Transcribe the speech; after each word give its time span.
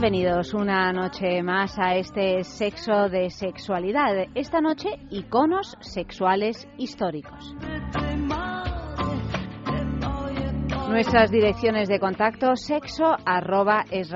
Bienvenidos 0.00 0.54
una 0.54 0.92
noche 0.92 1.42
más 1.42 1.76
a 1.76 1.96
este 1.96 2.44
sexo 2.44 3.08
de 3.08 3.30
sexualidad. 3.30 4.28
Esta 4.36 4.60
noche, 4.60 4.90
iconos 5.10 5.76
sexuales 5.80 6.68
históricos. 6.78 7.52
Nuestras 10.88 11.32
direcciones 11.32 11.88
de 11.88 11.98
contacto 11.98 12.54
sexo 12.54 13.16
arroba 13.26 13.86
es 13.90 14.08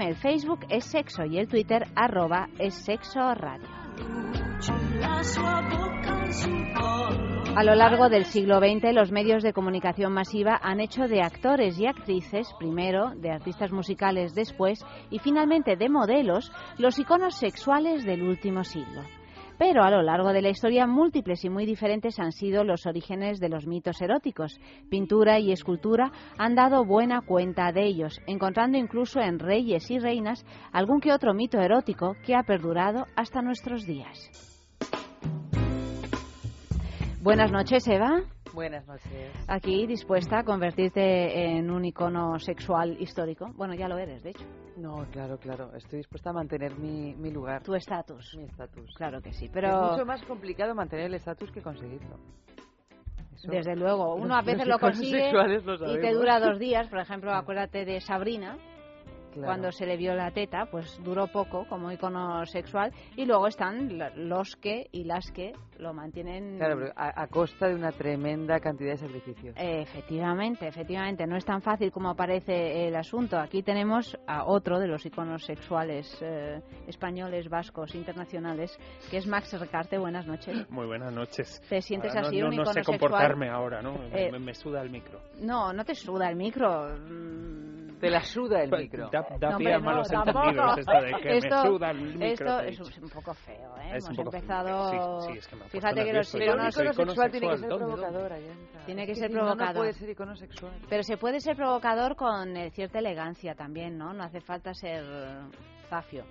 el 0.00 0.16
Facebook 0.16 0.60
es 0.70 0.86
sexo 0.86 1.26
y 1.26 1.36
el 1.36 1.46
Twitter 1.46 1.86
arroba 1.94 2.48
es 2.58 2.72
sexo 2.72 3.34
radio. 3.34 3.68
A 7.58 7.64
lo 7.64 7.74
largo 7.74 8.08
del 8.08 8.24
siglo 8.24 8.60
XX, 8.60 8.94
los 8.94 9.10
medios 9.10 9.42
de 9.42 9.52
comunicación 9.52 10.12
masiva 10.12 10.60
han 10.62 10.78
hecho 10.78 11.08
de 11.08 11.22
actores 11.22 11.76
y 11.76 11.88
actrices, 11.88 12.46
primero, 12.56 13.10
de 13.16 13.32
artistas 13.32 13.72
musicales 13.72 14.32
después, 14.32 14.78
y 15.10 15.18
finalmente 15.18 15.74
de 15.74 15.88
modelos, 15.88 16.52
los 16.78 17.00
iconos 17.00 17.34
sexuales 17.34 18.04
del 18.04 18.22
último 18.22 18.62
siglo. 18.62 19.02
Pero 19.58 19.82
a 19.82 19.90
lo 19.90 20.02
largo 20.02 20.32
de 20.32 20.40
la 20.40 20.50
historia, 20.50 20.86
múltiples 20.86 21.44
y 21.44 21.50
muy 21.50 21.66
diferentes 21.66 22.20
han 22.20 22.30
sido 22.30 22.62
los 22.62 22.86
orígenes 22.86 23.40
de 23.40 23.48
los 23.48 23.66
mitos 23.66 24.00
eróticos. 24.00 24.60
Pintura 24.88 25.40
y 25.40 25.50
escultura 25.50 26.12
han 26.38 26.54
dado 26.54 26.84
buena 26.84 27.22
cuenta 27.22 27.72
de 27.72 27.86
ellos, 27.86 28.20
encontrando 28.28 28.78
incluso 28.78 29.18
en 29.18 29.40
reyes 29.40 29.90
y 29.90 29.98
reinas 29.98 30.46
algún 30.70 31.00
que 31.00 31.12
otro 31.12 31.34
mito 31.34 31.58
erótico 31.58 32.14
que 32.24 32.36
ha 32.36 32.44
perdurado 32.44 33.06
hasta 33.16 33.42
nuestros 33.42 33.84
días. 33.84 34.47
Buenas 37.28 37.52
noches, 37.52 37.86
Eva. 37.86 38.22
Buenas 38.54 38.86
noches. 38.86 39.30
Aquí 39.48 39.86
dispuesta 39.86 40.38
a 40.38 40.44
convertirte 40.44 41.58
en 41.58 41.70
un 41.70 41.84
icono 41.84 42.38
sexual 42.38 42.96
histórico. 42.98 43.52
Bueno, 43.54 43.74
ya 43.74 43.86
lo 43.86 43.98
eres, 43.98 44.22
de 44.22 44.30
hecho. 44.30 44.46
No, 44.78 45.04
claro, 45.12 45.36
claro. 45.36 45.74
Estoy 45.76 45.98
dispuesta 45.98 46.30
a 46.30 46.32
mantener 46.32 46.74
mi, 46.78 47.14
mi 47.16 47.30
lugar. 47.30 47.62
Tu 47.64 47.74
estatus. 47.74 48.34
Mi 48.34 48.44
estatus. 48.44 48.94
Claro 48.96 49.20
que 49.20 49.34
sí, 49.34 49.50
pero... 49.52 49.68
Es 49.68 49.90
mucho 49.92 50.06
más 50.06 50.22
complicado 50.22 50.74
mantener 50.74 51.04
el 51.04 51.14
estatus 51.16 51.50
que 51.52 51.60
conseguirlo. 51.60 52.16
Eso- 53.34 53.50
Desde 53.50 53.76
luego, 53.76 54.14
uno 54.14 54.34
a 54.34 54.40
veces 54.40 54.66
lo 54.66 54.78
consigue 54.78 55.30
lo 55.30 55.94
y 55.94 56.00
te 56.00 56.14
dura 56.14 56.40
dos 56.40 56.58
días. 56.58 56.88
Por 56.88 56.98
ejemplo, 56.98 57.30
acuérdate 57.34 57.84
de 57.84 58.00
Sabrina, 58.00 58.56
Claro. 59.32 59.46
cuando 59.46 59.72
se 59.72 59.86
le 59.86 59.96
vio 59.96 60.14
la 60.14 60.30
teta, 60.30 60.66
pues 60.70 60.98
duró 61.02 61.26
poco 61.28 61.66
como 61.68 61.90
icono 61.92 62.44
sexual. 62.46 62.92
Y 63.16 63.24
luego 63.26 63.46
están 63.46 63.98
la- 63.98 64.10
los 64.16 64.56
que 64.56 64.86
y 64.92 65.04
las 65.04 65.30
que 65.32 65.52
lo 65.78 65.92
mantienen. 65.94 66.56
Claro, 66.58 66.76
pero 66.78 66.92
a, 66.96 67.22
a 67.22 67.26
costa 67.28 67.68
de 67.68 67.74
una 67.74 67.92
tremenda 67.92 68.58
cantidad 68.60 68.92
de 68.92 68.98
sacrificios. 68.98 69.54
Eh, 69.56 69.82
Efectivamente, 69.82 70.66
efectivamente, 70.66 71.26
no 71.26 71.36
es 71.36 71.44
tan 71.44 71.62
fácil 71.62 71.90
como 71.92 72.14
parece 72.14 72.88
el 72.88 72.96
asunto. 72.96 73.38
Aquí 73.38 73.62
tenemos 73.62 74.16
a 74.26 74.44
otro 74.46 74.78
de 74.78 74.86
los 74.88 75.04
iconos 75.06 75.44
sexuales 75.44 76.16
eh, 76.20 76.60
españoles, 76.86 77.48
vascos, 77.48 77.94
internacionales, 77.94 78.76
que 79.10 79.18
es 79.18 79.26
Max 79.26 79.58
Recarte. 79.58 79.98
Buenas 79.98 80.26
noches. 80.26 80.66
Muy 80.70 80.86
buenas 80.86 81.12
noches. 81.12 81.60
¿Te 81.68 81.80
sientes 81.80 82.10
Ahora 82.10 82.22
no- 82.22 82.28
así, 82.28 82.38
no, 82.40 82.44
un 82.46 82.50
no 82.50 82.62
icono 82.62 82.72
sé 82.72 82.80
sexual? 82.84 82.98
comportarme 82.98 83.48
ahora, 83.50 83.82
¿no? 83.82 83.94
Eh, 84.12 84.30
me, 84.32 84.38
me 84.38 84.54
suda 84.54 84.82
el 84.82 84.90
micro. 84.90 85.20
No, 85.40 85.72
no 85.72 85.84
te 85.84 85.94
suda 85.94 86.28
el 86.30 86.36
micro. 86.36 86.96
Te 88.00 88.10
la 88.10 88.22
suda 88.22 88.62
el 88.62 88.70
Pues, 88.70 88.82
micro. 88.82 89.08
Da, 89.10 89.20
da 89.20 89.28
No, 89.30 89.38
pie 89.38 89.48
hombre, 89.56 89.74
a 89.74 89.78
no, 89.78 89.84
malos 89.84 90.08
tampoco. 90.08 90.38
entendidos 90.40 90.78
esto 90.78 90.92
de 91.02 91.22
que 91.22 91.36
Esto- 91.38 91.56
me 91.62 91.68
suda 91.68 91.90
el 91.90 92.00
micro. 92.00 92.24
Esto 92.60 92.60
es 92.60 92.98
un, 92.98 93.08
poco 93.10 93.34
feo, 93.34 93.76
¿eh? 93.78 93.96
Es 93.96 94.04
un 94.08 94.14
Hemos 94.20 94.34
empezado... 94.34 95.20
Sí, 95.22 95.32
sí, 95.32 95.38
es 95.38 95.48
que 95.48 95.56
me 95.56 95.64
Fíjate 95.68 96.04
que 96.04 96.12
los. 96.12 96.32
Pero 96.32 96.44
iconos... 96.44 96.74
Soy 96.74 96.86
icono 96.86 97.06
sexual 97.10 97.30
tiene 97.30 97.48
que 97.50 97.56
ser 97.58 97.68
provocador. 97.68 98.32
Tiene 98.86 99.06
que 99.06 99.12
Es 99.12 99.18
ser 99.18 99.28
si 99.30 99.34
no, 99.34 99.40
No, 99.40 99.46
provocador. 99.48 99.76
puede 99.76 99.92
ser 99.94 100.10
icono 100.10 100.36
sexual. 100.36 100.72
Pero 100.88 101.02
se 101.02 101.16
puede 101.16 101.40
ser 101.40 101.56
provocador 101.56 102.16
con 102.16 102.56
eh, 102.56 102.70
cierta 102.70 102.98
elegancia 102.98 103.54
también, 103.54 103.98
¿no? 103.98 104.12
No 104.12 104.24
hace 104.24 104.40
falta 104.40 104.72
ser 104.74 105.04
zafio. 105.88 106.24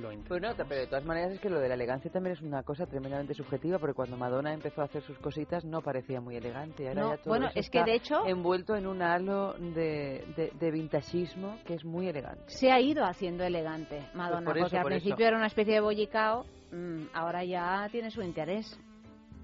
Lo 0.00 0.12
intentamos. 0.12 0.54
Pues 0.56 0.68
pero 0.68 0.80
de 0.80 0.86
todas 0.86 1.04
maneras 1.04 1.32
es 1.32 1.40
que 1.40 1.48
lo 1.50 1.60
de 1.60 1.68
la 1.68 1.74
elegancia 1.74 2.10
también 2.10 2.34
es 2.36 2.42
una 2.42 2.62
cosa 2.62 2.86
tremendamente 2.86 3.34
subjetiva, 3.34 3.78
porque 3.78 3.94
cuando 3.94 4.16
Madonna 4.16 4.52
empezó 4.52 4.82
a 4.82 4.84
hacer 4.84 5.02
sus 5.02 5.18
cositas 5.18 5.64
no 5.64 5.80
parecía 5.82 6.20
muy 6.20 6.36
elegante. 6.36 6.88
Ahora 6.88 7.00
No, 7.02 7.10
ya 7.10 7.16
todo 7.18 7.28
bueno, 7.30 7.46
eso 7.48 7.58
es 7.60 7.70
que 7.70 7.78
está 7.78 7.90
de 7.90 7.96
hecho 7.96 8.26
envuelto 8.26 8.74
en 8.76 8.86
un 8.86 9.02
halo 9.02 9.54
de, 9.54 10.24
de, 10.36 10.52
de 10.58 10.70
vintagismo 10.70 11.58
que 11.64 11.74
es 11.74 11.84
muy 11.84 12.08
elegante. 12.08 12.42
se 12.46 12.70
ha 12.72 12.80
ido 12.80 13.04
haciendo 13.04 13.44
elegante 13.44 14.00
Madonna, 14.14 14.44
Pues 14.44 14.44
por 14.44 14.58
eso, 14.58 14.64
porque 14.64 14.76
al 14.78 14.82
por 14.82 14.90
principio 14.92 15.24
eso. 15.24 15.28
era 15.28 15.36
una 15.36 15.46
especie 15.46 15.74
de 15.74 15.80
bollicao, 15.80 16.44
mm, 16.72 17.02
ahora 17.14 17.44
ya 17.44 17.88
tiene 17.90 18.10
su 18.10 18.22
interés. 18.22 18.66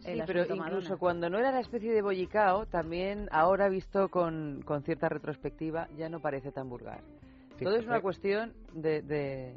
Sí, 0.01 0.21
pero 0.27 0.41
incluso 0.43 0.57
Madonna. 0.57 0.97
cuando 0.97 1.31
no 1.31 1.39
era 1.39 1.53
la 1.53 1.61
especie 1.61 1.93
de 1.93 2.03
bollicao, 2.03 2.67
también 2.67 3.29
ahora 3.31 3.69
visto 3.69 4.09
con, 4.09 4.61
con 4.65 4.83
cierta 4.83 5.09
retrospectiva, 5.09 5.87
ya 5.97 6.09
no 6.09 6.19
parece 6.21 6.51
tan 6.51 6.69
vulgar. 6.69 7.01
Todo 7.63 7.77
es 7.77 7.87
una 7.87 8.01
cuestión 8.01 8.53
de, 8.73 9.03
de 9.03 9.55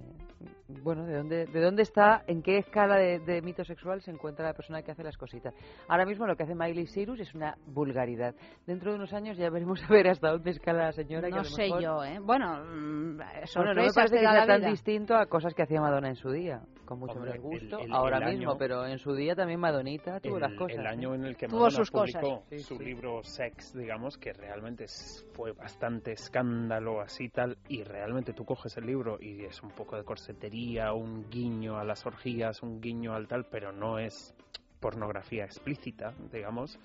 bueno, 0.67 1.05
de 1.05 1.15
dónde, 1.15 1.45
de 1.45 1.61
dónde 1.61 1.83
está, 1.83 2.23
en 2.27 2.41
qué 2.41 2.57
escala 2.57 2.95
de, 2.97 3.19
de 3.19 3.41
mito 3.41 3.63
sexual 3.63 4.01
se 4.01 4.11
encuentra 4.11 4.45
la 4.45 4.53
persona 4.53 4.81
que 4.81 4.91
hace 4.91 5.03
las 5.03 5.17
cositas. 5.17 5.53
Ahora 5.87 6.05
mismo 6.05 6.25
lo 6.25 6.35
que 6.35 6.43
hace 6.43 6.55
Miley 6.55 6.87
Cyrus 6.87 7.19
es 7.19 7.33
una 7.35 7.55
vulgaridad. 7.67 8.33
Dentro 8.65 8.91
de 8.91 8.97
unos 8.97 9.13
años 9.13 9.37
ya 9.37 9.49
veremos 9.49 9.83
a 9.83 9.87
ver 9.87 10.07
hasta 10.09 10.31
dónde 10.31 10.51
escala 10.51 10.85
la 10.85 10.91
señora. 10.91 11.27
que 11.27 11.33
a 11.33 11.37
No 11.37 11.43
lo 11.43 11.49
sé 11.49 11.63
mejor- 11.63 11.81
yo, 11.81 12.03
¿eh? 12.03 12.19
Bueno, 12.19 12.63
mm, 12.65 13.17
Bueno, 13.55 13.73
no 13.73 13.83
me 13.83 13.93
parece 13.93 14.15
que 14.15 14.21
sea 14.21 14.45
tan 14.47 14.61
distinto 14.71 15.15
a 15.15 15.25
cosas 15.27 15.53
que 15.53 15.61
hacía 15.63 15.79
Madonna 15.81 16.09
en 16.09 16.15
su 16.15 16.31
día, 16.31 16.61
con 16.85 16.99
mucho 16.99 17.13
Hombre, 17.13 17.31
menos 17.33 17.43
gusto, 17.43 17.79
el- 17.79 17.85
el- 17.85 17.93
ahora 17.93 18.17
el 18.17 18.35
mismo, 18.37 18.51
año- 18.51 18.57
pero 18.59 18.85
en 18.85 18.97
su 18.97 19.13
día 19.13 19.35
también 19.35 19.59
Madonita 19.59 20.19
tuvo 20.19 20.35
el, 20.37 20.41
las 20.41 20.53
cosas. 20.53 20.77
el 20.79 20.85
¿eh? 20.85 20.89
año 20.89 21.13
en 21.15 21.25
el 21.25 21.37
que 21.37 21.47
Tuvo 21.47 21.57
Madonna 21.59 21.77
sus 21.77 21.91
cosas. 21.91 22.21
publicó 22.21 22.43
Sí, 22.49 22.59
su 22.59 22.77
sí. 22.77 22.83
libro 22.83 23.23
Sex, 23.23 23.73
digamos, 23.75 24.17
que 24.17 24.33
realmente 24.33 24.85
fue 25.33 25.51
bastante 25.53 26.11
escándalo 26.13 27.01
así 27.01 27.29
tal, 27.29 27.57
y 27.69 27.83
realmente 27.83 28.33
tú 28.33 28.45
coges 28.45 28.75
el 28.77 28.85
libro 28.85 29.17
y 29.21 29.43
es 29.45 29.61
un 29.63 29.69
poco 29.71 29.95
de 29.95 30.03
corsetería, 30.03 30.54
un 30.93 31.29
guiño 31.29 31.77
a 31.77 31.83
las 31.83 32.05
orgías, 32.05 32.61
un 32.63 32.79
guiño 32.81 33.13
al 33.13 33.27
tal, 33.27 33.45
pero 33.51 33.71
no 33.71 33.99
es 33.99 34.33
pornografía 34.79 35.43
explícita, 35.45 36.13
digamos. 36.31 36.77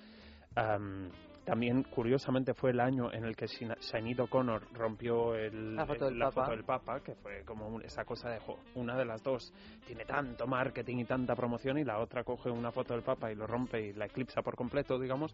Am, 0.55 1.09
también, 1.45 1.81
curiosamente, 1.83 2.53
fue 2.53 2.69
el 2.69 2.79
año 2.79 3.11
en 3.11 3.23
el 3.25 3.35
que 3.35 3.47
Sinead 3.47 4.19
O'Connor 4.19 4.61
rompió 4.73 5.33
el, 5.35 5.75
La 5.75 5.87
foto 5.87 6.05
el- 6.05 6.11
del 6.11 6.19
la 6.19 6.25
Papa. 6.29 6.41
foto 6.43 6.51
del 6.55 6.63
Papa, 6.63 6.99
que 6.99 7.15
fue 7.15 7.43
como 7.45 7.67
un- 7.67 7.81
esa 7.83 8.05
cosa 8.05 8.29
de, 8.29 8.39
jo, 8.39 8.59
una 8.75 8.95
de 8.95 9.05
las 9.05 9.23
dos 9.23 9.51
tiene 9.87 10.05
tanto 10.05 10.45
marketing 10.45 10.97
y 10.97 11.05
tanta 11.05 11.35
promoción 11.35 11.79
y 11.79 11.83
la 11.83 11.97
otra 11.99 12.23
coge 12.23 12.51
una 12.51 12.71
foto 12.71 12.93
del 12.93 13.01
Papa 13.01 13.31
y 13.31 13.35
lo 13.35 13.47
rompe 13.47 13.81
y 13.87 13.93
la 13.93 14.05
eclipsa 14.05 14.43
por 14.43 14.55
completo, 14.55 14.99
digamos, 14.99 15.33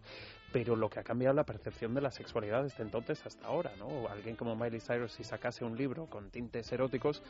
pero 0.50 0.76
lo 0.76 0.88
que 0.88 1.00
ha 1.00 1.04
cambiado 1.04 1.34
la 1.34 1.44
percepción 1.44 1.92
de 1.94 2.00
la 2.00 2.10
sexualidad 2.10 2.62
desde 2.62 2.82
entonces 2.84 3.24
hasta 3.26 3.46
ahora, 3.46 3.72
¿no? 3.78 4.08
Alguien 4.08 4.34
como 4.34 4.56
Miley 4.56 4.80
Cyrus 4.80 5.12
si 5.12 5.24
sacase 5.24 5.62
un 5.64 5.76
libro 5.76 6.06
con 6.06 6.30
tintes 6.30 6.72
eróticos 6.72 7.22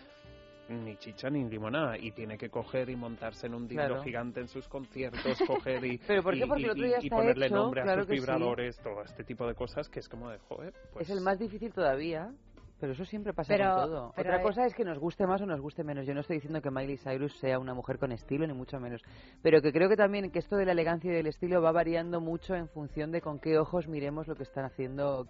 ni 0.68 0.96
chicha 0.96 1.30
ni 1.30 1.44
limonada 1.48 1.96
y 1.98 2.12
tiene 2.12 2.36
que 2.36 2.50
coger 2.50 2.90
y 2.90 2.96
montarse 2.96 3.46
en 3.46 3.54
un 3.54 3.66
dildo 3.68 3.86
Claro. 3.86 4.02
gigante 4.02 4.40
en 4.40 4.48
sus 4.48 4.68
conciertos, 4.68 5.38
coger 5.46 5.84
y, 5.84 5.98
¿Pero 6.06 6.22
por 6.22 6.34
qué? 6.34 6.40
y- 6.44 6.48
Porque 6.48 6.62
el 6.62 6.66
y- 6.68 6.70
otro 6.70 6.84
día 6.86 6.98
y 7.00 7.06
está 7.06 7.16
ponerle 7.16 7.46
hecho, 7.46 7.54
nombre 7.56 7.80
a 7.80 7.84
claro 7.84 8.00
sus 8.02 8.08
sí. 8.10 8.14
vibradores, 8.20 8.78
todo 8.80 9.02
este 9.02 9.24
tipo 9.24 9.46
de 9.46 9.54
cosas 9.54 9.88
que 9.88 10.00
es 10.00 10.08
como 10.08 10.30
de, 10.30 10.38
joder, 10.38 10.74
pues... 10.92 11.08
Es 11.08 11.16
el 11.16 11.22
más 11.22 11.38
difícil 11.38 11.72
todavía, 11.72 12.30
pero 12.80 12.92
eso 12.92 13.04
siempre 13.04 13.32
pasa 13.32 13.54
Pero- 13.56 13.74
con 13.74 13.84
todo. 13.86 14.12
pero 14.14 14.28
Otra 14.28 14.36
hay- 14.38 14.42
cosa 14.44 14.64
es 14.66 14.74
que 14.74 14.84
nos 14.84 14.98
guste 14.98 15.26
más 15.26 15.40
o 15.42 15.46
nos 15.46 15.60
guste 15.60 15.82
menos. 15.82 16.06
Yo 16.06 16.14
no 16.14 16.20
estoy 16.20 16.36
diciendo 16.36 16.60
que 16.62 16.70
Miley 16.70 16.96
Cyrus 16.98 17.36
sea 17.40 17.58
una 17.58 17.74
mujer 17.74 17.98
con 17.98 18.12
estilo, 18.12 18.46
ni 18.46 18.52
mucho 18.52 18.78
menos. 18.78 19.02
Pero 19.42 19.60
que 19.60 19.72
creo 19.72 19.88
que 19.88 19.96
también 19.96 20.30
que 20.30 20.38
esto 20.38 20.54
de 20.56 20.64
la 20.66 20.72
elegancia 20.72 21.10
y 21.10 21.14
del 21.16 21.26
estilo 21.26 21.60
va 21.60 21.72
variando 21.72 22.20
mucho 22.20 22.54
en 22.54 22.68
función 22.68 23.10
de 23.10 23.20
con 23.20 23.40
qué 23.40 23.58
ojos 23.58 23.88
miremos 23.88 24.28
lo 24.28 24.36
que 24.36 24.44
están 24.44 24.64
haciendo, 24.64 25.26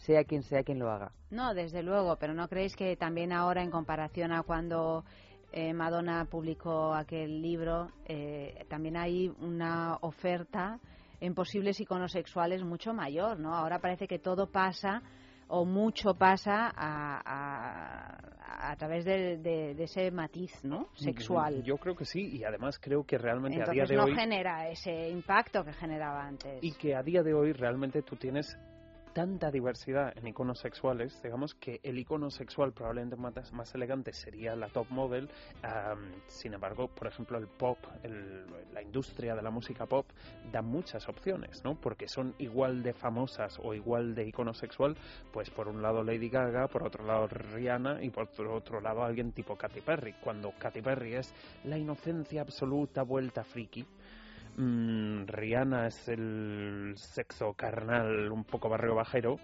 sea 0.00 0.24
quien 0.24 0.42
sea 0.42 0.62
quien 0.62 0.78
lo 0.78 0.90
haga. 0.90 1.12
No, 1.30 1.54
desde 1.54 1.82
luego, 1.82 2.16
pero 2.16 2.34
¿no 2.34 2.48
creéis 2.48 2.74
que 2.74 2.96
también 2.96 3.32
ahora, 3.32 3.62
en 3.62 3.70
comparación 3.70 4.32
a 4.32 4.42
cuando 4.42 5.04
eh, 5.52 5.72
Madonna 5.72 6.24
publicó 6.24 6.94
aquel 6.94 7.40
libro, 7.42 7.88
eh, 8.06 8.64
también 8.68 8.96
hay 8.96 9.28
una 9.40 9.96
oferta 10.00 10.78
en 11.20 11.34
posibles 11.34 11.78
iconos 11.80 12.12
sexuales 12.12 12.62
mucho 12.64 12.94
mayor, 12.94 13.38
¿no? 13.38 13.54
Ahora 13.54 13.78
parece 13.78 14.06
que 14.08 14.18
todo 14.18 14.46
pasa 14.50 15.02
o 15.48 15.64
mucho 15.64 16.14
pasa 16.14 16.72
a, 16.74 17.20
a, 17.26 18.70
a 18.70 18.76
través 18.76 19.04
de, 19.04 19.36
de- 19.38 19.74
de 19.74 19.82
ese 19.84 20.10
matiz, 20.12 20.52
¿no? 20.64 20.88
Sexual. 20.94 21.62
Yo 21.64 21.76
creo 21.76 21.94
que 21.96 22.04
sí, 22.04 22.36
y 22.38 22.44
además 22.44 22.78
creo 22.78 23.04
que 23.04 23.18
realmente 23.18 23.60
a 23.60 23.66
día 23.70 23.84
de 23.84 23.96
no 23.96 24.04
hoy... 24.04 24.14
genera 24.14 24.68
ese 24.70 25.08
impacto 25.10 25.64
que 25.64 25.72
generaba 25.72 26.24
antes. 26.24 26.62
Y 26.62 26.72
que 26.74 26.94
a 26.94 27.02
día 27.02 27.22
de 27.22 27.34
hoy 27.34 27.52
realmente 27.52 28.02
tú 28.02 28.14
tienes 28.16 28.56
tanta 29.12 29.50
diversidad 29.50 30.16
en 30.16 30.26
iconos 30.28 30.60
sexuales, 30.60 31.20
digamos 31.22 31.54
que 31.54 31.80
el 31.82 31.98
icono 31.98 32.30
sexual 32.30 32.72
probablemente 32.72 33.16
más, 33.16 33.74
elegante 33.74 34.12
sería 34.12 34.54
la 34.56 34.68
top 34.68 34.86
model, 34.90 35.28
sin 36.26 36.54
embargo, 36.54 36.88
por 36.88 37.08
ejemplo, 37.08 37.38
el 37.38 37.48
pop, 37.48 37.78
la 38.72 38.82
industria 38.82 39.34
de 39.34 39.42
la 39.42 39.50
música 39.50 39.86
pop 39.86 40.06
da 40.52 40.62
muchas 40.62 41.08
opciones, 41.08 41.64
¿no? 41.64 41.74
Porque 41.80 42.08
son 42.08 42.34
igual 42.38 42.82
de 42.82 42.92
famosas 42.92 43.58
o 43.62 43.74
igual 43.74 44.14
de 44.14 44.26
icono 44.26 44.54
sexual, 44.54 44.96
pues 45.32 45.50
por 45.50 45.68
un 45.68 45.82
lado 45.82 46.02
Lady 46.02 46.28
Gaga, 46.28 46.68
por 46.68 46.84
otro 46.84 47.04
lado 47.04 47.26
Rihanna 47.28 48.02
y 48.02 48.10
por 48.10 48.28
otro 48.48 48.80
lado 48.80 49.02
alguien 49.02 49.32
tipo 49.32 49.56
Katy 49.56 49.80
Perry, 49.80 50.14
cuando 50.22 50.52
Katy 50.58 50.82
Perry 50.82 51.14
es 51.14 51.34
la 51.64 51.78
inocencia 51.78 52.42
absoluta 52.42 53.02
vuelta 53.02 53.44
friki, 53.44 53.86
Mm, 54.60 55.26
Rihanna 55.26 55.86
es 55.86 56.06
el 56.08 56.92
sexo 56.96 57.54
carnal 57.54 58.30
un 58.30 58.44
poco 58.44 58.68
barrio 58.68 58.94
bajero. 58.94 59.38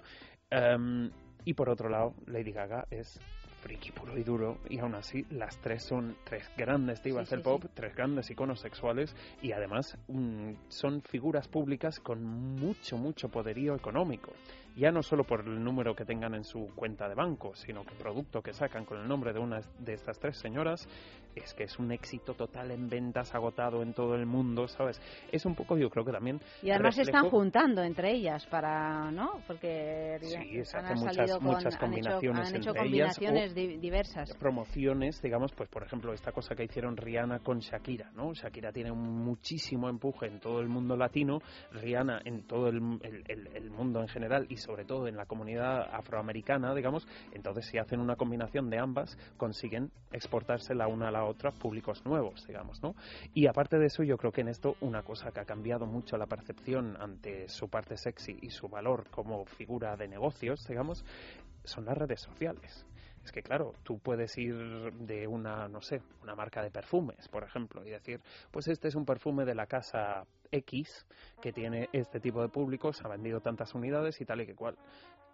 Em, 0.50 1.10
y 1.46 1.54
por 1.54 1.70
otro 1.70 1.88
lado, 1.88 2.14
Lady 2.26 2.52
Gaga 2.52 2.86
es 2.90 3.18
friki 3.62 3.92
puro 3.92 4.18
y 4.18 4.22
duro 4.22 4.58
y 4.68 4.78
aún 4.78 4.94
así 4.94 5.24
las 5.30 5.58
tres 5.60 5.84
son 5.84 6.16
tres 6.24 6.50
grandes 6.56 7.02
divas 7.02 7.30
del 7.30 7.40
pop, 7.40 7.64
tres 7.72 7.96
grandes 7.96 8.30
iconos 8.30 8.60
sexuales 8.60 9.16
y 9.40 9.52
además 9.52 9.96
mm, 10.08 10.52
son 10.68 11.00
figuras 11.00 11.48
públicas 11.48 11.98
con 11.98 12.22
mucho, 12.22 12.98
mucho 12.98 13.30
poderío 13.30 13.74
económico 13.74 14.32
ya 14.76 14.90
no 14.90 15.02
solo 15.02 15.24
por 15.24 15.40
el 15.40 15.62
número 15.62 15.94
que 15.94 16.04
tengan 16.04 16.34
en 16.34 16.44
su 16.44 16.68
cuenta 16.74 17.08
de 17.08 17.14
banco, 17.14 17.54
sino 17.54 17.82
que 17.84 17.94
el 17.94 17.98
producto 17.98 18.42
que 18.42 18.52
sacan 18.52 18.84
con 18.84 19.00
el 19.00 19.08
nombre 19.08 19.32
de 19.32 19.40
una 19.40 19.60
de 19.78 19.94
estas 19.94 20.18
tres 20.18 20.36
señoras 20.38 20.86
es 21.34 21.52
que 21.54 21.64
es 21.64 21.78
un 21.78 21.92
éxito 21.92 22.34
total 22.34 22.70
en 22.70 22.88
ventas, 22.88 23.34
agotado 23.34 23.82
en 23.82 23.92
todo 23.92 24.14
el 24.14 24.24
mundo, 24.24 24.66
¿sabes? 24.68 25.00
Es 25.30 25.44
un 25.44 25.54
poco, 25.54 25.76
yo 25.76 25.90
creo 25.90 26.04
que 26.04 26.12
también... 26.12 26.40
Y 26.62 26.70
además 26.70 26.94
se 26.94 27.02
están 27.02 27.28
juntando 27.28 27.82
entre 27.82 28.12
ellas 28.12 28.46
para, 28.46 29.10
¿no? 29.10 29.40
Porque 29.46 30.18
sí, 30.20 30.64
se 30.64 30.78
hacen 30.78 30.98
muchas, 30.98 31.40
muchas 31.40 31.76
combinaciones 31.76 32.48
han 32.48 32.56
hecho, 32.56 32.70
entre 32.70 32.82
combinaciones 32.82 33.54
diversas. 33.54 34.34
Promociones, 34.36 35.20
digamos, 35.20 35.52
pues 35.52 35.68
por 35.68 35.82
ejemplo, 35.82 36.12
esta 36.14 36.32
cosa 36.32 36.54
que 36.54 36.64
hicieron 36.64 36.96
Rihanna 36.96 37.40
con 37.40 37.58
Shakira, 37.58 38.10
¿no? 38.14 38.32
Shakira 38.32 38.72
tiene 38.72 38.92
muchísimo 38.92 39.90
empuje 39.90 40.26
en 40.26 40.40
todo 40.40 40.60
el 40.60 40.68
mundo 40.68 40.96
latino, 40.96 41.40
Rihanna 41.72 42.22
en 42.24 42.46
todo 42.46 42.68
el, 42.68 42.80
el, 43.02 43.46
el 43.54 43.70
mundo 43.70 44.00
en 44.00 44.08
general 44.08 44.46
y 44.48 44.56
sobre 44.66 44.84
todo 44.84 45.06
en 45.06 45.16
la 45.16 45.26
comunidad 45.26 45.94
afroamericana, 45.94 46.74
digamos, 46.74 47.06
entonces 47.32 47.66
si 47.66 47.78
hacen 47.78 48.00
una 48.00 48.16
combinación 48.16 48.68
de 48.68 48.78
ambas, 48.78 49.16
consiguen 49.36 49.92
exportarse 50.10 50.74
la 50.74 50.88
una 50.88 51.08
a 51.08 51.12
la 51.12 51.24
otra 51.24 51.52
públicos 51.52 52.04
nuevos, 52.04 52.44
digamos, 52.46 52.82
¿no? 52.82 52.96
Y 53.32 53.46
aparte 53.46 53.78
de 53.78 53.86
eso, 53.86 54.02
yo 54.02 54.18
creo 54.18 54.32
que 54.32 54.40
en 54.40 54.48
esto 54.48 54.76
una 54.80 55.02
cosa 55.02 55.30
que 55.30 55.40
ha 55.40 55.44
cambiado 55.44 55.86
mucho 55.86 56.16
la 56.16 56.26
percepción 56.26 56.96
ante 57.00 57.48
su 57.48 57.68
parte 57.68 57.96
sexy 57.96 58.38
y 58.42 58.50
su 58.50 58.68
valor 58.68 59.08
como 59.10 59.44
figura 59.46 59.96
de 59.96 60.08
negocios, 60.08 60.66
digamos, 60.66 61.04
son 61.64 61.84
las 61.84 61.96
redes 61.96 62.20
sociales. 62.20 62.84
Es 63.24 63.32
que 63.32 63.42
claro, 63.42 63.74
tú 63.82 63.98
puedes 63.98 64.38
ir 64.38 64.54
de 64.92 65.26
una, 65.26 65.68
no 65.68 65.80
sé, 65.80 66.00
una 66.22 66.36
marca 66.36 66.62
de 66.62 66.70
perfumes, 66.70 67.28
por 67.28 67.42
ejemplo, 67.42 67.84
y 67.84 67.90
decir, 67.90 68.20
pues 68.52 68.68
este 68.68 68.86
es 68.86 68.94
un 68.94 69.04
perfume 69.04 69.44
de 69.44 69.56
la 69.56 69.66
casa 69.66 70.24
X 70.50 71.06
que 71.40 71.52
tiene 71.52 71.88
este 71.92 72.20
tipo 72.20 72.42
de 72.42 72.48
públicos, 72.48 73.04
ha 73.04 73.08
vendido 73.08 73.40
tantas 73.40 73.74
unidades 73.74 74.20
y 74.20 74.24
tal 74.24 74.40
y 74.40 74.46
que 74.46 74.54
cual. 74.54 74.76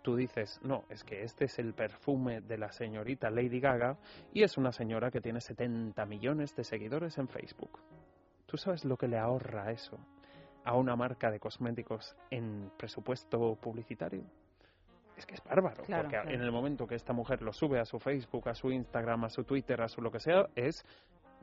Tú 0.03 0.17
dices, 0.17 0.61
no, 0.64 0.85
es 0.88 1.05
que 1.05 1.23
este 1.23 1.44
es 1.44 1.59
el 1.59 1.75
perfume 1.75 2.41
de 2.41 2.59
la 2.59 2.73
señorita 2.73 3.31
Lady 3.31 3.61
Gaga 3.61 3.97
y 4.32 4.43
es 4.43 4.56
una 4.59 4.73
señora 4.73 5.11
que 5.11 5.20
tiene 5.20 5.41
70 5.41 6.05
millones 6.06 6.56
de 6.56 6.64
seguidores 6.64 7.19
en 7.19 7.29
Facebook. 7.29 7.79
¿Tú 8.47 8.56
sabes 8.56 8.85
lo 8.85 8.97
que 8.97 9.06
le 9.06 9.19
ahorra 9.19 9.70
eso 9.70 9.99
a 10.64 10.76
una 10.76 10.97
marca 10.97 11.31
de 11.31 11.38
cosméticos 11.38 12.17
en 12.31 12.70
presupuesto 12.76 13.56
publicitario? 13.56 14.25
es 15.17 15.26
que 15.26 15.35
es 15.35 15.44
bárbaro, 15.44 15.85
porque 15.85 16.17
en 16.17 16.41
el 16.41 16.50
momento 16.50 16.87
que 16.87 16.94
esta 16.94 17.12
mujer 17.12 17.43
lo 17.43 17.53
sube 17.53 17.79
a 17.79 17.85
su 17.85 17.99
Facebook, 17.99 18.49
a 18.49 18.55
su 18.55 18.70
Instagram, 18.70 19.25
a 19.25 19.31
su 19.31 19.44
Twitter, 19.44 19.81
a 19.82 19.88
su 19.88 20.00
lo 20.00 20.11
que 20.11 20.20
sea, 20.20 20.49
es 20.55 20.85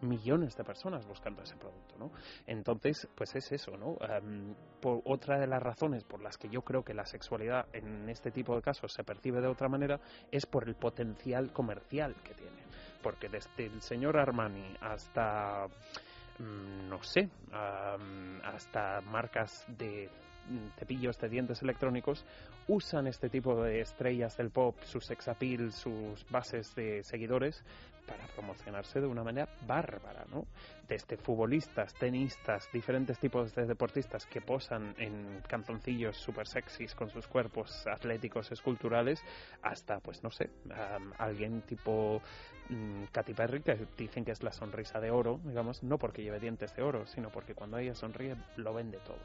millones 0.02 0.56
de 0.56 0.64
personas 0.64 1.06
buscando 1.08 1.42
ese 1.44 1.56
producto, 1.56 1.96
¿no? 1.98 2.12
Entonces, 2.48 3.08
pues 3.16 3.36
es 3.36 3.52
eso, 3.52 3.78
¿no? 3.78 3.98
por 4.80 5.02
otra 5.06 5.40
de 5.40 5.48
las 5.48 5.62
razones 5.62 6.04
por 6.04 6.22
las 6.22 6.38
que 6.38 6.50
yo 6.50 6.62
creo 6.62 6.84
que 6.84 6.94
la 6.94 7.06
sexualidad 7.06 7.68
en 7.74 8.10
este 8.10 8.32
tipo 8.32 8.56
de 8.56 8.62
casos 8.62 8.94
se 8.94 9.04
percibe 9.04 9.42
de 9.42 9.48
otra 9.48 9.68
manera 9.68 10.00
es 10.32 10.46
por 10.46 10.68
el 10.68 10.76
potencial 10.76 11.52
comercial 11.52 12.16
que 12.24 12.34
tiene, 12.34 12.64
porque 13.02 13.30
desde 13.30 13.66
el 13.66 13.82
señor 13.82 14.18
Armani 14.18 14.76
hasta 14.82 15.68
mm, 16.40 16.90
no 16.90 17.04
sé, 17.04 17.30
hasta 18.44 19.02
marcas 19.02 19.66
de 19.68 20.10
cepillos 20.78 21.18
de 21.20 21.30
dientes 21.30 21.62
electrónicos 21.62 22.26
usan 22.68 23.08
este 23.08 23.30
tipo 23.30 23.64
de 23.64 23.82
estrellas 23.82 24.38
del 24.38 24.52
pop, 24.52 24.76
sus 24.84 25.06
sex 25.06 25.28
appeal, 25.28 25.72
sus 25.72 26.26
bases 26.30 26.74
de 26.76 27.04
seguidores 27.04 27.64
para 28.06 28.26
promocionarse 28.28 29.00
de 29.00 29.08
una 29.08 29.24
manera 29.24 29.50
bárbara, 29.66 30.26
¿no? 30.30 30.46
Desde 30.88 31.18
futbolistas, 31.18 31.94
tenistas, 31.94 32.70
diferentes 32.72 33.20
tipos 33.20 33.54
de 33.54 33.66
deportistas 33.66 34.26
que 34.26 34.42
posan 34.42 34.96
en 34.98 35.42
canzoncillos 35.48 36.18
super 36.18 36.48
sexys 36.48 36.96
con 36.96 37.10
sus 37.10 37.28
cuerpos 37.28 37.86
atléticos, 37.88 38.52
esculturales, 38.52 39.24
hasta, 39.62 40.00
pues 40.00 40.24
no 40.24 40.32
sé, 40.32 40.50
alguien 41.18 41.62
tipo 41.62 42.22
um, 42.70 43.06
Katy 43.12 43.34
Perry, 43.34 43.62
que 43.62 43.88
dicen 43.98 44.26
que 44.26 44.32
es 44.32 44.44
la 44.44 44.52
sonrisa 44.52 45.00
de 45.00 45.12
oro, 45.12 45.40
digamos, 45.44 45.84
no 45.84 45.98
porque 45.98 46.24
lleve 46.24 46.40
dientes 46.40 46.76
de 46.76 46.84
oro, 46.84 47.06
sino 47.08 47.30
porque 47.30 47.54
cuando 47.54 47.78
ella 47.78 47.96
sonríe 47.96 48.36
lo 48.58 48.74
vende 48.74 49.00
todo. 49.00 49.20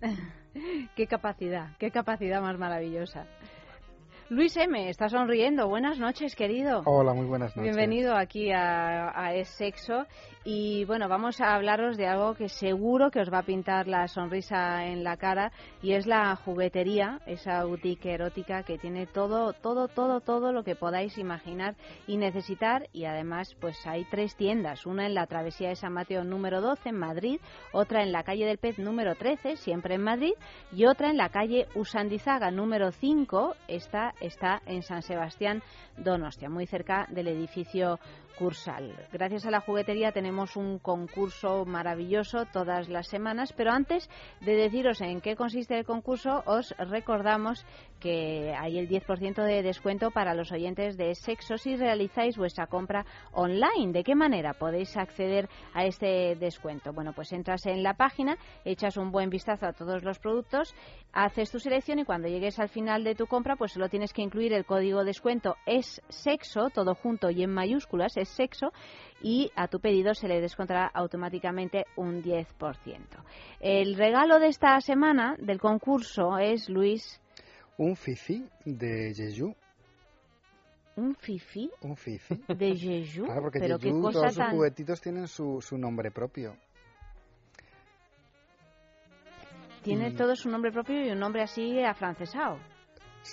qué 0.96 1.06
capacidad, 1.06 1.76
qué 1.78 1.90
capacidad 1.90 2.40
más 2.40 2.58
maravillosa. 2.58 3.26
Luis 4.30 4.54
M. 4.58 4.90
está 4.90 5.08
sonriendo. 5.08 5.68
Buenas 5.68 5.98
noches, 5.98 6.36
querido. 6.36 6.82
Hola, 6.84 7.14
muy 7.14 7.24
buenas 7.24 7.56
noches. 7.56 7.74
Bienvenido 7.74 8.14
aquí 8.14 8.52
a, 8.52 9.10
a 9.18 9.34
Es 9.34 9.48
Sexo. 9.48 10.04
Y 10.44 10.84
bueno, 10.84 11.08
vamos 11.08 11.40
a 11.40 11.54
hablaros 11.54 11.96
de 11.96 12.06
algo 12.06 12.34
que 12.34 12.48
seguro 12.48 13.10
que 13.10 13.20
os 13.20 13.30
va 13.30 13.40
a 13.40 13.42
pintar 13.42 13.86
la 13.86 14.06
sonrisa 14.08 14.86
en 14.86 15.04
la 15.04 15.16
cara 15.16 15.52
y 15.82 15.92
es 15.92 16.06
la 16.06 16.34
juguetería, 16.36 17.20
esa 17.26 17.64
boutique 17.64 18.14
erótica 18.14 18.62
que 18.62 18.78
tiene 18.78 19.06
todo, 19.06 19.52
todo, 19.52 19.88
todo, 19.88 20.20
todo 20.20 20.52
lo 20.52 20.62
que 20.62 20.74
podáis 20.74 21.18
imaginar 21.18 21.74
y 22.06 22.16
necesitar. 22.16 22.88
Y 22.92 23.04
además, 23.04 23.54
pues 23.60 23.86
hay 23.86 24.04
tres 24.10 24.36
tiendas: 24.36 24.86
una 24.86 25.06
en 25.06 25.14
la 25.14 25.26
Travesía 25.26 25.68
de 25.68 25.76
San 25.76 25.92
Mateo 25.92 26.24
número 26.24 26.60
12 26.60 26.90
en 26.90 26.98
Madrid, 26.98 27.40
otra 27.72 28.02
en 28.02 28.12
la 28.12 28.22
calle 28.22 28.46
del 28.46 28.58
Pez 28.58 28.78
número 28.78 29.16
13, 29.16 29.56
siempre 29.56 29.96
en 29.96 30.02
Madrid, 30.02 30.32
y 30.72 30.86
otra 30.86 31.10
en 31.10 31.16
la 31.16 31.28
calle 31.28 31.66
Usandizaga 31.74 32.50
número 32.50 32.92
5. 32.92 33.54
Esta 33.68 34.14
está 34.20 34.62
en 34.66 34.82
San 34.82 35.02
Sebastián, 35.02 35.62
Donostia, 35.96 36.48
muy 36.48 36.66
cerca 36.66 37.06
del 37.10 37.28
edificio 37.28 37.98
Cursal. 38.38 38.94
Gracias 39.12 39.46
a 39.46 39.50
la 39.50 39.60
juguetería 39.60 40.12
tenemos 40.12 40.54
un 40.54 40.78
concurso 40.78 41.64
maravilloso 41.64 42.46
todas 42.46 42.88
las 42.88 43.08
semanas, 43.08 43.52
pero 43.52 43.72
antes 43.72 44.08
de 44.40 44.54
deciros 44.54 45.00
en 45.00 45.20
qué 45.20 45.34
consiste 45.34 45.76
el 45.76 45.84
concurso, 45.84 46.44
os 46.46 46.72
recordamos 46.78 47.66
que 47.98 48.54
hay 48.56 48.78
el 48.78 48.88
10% 48.88 49.42
de 49.42 49.62
descuento 49.62 50.12
para 50.12 50.34
los 50.34 50.52
oyentes 50.52 50.96
de 50.96 51.16
Sexo 51.16 51.58
si 51.58 51.74
realizáis 51.74 52.36
vuestra 52.36 52.68
compra 52.68 53.04
online. 53.32 53.92
¿De 53.92 54.04
qué 54.04 54.14
manera 54.14 54.54
podéis 54.54 54.96
acceder 54.96 55.48
a 55.74 55.84
este 55.84 56.36
descuento? 56.36 56.92
Bueno, 56.92 57.12
pues 57.12 57.32
entras 57.32 57.66
en 57.66 57.82
la 57.82 57.94
página, 57.94 58.38
echas 58.64 58.96
un 58.96 59.10
buen 59.10 59.30
vistazo 59.30 59.66
a 59.66 59.72
todos 59.72 60.04
los 60.04 60.20
productos, 60.20 60.76
haces 61.12 61.50
tu 61.50 61.58
selección 61.58 61.98
y 61.98 62.04
cuando 62.04 62.28
llegues 62.28 62.60
al 62.60 62.68
final 62.68 63.02
de 63.02 63.16
tu 63.16 63.26
compra, 63.26 63.56
pues 63.56 63.72
solo 63.72 63.88
tienes 63.88 64.07
que 64.12 64.22
incluir 64.22 64.52
el 64.52 64.64
código 64.64 65.04
descuento 65.04 65.56
es 65.66 66.00
sexo, 66.08 66.70
todo 66.70 66.94
junto 66.94 67.30
y 67.30 67.42
en 67.42 67.52
mayúsculas, 67.52 68.16
es 68.16 68.28
sexo, 68.28 68.72
y 69.22 69.50
a 69.56 69.68
tu 69.68 69.80
pedido 69.80 70.14
se 70.14 70.28
le 70.28 70.40
descontará 70.40 70.86
automáticamente 70.86 71.86
un 71.96 72.22
10%. 72.22 72.46
El 73.60 73.94
regalo 73.96 74.38
de 74.38 74.48
esta 74.48 74.80
semana 74.80 75.36
del 75.38 75.60
concurso 75.60 76.38
es, 76.38 76.68
Luis. 76.68 77.20
Un 77.76 77.96
fifi 77.96 78.44
de 78.64 79.12
Jeju. 79.14 79.54
¿Un 80.96 81.14
fifi? 81.14 81.70
Un 81.82 81.96
fifi. 81.96 82.42
De 82.48 82.74
Jeju. 82.76 83.24
Claro, 83.24 83.42
porque 83.42 83.60
Pero 83.60 83.78
Jeju, 83.78 83.96
qué 83.96 84.02
cosa 84.02 84.18
todos 84.20 84.34
sus 84.34 84.38
tan... 84.44 84.50
juguetitos 84.50 85.00
tienen 85.00 85.28
su, 85.28 85.60
su 85.60 85.78
nombre 85.78 86.10
propio. 86.10 86.56
Tiene 89.82 90.08
y- 90.08 90.14
todo 90.16 90.34
su 90.34 90.50
nombre 90.50 90.72
propio 90.72 91.06
y 91.06 91.10
un 91.10 91.20
nombre 91.20 91.42
así 91.42 91.80
afrancesado. 91.82 92.58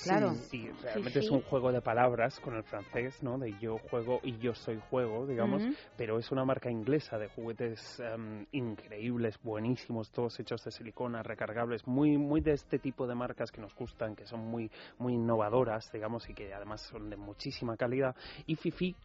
Claro. 0.04 0.34
Sí, 0.50 0.66
Sí, 0.66 0.72
realmente 0.84 1.20
es 1.20 1.28
sí. 1.28 1.34
un 1.34 1.42
juego 1.42 1.72
de 1.72 1.82
palabras 1.82 2.40
con 2.40 2.56
el 2.56 2.64
francés, 2.64 3.22
¿no? 3.22 3.38
De 3.38 3.54
yo 3.60 3.78
juego 3.78 4.20
y 4.24 4.38
yo 4.38 4.54
soy 4.54 4.80
juego, 4.90 5.26
digamos, 5.26 5.64
pero 5.98 6.20
es 6.20 6.32
una 6.32 6.46
marca 6.46 6.70
inglesa 6.70 7.18
de 7.18 7.28
juguetes 7.28 8.00
em, 8.00 8.46
increíbles, 8.52 9.38
buenísimos, 9.42 10.12
todos 10.12 10.40
hechos 10.40 10.64
de 10.64 10.72
silicona, 10.72 11.24
recargables, 11.24 11.86
muy 11.88 12.18
muy 12.18 12.42
de 12.42 12.54
este 12.54 12.80
tipo 12.80 13.08
de 13.08 13.16
marcas 13.16 13.52
que 13.52 13.62
nos 13.62 13.74
gustan, 13.76 14.16
que 14.16 14.26
son 14.26 14.40
muy 14.42 14.70
muy 14.98 15.14
innovadoras, 15.14 15.92
digamos, 15.92 16.30
y 16.30 16.34
que 16.34 16.54
además 16.54 16.82
son 16.82 17.10
de 17.10 17.18
muchísima 17.18 17.76
calidad. 17.78 18.16
Y 18.46 18.56
Fifi 18.56 18.96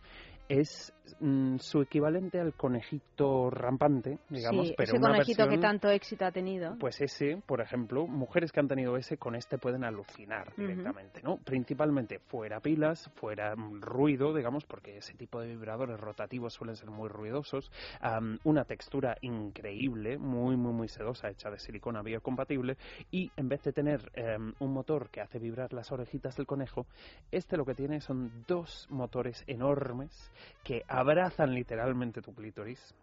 es 0.51 0.93
mm, 1.21 1.59
su 1.59 1.81
equivalente 1.81 2.41
al 2.41 2.55
conejito 2.55 3.51
rampante, 3.51 4.19
digamos, 4.29 4.69
sí, 4.69 4.75
pero 4.77 4.91
ese 4.91 4.99
una 4.99 5.11
conejito 5.11 5.49
que 5.49 5.59
tanto 5.59 5.89
éxito 5.89 6.25
ha 6.25 6.33
tenido. 6.33 6.77
Pues 6.79 7.01
ese, 7.01 7.41
por 7.47 7.61
ejemplo, 7.61 8.09
mujeres 8.09 8.51
que 8.51 8.59
han 8.59 8.67
tenido 8.67 8.97
ese 8.97 9.17
con 9.17 9.37
este 9.37 9.59
pueden 9.59 9.85
alucinar 9.85 10.53
directamente, 10.57 11.23
¿no? 11.23 11.37
Principalmente 11.37 12.19
fuera 12.19 12.59
pilas, 12.59 13.09
fuera 13.15 13.55
mm, 13.55 13.81
ruido, 13.81 14.35
digamos, 14.35 14.65
porque 14.65 14.99
ese 14.99 15.15
tipo 15.15 15.41
de 15.41 15.47
vibradores 15.47 16.01
rotativos 16.01 16.53
suelen 16.53 16.75
ser 16.75 16.91
muy 16.91 17.09
ruidosos, 17.09 17.71
am, 18.01 18.41
una 18.43 18.65
textura 18.65 19.17
increíble, 19.21 20.19
muy, 20.19 20.57
muy, 20.57 20.73
muy 20.73 20.89
sedosa, 20.89 21.29
hecha 21.29 21.49
de 21.49 21.61
silicona 21.61 22.03
biocompatible, 22.03 22.77
y 23.13 23.31
en 23.37 23.49
vez 23.49 23.63
de 23.63 23.73
tener 23.73 24.11
em, 24.15 24.53
un 24.59 24.73
motor 24.73 25.11
que 25.11 25.21
hace 25.21 25.39
vibrar 25.39 25.73
las 25.73 25.93
orejitas 25.93 26.37
del 26.37 26.47
conejo, 26.47 26.87
este 27.31 27.57
lo 27.57 27.65
que 27.65 27.75
tiene 27.75 28.01
son 28.01 28.45
dos 28.49 28.89
motores 28.91 29.45
enormes 29.47 30.33
que 30.63 30.85
abrazan 30.89 31.55
literalmente 31.55 32.23
tu 32.23 32.35
clítoris. 32.35 32.95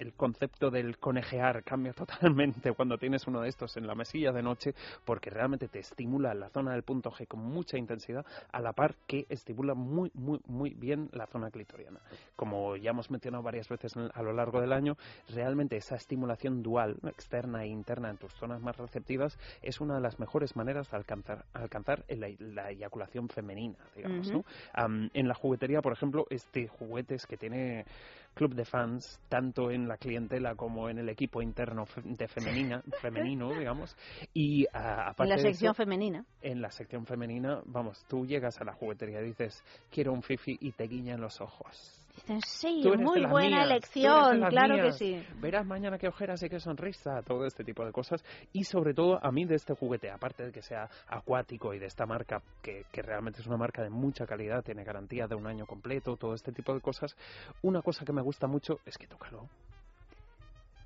El 0.00 0.14
concepto 0.14 0.70
del 0.70 0.96
conejear 0.96 1.62
cambia 1.62 1.92
totalmente 2.32 2.72
cuando 2.72 2.96
tienes 2.96 3.26
uno 3.26 3.42
de 3.42 3.50
estos 3.50 3.76
en 3.76 3.86
la 3.86 3.94
mesilla 3.94 4.32
de 4.32 4.42
noche 4.42 4.74
porque 5.04 5.28
realmente 5.28 5.68
te 5.68 5.80
estimula 5.80 6.32
la 6.32 6.48
zona 6.48 6.72
del 6.72 6.82
punto 6.82 7.10
G 7.10 7.28
con 7.28 7.40
mucha 7.40 7.76
intensidad 7.76 8.24
a 8.50 8.60
la 8.60 8.72
par 8.72 8.94
que 9.06 9.26
estimula 9.28 9.74
muy, 9.74 10.10
muy, 10.14 10.40
muy 10.46 10.70
bien 10.70 11.10
la 11.12 11.26
zona 11.26 11.50
clitoriana. 11.50 12.00
Como 12.34 12.76
ya 12.76 12.90
hemos 12.90 13.10
mencionado 13.10 13.42
varias 13.42 13.68
veces 13.68 13.94
a 13.96 14.22
lo 14.22 14.32
largo 14.32 14.62
del 14.62 14.72
año, 14.72 14.96
realmente 15.28 15.76
esa 15.76 15.96
estimulación 15.96 16.62
dual, 16.62 16.96
externa 17.06 17.64
e 17.64 17.68
interna 17.68 18.08
en 18.08 18.16
tus 18.16 18.32
zonas 18.34 18.62
más 18.62 18.78
receptivas, 18.78 19.38
es 19.60 19.82
una 19.82 19.96
de 19.96 20.00
las 20.00 20.18
mejores 20.18 20.56
maneras 20.56 20.90
de 20.90 20.96
alcanzar, 20.96 21.44
alcanzar 21.52 22.06
la, 22.08 22.28
la 22.38 22.70
eyaculación 22.70 23.28
femenina, 23.28 23.76
digamos. 23.94 24.32
¿no? 24.32 24.44
Am, 24.72 25.10
en 25.12 25.28
la 25.28 25.34
juguetería, 25.34 25.82
por 25.82 25.92
ejemplo, 25.92 26.26
este 26.30 26.68
juguetes 26.68 27.26
que 27.26 27.36
tiene 27.36 27.84
club 28.34 28.54
de 28.54 28.64
fans, 28.64 29.20
tanto 29.28 29.70
en 29.70 29.88
la 29.88 29.96
clientela 29.96 30.54
como 30.54 30.88
en 30.88 30.98
el 30.98 31.08
equipo 31.08 31.42
interno 31.42 31.86
de 32.04 32.28
femenina, 32.28 32.82
femenino, 33.00 33.50
digamos, 33.58 33.96
y 34.32 34.66
ah, 34.72 35.10
aparte 35.10 35.24
en 35.24 35.28
la 35.28 35.36
de 35.36 35.42
sección 35.42 35.72
eso, 35.72 35.74
femenina. 35.82 36.24
en 36.40 36.62
la 36.62 36.70
sección 36.70 37.06
femenina, 37.06 37.60
vamos, 37.66 38.04
tú 38.08 38.26
llegas 38.26 38.60
a 38.60 38.64
la 38.64 38.72
juguetería 38.72 39.20
y 39.20 39.26
dices, 39.26 39.62
quiero 39.90 40.12
un 40.12 40.22
fifi 40.22 40.56
y 40.60 40.72
te 40.72 40.84
guiñan 40.84 41.20
los 41.20 41.40
ojos. 41.40 41.99
Dicen, 42.20 42.42
sí, 42.42 42.82
muy 42.98 43.24
buena 43.26 43.64
elección, 43.64 44.42
claro 44.48 44.76
que 44.76 44.92
sí. 44.92 45.24
Verás 45.40 45.66
mañana 45.66 45.98
qué 45.98 46.08
ojeras 46.08 46.42
y 46.42 46.48
qué 46.48 46.60
sonrisa, 46.60 47.22
todo 47.22 47.46
este 47.46 47.64
tipo 47.64 47.84
de 47.84 47.92
cosas. 47.92 48.22
Y 48.52 48.64
sobre 48.64 48.94
todo 48.94 49.18
a 49.24 49.32
mí 49.32 49.44
de 49.44 49.56
este 49.56 49.74
juguete, 49.74 50.10
aparte 50.10 50.44
de 50.44 50.52
que 50.52 50.62
sea 50.62 50.88
acuático 51.08 51.72
y 51.74 51.78
de 51.78 51.86
esta 51.86 52.06
marca, 52.06 52.42
que, 52.62 52.84
que 52.92 53.02
realmente 53.02 53.40
es 53.40 53.46
una 53.46 53.56
marca 53.56 53.82
de 53.82 53.90
mucha 53.90 54.26
calidad, 54.26 54.62
tiene 54.62 54.84
garantía 54.84 55.26
de 55.26 55.34
un 55.34 55.46
año 55.46 55.66
completo, 55.66 56.16
todo 56.16 56.34
este 56.34 56.52
tipo 56.52 56.74
de 56.74 56.80
cosas, 56.80 57.16
una 57.62 57.82
cosa 57.82 58.04
que 58.04 58.12
me 58.12 58.22
gusta 58.22 58.46
mucho 58.46 58.80
es 58.84 58.98
que 58.98 59.06
tócalo. 59.06 59.48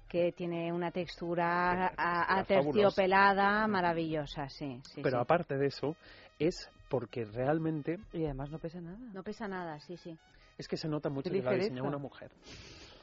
Que 0.09 0.31
tiene 0.31 0.73
una 0.73 0.93
textura 0.93 1.93
aterciopelada 1.97 3.67
maravillosa, 3.67 4.49
sí. 4.49 4.81
sí 4.85 5.01
Pero 5.03 5.19
sí. 5.19 5.23
aparte 5.23 5.57
de 5.57 5.67
eso, 5.67 5.97
es 6.39 6.71
porque 6.89 7.25
realmente 7.25 7.99
Y 8.13 8.25
además 8.25 8.51
no 8.51 8.59
pesa 8.59 8.81
nada. 8.81 8.99
No 9.13 9.23
pesa 9.25 9.49
nada, 9.49 9.81
sí, 9.81 9.97
sí. 9.97 10.17
Es 10.59 10.69
que 10.69 10.77
se 10.77 10.89
nota 10.89 11.09
mucho 11.11 11.31
que 11.31 11.37
la 11.37 11.43
ligereza. 11.43 11.69
diseñó 11.73 11.89
una 11.89 11.99
mujer. 11.99 12.31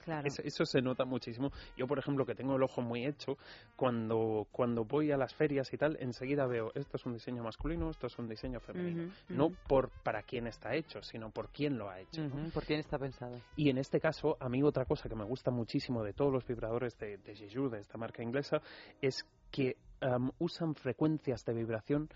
Claro. 0.03 0.27
Eso, 0.27 0.41
eso 0.43 0.65
se 0.65 0.81
nota 0.81 1.05
muchísimo. 1.05 1.51
Yo, 1.77 1.85
por 1.85 1.99
ejemplo, 1.99 2.25
que 2.25 2.33
tengo 2.33 2.55
el 2.55 2.63
ojo 2.63 2.81
muy 2.81 3.05
hecho, 3.05 3.37
cuando, 3.75 4.47
cuando 4.51 4.83
voy 4.83 5.11
a 5.11 5.17
las 5.17 5.35
ferias 5.35 5.71
y 5.73 5.77
tal, 5.77 5.95
enseguida 5.99 6.47
veo, 6.47 6.71
esto 6.73 6.97
es 6.97 7.05
un 7.05 7.13
diseño 7.13 7.43
masculino, 7.43 7.89
esto 7.91 8.07
es 8.07 8.17
un 8.17 8.27
diseño 8.27 8.59
femenino. 8.59 9.03
Ujú, 9.03 9.13
No 9.29 9.45
ujú. 9.47 9.55
por 9.67 9.89
para 10.03 10.23
quién 10.23 10.47
está 10.47 10.73
hecho, 10.73 11.03
sino 11.03 11.29
por 11.29 11.49
quién 11.51 11.77
lo 11.77 11.87
ha 11.89 11.99
hecho. 11.99 12.27
¿no? 12.27 12.35
Ujú, 12.35 12.49
¿Por 12.51 12.65
quién 12.65 12.79
está 12.79 12.97
pensado? 12.97 13.39
Y 13.55 13.69
en 13.69 13.77
este 13.77 13.99
caso, 13.99 14.37
a 14.39 14.49
mí 14.49 14.63
otra 14.63 14.85
cosa 14.85 15.07
que 15.07 15.15
me 15.15 15.23
gusta 15.25 15.51
muchísimo 15.51 16.03
de 16.03 16.13
todos 16.13 16.33
los 16.33 16.45
vibradores 16.47 16.97
de, 16.97 17.17
de 17.17 17.35
Jeju, 17.35 17.69
de 17.69 17.81
esta 17.81 17.97
marca 17.99 18.23
inglesa, 18.23 18.59
es 19.01 19.23
que 19.51 19.77
am, 19.99 20.31
usan 20.39 20.73
frecuencias 20.73 21.45
de 21.45 21.53
vibración 21.53 22.09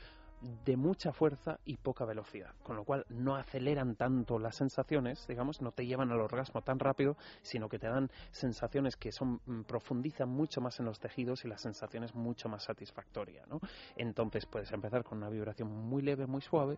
de 0.65 0.77
mucha 0.77 1.11
fuerza 1.11 1.59
y 1.65 1.77
poca 1.77 2.05
velocidad, 2.05 2.53
con 2.63 2.75
lo 2.75 2.83
cual 2.83 3.05
no 3.09 3.35
aceleran 3.35 3.95
tanto 3.95 4.39
las 4.39 4.55
sensaciones, 4.55 5.25
digamos, 5.27 5.61
no 5.61 5.71
te 5.71 5.85
llevan 5.85 6.11
al 6.11 6.21
orgasmo 6.21 6.61
tan 6.61 6.79
rápido, 6.79 7.17
sino 7.41 7.69
que 7.69 7.79
te 7.79 7.87
dan 7.87 8.09
sensaciones 8.31 8.95
que 8.95 9.11
son 9.11 9.41
mm, 9.45 9.61
profundizan 9.63 10.29
mucho 10.29 10.61
más 10.61 10.79
en 10.79 10.85
los 10.85 10.99
tejidos 10.99 11.45
y 11.45 11.47
la 11.47 11.57
sensación 11.57 12.03
es 12.03 12.15
mucho 12.15 12.49
más 12.49 12.63
satisfactoria, 12.63 13.45
¿no? 13.47 13.59
Entonces 13.95 14.45
puedes 14.45 14.71
empezar 14.71 15.03
con 15.03 15.17
una 15.19 15.29
vibración 15.29 15.69
muy 15.69 16.01
leve, 16.01 16.27
muy 16.27 16.41
suave, 16.41 16.77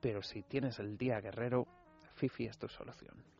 pero 0.00 0.22
si 0.22 0.42
tienes 0.42 0.78
el 0.78 0.96
día 0.96 1.20
guerrero, 1.20 1.66
Fifi 2.14 2.46
es 2.46 2.58
tu 2.58 2.68
solución. 2.68 3.37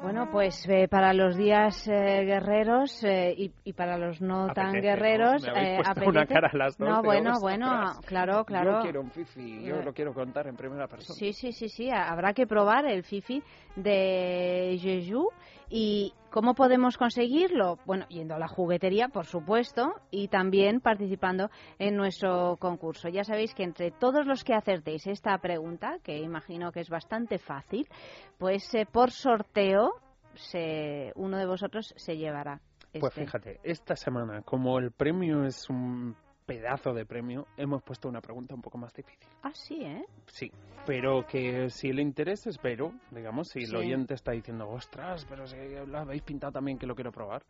Bueno, 0.00 0.26
pues 0.30 0.66
eh, 0.66 0.88
para 0.88 1.12
los 1.12 1.36
días 1.36 1.86
eh, 1.86 2.24
guerreros 2.24 3.04
eh, 3.04 3.34
y, 3.36 3.52
y 3.64 3.72
para 3.74 3.98
los 3.98 4.20
no 4.22 4.50
tan 4.54 4.72
¿no? 4.72 4.80
guerreros, 4.80 5.42
Me 5.42 5.62
eh, 5.62 5.82
una 6.06 6.26
cara 6.26 6.48
a 6.50 6.56
las 6.56 6.78
dos 6.78 6.88
No, 6.88 7.02
bueno, 7.02 7.32
"Ostras, 7.32 7.42
bueno, 7.42 8.00
claro, 8.06 8.44
claro. 8.46 8.72
Yo 8.78 8.82
quiero 8.82 9.00
un 9.02 9.10
fifi, 9.10 9.62
yo 9.62 9.82
lo 9.82 9.92
quiero 9.92 10.14
contar 10.14 10.46
en 10.46 10.56
primera 10.56 10.86
persona. 10.88 11.18
Sí, 11.18 11.34
sí, 11.34 11.52
sí, 11.52 11.68
sí. 11.68 11.90
ha- 11.90 12.10
Habrá 12.10 12.32
que 12.32 12.46
probar 12.46 12.86
el 12.86 13.02
Fifi 13.04 13.42
de 13.76 14.78
Jeju. 14.80 15.28
¿Y 15.72 16.14
cómo 16.30 16.54
podemos 16.54 16.98
conseguirlo? 16.98 17.78
Bueno, 17.86 18.04
yendo 18.08 18.34
a 18.34 18.40
la 18.40 18.48
juguetería, 18.48 19.08
por 19.08 19.24
supuesto, 19.26 19.94
y 20.10 20.26
también 20.26 20.80
participando 20.80 21.48
en 21.78 21.96
nuestro 21.96 22.56
concurso. 22.56 23.08
Ya 23.08 23.22
sabéis 23.22 23.54
que 23.54 23.62
entre 23.62 23.92
todos 23.92 24.26
los 24.26 24.42
que 24.42 24.54
acertéis 24.54 25.06
esta 25.06 25.38
pregunta, 25.38 25.98
que 26.02 26.18
imagino 26.18 26.72
que 26.72 26.80
es 26.80 26.90
bastante 26.90 27.38
fácil, 27.38 27.88
pues 28.36 28.74
eh, 28.74 28.84
por 28.90 29.12
sorteo 29.12 29.92
se, 30.34 31.12
uno 31.14 31.38
de 31.38 31.46
vosotros 31.46 31.94
se 31.96 32.16
llevará. 32.16 32.60
Pues 32.92 33.04
este. 33.04 33.24
fíjate, 33.24 33.60
esta 33.62 33.94
semana, 33.94 34.42
como 34.42 34.78
el 34.80 34.90
premio 34.90 35.44
es 35.44 35.70
un 35.70 36.16
pedazo 36.50 36.92
de 36.92 37.06
premio, 37.06 37.46
hemos 37.56 37.80
puesto 37.84 38.08
una 38.08 38.20
pregunta 38.20 38.56
un 38.56 38.60
poco 38.60 38.76
más 38.76 38.92
difícil. 38.92 39.28
Ah, 39.44 39.52
sí, 39.54 39.84
¿eh? 39.84 40.04
Sí, 40.26 40.50
pero 40.84 41.24
que 41.24 41.70
si 41.70 41.92
le 41.92 42.02
interesa, 42.02 42.50
espero, 42.50 42.92
digamos, 43.12 43.50
si 43.50 43.60
Sí. 43.60 43.70
el 43.70 43.76
oyente 43.76 44.14
está 44.14 44.32
diciendo, 44.32 44.68
ostras, 44.68 45.24
pero 45.28 45.46
si 45.46 45.54
lo 45.86 45.96
habéis 45.98 46.22
pintado 46.22 46.52
también 46.54 46.76
que 46.76 46.86
lo 46.88 46.96
quiero 46.96 47.12
probar, 47.12 47.44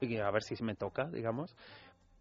y 0.00 0.16
a 0.16 0.28
ver 0.32 0.42
si 0.42 0.60
me 0.64 0.74
toca, 0.74 1.08
digamos, 1.08 1.54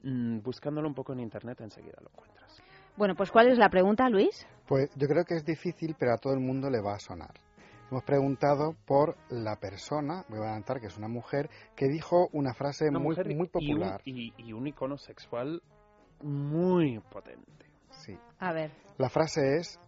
mm, 0.03 0.41
buscándolo 0.43 0.87
un 0.87 0.93
poco 0.93 1.11
en 1.13 1.21
internet 1.21 1.59
enseguida 1.61 1.97
lo 2.01 2.09
encuentras. 2.11 2.61
Bueno, 2.97 3.15
pues 3.15 3.31
¿cuál 3.31 3.47
es 3.47 3.57
la 3.57 3.69
pregunta, 3.69 4.07
Luis? 4.07 4.45
Pues 4.67 4.91
yo 4.95 5.07
creo 5.07 5.25
que 5.25 5.33
es 5.37 5.43
difícil, 5.43 5.95
pero 5.97 6.13
a 6.13 6.17
todo 6.17 6.33
el 6.33 6.39
mundo 6.39 6.69
le 6.69 6.81
va 6.81 6.93
a 6.93 6.99
sonar. 6.99 7.33
Hemos 7.89 8.03
preguntado 8.03 8.75
por 8.85 9.17
la 9.31 9.55
persona, 9.59 10.23
voy 10.29 10.37
a 10.37 10.43
adelantar 10.43 10.79
que 10.79 10.85
es 10.87 10.97
una 10.97 11.07
mujer, 11.07 11.49
que 11.75 11.87
dijo 11.87 12.29
una 12.31 12.53
frase 12.53 12.89
Una 12.89 12.99
muy, 12.99 13.09
mujer 13.15 13.25
muy 13.35 13.35
y 13.35 13.71
un- 13.73 13.79
popular. 13.79 14.01
Y, 14.05 14.33
y 14.37 14.53
un 14.53 14.67
icono 14.67 14.97
sexual 14.99 15.63
muy 16.23 16.99
potente. 16.99 17.65
Sí. 17.91 18.17
A 18.39 18.53
ver. 18.53 18.71
La 18.97 19.09
frase 19.09 19.57
es, 19.57 19.79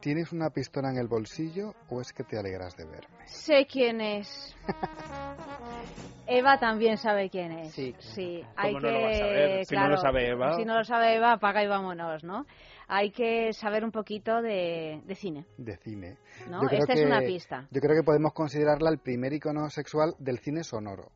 ¿tienes 0.00 0.32
una 0.32 0.50
pistola 0.50 0.90
en 0.90 0.98
el 0.98 1.08
bolsillo 1.08 1.74
o 1.88 2.00
es 2.00 2.12
que 2.12 2.24
te 2.24 2.38
alegras 2.38 2.76
de 2.76 2.84
verme? 2.84 3.26
Sé 3.26 3.66
quién 3.66 4.00
es. 4.00 4.56
Eva 6.26 6.58
también 6.58 6.96
sabe 6.96 7.28
quién 7.28 7.50
es. 7.52 7.72
Sí, 7.72 7.94
sí. 7.98 8.40
¿Cómo 8.42 8.52
Hay 8.56 8.74
no 8.74 8.80
que, 8.80 8.90
lo 8.92 9.00
va 9.00 9.08
a 9.08 9.14
saber? 9.14 9.64
Si 9.64 9.74
no 9.74 9.88
lo 9.88 9.96
sabe 9.96 10.28
Eva. 10.28 10.52
Si 10.52 10.64
no 10.64 10.78
lo 10.78 10.84
sabe 10.84 11.16
Eva, 11.16 11.32
apaga 11.32 11.64
y 11.64 11.66
vámonos, 11.66 12.22
¿no? 12.22 12.46
Hay 12.86 13.10
que 13.10 13.52
saber 13.52 13.84
un 13.84 13.90
poquito 13.90 14.40
de, 14.42 15.00
de 15.04 15.14
cine, 15.14 15.46
De 15.56 15.76
cine. 15.76 16.18
¿no? 16.48 16.62
Yo 16.62 16.68
creo 16.68 16.80
Esta 16.80 16.92
es 16.92 17.04
una 17.04 17.20
pista. 17.20 17.68
Yo 17.70 17.80
creo 17.80 17.96
que 17.96 18.04
podemos 18.04 18.32
considerarla 18.32 18.90
el 18.90 18.98
primer 18.98 19.32
icono 19.32 19.68
sexual 19.70 20.14
del 20.18 20.38
cine 20.38 20.64
sonoro. 20.64 21.10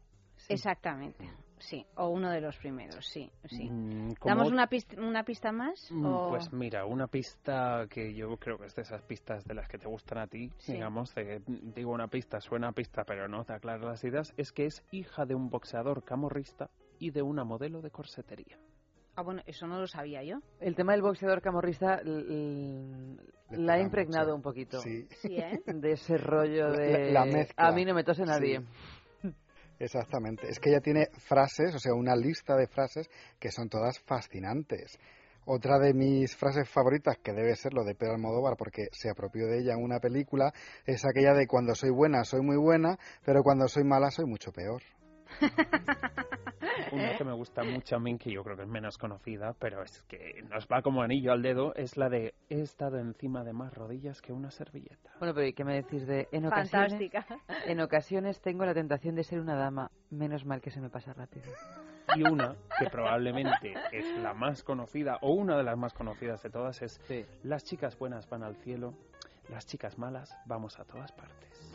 Exactamente. 0.49 1.31
Sí, 1.65 1.87
o 1.97 2.09
uno 2.09 2.31
de 2.31 2.43
los 2.43 2.57
primeros, 2.59 3.07
sí, 3.07 3.31
sí. 3.47 3.71
Mm, 3.71 4.13
¿Damos 4.23 4.51
una 4.53 4.67
pista, 4.67 5.01
una 5.01 5.25
pista 5.25 5.51
más? 5.51 5.91
Mm, 5.91 6.05
o- 6.05 6.29
Pues 6.29 6.53
mira, 6.53 6.85
una 6.85 7.07
pista 7.07 7.87
que 7.89 8.13
yo 8.13 8.37
creo 8.37 8.59
que 8.59 8.67
es 8.67 8.75
de 8.75 8.83
esas 8.83 9.01
pistas 9.03 9.45
de 9.47 9.55
las 9.55 9.67
que 9.67 9.79
te 9.79 9.89
gustan 9.89 10.19
a 10.19 10.27
ti, 10.27 10.51
Sí. 10.59 10.73
digamos, 10.75 11.15
de, 11.15 11.41
digo 11.47 11.93
una 11.93 12.09
pista, 12.09 12.39
suena 12.43 12.69
a 12.69 12.73
pista, 12.73 13.05
pero 13.05 13.29
no 13.29 13.45
te 13.45 13.55
aclara 13.55 13.83
las 13.87 14.05
ideas, 14.05 14.35
es 14.37 14.53
que 14.53 14.67
es 14.67 14.85
hija 14.93 15.25
de 15.25 15.35
un 15.35 15.49
boxeador 15.49 16.03
camorrista 16.05 16.69
y 16.99 17.11
de 17.13 17.23
una 17.23 17.45
modelo 17.45 17.81
de 17.81 17.91
corsetería. 17.91 18.59
Ah, 19.17 19.23
bueno, 19.23 19.41
eso 19.47 19.67
no 19.67 19.81
lo 19.81 19.87
sabía 19.87 20.23
yo. 20.23 20.41
El 20.61 20.75
tema 20.75 20.93
del 20.93 21.01
boxeador 21.03 21.41
camorrista 21.41 22.03
la 22.05 23.75
ha 23.75 23.81
impregnado 23.81 24.27
mucho. 24.27 24.37
un 24.37 24.43
poquito. 24.43 24.81
Sí, 24.81 25.07
Sí, 25.23 25.37
¿eh? 25.37 25.63
De 25.67 25.93
ese 25.93 26.19
rollo 26.19 26.73
de... 26.73 27.13
la 27.13 27.25
mezcla. 27.25 27.69
A 27.69 27.73
mí 27.73 27.85
no 27.85 27.95
me 27.95 28.05
tose 28.05 28.25
nadie. 28.27 28.61
Exactamente. 29.79 30.49
Es 30.49 30.59
que 30.59 30.71
ella 30.71 30.81
tiene 30.81 31.09
frases, 31.27 31.75
o 31.75 31.79
sea, 31.79 31.95
una 31.95 32.17
lista 32.17 32.57
de 32.57 32.67
frases 32.67 33.09
que 33.39 33.51
son 33.51 33.69
todas 33.69 33.99
fascinantes. 34.01 34.99
Otra 35.47 35.79
de 35.79 35.93
mis 35.93 36.35
frases 36.37 36.69
favoritas, 36.69 37.19
que 37.23 37.33
debe 37.33 37.55
ser 37.55 37.75
lo 37.75 37.85
de 37.85 37.95
Pedro 37.95 38.15
Almodóvar, 38.15 38.57
porque 38.57 38.89
se 38.93 39.11
apropió 39.11 39.47
de 39.47 39.59
ella 39.61 39.75
en 39.75 39.83
una 39.83 40.01
película, 40.01 40.53
es 40.87 41.05
aquella 41.05 41.35
de 41.35 41.47
cuando 41.47 41.75
soy 41.75 41.91
buena, 41.91 42.25
soy 42.25 42.41
muy 42.41 42.57
buena, 42.57 42.99
pero 43.27 43.43
cuando 43.43 43.69
soy 43.69 43.85
mala, 43.85 44.11
soy 44.11 44.25
mucho 44.25 44.53
peor. 44.53 44.83
Una 46.93 47.17
que 47.17 47.25
me 47.25 47.33
gusta 47.33 47.63
mucho 47.65 47.97
a 47.97 47.99
mí, 47.99 48.17
que 48.19 48.31
yo 48.31 48.43
creo 48.43 48.57
que 48.57 48.63
es 48.63 48.69
menos 48.69 48.99
conocida, 48.99 49.55
pero 49.59 49.83
es 49.83 50.03
que 50.09 50.43
nos 50.49 50.67
va 50.67 50.83
como 50.83 51.03
anillo 51.03 51.33
al 51.33 51.43
dedo, 51.43 51.75
es 51.75 51.97
la 51.97 52.09
de 52.09 52.35
he 52.49 52.61
estado 52.61 52.99
encima 52.99 53.45
de 53.45 53.53
más 53.53 53.75
rodillas 53.75 54.21
que 54.21 54.33
una 54.33 54.51
servilleta. 54.51 55.11
Bueno, 55.19 55.35
pero 55.35 55.47
¿y 55.47 55.53
qué 55.53 55.65
me 55.65 55.75
decís 55.75 56.07
de 56.07 56.29
en 56.33 56.47
ocasiones? 56.47 56.93
Fantástica. 56.93 57.27
En 57.67 57.81
ocasiones 57.81 58.41
tengo 58.41 58.65
la 58.65 58.75
tentación 58.75 59.15
de 59.15 59.25
ser 59.25 59.41
una 59.41 59.57
dama, 59.57 59.91
menos 60.11 60.45
mal 60.45 60.61
que 60.61 60.71
se 60.71 60.81
me 60.81 60.91
pasa 60.91 61.13
rápido. 61.13 61.47
Y 62.17 62.23
una 62.23 62.55
que 62.79 62.87
probablemente 62.91 63.75
es 63.93 64.07
la 64.19 64.35
más 64.35 64.63
conocida, 64.63 65.19
o 65.23 65.33
una 65.33 65.57
de 65.57 65.63
las 65.65 65.77
más 65.77 65.95
conocidas 65.95 66.43
de 66.43 66.51
todas, 66.51 66.83
es 66.83 67.01
Sí. 67.09 67.25
las 67.43 67.65
chicas 67.65 67.99
buenas 67.99 68.29
van 68.29 68.43
al 68.43 68.57
cielo, 68.57 68.95
las 69.49 69.67
chicas 69.67 69.99
malas 69.99 70.37
vamos 70.47 70.79
a 70.79 70.85
todas 70.85 71.13
partes. 71.13 71.74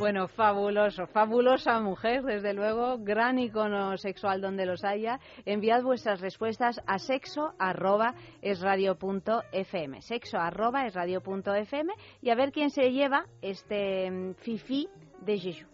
Bueno, 0.00 0.28
fabuloso, 0.28 1.06
fabulosa 1.08 1.78
mujer, 1.78 2.22
desde 2.22 2.54
luego, 2.54 2.96
gran 2.98 3.38
icono 3.38 3.98
sexual 3.98 4.40
donde 4.40 4.64
los 4.64 4.82
haya. 4.82 5.20
Enviad 5.44 5.82
vuestras 5.82 6.22
respuestas 6.22 6.80
a 6.86 6.98
sexo 6.98 7.52
arroba 7.58 8.14
y 12.22 12.30
a 12.30 12.34
ver 12.34 12.50
quién 12.50 12.70
se 12.70 12.90
lleva 12.92 13.26
este 13.42 14.10
mm, 14.10 14.34
fifi 14.36 14.88
de 15.20 15.38
Jeju. 15.38 15.68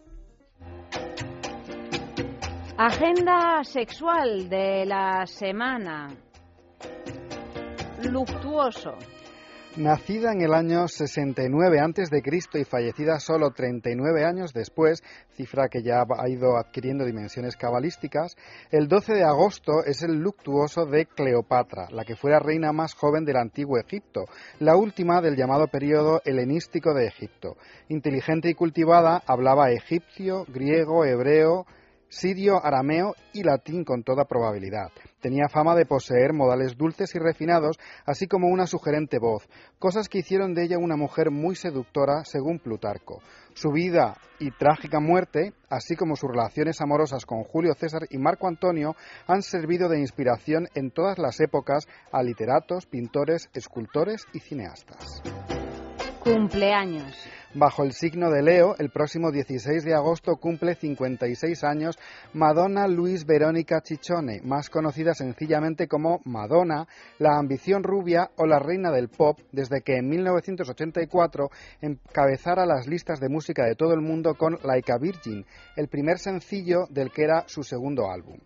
Agenda 2.76 3.62
sexual 3.62 4.48
de 4.48 4.86
la 4.86 5.24
semana. 5.26 6.08
Luctuoso. 8.02 9.15
Nacida 9.76 10.32
en 10.32 10.40
el 10.40 10.54
año 10.54 10.88
69 10.88 11.80
antes 11.80 12.08
de 12.08 12.22
Cristo 12.22 12.56
y 12.56 12.64
fallecida 12.64 13.20
solo 13.20 13.50
39 13.50 14.24
años 14.24 14.54
después, 14.54 15.02
cifra 15.34 15.68
que 15.68 15.82
ya 15.82 16.00
ha 16.00 16.28
ido 16.30 16.56
adquiriendo 16.56 17.04
dimensiones 17.04 17.56
cabalísticas, 17.56 18.38
el 18.70 18.88
12 18.88 19.12
de 19.12 19.24
agosto 19.24 19.84
es 19.84 20.02
el 20.02 20.14
luctuoso 20.14 20.86
de 20.86 21.04
Cleopatra, 21.04 21.88
la 21.90 22.06
que 22.06 22.16
fuera 22.16 22.38
reina 22.38 22.72
más 22.72 22.94
joven 22.94 23.26
del 23.26 23.36
antiguo 23.36 23.76
Egipto, 23.76 24.24
la 24.60 24.76
última 24.76 25.20
del 25.20 25.36
llamado 25.36 25.66
periodo 25.66 26.22
helenístico 26.24 26.94
de 26.94 27.08
Egipto. 27.08 27.58
Inteligente 27.90 28.48
y 28.48 28.54
cultivada, 28.54 29.22
hablaba 29.26 29.72
egipcio, 29.72 30.46
griego, 30.48 31.04
hebreo, 31.04 31.66
sirio, 32.08 32.64
arameo 32.64 33.14
y 33.32 33.42
latín 33.42 33.84
con 33.84 34.02
toda 34.02 34.24
probabilidad. 34.24 34.90
Tenía 35.20 35.48
fama 35.48 35.74
de 35.74 35.86
poseer 35.86 36.32
modales 36.32 36.76
dulces 36.76 37.14
y 37.14 37.18
refinados, 37.18 37.78
así 38.04 38.26
como 38.26 38.48
una 38.48 38.66
sugerente 38.66 39.18
voz, 39.18 39.48
cosas 39.78 40.08
que 40.08 40.18
hicieron 40.18 40.54
de 40.54 40.64
ella 40.64 40.78
una 40.78 40.96
mujer 40.96 41.30
muy 41.30 41.56
seductora, 41.56 42.24
según 42.24 42.58
Plutarco. 42.58 43.22
Su 43.54 43.70
vida 43.72 44.16
y 44.38 44.50
trágica 44.50 45.00
muerte, 45.00 45.52
así 45.70 45.96
como 45.96 46.16
sus 46.16 46.30
relaciones 46.30 46.80
amorosas 46.80 47.24
con 47.24 47.42
Julio 47.42 47.74
César 47.74 48.02
y 48.10 48.18
Marco 48.18 48.48
Antonio, 48.48 48.94
han 49.26 49.42
servido 49.42 49.88
de 49.88 50.00
inspiración 50.00 50.68
en 50.74 50.90
todas 50.90 51.18
las 51.18 51.40
épocas 51.40 51.88
a 52.12 52.22
literatos, 52.22 52.86
pintores, 52.86 53.48
escultores 53.54 54.26
y 54.32 54.40
cineastas. 54.40 55.22
Cumpleaños. 56.20 57.16
Bajo 57.58 57.84
el 57.84 57.92
signo 57.92 58.30
de 58.30 58.42
Leo, 58.42 58.76
el 58.78 58.90
próximo 58.90 59.32
16 59.32 59.82
de 59.82 59.94
agosto 59.94 60.36
cumple 60.36 60.74
56 60.74 61.64
años 61.64 61.98
Madonna 62.34 62.86
Luis 62.86 63.24
Verónica 63.24 63.80
Chichone, 63.80 64.42
más 64.42 64.68
conocida 64.68 65.14
sencillamente 65.14 65.88
como 65.88 66.20
Madonna, 66.26 66.86
la 67.18 67.38
ambición 67.38 67.82
rubia 67.82 68.30
o 68.36 68.44
la 68.44 68.58
reina 68.58 68.90
del 68.90 69.08
pop, 69.08 69.38
desde 69.52 69.80
que 69.80 69.96
en 69.96 70.06
1984 70.06 71.48
encabezara 71.80 72.66
las 72.66 72.86
listas 72.86 73.20
de 73.20 73.30
música 73.30 73.64
de 73.64 73.74
todo 73.74 73.94
el 73.94 74.02
mundo 74.02 74.34
con 74.34 74.58
Like 74.62 74.92
a 74.92 74.98
Virgin, 74.98 75.46
el 75.76 75.88
primer 75.88 76.18
sencillo 76.18 76.86
del 76.90 77.10
que 77.10 77.24
era 77.24 77.44
su 77.48 77.62
segundo 77.62 78.10
álbum 78.10 78.36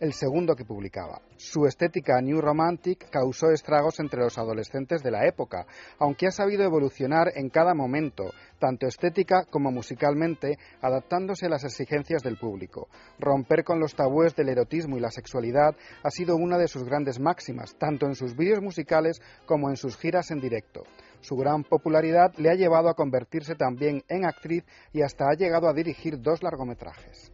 el 0.00 0.14
segundo 0.14 0.56
que 0.56 0.64
publicaba. 0.64 1.20
Su 1.36 1.66
estética 1.66 2.20
New 2.22 2.40
Romantic 2.40 3.10
causó 3.10 3.50
estragos 3.50 4.00
entre 4.00 4.20
los 4.20 4.38
adolescentes 4.38 5.02
de 5.02 5.10
la 5.10 5.26
época, 5.26 5.66
aunque 5.98 6.26
ha 6.26 6.30
sabido 6.30 6.64
evolucionar 6.64 7.32
en 7.34 7.50
cada 7.50 7.74
momento, 7.74 8.32
tanto 8.58 8.86
estética 8.86 9.44
como 9.50 9.70
musicalmente, 9.70 10.58
adaptándose 10.80 11.46
a 11.46 11.50
las 11.50 11.64
exigencias 11.64 12.22
del 12.22 12.38
público. 12.38 12.88
Romper 13.18 13.62
con 13.62 13.78
los 13.78 13.94
tabúes 13.94 14.34
del 14.34 14.48
erotismo 14.48 14.96
y 14.96 15.00
la 15.00 15.10
sexualidad 15.10 15.76
ha 16.02 16.10
sido 16.10 16.36
una 16.36 16.56
de 16.56 16.68
sus 16.68 16.84
grandes 16.84 17.20
máximas, 17.20 17.76
tanto 17.78 18.06
en 18.06 18.14
sus 18.14 18.34
vídeos 18.34 18.62
musicales 18.62 19.20
como 19.44 19.68
en 19.68 19.76
sus 19.76 19.98
giras 19.98 20.30
en 20.30 20.40
directo. 20.40 20.82
Su 21.20 21.36
gran 21.36 21.64
popularidad 21.64 22.32
le 22.38 22.50
ha 22.50 22.54
llevado 22.54 22.88
a 22.88 22.94
convertirse 22.94 23.54
también 23.54 24.02
en 24.08 24.24
actriz 24.24 24.64
y 24.94 25.02
hasta 25.02 25.26
ha 25.26 25.36
llegado 25.36 25.68
a 25.68 25.74
dirigir 25.74 26.20
dos 26.22 26.42
largometrajes. 26.42 27.30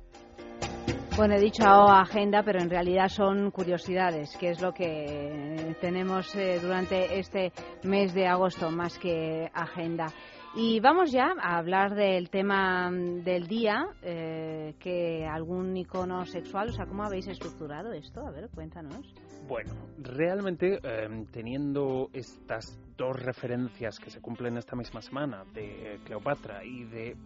Bueno, 1.17 1.35
he 1.37 1.41
dicho 1.41 1.65
agenda, 1.65 2.43
pero 2.43 2.61
en 2.61 2.69
realidad 2.69 3.09
son 3.09 3.51
curiosidades, 3.51 4.37
que 4.37 4.51
es 4.51 4.61
lo 4.61 4.75
que 4.75 5.75
tenemos 5.81 6.35
eh, 6.37 6.59
durante 6.61 7.19
este 7.19 7.53
mes 7.85 8.13
de 8.13 8.27
agosto, 8.27 8.71
más 8.71 8.99
que 8.99 9.51
agenda. 9.55 10.09
Y 10.55 10.79
vamos 10.81 11.11
ya 11.11 11.33
a 11.41 11.57
hablar 11.57 11.95
del 11.95 12.29
tema 12.29 12.91
mm, 12.91 13.25
del 13.25 13.47
día, 13.47 13.87
eh, 14.03 14.75
que 14.79 15.25
algún 15.27 15.75
icono 15.75 16.27
sexual, 16.27 16.69
o 16.69 16.73
sea, 16.73 16.85
¿cómo 16.85 17.03
habéis 17.03 17.29
estructurado 17.29 17.93
esto? 17.93 18.21
A 18.21 18.31
ver, 18.31 18.51
cuéntanos. 18.55 19.15
Bueno, 19.49 19.73
realmente 19.97 20.81
eh, 20.83 21.25
teniendo 21.33 22.11
estas 22.13 22.79
dos 22.99 23.17
referencias 23.17 23.99
que 23.99 24.11
se 24.11 24.21
cumplen 24.21 24.59
esta 24.59 24.77
misma 24.77 25.01
semana 25.01 25.45
de 25.55 25.99
Cleopatra 26.05 26.63
y 26.63 26.85
de 26.85 27.17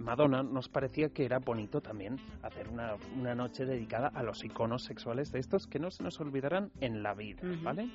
Madonna, 0.00 0.42
nos 0.42 0.68
parecía 0.68 1.10
que 1.10 1.24
era 1.24 1.38
bonito 1.38 1.80
también 1.80 2.16
hacer 2.42 2.68
una, 2.68 2.94
una 3.16 3.34
noche 3.34 3.64
dedicada 3.64 4.08
a 4.14 4.22
los 4.22 4.42
iconos 4.44 4.82
sexuales 4.84 5.30
de 5.30 5.38
estos 5.40 5.66
que 5.66 5.78
no 5.78 5.90
se 5.90 6.02
nos 6.02 6.18
olvidarán 6.20 6.70
en 6.80 7.02
la 7.02 7.14
vida. 7.14 7.40
¿vale? 7.62 7.90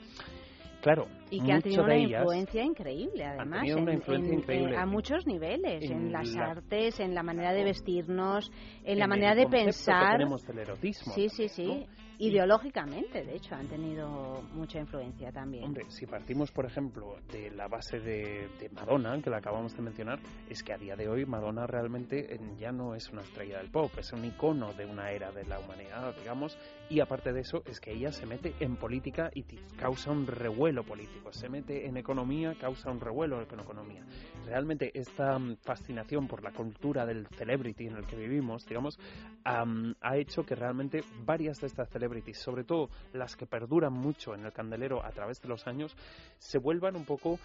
Claro, 0.82 1.08
Y 1.32 1.42
que 1.44 1.52
han 1.52 1.62
tenido 1.64 1.84
una 1.84 1.98
influencia 1.98 2.64
increíble, 2.64 3.26
además, 3.26 3.62
tenido 3.62 3.80
una 3.80 3.92
en- 3.92 3.98
influencia 3.98 4.34
en- 4.34 4.40
increíble. 4.40 4.76
eh, 4.76 4.78
a 4.78 4.86
muchos 4.86 5.26
niveles, 5.26 5.84
en, 5.90 5.92
En 5.94 6.12
las 6.12 6.32
la- 6.36 6.46
artes, 6.52 7.00
en 7.00 7.16
la 7.16 7.24
manera 7.24 7.54
de 7.54 7.64
vestirnos, 7.64 8.52
en, 8.84 9.00
la 9.00 9.06
el 9.06 9.10
manera 9.10 9.34
de 9.34 9.46
que 9.46 9.50
pensar. 9.50 10.12
tenemos 10.18 10.44
del 10.46 10.60
erotismo. 10.60 11.12
Sí, 11.14 11.28
sí, 11.30 11.48
sí. 11.50 11.66
¿no? 11.66 12.05
Ideológicamente, 12.18 13.24
de 13.24 13.36
hecho, 13.36 13.56
han 13.56 13.68
tenido 13.68 14.42
mucha 14.54 14.80
influencia 14.80 15.32
también. 15.32 15.66
Hombre, 15.66 15.86
si 15.90 16.06
partimos, 16.06 16.52
por 16.52 16.66
ejemplo, 16.66 17.18
de 17.32 17.52
la 17.52 17.68
base 17.68 18.00
de, 18.00 18.50
de 18.60 18.70
Madonna, 18.70 19.22
que 19.22 19.30
la 19.30 19.38
acabamos 19.38 19.76
de 19.76 19.82
mencionar, 19.82 20.20
es 20.50 20.64
que 20.64 20.74
a 20.74 20.78
día 20.78 20.96
de 20.96 21.10
hoy 21.10 21.26
Madonna 21.26 21.68
realmente 21.68 22.36
eh, 22.36 22.40
ya 22.58 22.72
no 22.72 22.96
es 22.96 23.10
una 23.10 23.22
estrella 23.22 23.58
del 23.58 23.70
pop, 23.70 23.92
es 23.98 24.14
un 24.14 24.24
icono 24.24 24.74
de 24.74 24.86
una 24.86 25.12
era 25.12 25.32
de 25.32 25.44
la 25.46 25.60
humanidad, 25.60 26.16
digamos, 26.18 26.58
y 26.90 27.00
aparte 27.00 27.34
de 27.34 27.42
eso, 27.42 27.64
es 27.66 27.80
que 27.80 27.92
ella 27.92 28.12
se 28.12 28.26
mete 28.26 28.54
en 28.60 28.76
política 28.76 29.32
y 29.34 29.44
causa 29.78 30.12
un 30.12 30.28
revuelo 30.28 30.84
político, 30.84 31.34
se 31.34 31.50
mete 31.50 31.88
en 31.88 31.98
economía, 31.98 32.56
causa 32.60 32.92
un 32.92 33.00
revuelo 33.00 33.42
en 33.42 33.60
economía. 33.60 34.04
Realmente 34.46 34.92
esta 34.94 35.38
mm, 35.40 35.58
fascinación 35.58 36.28
por 36.28 36.44
la 36.44 36.52
cultura 36.52 37.06
del 37.06 37.28
celebrity 37.28 37.88
en 37.88 37.96
el 37.96 38.06
que 38.06 38.16
vivimos, 38.16 38.66
digamos, 38.68 39.00
am, 39.44 39.96
ha 40.02 40.18
hecho 40.18 40.46
que 40.46 40.56
realmente 40.56 41.04
varias 41.24 41.60
de 41.60 41.68
estas 41.68 41.90
celebrities, 41.90 42.38
sobre 42.38 42.64
todo 42.64 42.90
las 43.14 43.36
que 43.36 43.48
perduran 43.48 43.94
mucho 43.94 44.36
en 44.36 44.46
el 44.46 44.54
candelero 44.54 45.04
a 45.04 45.12
través 45.12 45.42
de 45.42 45.48
los 45.48 45.66
años, 45.68 45.96
se 46.38 46.60
vuelvan 46.60 46.96
un 46.96 47.06
poco 47.06 47.40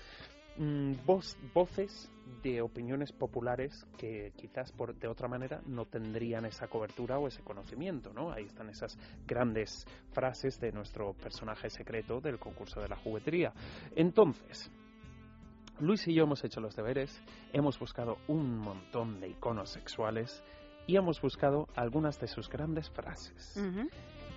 mm, 0.61 1.05
voz- 1.07 1.37
voces 1.55 2.11
de 2.43 2.63
opiniones 2.63 3.13
populares 3.13 3.85
que 3.99 4.33
quizás 4.37 4.71
por, 4.73 4.95
de 4.95 5.09
otra 5.09 5.27
manera 5.29 5.61
no 5.67 5.87
tendrían 5.87 6.45
esa 6.45 6.69
cobertura 6.69 7.19
o 7.19 7.27
ese 7.27 7.43
conocimiento, 7.43 8.13
¿no? 8.13 8.31
Ahí 8.31 8.45
están 8.45 8.69
esas 8.71 8.97
grandes 9.27 9.85
frases 10.13 10.61
de 10.61 10.71
nuestro 10.73 11.13
personaje 11.15 11.69
secreto 11.71 12.21
del 12.21 12.39
concurso 12.39 12.81
de 12.81 12.89
la 12.89 12.97
juguetería. 12.97 13.53
Entonces, 13.97 14.71
Luis 15.81 16.07
y 16.07 16.15
yo 16.15 16.25
hemos 16.25 16.45
hecho 16.45 16.61
los 16.61 16.77
deberes, 16.77 17.21
hemos 17.53 17.79
buscado 17.79 18.19
un 18.29 18.59
montón 18.59 19.19
de 19.21 19.29
iconos 19.29 19.71
sexuales 19.71 20.43
y 20.87 20.97
hemos 20.97 21.21
buscado 21.21 21.69
algunas 21.75 22.21
de 22.21 22.27
sus 22.29 22.49
grandes 22.49 22.91
frases. 22.91 23.57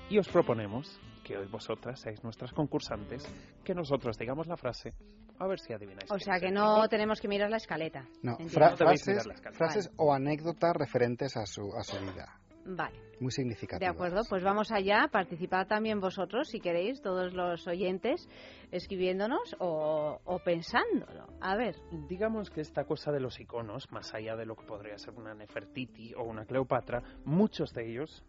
Y 0.09 0.17
os 0.17 0.27
proponemos 0.29 0.99
que 1.23 1.37
hoy 1.37 1.47
vosotras 1.47 1.99
seáis 2.01 2.23
nuestras 2.23 2.51
concursantes, 2.53 3.23
que 3.63 3.73
nosotros 3.75 4.17
digamos 4.17 4.47
la 4.47 4.57
frase, 4.57 4.93
a 5.39 5.47
ver 5.47 5.59
si 5.59 5.73
adivináis. 5.73 6.09
O 6.11 6.19
sea 6.19 6.39
que 6.39 6.51
no 6.51 6.87
tenemos 6.87 7.19
que 7.19 7.27
mirar 7.27 7.49
la 7.49 7.57
escaleta. 7.57 8.07
No, 8.21 8.37
fra- 8.49 8.71
No 8.71 8.77
frases, 8.77 9.25
las 9.25 9.41
caras. 9.41 9.57
frases 9.57 9.91
o 9.97 10.13
anécdotas 10.13 10.73
referentes 10.75 11.35
a 11.37 11.45
su, 11.45 11.71
a 11.75 11.83
su 11.83 11.97
vida. 11.99 12.39
Vale, 12.65 12.97
Muy 13.19 13.25
de 13.27 13.31
significativas. 13.31 13.93
acuerdo. 13.93 14.21
Pues 14.29 14.41
vamos 14.41 14.71
allá. 14.71 15.09
Participad 15.11 15.67
también 15.67 15.99
vosotros, 15.99 16.47
si 16.47 16.61
queréis, 16.61 17.01
todos 17.01 17.33
los 17.33 17.67
oyentes, 17.67 18.29
escribiéndonos 18.71 19.55
o, 19.59 20.19
o 20.23 20.39
pensándolo. 20.39 21.27
A 21.41 21.55
ver, 21.57 21.75
Digamos 22.07 22.49
que 22.49 22.61
esta 22.61 22.85
cosa 22.85 23.11
de 23.11 23.19
los 23.19 23.39
iconos, 23.39 23.91
más 23.91 24.13
allá 24.13 24.35
de 24.37 24.45
lo 24.45 24.55
que 24.55 24.65
podría 24.65 24.97
ser 24.97 25.13
una 25.15 25.33
Nefertiti 25.33 26.13
o 26.15 26.23
una 26.23 26.45
Cleopatra, 26.45 27.03
muchos 27.25 27.73
de 27.73 27.89
ellos 27.91 28.23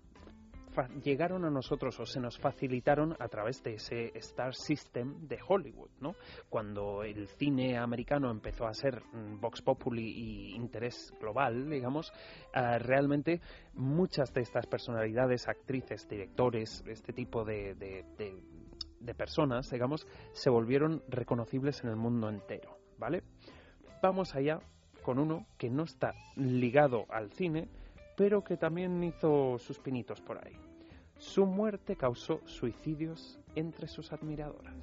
llegaron 1.02 1.44
a 1.44 1.50
nosotros 1.50 1.98
o 2.00 2.06
se 2.06 2.20
nos 2.20 2.38
facilitaron 2.38 3.14
a 3.18 3.28
través 3.28 3.62
de 3.62 3.74
ese 3.74 4.12
Star 4.18 4.54
System 4.54 5.26
de 5.28 5.38
Hollywood, 5.46 5.90
¿no? 6.00 6.14
Cuando 6.48 7.02
el 7.02 7.28
cine 7.28 7.78
americano 7.78 8.30
empezó 8.30 8.66
a 8.66 8.74
ser 8.74 9.02
mm, 9.12 9.40
Vox 9.40 9.62
Populi 9.62 10.02
y 10.10 10.54
interés 10.54 11.12
global, 11.20 11.68
digamos, 11.68 12.12
ah, 12.52 12.78
realmente 12.78 13.40
muchas 13.74 14.32
de 14.32 14.42
estas 14.42 14.66
personalidades, 14.66 15.48
actrices, 15.48 16.08
directores, 16.08 16.82
este 16.86 17.12
tipo 17.12 17.44
de, 17.44 17.74
de- 17.74 18.04
de- 18.18 18.42
de 19.00 19.14
personas, 19.14 19.68
digamos, 19.70 20.06
se 20.32 20.48
volvieron 20.48 21.02
reconocibles 21.08 21.82
en 21.84 21.90
el 21.90 21.96
mundo 21.96 22.28
entero, 22.30 22.78
¿vale? 22.98 23.22
Vamos 24.02 24.34
allá 24.34 24.60
con 25.02 25.18
uno 25.18 25.46
que 25.58 25.68
no 25.68 25.82
está 25.82 26.14
ligado 26.36 27.04
al 27.10 27.30
cine, 27.32 27.68
pero 28.16 28.42
que 28.42 28.56
también 28.56 29.02
hizo 29.02 29.58
sus 29.58 29.78
pinitos 29.78 30.20
por 30.20 30.38
ahí. 30.44 30.56
Su 31.18 31.46
muerte 31.46 31.96
causó 31.96 32.40
suicidios 32.46 33.38
entre 33.54 33.86
sus 33.88 34.12
admiradoras. 34.12 34.74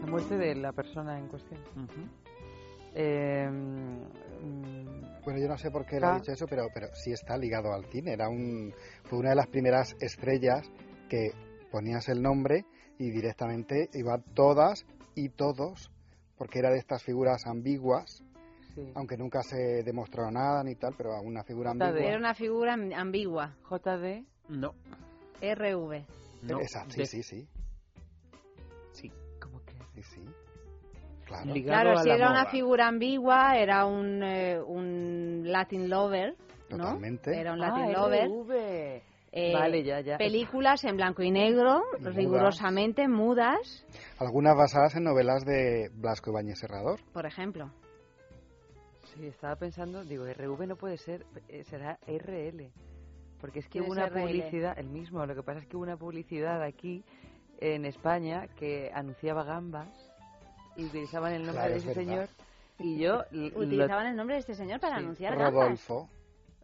La 0.00 0.06
muerte 0.06 0.36
de 0.36 0.54
la 0.56 0.72
persona 0.72 1.18
en 1.18 1.28
cuestión. 1.28 1.60
Eh, 2.94 3.48
mm, 3.48 5.22
Bueno, 5.24 5.40
yo 5.40 5.48
no 5.48 5.56
sé 5.56 5.70
por 5.70 5.86
qué 5.86 6.00
le 6.00 6.06
he 6.08 6.14
dicho 6.14 6.32
eso, 6.32 6.46
pero, 6.46 6.66
pero 6.74 6.88
sí 6.94 7.12
está 7.12 7.36
ligado 7.38 7.72
al 7.72 7.84
cine. 7.86 8.12
Era 8.12 8.28
un, 8.28 8.74
fue 9.04 9.18
una 9.18 9.30
de 9.30 9.36
las 9.36 9.46
primeras 9.46 9.96
estrellas 10.00 10.70
que 11.08 11.30
ponías 11.70 12.08
el 12.08 12.20
nombre 12.20 12.66
y 12.98 13.10
directamente 13.10 13.88
iban 13.94 14.22
todas 14.34 14.84
y 15.14 15.28
todos, 15.30 15.90
porque 16.36 16.58
era 16.58 16.70
de 16.70 16.78
estas 16.78 17.02
figuras 17.02 17.46
ambiguas, 17.46 18.22
sí. 18.74 18.92
aunque 18.94 19.16
nunca 19.16 19.42
se 19.42 19.82
demostró 19.84 20.30
nada 20.30 20.62
ni 20.64 20.74
tal, 20.74 20.94
pero 20.96 21.20
una 21.22 21.42
figura 21.44 21.72
de- 21.74 21.84
ambigua. 21.84 22.08
Era 22.08 22.18
una 22.18 22.34
figura 22.34 22.72
am- 22.74 22.92
ambigua. 22.94 23.54
JD. 23.70 24.24
No, 24.48 24.74
RV. 25.40 26.04
no. 26.42 26.58
Esa, 26.60 26.84
sí, 26.90 26.98
de- 27.00 27.06
sí, 27.06 27.22
sí, 27.22 27.48
sí. 28.92 29.10
¿Cómo 29.40 29.60
que? 29.64 29.72
sí, 29.94 30.02
sí. 30.02 30.24
Claro. 31.24 31.52
Claro, 31.64 31.96
si 32.02 32.10
era 32.10 32.30
una 32.30 32.46
figura 32.46 32.88
ambigua, 32.88 33.56
era 33.56 33.86
un, 33.86 34.22
eh, 34.22 34.60
un 34.60 35.42
Latin 35.46 35.88
lover, 35.88 36.36
¿no? 36.70 36.76
Totalmente. 36.78 37.38
Era 37.38 37.54
un 37.54 37.62
Ah, 37.62 37.68
Latin 37.70 37.92
lover. 37.92 38.26
RV. 38.28 39.02
Eh, 39.34 39.52
Vale, 39.54 39.82
ya, 39.82 40.00
ya. 40.02 40.18
Películas 40.18 40.84
en 40.84 40.96
blanco 40.96 41.22
y 41.22 41.30
negro, 41.30 41.80
Mudas. 41.98 42.14
rigurosamente 42.14 43.08
mudas, 43.08 43.86
Algunas 44.18 44.54
basadas 44.54 44.94
en 44.96 45.04
novelas 45.04 45.42
de 45.46 45.88
Blasco 45.94 46.30
Ibáñez 46.32 46.58
Serrador. 46.58 47.00
por 47.14 47.24
ejemplo. 47.24 47.70
Sí, 49.14 49.26
estaba 49.26 49.56
pensando, 49.56 50.04
digo, 50.04 50.24
RV 50.26 50.66
no 50.66 50.76
puede 50.76 50.96
ser, 50.96 51.26
eh, 51.48 51.64
será 51.64 51.98
RL. 52.06 52.70
Porque 53.40 53.58
es 53.58 53.66
que 53.66 53.72
¿Quién 53.72 53.84
hubo 53.84 53.92
una 53.92 54.06
RL? 54.06 54.20
publicidad, 54.22 54.78
el 54.78 54.88
mismo, 54.88 55.24
lo 55.26 55.34
que 55.34 55.42
pasa 55.42 55.58
es 55.60 55.66
que 55.66 55.76
hubo 55.76 55.82
una 55.82 55.96
publicidad 55.96 56.62
aquí 56.62 57.04
en 57.58 57.84
España 57.84 58.48
que 58.56 58.90
anunciaba 58.94 59.44
gambas 59.44 59.88
y 60.76 60.84
utilizaban 60.86 61.32
el 61.32 61.42
nombre 61.44 61.54
Claro, 61.62 61.70
de 61.72 61.76
es 61.78 61.84
ese 61.84 61.94
señor 61.94 62.28
y 62.78 62.98
yo 62.98 63.24
lo- 63.32 63.46
Utilizaban 63.60 64.06
el 64.06 64.16
nombre 64.16 64.36
de 64.36 64.40
este 64.40 64.54
señor 64.54 64.80
para 64.80 64.96
Sí, 64.96 65.02
anunciar 65.02 65.36
gambas. 65.36 65.52
Rodolfo. 65.88 66.08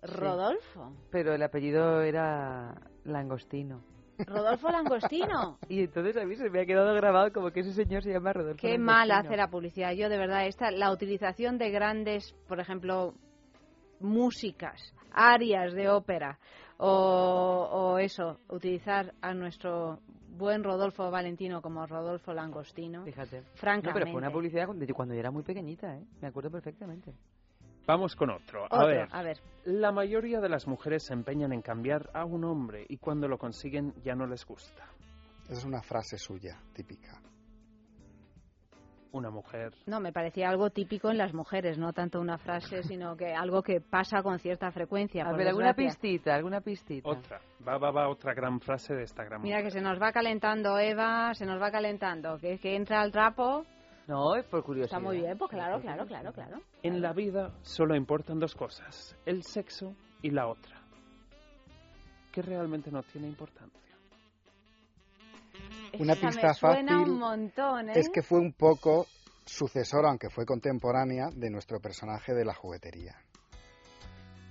Rodolfo. 0.03 0.93
pero 1.11 1.35
el 1.35 1.43
apellido 1.43 2.03
era 2.03 2.75
Langostino. 3.05 3.83
Rodolfo 4.27 4.69
Langostino. 4.71 5.59
Y 5.69 5.81
entonces 5.81 6.17
a 6.17 6.25
mí 6.25 6.35
se 6.37 6.51
me 6.51 6.61
ha 6.61 6.67
quedado 6.67 6.95
grabado 6.95 7.33
como 7.33 7.51
que 7.51 7.61
ese 7.61 7.73
señor 7.73 8.03
se 8.03 8.13
llama 8.13 8.33
Rodolfo 8.33 8.59
Qué 8.61 8.79
mal 8.79 9.09
Langostino. 9.09 9.31
hace 9.33 9.37
la 9.37 9.51
publicidad. 9.51 9.93
Yo, 9.93 10.09
de 10.09 10.19
verdad, 10.19 10.47
esta, 10.47 10.71
la 10.71 10.91
utilización 10.93 11.59
de 11.59 11.71
grandes, 11.71 12.35
por 12.49 12.61
ejemplo, 12.61 13.15
músicas, 14.01 14.95
arias 15.13 15.73
de 15.75 15.89
ópera, 15.89 16.39
o, 16.79 17.69
o 17.71 17.99
eso, 17.99 18.39
utilizar 18.49 19.15
a 19.21 19.35
nuestro 19.35 20.01
buen 20.29 20.63
Rodolfo 20.63 21.11
Valentino 21.11 21.61
como 21.61 21.85
Rodolfo 21.87 22.33
Langostino, 22.33 23.05
Fíjate. 23.05 23.41
No, 23.41 23.47
francamente. 23.55 24.01
pero 24.01 24.13
fue 24.13 24.19
una 24.21 24.31
publicidad 24.31 24.67
cuando, 24.67 24.87
cuando 24.95 25.15
yo 25.15 25.21
era 25.21 25.31
muy 25.31 25.43
pequeñita, 25.43 25.97
¿eh? 25.97 26.05
Me 26.21 26.29
acuerdo 26.29 26.51
perfectamente. 26.51 27.13
Vamos 27.89 28.15
con 28.15 28.29
otro. 28.29 28.65
A 28.65 28.77
Otro, 28.77 28.87
ver, 28.87 29.09
a 29.11 29.23
ver. 29.23 29.39
la 29.65 29.91
mayoría 29.93 30.41
de 30.41 30.51
las 30.51 30.67
mujeres 30.69 31.07
se 31.07 31.15
empeñan 31.15 31.55
en 31.55 31.63
cambiar 31.63 32.11
a 32.13 32.27
un 32.27 32.45
hombre 32.45 32.85
y 32.87 32.99
cuando 32.99 33.27
lo 33.29 33.39
consiguen 33.39 33.95
ya 34.05 34.15
no 34.15 34.27
les 34.27 34.45
gusta. 34.45 34.85
Esa 35.45 35.55
es 35.55 35.65
una 35.65 35.81
frase 35.81 36.19
suya, 36.19 36.61
típica. 36.75 37.19
Una 39.11 39.31
mujer 39.31 39.73
No, 39.87 40.01
me 40.01 40.13
parecía 40.13 40.51
algo 40.51 40.69
típico 40.69 41.11
en 41.11 41.17
las 41.17 41.33
mujeres, 41.33 41.79
no 41.79 41.95
tanto 41.95 42.21
una 42.21 42.37
frase, 42.37 42.83
sino 42.83 43.17
que 43.17 43.33
algo 43.33 43.63
que 43.63 43.81
pasa 43.81 44.23
con 44.23 44.39
cierta 44.39 44.71
frecuencia. 44.71 45.25
A 45.25 45.33
ver, 45.33 45.49
alguna 45.49 45.73
pistita, 45.73 46.35
alguna 46.35 46.61
pistita. 46.61 47.09
Otra. 47.09 47.41
Va, 47.67 47.79
va, 47.79 47.91
va, 47.91 48.11
otra 48.11 48.35
gran 48.35 48.61
frase 48.61 48.95
de 48.95 49.05
esta 49.05 49.25
gran 49.25 49.41
Mira 49.41 49.63
que 49.63 49.71
se 49.71 49.81
nos 49.81 49.99
va 49.99 50.13
calentando 50.13 50.79
Eva, 50.79 51.33
se 51.33 51.47
nos 51.47 51.59
va 51.59 51.71
calentando, 51.71 52.37
que, 52.39 52.59
que 52.59 52.77
entra 52.77 53.01
al 53.01 53.11
trapo. 53.11 53.65
No, 54.09 54.35
es 54.37 54.47
por 54.47 54.65
curiosidad. 54.65 54.99
Está 54.99 55.07
muy 55.07 55.19
bien, 55.19 55.37
pues 55.37 55.51
claro, 55.51 55.81
claro, 55.83 56.07
claro, 56.07 56.33
claro. 56.33 56.63
En 56.83 57.03
la 57.03 57.13
vida 57.13 57.53
solo 57.61 57.95
importan 57.95 58.41
dos 58.41 58.55
cosas, 58.55 59.15
el 59.27 59.43
sexo 59.43 59.95
y 60.23 60.31
la 60.31 60.49
otra, 60.49 60.81
que 62.33 62.41
realmente 62.41 62.91
no 62.91 63.03
tiene 63.03 63.29
importancia. 63.29 63.95
Una 65.99 66.15
Esa 66.15 66.27
pista 66.27 66.49
me 66.49 66.55
suena 66.55 66.99
fácil 66.99 67.13
un 67.13 67.19
montón, 67.19 67.91
¿eh? 67.91 67.93
Es 67.97 68.09
que 68.09 68.23
fue 68.23 68.39
un 68.39 68.55
poco 68.55 69.07
sucesora, 69.45 70.09
aunque 70.09 70.31
fue 70.31 70.47
contemporánea, 70.47 71.29
de 71.31 71.51
nuestro 71.51 71.79
personaje 71.79 72.33
de 72.33 72.47
la 72.47 72.55
juguetería. 72.55 73.15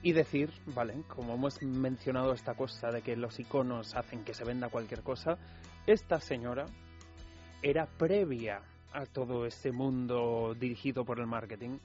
Y 0.04 0.14
decir, 0.14 0.52
vale, 0.68 1.02
como 1.08 1.34
hemos 1.34 1.60
mencionado 1.64 2.34
esta 2.34 2.54
cosa 2.54 2.92
de 2.92 3.02
que 3.02 3.16
los 3.16 3.40
iconos 3.40 3.96
hacen 3.96 4.24
que 4.24 4.36
se 4.36 4.44
venda 4.44 4.70
cualquier 4.70 5.02
cosa, 5.02 5.40
esta 5.88 6.20
señora 6.20 6.66
era 7.64 7.88
previa 7.88 8.62
a 8.98 9.06
todo 9.06 9.46
este 9.46 9.72
mundo 9.72 10.56
dirigido 10.60 11.06
por 11.06 11.20
el 11.20 11.28
marketing, 11.28 11.78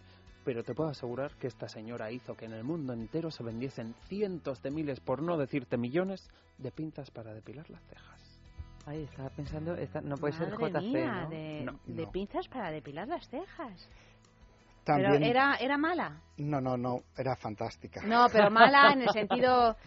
pero 0.44 0.64
te 0.64 0.74
puedo 0.74 0.90
asegurar 0.90 1.32
que 1.36 1.46
esta 1.46 1.68
señora 1.68 2.10
hizo 2.10 2.34
que 2.34 2.46
en 2.46 2.52
el 2.52 2.64
mundo 2.64 2.92
entero 2.92 3.30
se 3.30 3.42
vendiesen 3.44 3.94
cientos 4.08 4.62
de 4.62 4.70
miles, 4.70 4.98
por 5.00 5.22
no 5.22 5.36
decirte 5.36 5.76
millones, 5.76 6.28
de 6.58 6.70
pinzas 6.72 7.10
para 7.10 7.32
depilar 7.34 7.68
las 7.70 7.82
cejas. 7.84 8.20
Ay, 8.86 9.02
estaba 9.04 9.28
pensando, 9.30 9.74
esta, 9.74 10.00
no 10.00 10.16
puede 10.16 10.32
Madre 10.38 10.56
ser 10.56 10.58
JC, 10.58 10.82
mía, 10.82 11.22
¿no? 11.22 11.28
de, 11.30 11.62
No, 11.64 11.80
de 11.86 12.02
no. 12.06 12.10
pinzas 12.10 12.48
para 12.48 12.70
depilar 12.70 13.06
las 13.06 13.28
cejas. 13.28 13.88
También, 14.84 15.12
Pero 15.12 15.24
era, 15.26 15.54
era 15.60 15.78
mala. 15.78 16.20
no, 16.38 16.60
no, 16.60 16.76
no, 16.76 17.02
era 17.16 17.36
fantástica. 17.36 18.02
No, 18.04 18.26
pero 18.32 18.50
mala 18.50 18.92
en 18.94 19.02
el 19.02 19.10
sentido... 19.10 19.76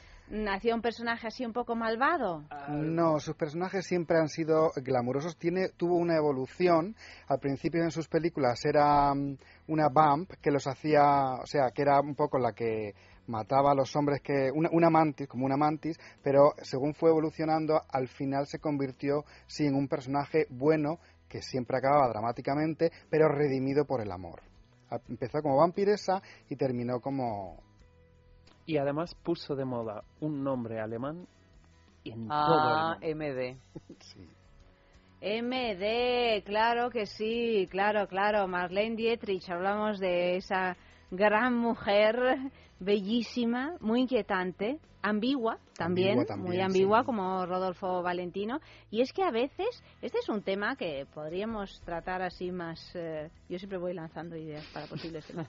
Hacía 0.50 0.74
un 0.74 0.82
personaje 0.82 1.28
así 1.28 1.46
un 1.46 1.54
poco 1.54 1.76
malvado. 1.76 2.46
No, 2.70 3.20
sus 3.20 3.36
personajes 3.36 3.86
siempre 3.86 4.18
han 4.18 4.28
sido 4.28 4.72
glamurosos. 4.76 5.38
Tiene, 5.38 5.70
tuvo 5.78 5.98
una 5.98 6.16
evolución. 6.16 6.96
Al 7.28 7.40
principio 7.40 7.84
en 7.84 7.92
sus 7.92 8.08
películas 8.08 8.66
era 8.66 9.14
mm, 9.14 9.38
una 9.68 9.90
vamp 9.90 10.32
que 10.42 10.52
los 10.52 10.66
hacía, 10.66 11.36
o 11.42 11.46
sea, 11.46 11.70
que 11.72 11.84
era 11.84 12.00
un 12.00 12.16
poco 12.16 12.40
la 12.40 12.54
que 12.54 12.94
mataba 13.28 13.72
a 13.72 13.76
los 13.76 13.96
hombres 13.96 14.22
que 14.22 14.50
una, 14.54 14.70
una 14.72 14.90
mantis, 14.90 15.28
como 15.28 15.46
una 15.46 15.58
mantis, 15.58 15.98
pero 16.24 16.54
según 16.62 16.94
fue 16.94 17.10
evolucionando, 17.10 17.82
al 17.90 18.08
final 18.08 18.48
se 18.48 18.60
convirtió 18.60 19.26
sí 19.48 19.66
en 19.66 19.76
un 19.76 19.88
personaje 19.88 20.48
bueno 20.50 21.00
que 21.28 21.42
siempre 21.42 21.78
acababa 21.78 22.10
dramáticamente, 22.10 22.92
pero 23.10 23.28
redimido 23.28 23.86
por 23.86 24.02
el 24.02 24.12
amor. 24.12 24.42
Empezó 25.10 25.42
como 25.42 25.58
vampiresa 25.58 26.22
y 26.50 26.56
terminó 26.56 27.00
como 27.00 27.65
Y 28.66 28.78
además 28.78 29.14
puso 29.24 29.56
de 29.56 29.66
moda 29.66 30.04
un 30.22 30.44
nombre 30.44 30.80
alemán 30.80 31.28
en 32.04 32.28
Ah, 32.30 32.46
todo 32.46 33.00
el 33.02 33.16
mundo. 33.16 33.26
MD. 33.26 33.58
sí, 34.00 34.28
MD, 35.22 36.44
claro 36.44 36.90
que 36.90 37.06
sí, 37.06 37.68
claro, 37.72 38.08
claro. 38.08 38.48
Marlene 38.48 38.96
Dietrich, 38.96 39.50
hablamos 39.50 40.00
de 40.00 40.38
esa 40.38 40.76
gran 41.16 41.56
mujer, 41.56 42.16
bellísima, 42.80 43.76
muy 43.80 44.02
inquietante, 44.02 44.80
ambigua 45.02 45.60
también, 45.78 46.20
Ambigua 46.20 46.26
también, 46.26 46.48
muy 46.48 46.62
ambigua 46.62 47.00
sí. 47.02 47.06
como 47.06 47.46
Rodolfo 47.46 48.02
Valentino. 48.02 48.60
Y 48.90 49.02
es 49.02 49.14
que 49.14 49.24
a 49.24 49.32
veces, 49.32 49.84
este 50.02 50.20
es 50.20 50.30
un 50.30 50.42
tema 50.42 50.76
que 50.76 51.06
podríamos 51.14 51.82
tratar 51.82 52.22
así 52.22 52.52
más, 52.52 52.80
eh, 52.96 53.30
yo 53.50 53.60
siempre 53.60 53.78
voy 53.78 53.94
lanzando 53.94 54.36
ideas 54.36 54.66
para 54.74 54.88
posibles 54.88 55.26
temas, 55.26 55.48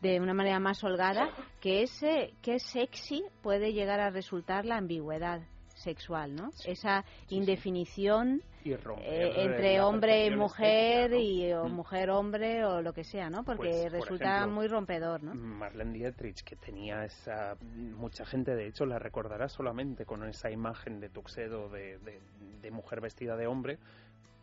de 0.00 0.20
una 0.20 0.34
manera 0.34 0.60
más 0.60 0.82
holgada, 0.84 1.30
que 1.60 1.82
es, 1.82 2.02
eh, 2.02 2.34
que 2.42 2.58
sexy 2.58 3.24
puede 3.42 3.72
llegar 3.72 4.00
a 4.00 4.10
resultar 4.10 4.64
la 4.64 4.76
ambigüedad 4.76 5.42
sexual, 5.82 6.34
¿no? 6.34 6.50
Esa 6.64 7.04
indefinición 7.28 8.42
romper, 8.84 9.04
eh, 9.04 9.42
entre 9.44 9.76
la 9.76 9.86
hombre 9.88 10.12
y 10.26 10.30
percepción 10.30 10.38
mujer 10.38 11.12
estética, 11.12 11.16
¿no? 11.16 11.20
y 11.20 11.52
o 11.52 11.68
Mm. 11.68 11.72
mujer 11.72 12.10
hombre 12.10 12.64
o 12.64 12.80
lo 12.82 12.92
que 12.92 13.04
sea, 13.04 13.28
¿no? 13.28 13.44
Porque 13.44 13.68
Pues, 13.68 13.82
por 13.84 13.92
resulta 13.92 14.24
ejemplo, 14.36 14.54
muy 14.54 14.68
rompedor, 14.68 15.22
¿no? 15.22 15.34
Marlene 15.34 15.92
Dietrich, 15.92 16.42
que 16.44 16.56
tenía 16.56 17.04
esa... 17.04 17.56
Mucha 17.60 18.24
gente, 18.24 18.54
de 18.54 18.66
hecho, 18.66 18.86
la 18.86 18.98
recordará 18.98 19.48
solamente 19.48 20.04
con 20.06 20.22
esa 20.28 20.50
imagen 20.50 21.00
de 21.00 21.08
tuxedo 21.08 21.68
de, 21.68 21.98
de- 21.98 22.20
de 22.60 22.70
mujer 22.70 23.00
vestida 23.00 23.36
de 23.36 23.46
hombre. 23.48 23.78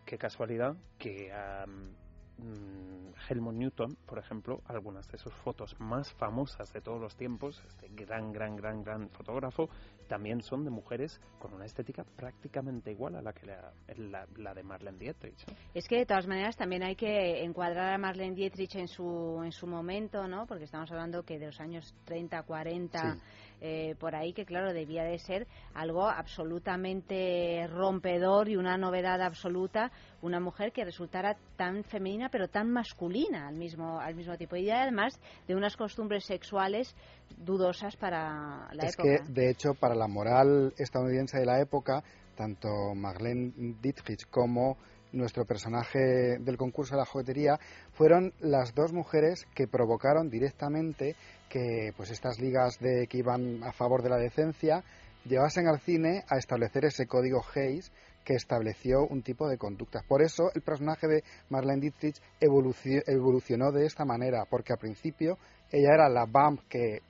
Qué 0.06 0.17
casualidad 0.17 0.75
que 0.97 1.32
mm, 1.67 2.09
Helmut 3.30 3.54
Newton, 3.54 3.95
por 4.06 4.17
ejemplo, 4.17 4.62
algunas 4.65 5.08
de 5.10 5.17
sus 5.17 5.34
fotos 5.34 5.75
más 5.80 6.12
famosas 6.13 6.71
de 6.73 6.82
todos 6.82 6.99
los 6.99 7.15
tiempos, 7.15 7.62
este 7.67 7.89
gran, 7.89 8.32
gran, 8.32 8.56
gran, 8.56 8.82
gran 8.84 9.10
fotógrafo, 9.10 9.69
también 10.08 10.41
son 10.41 10.63
de 10.63 10.71
mujeres 10.71 11.19
con 11.39 11.54
una 11.54 11.65
estética 11.65 12.04
prácticamente 12.15 12.91
igual 12.91 13.15
a 13.15 13.21
la 13.21 13.34
que 13.34 13.45
la, 13.45 13.71
la- 13.97 14.28
la 14.38 14.54
de 14.54 14.63
Marlene 14.63 14.97
Dietrich. 14.97 15.45
Es 15.73 15.88
que 15.88 15.97
de 15.97 16.06
todas 16.06 16.25
maneras 16.28 16.56
también 16.56 16.82
hay 16.84 16.95
que 16.95 17.43
encuadrar 17.43 17.93
a 17.93 17.97
Marlene 17.97 18.36
Dietrich 18.36 18.75
en 18.75 18.88
su, 18.88 19.41
en 19.43 19.52
su 19.52 19.67
momento, 19.67 20.28
¿no? 20.28 20.47
Porque 20.47 20.63
estamos 20.63 20.89
hablando 20.91 21.23
que 21.23 21.38
de 21.38 21.47
los 21.47 21.60
años 21.60 21.93
30, 22.06 22.41
40, 22.43 23.13
Sí. 23.15 23.19
Eh, 23.62 23.95
por 24.00 24.15
ahí, 24.15 24.34
que 24.34 24.45
claro, 24.45 24.74
debía 24.74 25.04
de 25.04 25.19
ser 25.19 25.48
algo 25.74 26.08
absolutamente 26.08 27.67
rompedor 27.67 28.50
y 28.50 28.56
una 28.56 28.78
novedad 28.78 29.22
absoluta, 29.22 29.91
una 30.22 30.39
mujer 30.39 30.72
que 30.72 30.86
resultara 30.86 31.36
tan 31.58 31.84
femenina 31.84 32.30
pero 32.30 32.48
tan 32.48 32.72
masculina 32.72 33.48
al 33.48 33.56
mismo, 33.56 34.00
al 34.00 34.15
mismo 34.15 34.38
tiempo. 34.38 34.56
Y 34.56 34.69
además 34.69 35.19
de 35.48 35.56
unas 35.56 35.76
costumbres 35.76 36.26
sexuales 36.26 36.95
dudosas 37.38 37.95
para 37.98 38.69
la 38.74 38.84
es 38.84 38.93
época. 38.93 39.24
que, 39.26 39.32
de 39.32 39.50
hecho, 39.50 39.74
para 39.74 39.95
la 39.95 40.08
moral 40.08 40.74
estadounidense 40.78 41.39
de 41.39 41.45
la 41.45 41.60
época, 41.60 42.04
tanto 42.36 42.69
Marlene 42.95 43.52
Dietrich 43.82 44.30
como 44.30 44.78
nuestro 45.12 45.45
personaje 45.45 46.38
del 46.39 46.58
concurso 46.58 46.95
de 46.95 47.00
la 47.00 47.06
juguetería 47.06 47.60
fueron 47.93 48.34
las 48.39 48.74
dos 48.76 48.93
mujeres 48.93 49.48
que 49.56 49.67
provocaron 49.67 50.30
directamente 50.30 51.15
que 51.50 51.94
pues 51.98 52.12
estas 52.12 52.40
ligas 52.40 52.80
de 52.80 53.08
que 53.08 53.18
iban 53.18 53.64
a 53.64 53.72
favor 53.74 54.02
de 54.04 54.10
la 54.10 54.18
decencia 54.18 54.84
llevasen 55.26 55.68
al 55.68 55.80
cine 55.80 56.24
a 56.30 56.38
establecer 56.38 56.86
ese 56.86 57.08
código 57.08 57.44
Hayes 57.54 57.92
que 58.24 58.36
estableció 58.36 59.06
un 59.10 59.24
tipo 59.24 59.48
de 59.50 59.58
conductas. 59.58 60.04
Por 60.06 60.22
eso 60.22 60.52
el 60.54 60.62
personaje 60.62 61.08
de 61.08 61.24
Marlene 61.50 61.82
Dietrich 61.82 62.22
evoluci- 62.40 63.04
evolucionó 63.08 63.72
de 63.72 63.86
esta 63.86 64.06
manera, 64.06 64.46
porque 64.50 64.74
al 64.74 64.80
principio 64.80 65.38
ella 65.72 65.94
era 65.94 66.10
la 66.10 66.26
vamp 66.26 66.62
que 66.70 67.02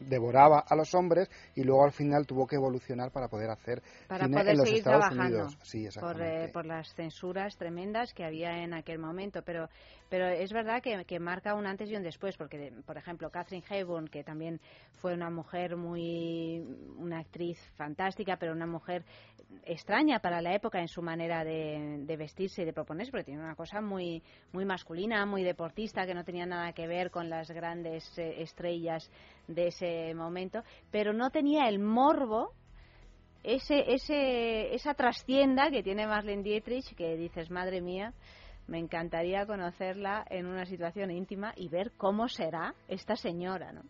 devoraba 0.00 0.60
a 0.60 0.74
los 0.74 0.94
hombres 0.94 1.30
y 1.54 1.62
luego 1.62 1.84
al 1.84 1.92
final 1.92 2.26
tuvo 2.26 2.46
que 2.46 2.56
evolucionar 2.56 3.10
para 3.10 3.28
poder 3.28 3.50
hacer 3.50 3.82
para 4.08 4.24
cine 4.24 4.38
poder 4.38 4.52
en 4.52 4.58
los 4.58 4.66
seguir 4.66 4.78
Estados 4.78 5.06
trabajando 5.06 5.36
Unidos. 5.36 5.58
Sí, 5.62 5.78
por, 5.78 5.86
exactamente. 5.86 6.44
eh, 6.44 6.48
por 6.48 6.66
las 6.66 6.94
censuras 6.94 7.56
tremendas 7.56 8.12
que 8.14 8.24
había 8.24 8.62
en 8.62 8.74
aquel 8.74 8.98
momento. 8.98 9.42
Pero, 9.42 9.68
pero 10.08 10.26
es 10.26 10.52
verdad 10.52 10.82
que, 10.82 11.04
que 11.04 11.20
marca 11.20 11.54
un 11.54 11.66
antes 11.66 11.90
y 11.90 11.96
un 11.96 12.02
después, 12.02 12.36
porque, 12.36 12.72
por 12.84 12.96
ejemplo, 12.96 13.30
Catherine 13.30 13.64
Hepburn, 13.68 14.08
que 14.08 14.24
también 14.24 14.60
fue 14.94 15.14
una 15.14 15.30
mujer 15.30 15.76
muy. 15.76 16.60
una 16.96 17.20
actriz 17.20 17.58
fantástica, 17.76 18.36
pero 18.36 18.52
una 18.52 18.66
mujer 18.66 19.04
extraña 19.64 20.20
para 20.20 20.40
la 20.40 20.54
época 20.54 20.80
en 20.80 20.88
su 20.88 21.02
manera 21.02 21.44
de, 21.44 22.04
de 22.04 22.16
vestirse 22.16 22.62
y 22.62 22.64
de 22.64 22.72
proponerse, 22.72 23.10
porque 23.10 23.24
tiene 23.24 23.42
una 23.42 23.54
cosa 23.54 23.80
muy, 23.80 24.22
muy 24.52 24.64
masculina, 24.64 25.26
muy 25.26 25.42
deportista, 25.42 26.06
que 26.06 26.14
no 26.14 26.24
tenía 26.24 26.46
nada 26.46 26.72
que 26.72 26.86
ver 26.86 27.10
con 27.10 27.28
las 27.28 27.50
grandes 27.50 28.16
eh, 28.18 28.42
estrellas 28.42 29.10
de 29.54 29.68
ese 29.68 30.14
momento, 30.14 30.62
pero 30.90 31.12
no 31.12 31.30
tenía 31.30 31.68
el 31.68 31.78
morbo 31.78 32.52
ese, 33.42 33.92
ese, 33.92 34.74
esa 34.74 34.94
trastienda 34.94 35.70
que 35.70 35.82
tiene 35.82 36.06
Marlene 36.06 36.42
Dietrich, 36.42 36.94
que 36.94 37.16
dices, 37.16 37.50
madre 37.50 37.80
mía, 37.80 38.12
me 38.66 38.78
encantaría 38.78 39.46
conocerla 39.46 40.24
en 40.30 40.46
una 40.46 40.64
situación 40.66 41.10
íntima 41.10 41.52
y 41.56 41.68
ver 41.68 41.92
cómo 41.96 42.28
será 42.28 42.74
esta 42.88 43.16
señora, 43.16 43.72
¿no? 43.72 43.82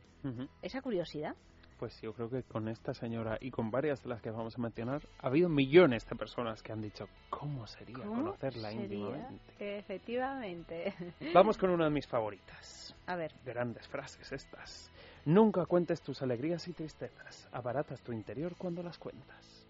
Esa 0.62 0.82
curiosidad. 0.82 1.34
Pues 1.78 1.98
yo 2.02 2.12
creo 2.12 2.28
que 2.28 2.42
con 2.42 2.68
esta 2.68 2.92
señora 2.92 3.38
y 3.40 3.50
con 3.50 3.70
varias 3.70 4.02
de 4.02 4.10
las 4.10 4.20
que 4.20 4.30
vamos 4.30 4.54
a 4.58 4.60
mencionar, 4.60 5.00
ha 5.18 5.28
habido 5.28 5.48
millones 5.48 6.06
de 6.06 6.14
personas 6.14 6.62
que 6.62 6.72
han 6.72 6.82
dicho, 6.82 7.06
¿cómo 7.30 7.66
sería 7.66 8.04
¿Cómo 8.04 8.16
conocerla 8.16 8.70
sería? 8.70 8.84
íntimamente? 8.84 9.78
Efectivamente. 9.78 10.94
Vamos 11.34 11.56
con 11.56 11.70
una 11.70 11.86
de 11.86 11.90
mis 11.90 12.06
favoritas. 12.06 12.94
A 13.06 13.16
ver, 13.16 13.32
Grandes 13.46 13.88
frases 13.88 14.30
estas. 14.30 14.92
Nunca 15.24 15.66
cuentes 15.66 16.00
tus 16.02 16.22
alegrías 16.22 16.66
y 16.68 16.72
tristezas. 16.72 17.48
Abaratas 17.52 18.00
tu 18.02 18.12
interior 18.12 18.54
cuando 18.56 18.82
las 18.82 18.98
cuentas. 18.98 19.66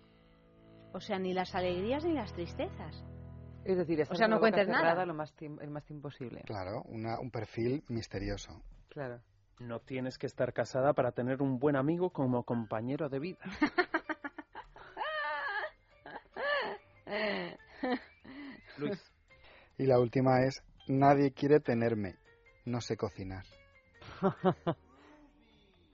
o 0.93 1.01
sea, 1.01 1.19
ni 1.19 1.33
las 1.33 1.55
alegrías 1.55 2.05
ni 2.05 2.15
las 2.15 2.33
tristezas. 2.33 3.05
Es 3.65 3.77
decir, 3.77 4.01
estar 4.01 4.17
sea, 4.17 4.27
no 4.27 4.41
cuentes 4.41 4.67
nada. 4.67 5.05
Lo 5.07 5.15
más 5.15 5.33
el 5.41 5.71
más 5.71 5.85
tiempo 5.85 6.09
posible. 6.09 6.43
Claro, 6.47 6.83
una- 6.89 7.21
un 7.21 7.31
perfil 7.31 7.85
misterioso. 7.89 8.61
Claro. 8.89 9.21
No 9.61 9.81
tienes 9.81 10.17
que 10.19 10.27
estar 10.27 10.53
casada 10.55 10.95
para 10.95 11.13
tener 11.13 11.43
un 11.43 11.59
buen 11.59 11.77
amigo 11.77 12.11
como 12.11 12.45
compañero 12.45 13.09
de 13.09 13.19
vida. 13.19 13.39
Luis, 18.79 19.01
Y 19.79 19.87
la 19.87 19.99
última 19.99 20.43
es, 20.45 20.63
nadie 20.89 21.33
quiere 21.33 21.61
tenerme, 21.61 22.17
no 22.65 22.81
sé 22.81 22.97
cocinar. 22.97 23.45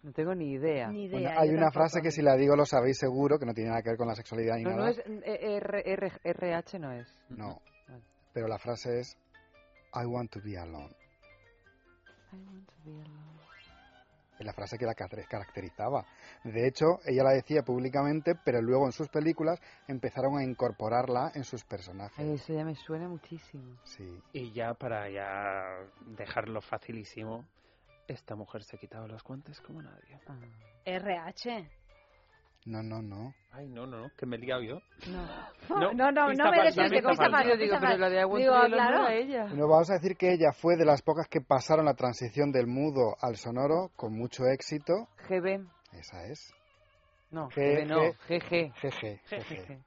No 0.07 0.13
tengo 0.13 0.37
ni 0.37 0.53
idea. 0.53 0.87
Ni 0.87 1.09
Bueno, 1.09 1.29
idea. 1.29 1.41
hay 1.41 1.49
una 1.49 1.63
tampoco. 1.63 1.81
frase 1.81 2.01
que 2.01 2.13
si 2.13 2.23
la 2.23 2.37
digo 2.37 2.55
lo 2.55 2.65
sabéis 2.65 2.97
seguro, 2.97 3.41
que 3.41 3.45
no 3.45 3.53
tiene 3.53 3.71
nada 3.71 3.83
que 3.83 3.89
ver 3.91 3.99
con 3.99 4.07
la 4.07 4.15
sexualidad 4.15 4.55
ni 4.57 4.63
No, 4.63 4.71
no 4.71 4.77
nada. 4.77 4.91
es 4.91 4.99
eh, 4.99 5.57
R, 5.57 5.83
R, 5.85 6.13
RH, 6.23 6.79
no 6.79 6.93
es. 6.93 7.09
No, 7.31 7.61
Vale. 7.89 8.03
pero 8.33 8.47
la 8.47 8.57
frase 8.57 9.01
es, 9.01 9.17
I 9.95 10.07
want 10.07 10.31
to 10.31 10.41
be 10.45 10.57
alone. 10.57 10.95
I 12.33 12.37
want 12.37 12.69
to 12.69 12.75
be 12.85 12.93
alone. 12.93 13.37
Es 14.39 14.47
la 14.47 14.53
frase 14.53 14.79
que 14.79 14.85
la 14.87 14.95
car- 14.95 15.27
caracterizaba. 15.29 16.05
De 16.45 16.69
hecho, 16.69 17.01
ella 17.07 17.25
la 17.25 17.31
decía 17.33 17.63
públicamente, 17.63 18.35
pero 18.45 18.61
luego 18.63 18.87
en 18.87 18.93
sus 18.93 19.09
películas 19.09 19.59
empezaron 19.89 20.39
a 20.39 20.45
incorporarla 20.45 21.33
en 21.35 21.43
sus 21.43 21.65
personajes. 21.65 22.25
eso 22.43 22.53
ya 22.53 22.65
me 22.65 22.77
suena 22.77 23.09
muchísimo. 23.09 23.77
Sí. 23.83 24.23
y 24.33 24.53
ya 24.53 24.75
para 24.75 25.11
ya 25.11 25.65
dejarlo 26.17 26.61
facilísimo, 26.61 27.45
esta 28.09 28.35
mujer 28.37 28.63
se 28.63 28.79
quitaba 28.79 29.07
los 29.07 29.23
guantes 29.23 29.61
como 29.61 29.83
nadie. 29.83 30.21
Ah. 30.29 30.39
RH. 30.85 31.69
No, 32.67 32.83
no, 32.83 33.01
no. 33.01 33.33
Ay, 33.53 33.69
no, 33.69 33.87
no, 33.87 34.01
no, 34.01 34.11
que 34.17 34.27
me 34.27 34.37
he 34.37 34.39
liado 34.41 34.61
yo. 34.63 34.81
No, 35.09 35.25
No, 35.69 35.93
no, 35.93 36.11
no, 36.11 36.33
no 36.33 36.51
me 36.51 36.57
falsa, 36.57 36.83
des 36.83 36.91
pista 36.93 37.09
pista 37.09 37.13
falsa. 37.15 37.31
falsa, 37.31 37.49
Yo 37.49 37.57
digo, 37.57 37.77
pero 37.81 37.97
lo 37.97 38.11
de 38.11 38.21
alone 38.21 38.69
claro. 38.75 38.99
no 39.03 39.09
ella. 39.09 39.45
Bueno, 39.47 39.69
vamos 39.69 39.91
a 39.91 39.95
decir 39.95 40.17
que 40.17 40.33
ella 40.33 40.51
fue 40.53 40.77
de 40.77 40.85
las 40.85 41.01
pocas 41.03 41.29
que 41.29 41.41
pasaron 41.41 41.85
la 41.85 41.95
transición 41.95 42.51
del 42.51 42.67
mudo 42.67 43.17
al 43.21 43.37
sonoro 43.37 43.91
con 43.95 44.13
mucho 44.15 44.43
éxito. 44.53 45.09
GB. 45.29 45.65
Esa 45.93 46.25
es. 46.27 46.53
No, 47.31 47.49
GB 47.51 47.87
no. 47.87 48.01
GG. 48.29 48.73
GG. 48.83 49.21
GG. 49.31 49.81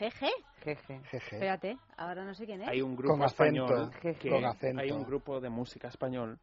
GG. 0.00 0.30
GG. 0.64 1.02
GG. 1.12 1.12
Espérate, 1.12 1.76
ahora 1.96 2.24
no 2.24 2.34
sé 2.34 2.44
quién 2.44 2.60
es. 2.62 2.68
Hay 2.68 2.82
un 2.82 2.96
grupo 2.96 3.12
Con 3.14 3.22
acento. 3.22 3.64
español 3.66 3.90
Con 4.30 4.44
acento. 4.44 4.80
hay 4.82 4.90
un 4.90 5.04
grupo 5.04 5.40
de 5.40 5.48
música 5.48 5.86
español 5.88 6.40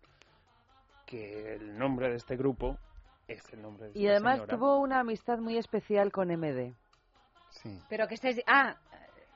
que 1.06 1.56
el 1.56 1.78
nombre 1.78 2.10
de 2.10 2.16
este 2.16 2.36
grupo 2.36 2.78
es 3.28 3.42
el 3.54 3.62
nombre 3.62 3.90
de 3.90 4.00
Y 4.00 4.06
esta 4.06 4.16
además 4.16 4.36
señora. 4.40 4.58
tuvo 4.58 4.80
una 4.80 5.00
amistad 5.00 5.38
muy 5.40 5.58
especial 5.58 6.12
con 6.12 6.30
MD. 6.30 6.74
Sí. 7.50 7.80
Pero 7.90 8.08
que 8.08 8.16
estés... 8.16 8.42
Ah, 8.48 8.76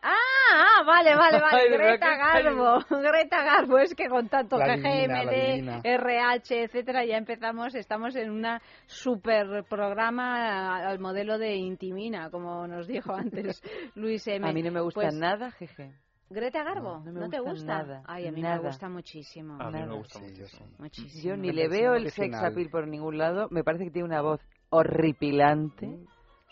ah, 0.02 0.12
ah, 0.54 0.84
vale, 0.86 1.16
vale, 1.16 1.40
vale. 1.40 1.62
Ay, 1.62 1.70
Greta 1.72 2.16
Garbo. 2.18 2.80
Greta 3.02 3.44
Garbo. 3.44 3.78
Es 3.80 3.94
que 3.96 4.08
con 4.10 4.28
tanto 4.28 4.58
La 4.58 4.76
GG, 4.76 4.82
divina, 4.84 5.24
la 5.24 5.32
MD, 5.32 5.46
divina. 5.54 5.82
RH, 5.84 6.64
etcétera, 6.64 7.06
ya 7.06 7.18
empezamos, 7.18 7.76
estamos 7.76 8.16
en 8.16 8.32
una 8.32 8.62
super 8.88 9.64
programa 9.70 10.78
al 10.88 11.00
modelo 11.00 11.38
de 11.38 11.56
Intimina, 11.56 12.30
como 12.30 12.66
nos 12.68 12.88
dijo 12.88 13.14
antes 13.14 13.62
Luis 13.96 14.28
M. 14.28 14.48
A 14.50 14.52
mí 14.54 14.64
no 14.64 14.72
me 14.72 14.82
gusta 14.82 15.02
Pues, 15.02 15.14
nada 15.14 15.52
GG. 15.60 15.92
Greta 16.30 16.62
Garbo, 16.64 17.00
No, 17.00 17.06
¿no, 17.06 17.12
no 17.14 17.20
me 17.22 17.30
te 17.30 17.40
gusta 17.40 17.66
nada, 17.66 18.04
Ay, 18.06 18.28
a 18.28 18.32
mí 18.32 18.42
nada. 18.42 18.58
me 18.62 18.68
gusta 18.68 18.90
muchísimo. 18.90 19.54
A 19.62 19.68
mí 19.68 19.74
Nada. 19.74 19.86
me 19.86 19.96
gusta 19.96 20.20
Sí, 20.20 20.26
yo 20.26 20.32
muchísimo. 20.44 20.68
sí. 20.68 20.76
Muchísimo. 20.80 21.24
Yo 21.24 21.38
ni 21.38 21.52
le 21.54 21.68
veo 21.70 21.94
el 21.96 22.04
original. 22.08 22.32
sex 22.32 22.44
appeal 22.44 22.70
por 22.70 22.88
ningún 22.88 23.18
lado. 23.18 23.48
Me 23.50 23.64
parece 23.64 23.86
que 23.86 23.92
tiene 23.92 24.08
una 24.08 24.22
voz 24.22 24.42
horripilante. 24.70 25.88
Mm. 25.88 26.06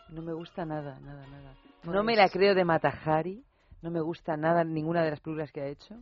No 0.10 0.22
me 0.22 0.34
gusta 0.34 0.66
nada, 0.66 1.00
nada, 1.02 1.26
nada. 1.28 1.54
No 1.84 2.04
me 2.04 2.16
la 2.16 2.30
creo 2.30 2.56
de 2.56 2.64
Matajari. 2.64 3.44
No 3.82 3.92
me 3.92 4.02
gusta 4.02 4.38
nada 4.38 4.64
ninguna 4.64 5.04
de 5.04 5.12
las 5.12 5.20
películas 5.20 5.52
que 5.52 5.62
ha 5.62 5.68
hecho. 5.68 5.96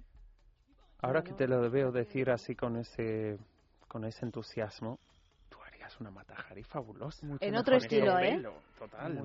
Ahora 1.02 1.22
que 1.24 1.34
te 1.34 1.48
lo 1.48 1.70
veo 1.70 1.92
decir 1.92 2.30
así 2.30 2.56
con 2.56 2.78
ese 2.78 3.38
con 3.90 4.06
ese 4.06 4.26
entusiasmo, 4.26 5.00
tú 5.50 5.58
harías 5.62 6.00
una 6.00 6.10
matajari 6.12 6.64
fabulosa. 6.64 7.26
Mucho 7.26 7.44
En 7.46 7.56
otro 7.56 7.76
estilo. 7.76 8.18
¿eh? 8.20 8.42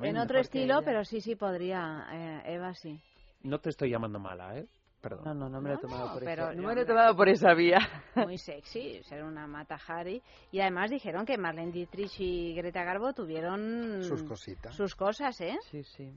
En 0.03 0.17
otro 0.19 0.39
estilo, 0.41 0.75
ella. 0.79 0.85
pero 0.85 1.05
sí, 1.05 1.21
sí 1.21 1.37
podría. 1.37 2.07
eh, 2.13 2.55
Eva 2.55 2.75
sí. 2.75 3.01
No 3.43 3.61
te 3.61 3.71
estoy 3.71 3.91
llamando 3.91 4.19
mala, 4.19 4.59
¿eh? 4.59 4.67
Perdón. 5.01 5.25
No, 5.25 5.35
no, 5.35 5.49
no 5.49 5.61
me 5.61 5.69
lo 5.71 5.75
he 5.77 5.79
tomado 5.79 6.07
no, 6.09 6.13
por 6.15 6.25
pero 6.25 6.43
esa. 6.51 6.55
No 6.55 6.69
me 6.69 6.75
lo 6.75 6.81
he 6.81 6.85
tomado 6.85 7.17
por 7.17 7.29
esa 7.29 7.55
vía. 7.55 7.79
Muy 8.17 8.37
sexy, 8.37 9.01
ser 9.05 9.23
una 9.23 9.47
Mata 9.47 9.79
Hari. 9.87 10.21
Y 10.51 10.61
además 10.61 10.91
dijeron 10.91 11.25
que 11.25 11.39
Marlene 11.39 11.71
Dietrich 11.71 12.19
y 12.19 12.55
Greta 12.55 12.83
Garbo 12.83 13.13
tuvieron 13.13 14.03
Sus 14.03 14.25
cositas. 14.25 14.75
sus 14.75 14.97
cosas, 14.97 15.41
¿eh? 15.41 15.57
Sí, 15.71 15.85
sí. 15.85 16.13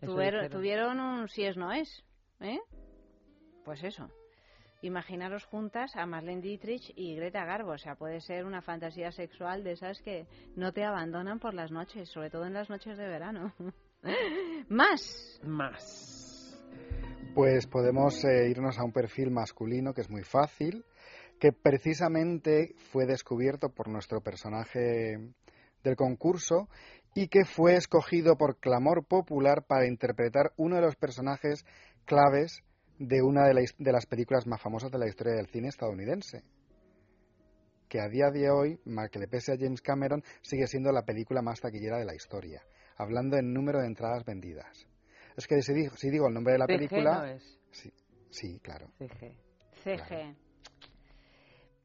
Dijeron. 0.00 0.48
tuvieron 0.50 1.00
un 1.00 1.28
si 1.28 1.44
es 1.44 1.56
no 1.56 1.72
es, 1.72 2.04
¿eh? 2.40 2.60
Pues 3.64 3.82
eso. 3.82 4.08
Imaginaros 4.82 5.44
juntas 5.46 5.96
a 5.96 6.04
Marlene 6.06 6.42
Dietrich 6.42 6.92
y 6.94 7.16
Greta 7.16 7.44
Garbo. 7.44 7.72
O 7.72 7.78
sea, 7.78 7.96
puede 7.96 8.20
ser 8.20 8.44
una 8.44 8.60
fantasía 8.60 9.10
sexual 9.10 9.64
de 9.64 9.72
esas 9.72 10.00
que 10.02 10.26
no 10.56 10.72
te 10.72 10.84
abandonan 10.84 11.40
por 11.40 11.54
las 11.54 11.72
noches, 11.72 12.10
sobre 12.10 12.30
todo 12.30 12.44
en 12.44 12.52
las 12.52 12.68
noches 12.70 12.96
de 12.98 13.08
verano. 13.08 13.54
Más. 14.68 15.40
Más. 15.42 16.23
Pues 17.34 17.66
podemos 17.66 18.24
eh, 18.24 18.48
irnos 18.48 18.78
a 18.78 18.84
un 18.84 18.92
perfil 18.92 19.32
masculino 19.32 19.92
que 19.92 20.02
es 20.02 20.08
muy 20.08 20.22
fácil, 20.22 20.84
que 21.40 21.50
precisamente 21.50 22.74
fue 22.92 23.06
descubierto 23.06 23.70
por 23.70 23.88
nuestro 23.88 24.20
personaje 24.20 25.18
del 25.82 25.96
concurso 25.96 26.68
y 27.12 27.26
que 27.26 27.44
fue 27.44 27.74
escogido 27.74 28.36
por 28.36 28.60
clamor 28.60 29.04
popular 29.04 29.64
para 29.66 29.88
interpretar 29.88 30.52
uno 30.56 30.76
de 30.76 30.82
los 30.82 30.94
personajes 30.94 31.66
claves 32.04 32.62
de 33.00 33.20
una 33.20 33.48
de, 33.48 33.68
de 33.78 33.92
las 33.92 34.06
películas 34.06 34.46
más 34.46 34.62
famosas 34.62 34.92
de 34.92 34.98
la 34.98 35.08
historia 35.08 35.34
del 35.34 35.48
cine 35.48 35.68
estadounidense 35.68 36.44
que 37.88 38.00
a 38.00 38.08
día 38.08 38.30
de 38.32 38.48
hoy, 38.50 38.78
mal 38.84 39.10
que 39.10 39.18
le 39.18 39.28
pese 39.28 39.52
a 39.52 39.56
James 39.58 39.82
Cameron, 39.82 40.22
sigue 40.40 40.66
siendo 40.66 40.90
la 40.92 41.04
película 41.04 41.42
más 41.42 41.60
taquillera 41.60 41.98
de 41.98 42.04
la 42.04 42.14
historia, 42.14 42.62
hablando 42.96 43.36
en 43.36 43.52
número 43.52 43.80
de 43.80 43.86
entradas 43.86 44.24
vendidas. 44.24 44.88
Es 45.36 45.46
que 45.46 45.60
si 45.62 45.72
digo, 45.74 45.96
si 45.96 46.10
digo 46.10 46.28
el 46.28 46.34
nombre 46.34 46.52
de 46.52 46.58
la 46.58 46.66
CG 46.66 46.76
película... 46.76 47.18
no 47.18 47.24
es. 47.24 47.60
Sí, 47.70 47.92
sí, 48.30 48.60
claro. 48.60 48.88
CG. 48.98 49.34
CG. 49.82 50.36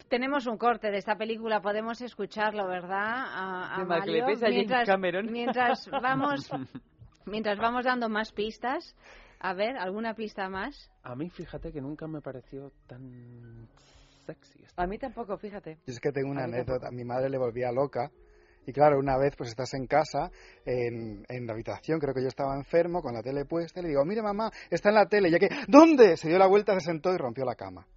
Tenemos 0.08 0.48
un 0.48 0.58
corte 0.58 0.90
de 0.90 0.98
esta 0.98 1.16
película, 1.16 1.62
podemos 1.62 2.02
escucharlo, 2.02 2.68
¿verdad? 2.68 3.00
A, 3.00 3.76
a 3.76 3.86
Mario, 3.86 4.26
mientras, 5.32 5.88
vamos, 6.02 6.50
mientras 7.26 7.60
vamos 7.60 7.86
dando 7.86 8.10
más 8.10 8.32
pistas. 8.32 8.96
A 9.40 9.54
ver, 9.54 9.78
¿alguna 9.78 10.16
pista 10.16 10.50
más? 10.50 10.92
A 11.04 11.16
mí, 11.16 11.30
fíjate 11.30 11.72
que 11.72 11.80
nunca 11.80 12.08
me 12.08 12.22
pareció 12.22 12.72
tan 12.88 13.70
sexy. 14.26 14.64
esto. 14.64 14.82
A 14.82 14.86
mí 14.86 14.98
tampoco, 14.98 15.38
fíjate. 15.38 15.76
Yo 15.86 15.94
es 15.94 16.00
que 16.00 16.12
tengo 16.12 16.30
una 16.30 16.42
A 16.42 16.46
anécdota. 16.46 16.90
Mi 16.92 17.06
madre 17.06 17.30
le 17.30 17.38
volvía 17.38 17.72
loca. 17.72 18.12
Y 18.70 18.72
claro, 18.72 19.00
una 19.00 19.18
vez 19.18 19.36
pues 19.36 19.50
estás 19.50 19.74
en 19.74 19.88
casa, 19.88 20.30
en, 20.64 21.26
en 21.28 21.48
la 21.48 21.54
habitación, 21.54 22.00
creo 22.00 22.14
que 22.14 22.22
yo 22.22 22.28
estaba 22.28 22.56
enfermo, 22.56 23.02
con 23.02 23.16
la 23.16 23.24
tele 23.24 23.44
puesta, 23.46 23.80
y 23.80 23.84
le 23.84 23.90
digo, 23.90 24.06
mire 24.06 24.22
mamá, 24.22 24.52
está 24.70 24.90
en 24.90 24.96
la 24.96 25.08
tele, 25.08 25.32
ya 25.32 25.40
que, 25.40 25.50
¿dónde? 25.68 26.16
Se 26.18 26.28
dio 26.30 26.38
la 26.38 26.46
vuelta, 26.46 26.74
se 26.76 26.82
sentó 26.86 27.12
y 27.12 27.18
rompió 27.18 27.46
la 27.46 27.56
cama. 27.56 27.88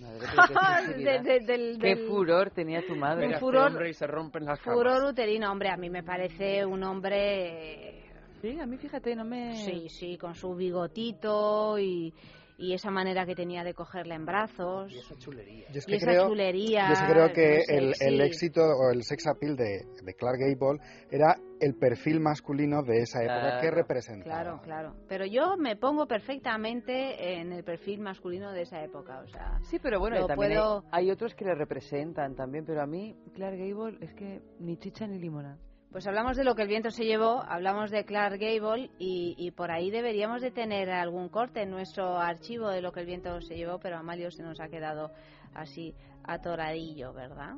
Madre, 0.00 0.20
qué 0.20 0.26
sensibilidad. 0.86 1.22
De- 1.22 1.40
de- 1.40 1.46
del- 1.46 1.78
Qué 1.78 1.94
del- 1.96 2.06
furor 2.08 2.50
tenía 2.52 2.80
tu 2.86 2.96
madre. 2.96 3.26
Mira, 3.26 3.36
este 3.38 3.44
furor- 3.46 3.66
hombre 3.68 3.90
y 3.90 3.94
se 3.94 4.06
rompen 4.06 4.46
las 4.46 4.60
camas. 4.60 4.78
Furor 4.78 5.04
uterino, 5.10 5.52
hombre, 5.52 5.68
a 5.68 5.76
mí 5.76 5.90
me 5.90 6.02
parece 6.02 6.64
un 6.64 6.82
hombre, 6.84 7.98
eh, 7.98 8.04
Sí, 8.40 8.58
a 8.58 8.64
mí 8.66 8.76
fíjate, 8.78 9.14
no 9.14 9.24
me... 9.24 9.54
sí, 9.64 9.88
sí, 9.90 10.16
con 10.16 10.34
su 10.34 10.54
bigotito 10.54 11.78
y, 11.78 12.12
y 12.58 12.74
esa 12.74 12.90
manera 12.90 13.24
que 13.26 13.34
tenía 13.34 13.64
de 13.64 13.74
cogerla 13.74 14.14
en 14.14 14.24
brazos 14.26 14.92
Y 14.92 14.98
esa 14.98 15.16
chulería. 15.16 15.66
Yo 15.72 15.78
es 15.78 15.88
y 15.88 15.94
esa 15.94 16.06
creo, 16.06 16.28
chulería. 16.28 16.86
yo 16.88 16.92
es 16.92 17.00
que, 17.00 17.12
creo 17.12 17.32
que 17.32 17.60
el, 17.68 17.92
el 18.00 18.20
éxito 18.20 18.60
o 18.62 18.92
el 18.92 19.02
sex 19.04 19.26
appeal 19.26 19.56
de, 19.56 19.84
de 20.02 20.14
Clark 20.14 20.38
Gable 20.38 20.80
era 21.10 21.36
el 21.60 21.74
perfil 21.74 22.20
masculino 22.20 22.82
de 22.82 22.98
esa 23.02 23.22
época 23.22 23.60
que 23.60 23.70
representaba. 23.70 24.42
Claro, 24.42 24.60
claro. 24.62 24.96
Pero 25.08 25.24
yo 25.26 25.56
me 25.56 25.76
pongo 25.76 26.06
perfectamente 26.06 27.38
en 27.40 27.52
el 27.52 27.64
perfil 27.64 28.00
masculino 28.00 28.52
de 28.52 28.62
esa 28.62 28.82
época, 28.84 29.20
o 29.20 29.26
sea, 29.28 29.58
Sí, 29.62 29.78
pero 29.80 29.98
bueno, 30.00 30.18
Lo 30.18 30.24
y 30.24 30.28
también 30.28 30.52
hay- 30.52 30.58
puedo- 30.58 30.84
hay, 30.90 31.10
otros 31.10 31.34
que 31.34 31.44
le 31.44 31.54
representan 31.54 32.34
también, 32.34 32.64
pero 32.64 32.82
a 32.82 32.86
mí, 32.86 33.16
Clark 33.34 33.56
Gable, 33.56 33.98
es 34.00 34.12
que 34.14 34.40
ni 34.58 34.76
chicha 34.76 35.06
ni 35.06 35.18
limona. 35.18 35.56
Pues 35.92 36.06
hablamos 36.06 36.38
de 36.38 36.44
lo 36.44 36.54
que 36.54 36.62
el 36.62 36.68
viento 36.68 36.90
se 36.90 37.04
llevó, 37.04 37.42
hablamos 37.46 37.90
de 37.90 38.06
Clark 38.06 38.40
Gable 38.40 38.90
y, 38.98 39.50
por 39.50 39.70
ahí 39.70 39.90
deberíamos 39.90 40.40
de 40.40 40.50
tener 40.50 40.88
algún 40.88 41.28
corte 41.28 41.62
en 41.62 41.70
nuestro 41.70 42.16
archivo 42.16 42.70
de 42.70 42.80
lo 42.80 42.92
que 42.92 43.00
el 43.00 43.06
viento 43.06 43.38
se 43.42 43.56
llevó, 43.56 43.78
pero 43.78 43.98
Amalio 43.98 44.30
se 44.30 44.42
nos 44.42 44.58
ha 44.58 44.68
quedado 44.68 45.10
así 45.52 45.94
atoradillo, 46.24 47.12
¿verdad? 47.12 47.56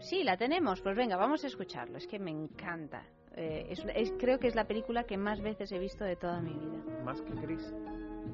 Sí, 0.00 0.24
la 0.24 0.36
tenemos. 0.36 0.80
Pues 0.80 0.96
venga, 0.96 1.16
vamos 1.16 1.44
a 1.44 1.46
escucharlo. 1.46 1.96
Es 1.96 2.08
que 2.08 2.18
me 2.18 2.32
encanta. 2.32 3.04
Eh, 3.36 3.72
creo 4.18 4.40
que 4.40 4.48
es 4.48 4.56
la 4.56 4.64
película 4.64 5.04
que 5.04 5.16
más 5.16 5.40
veces 5.40 5.70
he 5.70 5.78
visto 5.78 6.04
de 6.04 6.16
toda 6.16 6.40
mi 6.40 6.52
vida. 6.52 7.04
Más 7.04 7.22
que 7.22 7.34
gris. 7.34 7.72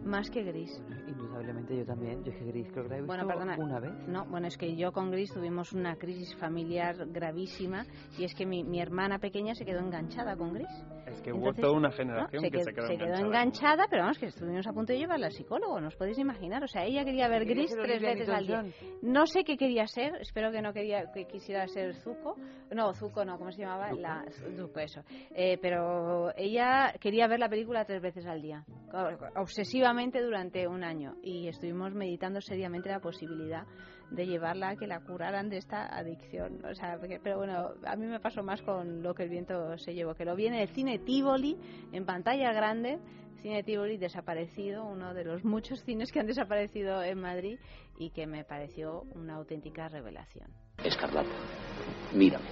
Más 0.05 0.31
que 0.31 0.43
Gris. 0.43 0.71
Indudablemente 1.07 1.77
yo 1.77 1.85
también, 1.85 2.23
yo 2.25 2.33
es 2.33 2.39
que 2.39 2.45
Gris 2.47 2.69
creo 2.73 2.85
que 2.85 2.89
la 2.91 2.97
he 2.97 3.01
visto 3.01 3.07
Bueno, 3.15 3.27
perdona. 3.29 3.57
una 3.59 3.81
vez. 3.81 3.93
No, 4.09 4.25
bueno, 4.27 4.47
es 4.47 4.57
que 4.57 4.75
yo 4.77 4.93
con 4.93 5.11
Gris 5.11 5.33
tuvimos 5.33 5.73
una 5.73 5.97
crisis 5.97 6.35
familiar 6.37 6.97
gravísima 7.09 7.85
y 8.19 8.25
es 8.25 8.35
que 8.35 8.47
mi, 8.47 8.65
mi 8.65 8.81
hermana 8.81 9.19
pequeña 9.19 9.55
se 9.55 9.65
quedó 9.65 9.81
enganchada 9.81 10.37
con 10.37 10.53
Gris. 10.55 10.69
Es 11.07 11.23
que 11.23 11.31
Entonces, 11.31 11.59
hubo 11.59 11.63
toda 11.69 11.73
una 11.79 11.89
¿no? 11.89 11.95
generación 11.95 12.43
se, 12.43 12.51
que 12.51 12.59
qued- 12.59 12.65
se 12.65 12.73
quedó, 12.75 12.87
se 12.87 12.97
quedó 12.97 13.05
enganchada. 13.07 13.27
enganchada, 13.27 13.87
pero 13.89 14.03
vamos, 14.03 14.19
que 14.19 14.27
estuvimos 14.27 14.67
a 14.67 14.73
punto 14.73 14.93
de 14.93 14.99
llevarla 14.99 15.27
al 15.27 15.33
psicólogo, 15.33 15.81
¿nos 15.81 15.97
podéis 15.97 16.19
imaginar? 16.19 16.63
O 16.63 16.69
sea, 16.69 16.85
ella 16.85 17.05
quería 17.05 17.29
ver 17.29 17.43
Quería 17.47 17.55
Gris 17.65 17.71
tres 17.75 17.91
Olivia 18.03 18.15
veces 18.15 18.29
al 18.29 18.47
día. 18.47 18.65
No 19.03 19.27
sé 19.27 19.43
qué 19.45 19.57
quería 19.57 19.87
ser, 19.87 20.17
espero 20.21 20.51
que 20.53 20.61
no 20.63 20.73
quería 20.73 21.11
que 21.13 21.27
quisiera 21.27 21.67
ser 21.69 21.95
Zuko. 21.97 22.37
No, 22.75 22.93
Zuko 22.95 23.25
no, 23.25 23.39
¿cómo 23.39 23.51
se 23.53 23.63
llamaba? 23.63 23.89
¿Zuko? 23.91 24.01
La, 24.03 24.25
Zuko, 24.57 24.81
eso. 24.81 25.01
Eh, 25.35 25.59
pero 25.63 26.31
ella 26.37 26.93
quería 27.01 27.27
ver 27.27 27.41
la 27.41 27.49
película 27.49 27.85
tres 27.87 28.03
veces 28.03 28.27
al 28.27 28.43
día, 28.43 28.65
durante 30.23 30.67
un 30.67 30.85
año. 30.85 31.17
Y 31.23 31.49
estuvimos 31.49 31.95
meditando 31.95 32.41
seriamente 32.41 32.89
la 32.89 33.01
posibilidad 33.01 33.67
de 34.11 34.27
llevarla 34.27 34.71
a 34.71 34.77
que 34.77 34.87
la 34.87 35.01
curaran 35.01 35.49
de 35.49 35.59
esta 35.59 35.87
adicción. 35.87 36.61
Pero 37.23 37.39
bueno, 37.39 37.71
a 37.85 37.97
mí 37.97 38.07
me 38.07 38.21
pasó 38.21 38.43
más 38.43 38.63
con 38.63 39.03
lo 39.03 39.15
que 39.15 39.25
el 39.25 39.29
viento 39.29 39.77
se 39.79 39.95
llevó, 39.95 40.15
que 40.15 40.25
lo 40.25 40.35
vi 40.35 40.47
en 40.47 40.55
el 40.55 40.69
cine 40.69 40.99
Tivoli, 40.99 41.57
en 41.93 42.07
pantalla 42.07 42.53
grande, 42.53 42.99
cine 43.43 43.63
Tivoli 43.63 43.99
desaparecido, 43.99 44.85
uno 44.85 45.15
de 45.15 45.25
los 45.25 45.45
muchos 45.45 45.83
cines 45.85 46.11
que 46.11 46.21
han 46.21 46.27
desaparecido 46.27 47.03
en 47.03 47.21
Madrid 47.21 47.59
y 47.99 48.11
que 48.11 48.27
me 48.27 48.45
pareció 48.45 49.03
una 49.15 49.37
auténtica 49.37 49.89
revelación. 49.89 50.51
Escarlata, 50.83 51.29
mírame. 52.15 52.47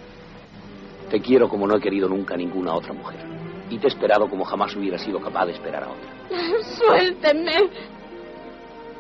Te 1.10 1.20
quiero 1.20 1.48
como 1.48 1.66
no 1.66 1.76
he 1.76 1.80
querido 1.80 2.08
nunca 2.08 2.36
ninguna 2.36 2.74
otra 2.74 2.92
mujer. 2.92 3.35
Y 3.68 3.78
te 3.78 3.86
he 3.86 3.88
esperado 3.88 4.28
como 4.28 4.44
jamás 4.44 4.74
hubiera 4.76 4.98
sido 4.98 5.20
capaz 5.20 5.46
de 5.46 5.52
esperar 5.52 5.84
a 5.84 5.88
otra. 5.88 6.62
Suélteme. 6.62 7.70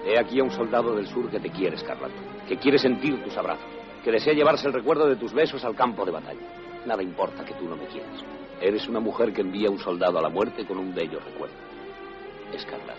He 0.04 0.18
aquí 0.18 0.40
a 0.40 0.44
un 0.44 0.50
soldado 0.50 0.94
del 0.94 1.06
sur 1.06 1.30
que 1.30 1.40
te 1.40 1.50
quiere, 1.50 1.76
Escarlata. 1.76 2.14
Que 2.48 2.56
quiere 2.56 2.78
sentir 2.78 3.22
tus 3.22 3.36
abrazos. 3.36 3.66
Que 4.04 4.12
desea 4.12 4.34
llevarse 4.34 4.66
el 4.68 4.72
recuerdo 4.72 5.06
de 5.08 5.16
tus 5.16 5.32
besos 5.32 5.64
al 5.64 5.74
campo 5.74 6.04
de 6.04 6.12
batalla. 6.12 6.40
Nada 6.84 7.02
importa 7.02 7.44
que 7.44 7.54
tú 7.54 7.64
no 7.64 7.76
me 7.76 7.86
quieras. 7.86 8.22
Eres 8.60 8.88
una 8.88 9.00
mujer 9.00 9.32
que 9.32 9.40
envía 9.40 9.68
a 9.68 9.72
un 9.72 9.78
soldado 9.78 10.18
a 10.18 10.22
la 10.22 10.28
muerte 10.28 10.64
con 10.64 10.78
un 10.78 10.94
bello 10.94 11.18
recuerdo. 11.20 11.56
Escarlata, 12.52 12.94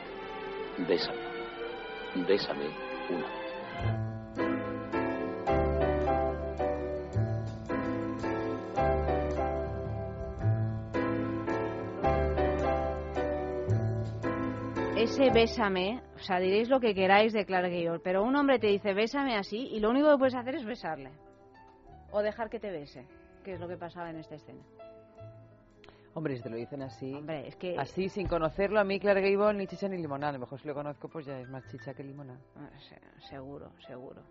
bésame. 0.88 1.18
Bésame 2.28 2.66
una 3.10 3.26
vez. 3.26 4.07
Ese 15.10 15.32
bésame, 15.32 16.02
o 16.16 16.20
sea, 16.20 16.38
diréis 16.40 16.70
lo 16.70 16.80
que 16.80 16.94
queráis 16.94 17.34
de 17.34 17.46
Clark 17.46 17.70
Gable, 17.72 18.00
pero 18.04 18.24
un 18.24 18.36
hombre 18.36 18.60
te 18.60 18.68
dice 18.68 18.94
bésame 18.94 19.36
así 19.36 19.58
y 19.72 19.80
lo 19.80 19.90
único 19.90 20.12
que 20.12 20.18
puedes 20.18 20.36
hacer 20.36 20.56
es 20.56 20.66
besarle. 20.66 21.12
O 22.12 22.22
dejar 22.22 22.50
que 22.50 22.60
te 22.60 22.70
bese, 22.70 23.08
que 23.44 23.54
es 23.54 23.60
lo 23.60 23.68
que 23.68 23.78
pasaba 23.78 24.10
en 24.10 24.18
esta 24.18 24.36
escena. 24.36 24.62
Hombre, 26.14 26.36
si 26.36 26.44
te 26.44 26.50
lo 26.50 26.56
dicen 26.58 26.82
así, 26.82 27.14
Hombre, 27.14 27.48
es 27.48 27.56
que... 27.56 27.78
así 27.78 28.10
sin 28.10 28.28
conocerlo, 28.28 28.80
a 28.80 28.84
mí 28.84 29.00
Clark 29.00 29.22
Gable 29.22 29.58
ni 29.58 29.68
chicha 29.68 29.88
ni 29.88 29.98
limona. 29.98 30.30
A 30.30 30.32
lo 30.34 30.40
mejor 30.40 30.60
si 30.60 30.68
lo 30.68 30.74
conozco, 30.74 31.08
pues 31.10 31.26
ya 31.26 31.40
es 31.40 31.48
más 31.50 31.64
chicha 31.72 31.94
que 31.94 32.04
limona. 32.04 32.38
Ah, 32.56 32.70
se- 32.80 33.28
Seguro, 33.30 33.72
seguro. 33.88 34.22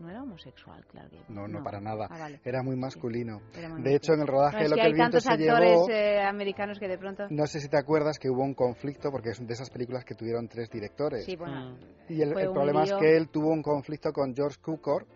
¿No 0.00 0.10
era 0.10 0.22
homosexual, 0.22 0.84
Gable? 0.92 1.20
No, 1.28 1.46
no, 1.46 1.62
para 1.62 1.80
nada. 1.80 2.08
Ah, 2.10 2.18
vale. 2.18 2.40
Era 2.44 2.62
muy 2.62 2.76
masculino. 2.76 3.40
Era 3.56 3.68
muy 3.68 3.82
De 3.82 3.94
hecho, 3.94 4.12
en 4.12 4.20
el 4.20 4.26
rodaje 4.26 4.58
No, 4.58 4.62
es 4.64 4.70
lo 4.70 4.76
que 4.76 4.82
hay 4.82 4.88
el 4.88 4.94
viento 4.94 5.18
tantos 5.18 5.22
se 5.22 5.32
actores 5.32 5.70
llevó, 5.70 5.90
eh, 5.90 6.22
americanos 6.22 6.78
que 6.78 6.88
de 6.88 6.98
pronto... 6.98 7.24
no 7.30 7.46
sé 7.46 7.60
si 7.60 7.68
te 7.68 7.78
acuerdas 7.78 8.18
que 8.18 8.28
hubo 8.28 8.42
un 8.42 8.54
conflicto 8.54 9.10
porque 9.10 9.30
es 9.30 9.46
de 9.46 9.52
esas 9.52 9.70
películas 9.70 10.04
que 10.04 10.14
tuvieron 10.14 10.48
tres 10.48 10.68
directores. 10.68 11.24
Sí, 11.24 11.36
bueno, 11.36 11.78
y 12.08 12.20
el, 12.22 12.32
fue 12.32 12.42
el 12.42 12.50
problema 12.50 12.82
es 12.82 12.92
que 12.94 13.16
él 13.16 13.28
tuvo 13.28 13.50
un 13.50 13.62
conflicto 13.62 14.12
con 14.12 14.34
George 14.34 14.58
Cukor 14.60 15.06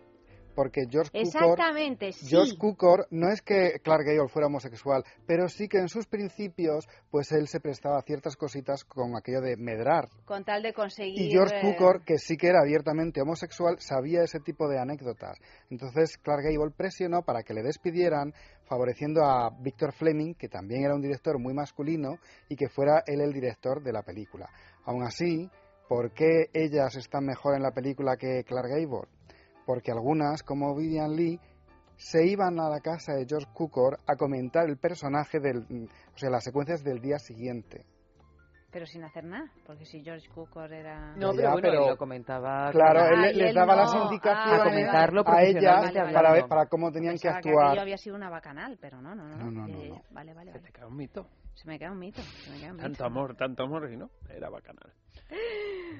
porque 0.59 0.87
George 0.91 1.11
Cukor 1.11 1.25
Exactamente, 1.25 2.11
sí. 2.11 2.27
George 2.27 2.57
Cukor 2.57 3.07
no 3.11 3.31
es 3.31 3.41
que 3.41 3.79
Clark 3.81 4.03
Gable 4.03 4.27
fuera 4.27 4.47
homosexual, 4.47 5.05
pero 5.25 5.47
sí 5.47 5.69
que 5.69 5.77
en 5.77 5.87
sus 5.87 6.05
principios, 6.05 6.85
pues 7.09 7.31
él 7.31 7.47
se 7.47 7.61
prestaba 7.61 7.97
a 7.97 8.01
ciertas 8.01 8.35
cositas 8.35 8.83
con 8.83 9.15
aquello 9.15 9.39
de 9.39 9.55
medrar. 9.55 10.09
Con 10.25 10.43
tal 10.43 10.61
de 10.61 10.73
conseguir... 10.73 11.17
Y 11.17 11.31
George 11.31 11.55
eh, 11.55 11.61
Cukor, 11.61 12.03
que 12.03 12.17
sí 12.17 12.35
que 12.35 12.47
era 12.47 12.59
abiertamente 12.59 13.21
homosexual, 13.21 13.77
sabía 13.79 14.21
ese 14.21 14.41
tipo 14.41 14.67
de 14.67 14.79
anécdotas. 14.79 15.37
Entonces 15.69 16.17
Clark 16.17 16.43
Gable 16.43 16.75
presionó 16.75 17.21
para 17.21 17.43
que 17.43 17.53
le 17.53 17.63
despidieran, 17.63 18.33
favoreciendo 18.65 19.23
a 19.23 19.51
Victor 19.61 19.93
Fleming, 19.93 20.33
que 20.33 20.49
también 20.49 20.83
era 20.83 20.93
un 20.93 21.01
director 21.01 21.39
muy 21.39 21.53
masculino, 21.53 22.17
y 22.49 22.57
que 22.57 22.67
fuera 22.67 23.01
él 23.07 23.21
el 23.21 23.31
director 23.31 23.81
de 23.81 23.93
la 23.93 24.03
película. 24.03 24.49
Aún 24.83 25.03
así, 25.03 25.49
¿por 25.87 26.11
qué 26.11 26.49
ellas 26.51 26.97
están 26.97 27.23
mejor 27.23 27.55
en 27.55 27.63
la 27.63 27.71
película 27.71 28.17
que 28.17 28.43
Clark 28.43 28.67
Gable? 28.67 29.07
Porque 29.69 29.91
algunas, 29.91 30.41
como 30.41 30.75
Vivian 30.75 31.15
Lee, 31.15 31.39
se 31.95 32.25
iban 32.25 32.59
a 32.59 32.69
la 32.69 32.79
casa 32.79 33.13
de 33.13 33.27
George 33.29 33.45
Cukor 33.53 33.99
a 34.07 34.15
comentar 34.15 34.67
el 34.67 34.77
personaje 34.77 35.39
del, 35.39 35.59
o 36.11 36.17
sea, 36.17 36.31
las 36.31 36.43
secuencias 36.43 36.83
del 36.83 36.99
día 36.99 37.19
siguiente. 37.19 37.85
Pero 38.71 38.87
sin 38.87 39.03
hacer 39.03 39.25
nada, 39.25 39.45
porque 39.67 39.85
si 39.85 40.01
George 40.03 40.27
Cukor 40.29 40.73
era... 40.73 41.13
No, 41.17 41.33
Ya, 41.33 41.37
pero 41.37 41.51
bueno, 41.51 41.61
pero- 41.69 41.83
él 41.83 41.89
lo 41.91 41.97
comentaba. 41.97 42.71
Claro, 42.71 42.99
Ah, 43.01 43.09
él 43.29 43.37
les 43.37 43.49
él 43.49 43.53
daba 43.55 43.75
no. 43.75 43.81
las 43.81 43.93
Ah, 43.93 43.99
indicaciones 44.05 44.57
vale, 44.59 44.71
comentarlo 44.71 45.23
a 45.27 45.43
ellas 45.43 45.91
para, 46.13 46.31
ver, 46.31 46.47
para 46.47 46.65
cómo 46.65 46.91
tenían 46.91 47.17
que 47.19 47.29
actuar. 47.29 47.67
aquello 47.67 47.81
había 47.83 47.97
sido 47.97 48.15
una 48.15 48.31
bacanal, 48.31 48.75
pero 48.81 48.99
no, 49.03 49.13
no, 49.13 49.27
no. 49.27 49.37
No, 49.37 49.51
no, 49.51 49.67
no, 49.67 49.79
Eh, 49.79 49.89
no. 49.89 50.01
Vale, 50.09 50.33
vale, 50.33 50.51
Se 50.51 50.57
vale. 50.57 50.71
te 50.71 50.73
cae 50.73 50.85
un 50.87 50.95
mito. 50.95 51.27
Se 51.53 51.67
me 51.67 51.77
queda 51.77 51.91
un 51.91 51.99
mito. 51.99 52.21
Se 52.23 52.49
me 52.49 52.57
queda 52.59 52.71
un 52.71 52.77
Tanto 52.77 52.89
mito. 52.89 53.05
amor, 53.05 53.35
tanto 53.35 53.63
amor 53.65 53.87
y 53.91 53.97
no. 53.97 54.09
Era 54.29 54.49
bacanal. 54.49 54.91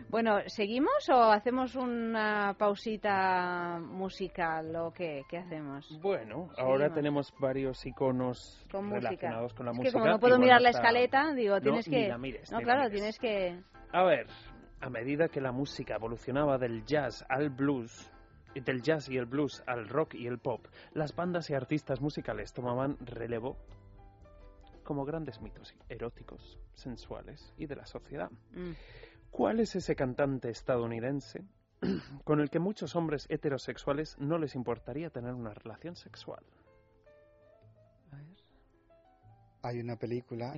Bueno, 0.09 0.39
¿seguimos 0.47 1.07
o 1.09 1.21
hacemos 1.31 1.75
una 1.75 2.55
pausita 2.57 3.79
musical 3.79 4.75
o 4.75 4.91
qué, 4.91 5.23
qué 5.29 5.37
hacemos? 5.37 5.87
Bueno, 6.01 6.49
ahora 6.57 6.91
tenemos 6.91 7.31
varios 7.39 7.85
iconos 7.85 8.65
Con 8.71 8.89
relacionados 8.89 9.53
música. 9.53 9.57
con 9.57 9.65
la 9.67 9.71
es 9.71 9.77
música. 9.77 9.91
que 9.91 9.99
como 9.99 10.11
no 10.11 10.19
puedo 10.19 10.39
mirar 10.39 10.61
la 10.61 10.71
escaleta, 10.71 11.33
digo, 11.35 11.55
No, 11.55 11.61
tienes 11.61 11.87
que... 11.87 12.11
mires, 12.17 12.51
no, 12.51 12.59
claro, 12.61 12.89
mires. 12.89 12.93
tienes 12.93 13.19
que... 13.19 13.61
A 13.91 14.03
ver, 14.03 14.25
a 14.81 14.89
medida 14.89 15.27
que 15.27 15.41
la 15.41 15.51
música 15.51 15.95
evolucionaba 15.95 16.57
del 16.57 16.85
jazz 16.85 17.23
al 17.29 17.49
blues, 17.51 18.11
y 18.55 18.61
del 18.61 18.81
jazz 18.81 19.09
y 19.09 19.17
el 19.17 19.25
blues 19.27 19.61
al 19.67 19.87
rock 19.87 20.15
y 20.15 20.25
el 20.25 20.39
pop, 20.39 20.65
las 20.93 21.15
bandas 21.15 21.51
y 21.51 21.53
artistas 21.53 22.01
musicales 22.01 22.51
tomaban 22.51 22.97
relevo 22.99 23.57
como 24.83 25.05
grandes 25.05 25.39
mitos 25.39 25.75
eróticos, 25.87 26.57
sensuales 26.73 27.53
y 27.57 27.67
de 27.67 27.75
la 27.75 27.85
sociedad. 27.85 28.31
Mm. 28.53 28.71
¿Cuál 29.31 29.59
es 29.59 29.75
ese 29.75 29.95
cantante 29.95 30.49
estadounidense 30.49 31.43
con 32.23 32.39
el 32.39 32.49
que 32.49 32.59
muchos 32.59 32.95
hombres 32.95 33.25
heterosexuales 33.29 34.17
no 34.19 34.37
les 34.37 34.55
importaría 34.55 35.09
tener 35.09 35.33
una 35.33 35.53
relación 35.53 35.95
sexual? 35.95 36.43
A 38.11 38.15
ver, 38.15 38.25
Hay 39.63 39.79
una 39.79 39.95
película 39.95 40.53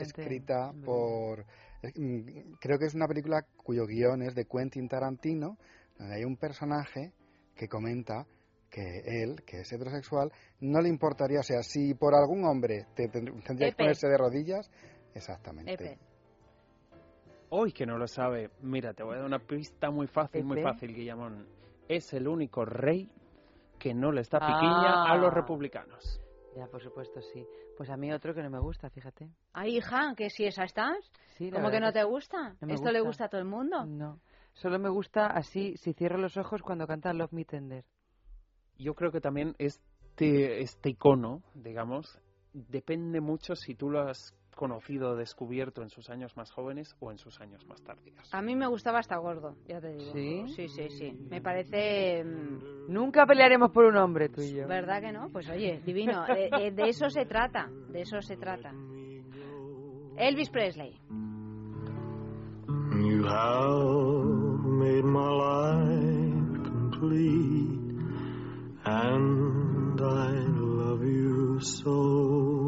escrita 0.00 0.72
por... 0.84 1.44
mm, 1.82 2.54
Creo 2.60 2.78
que 2.78 2.86
es 2.86 2.94
una 2.94 3.06
película 3.06 3.46
cuyo 3.56 3.86
guion 3.86 4.22
es 4.22 4.34
de 4.34 4.46
Quentin 4.46 4.88
Tarantino, 4.88 5.56
donde 5.98 6.16
hay 6.16 6.24
un 6.24 6.36
personaje 6.36 7.12
que 7.54 7.68
comenta 7.68 8.26
que 8.70 9.00
él, 9.06 9.42
que 9.46 9.60
es 9.60 9.72
heterosexual, 9.72 10.30
no 10.60 10.80
le 10.80 10.88
importaría, 10.88 11.40
o 11.40 11.42
sea, 11.42 11.62
si 11.62 11.94
por 11.94 12.14
algún 12.14 12.44
hombre 12.44 12.86
te 12.94 13.08
que 13.10 13.72
ponerse 13.72 14.08
de 14.08 14.18
rodillas, 14.18 14.70
exactamente. 15.14 15.72
Epe. 15.72 16.07
Hoy 17.50 17.72
que 17.72 17.86
no 17.86 17.96
lo 17.96 18.06
sabe, 18.06 18.50
mira, 18.60 18.92
te 18.92 19.02
voy 19.02 19.14
a 19.14 19.18
dar 19.18 19.26
una 19.26 19.38
pista 19.38 19.90
muy 19.90 20.06
fácil, 20.06 20.44
muy 20.44 20.56
Pepe. 20.58 20.68
fácil, 20.68 20.94
Guillamón. 20.94 21.46
Es 21.88 22.12
el 22.12 22.28
único 22.28 22.64
rey 22.64 23.08
que 23.78 23.94
no 23.94 24.12
le 24.12 24.20
está 24.20 24.38
piquiña 24.40 25.04
a 25.10 25.16
los 25.16 25.30
Ah. 25.32 25.34
republicanos. 25.34 26.20
Ya, 26.56 26.66
por 26.66 26.82
supuesto, 26.82 27.20
sí. 27.22 27.46
Pues 27.76 27.88
a 27.88 27.96
mí 27.96 28.12
otro 28.12 28.34
que 28.34 28.42
no 28.42 28.50
me 28.50 28.58
gusta, 28.58 28.90
fíjate. 28.90 29.30
Ay, 29.52 29.76
hija, 29.78 30.14
que 30.16 30.28
si 30.28 30.44
esa 30.44 30.64
estás, 30.64 30.98
Sí, 31.36 31.50
¿cómo 31.50 31.70
que 31.70 31.80
no 31.80 31.92
te 31.92 32.02
gusta? 32.04 32.56
no 32.60 32.74
¿Esto 32.74 32.90
le 32.90 33.00
gusta. 33.00 33.08
gusta 33.08 33.24
a 33.26 33.28
todo 33.28 33.40
el 33.40 33.46
mundo? 33.46 33.86
No. 33.86 34.20
Solo 34.54 34.78
me 34.78 34.88
gusta 34.88 35.28
así, 35.28 35.76
si 35.76 35.92
cierro 35.94 36.18
los 36.18 36.36
ojos 36.36 36.62
cuando 36.62 36.86
canta 36.86 37.12
Love 37.12 37.32
Me 37.32 37.44
Tender. 37.44 37.84
Yo 38.76 38.94
creo 38.94 39.12
que 39.12 39.20
también 39.20 39.54
este, 39.58 40.60
este 40.60 40.90
icono, 40.90 41.42
digamos, 41.54 42.18
depende 42.52 43.20
mucho 43.20 43.54
si 43.54 43.74
tú 43.76 43.88
lo 43.90 44.00
has 44.00 44.34
conocido 44.58 45.12
o 45.12 45.14
descubierto 45.16 45.82
en 45.82 45.88
sus 45.88 46.10
años 46.10 46.36
más 46.36 46.50
jóvenes 46.50 46.94
o 46.98 47.12
en 47.12 47.18
sus 47.18 47.40
años 47.40 47.64
más 47.68 47.80
tardíos. 47.82 48.28
A 48.34 48.42
mí 48.42 48.56
me 48.56 48.66
gustaba 48.66 48.98
hasta 48.98 49.16
gordo, 49.16 49.54
ya 49.68 49.80
te 49.80 49.94
digo. 49.94 50.12
¿Sí? 50.12 50.44
Sí, 50.48 50.68
sí, 50.68 50.90
sí. 50.90 51.12
Me 51.30 51.40
parece... 51.40 52.24
mm, 52.24 52.92
Nunca 52.92 53.24
pelearemos 53.24 53.70
por 53.70 53.84
un 53.84 53.96
hombre, 53.96 54.28
tú 54.28 54.40
y 54.42 54.52
yo. 54.54 54.66
¿Verdad 54.66 55.00
que 55.00 55.12
no? 55.12 55.28
Pues 55.30 55.48
oye, 55.48 55.80
divino. 55.86 56.24
Eh, 56.28 56.72
de 56.72 56.88
eso 56.88 57.08
se 57.08 57.24
trata, 57.24 57.70
de 57.90 58.00
eso 58.02 58.20
se 58.20 58.36
trata. 58.36 58.72
Elvis 60.16 60.50
Presley. 60.50 60.98
You 63.00 63.24
have 63.26 64.64
made 64.64 65.04
my 65.04 65.28
life 65.30 66.62
complete, 66.64 67.94
and 68.84 70.00
I 70.00 70.32
love 70.58 71.02
you 71.04 71.60
so. 71.60 72.67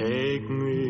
take 0.00 0.48
me 0.48 0.89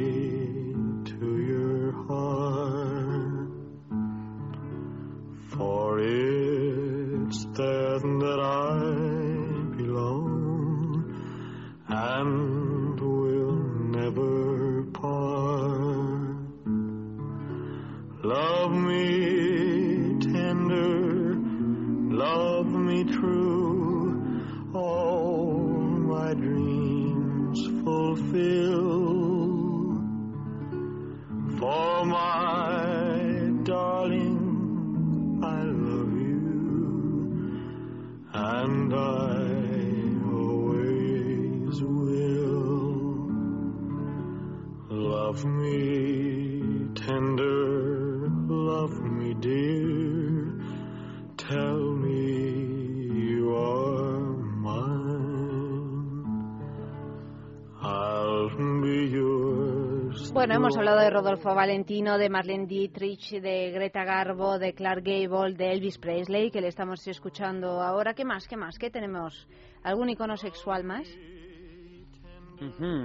Bueno, 60.50 60.64
hemos 60.66 60.76
hablado 60.78 60.98
de 60.98 61.10
Rodolfo 61.10 61.54
Valentino, 61.54 62.18
de 62.18 62.28
Marlene 62.28 62.66
Dietrich, 62.66 63.40
de 63.40 63.70
Greta 63.70 64.02
Garbo, 64.02 64.58
de 64.58 64.74
Clark 64.74 65.04
Gable, 65.04 65.54
de 65.54 65.70
Elvis 65.70 65.96
Presley, 65.98 66.50
que 66.50 66.60
le 66.60 66.66
estamos 66.66 67.06
escuchando 67.06 67.80
ahora. 67.80 68.14
¿Qué 68.14 68.24
más? 68.24 68.48
¿Qué 68.48 68.56
más? 68.56 68.76
¿Qué 68.76 68.90
tenemos? 68.90 69.46
¿Algún 69.84 70.10
icono 70.10 70.36
sexual 70.36 70.82
más? 70.82 71.06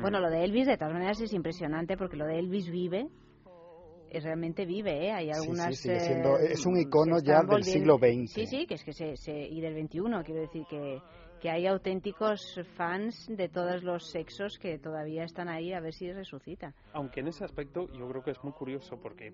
Bueno, 0.02 0.20
lo 0.20 0.32
de 0.32 0.44
Elvis, 0.44 0.66
de 0.66 0.76
todas 0.76 0.94
maneras, 0.94 1.22
es 1.22 1.34
impresionante 1.34 1.96
porque 1.98 2.18
lo 2.18 2.26
de 2.26 2.40
Elvis 2.40 2.68
vive. 2.68 3.10
Es 4.10 4.24
realmente 4.24 4.66
vive, 4.66 5.06
¿eh? 5.08 5.12
Hay 5.12 5.26
Sí, 5.28 5.34
sí, 5.34 5.40
algunas. 5.40 5.76
sigue 5.78 5.96
eh, 5.98 6.00
siendo- 6.00 6.38
es 6.40 6.66
un 6.66 6.80
icono 6.80 7.18
ya 7.24 7.44
del 7.44 7.64
siglo 7.64 8.00
XX. 8.00 8.32
Sí, 8.34 8.48
sí, 8.48 8.66
que 8.66 8.74
es 8.74 8.84
que 8.84 8.92
se, 8.94 9.18
se- 9.18 9.48
y 9.48 9.62
del 9.62 9.76
XXI, 9.88 10.24
quiero 10.26 10.42
decir 10.42 10.64
que, 10.68 11.00
que 11.46 11.52
hay 11.52 11.68
auténticos 11.68 12.60
fans 12.76 13.28
de 13.30 13.50
todos 13.50 13.84
los 13.84 14.10
sexos 14.10 14.58
que 14.58 14.80
todavía 14.80 15.26
están 15.26 15.48
ahí 15.48 15.74
a 15.74 15.80
ver 15.80 15.94
si 15.94 16.12
resucita. 16.12 16.74
Aunque 16.92 17.20
en 17.20 17.28
ese 17.28 17.46
aspecto 17.46 17.88
yo 17.94 18.10
creo 18.10 18.24
que 18.24 18.32
es 18.32 18.44
muy 18.44 18.52
curioso 18.52 19.00
porque 19.00 19.32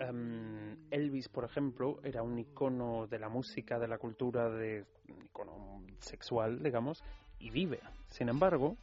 em, 0.00 0.76
Elvis, 0.90 1.28
por 1.28 1.44
ejemplo, 1.44 2.00
era 2.02 2.24
un 2.24 2.36
icono 2.36 3.06
de 3.06 3.20
la 3.20 3.28
música, 3.28 3.78
de 3.78 3.86
la 3.86 3.96
cultura, 3.96 4.50
de 4.50 4.86
un 5.08 5.22
icono 5.22 5.84
sexual, 6.00 6.64
digamos, 6.64 7.04
y 7.38 7.50
vive. 7.50 7.78
Sin 8.08 8.28
embargo, 8.28 8.76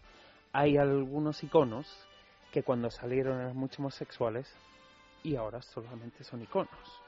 hay 0.54 0.78
algunos 0.78 1.44
iconos 1.44 2.08
que 2.54 2.64
cuando 2.64 2.90
salieron 2.90 3.42
eran 3.42 3.58
mucho 3.58 3.82
más 3.82 3.94
sexuales 3.96 4.56
y 5.22 5.36
ahora 5.36 5.62
solamente 5.62 6.24
son 6.24 6.42
iconos. 6.42 7.02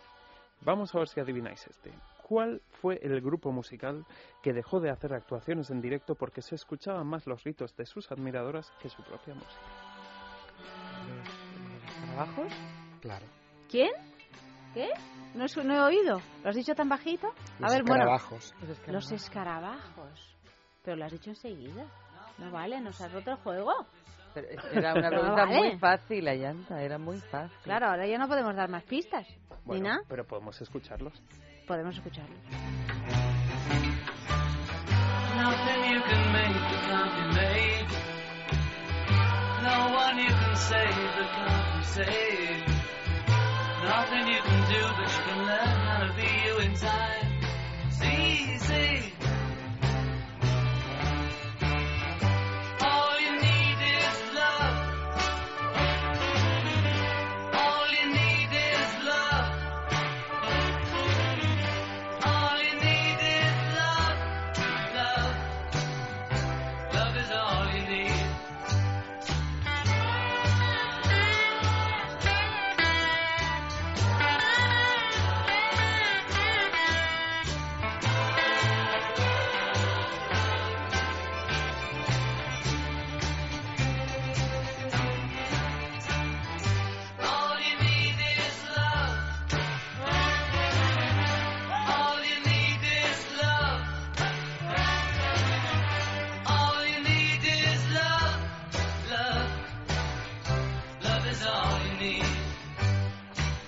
Vamos 0.66 0.94
a 0.94 1.00
ver 1.00 1.08
si 1.08 1.22
adivináis 1.22 1.66
este. 1.66 1.94
¿Cuál 2.28 2.62
fue 2.82 3.00
el 3.04 3.22
grupo 3.22 3.52
musical 3.52 4.04
que 4.42 4.52
dejó 4.52 4.80
de 4.80 4.90
hacer 4.90 5.14
actuaciones 5.14 5.70
en 5.70 5.80
directo 5.80 6.16
porque 6.16 6.42
se 6.42 6.56
escuchaban 6.56 7.06
más 7.06 7.28
los 7.28 7.44
gritos 7.44 7.76
de 7.76 7.86
sus 7.86 8.12
admiradoras 8.12 8.72
que 8.82 8.90
su 8.90 9.04
propia 9.04 9.36
música? 9.36 9.62
¿Los 11.86 12.06
trabajos? 12.10 12.54
Claro. 13.02 13.26
¿Quién? 13.70 13.92
¿Qué? 14.74 14.90
No, 15.36 15.46
es- 15.46 15.56
no 15.58 15.74
he 15.76 15.80
oído. 15.82 16.20
¿Lo 16.44 16.50
has 16.50 16.56
dicho 16.56 16.74
tan 16.74 16.90
bajito? 16.90 17.28
Los 17.60 17.70
a 17.72 17.74
ver, 17.76 17.84
bueno. 17.84 18.04
escarabajos. 18.04 18.54
Los 18.62 18.70
escarabajos. 18.72 18.94
Los 18.94 19.12
escarabajos. 19.12 20.36
Pero 20.84 20.98
lo 20.98 21.06
has 21.06 21.12
dicho 21.12 21.30
enseguida. 21.30 21.86
No 22.38 22.52
vale, 22.52 22.82
nos 22.82 23.00
has 23.02 23.12
roto 23.14 23.32
el 23.32 23.38
juego. 23.38 23.72
Pero 24.34 24.48
era 24.74 24.94
una 24.94 25.10
pregunta 25.10 25.46
vale. 25.46 25.58
muy 25.58 25.78
fácil, 25.78 26.26
la 26.26 26.34
llanta, 26.36 26.82
era 26.82 26.98
muy 26.98 27.20
fácil. 27.20 27.56
Claro, 27.64 27.86
ahora 27.88 28.06
ya 28.08 28.18
no 28.18 28.28
podemos 28.28 28.56
dar 28.56 28.70
más 28.70 28.84
pistas. 28.84 29.28
Bueno, 29.64 29.84
Ni 29.84 29.90
nada. 29.90 30.02
pero 30.10 30.26
podemos 30.26 30.60
escucharlos. 30.62 31.14
Podemos 31.66 31.96
escucharlo. 31.96 32.36
Nothing 35.36 35.94
you 35.94 36.02
can 36.02 36.32
make 36.32 36.54
that 36.54 36.82
can't 36.88 37.14
be 37.16 37.26
made. 37.40 37.88
No 39.64 39.78
can 40.30 40.56
save 40.56 41.10
the 41.18 41.26
country 41.34 41.84
saved. 41.84 42.70
Nothing 43.84 44.28
you 44.28 44.42
can 44.42 44.62
do, 44.74 44.82
but 44.98 45.10
you 45.12 45.22
can 45.28 45.40
learn 45.46 45.76
how 45.88 46.06
to 46.06 46.14
be 46.14 46.30
you 46.46 46.58
in 46.60 46.74
time. 46.76 47.26
It's 47.88 48.02
easy. 48.04 49.25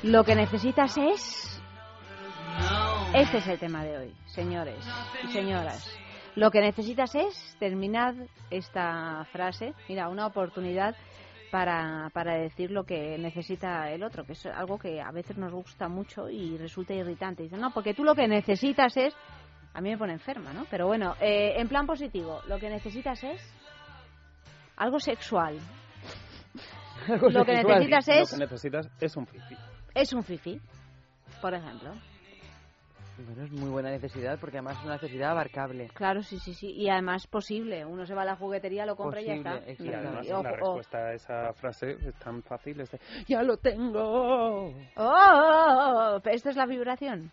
Lo 0.07 0.23
que 0.23 0.35
necesitas 0.35 0.97
es... 0.97 1.61
Este 3.13 3.39
es 3.39 3.47
el 3.47 3.59
tema 3.59 3.83
de 3.83 3.97
hoy, 3.97 4.15
señores 4.27 4.77
y 5.25 5.27
señoras. 5.33 5.85
Lo 6.35 6.49
que 6.49 6.61
necesitas 6.61 7.13
es 7.13 7.57
terminar 7.59 8.15
esta 8.49 9.25
frase. 9.33 9.73
Mira, 9.89 10.07
una 10.07 10.25
oportunidad 10.25 10.95
para, 11.51 12.09
para 12.13 12.35
decir 12.35 12.71
lo 12.71 12.85
que 12.85 13.17
necesita 13.17 13.91
el 13.91 14.01
otro, 14.01 14.23
que 14.23 14.31
es 14.31 14.45
algo 14.45 14.79
que 14.79 15.01
a 15.01 15.11
veces 15.11 15.37
nos 15.37 15.51
gusta 15.51 15.89
mucho 15.89 16.29
y 16.29 16.57
resulta 16.57 16.93
irritante. 16.93 17.43
Dicen, 17.43 17.59
no, 17.59 17.71
porque 17.71 17.93
tú 17.93 18.05
lo 18.05 18.15
que 18.15 18.29
necesitas 18.29 18.95
es... 18.95 19.13
A 19.73 19.81
mí 19.81 19.89
me 19.89 19.97
pone 19.97 20.13
enferma, 20.13 20.53
¿no? 20.53 20.65
Pero 20.71 20.87
bueno, 20.87 21.15
eh, 21.19 21.55
en 21.57 21.67
plan 21.67 21.85
positivo, 21.85 22.39
lo 22.47 22.57
que 22.59 22.69
necesitas 22.69 23.21
es 23.25 23.41
algo 24.77 25.01
sexual. 25.01 25.59
Algo 27.09 27.29
Lo 27.29 27.43
que 27.43 27.55
necesitas 27.55 28.07
Lo 28.07 28.13
es, 28.13 28.31
que 28.31 28.37
necesitas 28.37 28.89
es 29.01 29.17
un 29.17 29.27
fifi. 29.27 29.55
Es 30.01 30.13
un 30.13 30.23
fifi, 30.23 30.59
por 31.41 31.53
ejemplo. 31.53 31.93
Bueno, 33.25 33.43
es 33.45 33.51
muy 33.51 33.69
buena 33.71 33.89
necesidad 33.89 34.37
porque 34.39 34.57
además 34.57 34.77
es 34.77 34.83
una 34.85 34.93
necesidad 34.93 35.31
abarcable. 35.31 35.87
Claro, 35.95 36.21
sí, 36.21 36.37
sí, 36.37 36.53
sí. 36.53 36.71
Y 36.71 36.87
además 36.87 37.25
posible. 37.25 37.83
Uno 37.83 38.05
se 38.05 38.13
va 38.13 38.21
a 38.21 38.25
la 38.25 38.35
juguetería, 38.35 38.85
lo 38.85 38.95
compra 38.95 39.21
y 39.21 39.25
ya 39.25 39.33
Posible, 39.37 39.71
está. 39.71 39.83
Y 39.83 39.93
además 39.93 40.27
la 40.27 40.39
ojo. 40.39 40.43
respuesta 40.49 40.97
a 40.99 41.13
esa 41.13 41.53
frase 41.53 41.91
es 41.93 42.13
tan 42.19 42.43
fácil. 42.43 42.79
Es 42.79 42.91
de, 42.91 42.99
¡Ya 43.27 43.41
lo 43.41 43.57
tengo! 43.57 43.99
¡Oh! 44.03 44.73
oh, 44.97 46.19
oh! 46.21 46.21
¿Esto 46.25 46.49
es 46.51 46.55
la 46.55 46.67
vibración? 46.67 47.31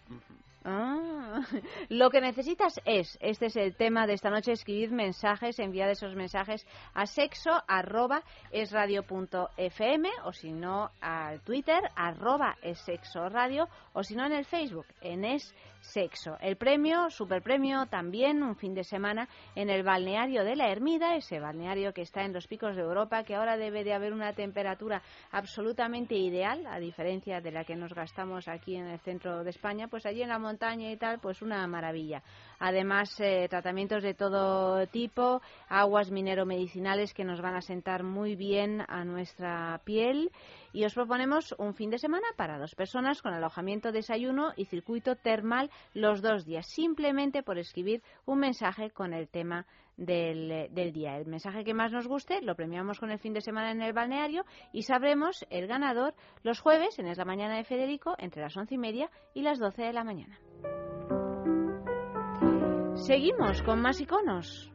Ah, 0.67 1.43
lo 1.91 2.09
que 2.09 2.23
necesitas 2.23 2.81
es, 2.87 3.19
este 3.21 3.47
es 3.47 3.57
el 3.57 3.77
tema 3.77 4.07
de 4.07 4.15
esta 4.15 4.31
noche, 4.31 4.53
escribir 4.53 4.93
mensajes, 4.93 5.59
enviar 5.59 5.91
esos 5.91 6.15
mensajes 6.15 6.67
a 6.95 7.05
sexo 7.05 7.51
arroba 7.69 8.23
es 8.51 8.73
radio 8.73 9.03
punto 9.03 9.51
fm 9.59 10.09
o 10.25 10.33
si 10.33 10.53
no 10.53 10.91
al 11.03 11.43
Twitter 11.43 11.81
arroba 11.95 12.57
sexo 12.87 13.29
radio 13.29 13.69
o 13.93 14.03
si 14.03 14.17
no 14.17 14.25
en 14.25 14.33
el 14.33 14.47
Facebook 14.47 14.87
en 15.03 15.27
es 15.27 15.55
sexo. 15.85 16.37
El 16.41 16.57
premio, 16.57 17.11
super 17.11 17.43
premio 17.43 17.87
también 17.87 18.43
un 18.43 18.57
fin 18.57 18.75
de 18.75 18.85
semana 18.85 19.29
en 19.55 19.71
el 19.71 19.83
balneario 19.83 20.45
de 20.45 20.57
la 20.57 20.71
Ermida, 20.71 21.15
ese 21.15 21.39
balneario 21.39 21.93
que 21.93 22.03
está 22.03 22.25
en 22.25 22.33
los 22.33 22.47
picos 22.47 22.75
de 22.75 22.83
Europa, 22.83 23.23
que 23.25 23.35
ahora 23.35 23.57
debe 23.57 23.85
de 23.85 23.93
haber 23.93 24.13
una 24.13 24.33
temperatura 24.33 25.03
absolutamente 25.31 26.15
ideal, 26.15 26.67
a 26.67 26.79
diferencia 26.79 27.41
de 27.41 27.53
la 27.53 27.65
que 27.65 27.77
nos 27.77 27.95
gastamos 27.95 28.49
aquí 28.49 28.77
en 28.77 28.87
el 28.87 28.99
centro 29.01 29.45
de 29.45 29.51
España, 29.51 29.89
pues 29.89 30.07
allí 30.07 30.23
en 30.23 30.31
la 30.31 30.39
montaña 30.39 30.91
y 30.91 30.97
tal, 30.97 31.21
pues 31.21 31.43
una 31.43 31.67
maravilla. 31.67 32.23
Además, 32.67 33.21
eh, 33.21 33.47
tratamientos 33.51 34.03
de 34.03 34.15
todo 34.15 34.87
tipo, 34.87 35.43
aguas 35.69 36.11
minero-medicinales 36.11 37.13
que 37.13 37.23
nos 37.23 37.43
van 37.43 37.57
a 37.57 37.61
sentar 37.61 38.05
muy 38.05 38.37
bien 38.37 38.83
a 38.89 39.05
nuestra 39.05 39.83
piel. 39.85 40.31
Y 40.73 40.87
os 40.87 40.95
proponemos 40.95 41.55
un 41.59 41.75
fin 41.75 41.91
de 41.91 41.99
semana 41.99 42.27
para 42.39 42.59
dos 42.59 42.75
personas 42.75 43.21
con 43.21 43.35
alojamiento, 43.35 43.93
desayuno 43.93 44.55
y 44.57 44.65
circuito 44.65 45.15
termal 45.15 45.71
los 45.93 46.23
dos 46.23 46.47
días, 46.47 46.67
simplemente 46.67 47.43
por 47.43 47.59
escribir 47.59 48.03
un 48.25 48.39
mensaje 48.39 48.89
con 48.89 49.13
el 49.13 49.29
tema 49.29 49.67
del, 49.99 50.71
día. 50.95 51.19
El 51.19 51.27
mensaje 51.27 51.65
que 51.65 51.75
más 51.75 51.93
nos 51.93 52.09
guste 52.09 52.41
lo 52.41 52.57
premiamos 52.57 52.99
con 52.99 53.11
el 53.11 53.19
fin 53.19 53.35
de 53.35 53.43
semana 53.43 53.73
en 53.73 53.83
el 53.83 53.93
balneario 53.93 54.47
y 54.73 54.85
sabremos 54.85 55.45
el 55.51 55.67
ganador 55.67 56.15
los 56.43 56.61
jueves 56.61 56.99
en 56.99 57.09
Es 57.09 57.19
la 57.19 57.27
Mañana 57.27 57.57
de 57.57 57.65
Federico 57.65 58.15
entre 58.17 58.41
las 58.41 58.57
once 58.57 58.75
y 58.75 58.79
media 58.79 59.11
y 59.35 59.43
las 59.43 59.59
doce 59.59 59.83
de 59.83 59.93
la 59.93 60.03
mañana. 60.03 60.39
Seguimos 63.07 63.63
con 63.63 63.83
más 63.83 64.01
iconos. 64.01 64.73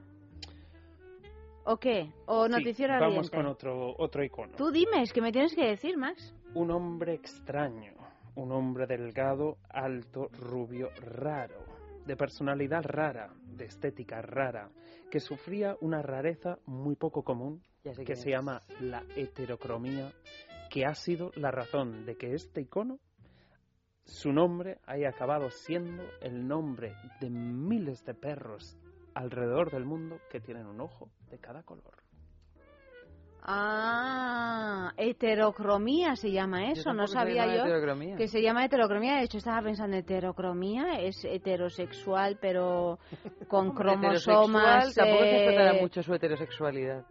¿O 1.66 1.78
qué? 1.78 2.12
¿O 2.28 2.46
Sí, 2.46 2.52
noticiero 2.52 2.94
vamos 2.94 3.08
ardiente? 3.18 3.38
con 3.38 3.46
otro, 3.48 3.96
otro 3.98 4.24
icono. 4.24 4.56
Tú 4.56 4.70
dime, 4.72 5.02
es 5.02 5.12
que 5.12 5.22
me 5.22 5.32
tienes 5.32 5.56
que 5.56 5.66
decir, 5.66 5.98
Max. 5.98 6.36
Un 6.54 6.70
hombre 6.70 7.16
extraño. 7.16 7.94
Un 8.36 8.52
hombre 8.52 8.86
delgado, 8.86 9.58
alto, 9.70 10.30
rubio, 10.40 10.90
raro. 11.02 11.66
De 12.06 12.16
personalidad 12.16 12.84
rara, 12.84 13.34
de 13.46 13.66
estética 13.66 14.22
rara, 14.22 14.70
que 15.10 15.20
sufría 15.20 15.76
una 15.82 16.02
rareza 16.04 16.60
muy 16.66 16.96
poco 16.96 17.24
común 17.24 17.64
que 18.06 18.16
se 18.16 18.30
llama 18.30 18.62
la 18.80 19.04
heterocromía, 19.16 20.12
que 20.70 20.86
ha 20.86 20.94
sido 20.94 21.32
la 21.36 21.50
razón 21.50 22.06
de 22.06 22.16
que 22.16 22.34
este 22.34 22.62
icono, 22.62 23.00
su 24.10 24.32
nombre, 24.32 24.80
haya 24.86 25.10
acabado 25.10 25.49
siendo 25.49 26.03
el 26.22 26.47
nombre 26.47 26.93
de 27.20 27.30
miles 27.30 28.03
de 28.05 28.14
perros 28.14 28.78
alrededor 29.14 29.72
del 29.72 29.86
mundo 29.86 30.20
que 30.30 30.39
tienen 30.39 30.66
un 30.66 30.82
ojo 30.82 31.10
de 31.30 31.39
cada 31.39 31.64
color. 31.64 31.99
Ah, 33.41 34.91
heterocromía 34.97 36.16
se 36.16 36.32
llama 36.32 36.72
eso, 36.72 36.93
no 36.93 37.07
sabía 37.07 37.45
yo 37.47 38.18
que 38.18 38.28
se 38.28 38.41
llama 38.41 38.66
heterocromía. 38.66 39.16
De 39.16 39.24
hecho, 39.24 39.38
estaba 39.38 39.62
pensando, 39.62 39.95
heterocromía 39.95 40.99
es 40.99 41.24
heterosexual, 41.24 42.38
pero 42.39 42.99
con 43.47 43.72
cromosomas. 43.74 44.91
Heterosexual, 44.91 44.93
tampoco 44.93 45.24
se 45.24 45.78
eh, 45.78 45.82
mucho 45.82 46.03
su 46.03 46.14
heterosexualidad. 46.14 47.05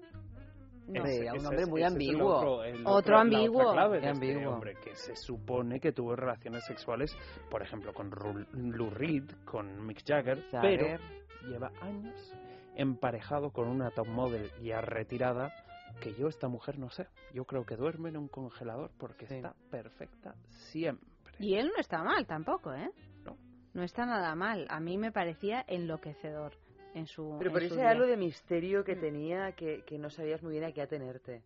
No. 0.88 1.04
Ese- 1.04 1.26
Ese- 1.26 1.38
un 1.38 1.46
hombre 1.46 1.66
muy 1.66 1.82
ambiguo. 1.82 2.36
otro- 2.36 2.52
Otro 2.60 2.90
otro- 2.92 3.18
ambiguo. 3.18 3.60
otra 3.60 3.72
clave 3.72 4.00
de 4.00 4.08
este 4.08 4.26
ambiguo. 4.26 4.52
hombre, 4.54 4.74
que 4.82 4.94
se 4.96 5.14
supone 5.16 5.80
que 5.80 5.92
tuvo 5.92 6.16
relaciones 6.16 6.64
sexuales, 6.66 7.14
por 7.50 7.62
ejemplo, 7.62 7.92
con 7.92 8.10
Lou 8.52 8.90
Reed, 8.90 9.30
con 9.44 9.86
Mick 9.86 10.02
Jagger, 10.06 10.42
Jagger. 10.50 10.98
pero 11.40 11.48
lleva 11.50 11.70
años 11.80 12.34
emparejado 12.76 13.50
con 13.50 13.68
una 13.68 13.90
top 13.90 14.06
model 14.06 14.50
ya 14.62 14.80
retirada 14.80 15.52
que 16.00 16.14
yo 16.14 16.28
esta 16.28 16.46
mujer 16.48 16.78
no 16.78 16.90
sé. 16.90 17.08
Yo 17.34 17.44
creo 17.44 17.64
que 17.66 17.74
duerme 17.76 18.08
en 18.10 18.16
un 18.16 18.28
congelador 18.28 18.90
porque 18.98 19.26
Sí. 19.26 19.34
está 19.36 19.54
perfecta 19.70 20.34
siempre. 20.70 21.08
Y 21.40 21.54
él 21.54 21.68
no 21.74 21.80
está 21.80 22.02
mal 22.04 22.24
tampoco, 22.26 22.72
¿eh? 22.72 22.88
No. 23.24 23.36
No 23.74 23.82
está 23.82 24.06
nada 24.06 24.34
mal. 24.36 24.66
A 24.70 24.78
mí 24.80 24.96
me 24.96 25.10
parecía 25.12 25.64
enloquecedor 25.66 26.52
en 26.98 27.06
su. 27.06 27.36
Pero 27.38 27.50
por 27.52 27.62
día. 27.62 27.90
halo 27.90 28.06
de 28.06 28.16
misterio 28.16 28.84
que 28.84 28.96
Mm. 28.96 29.00
tenía 29.00 29.52
que, 29.52 29.82
que 29.86 29.98
no 29.98 30.10
sabías 30.10 30.42
muy 30.42 30.52
bien 30.52 30.64
a 30.64 30.72
qué 30.72 30.82
atenerte. 30.82 31.42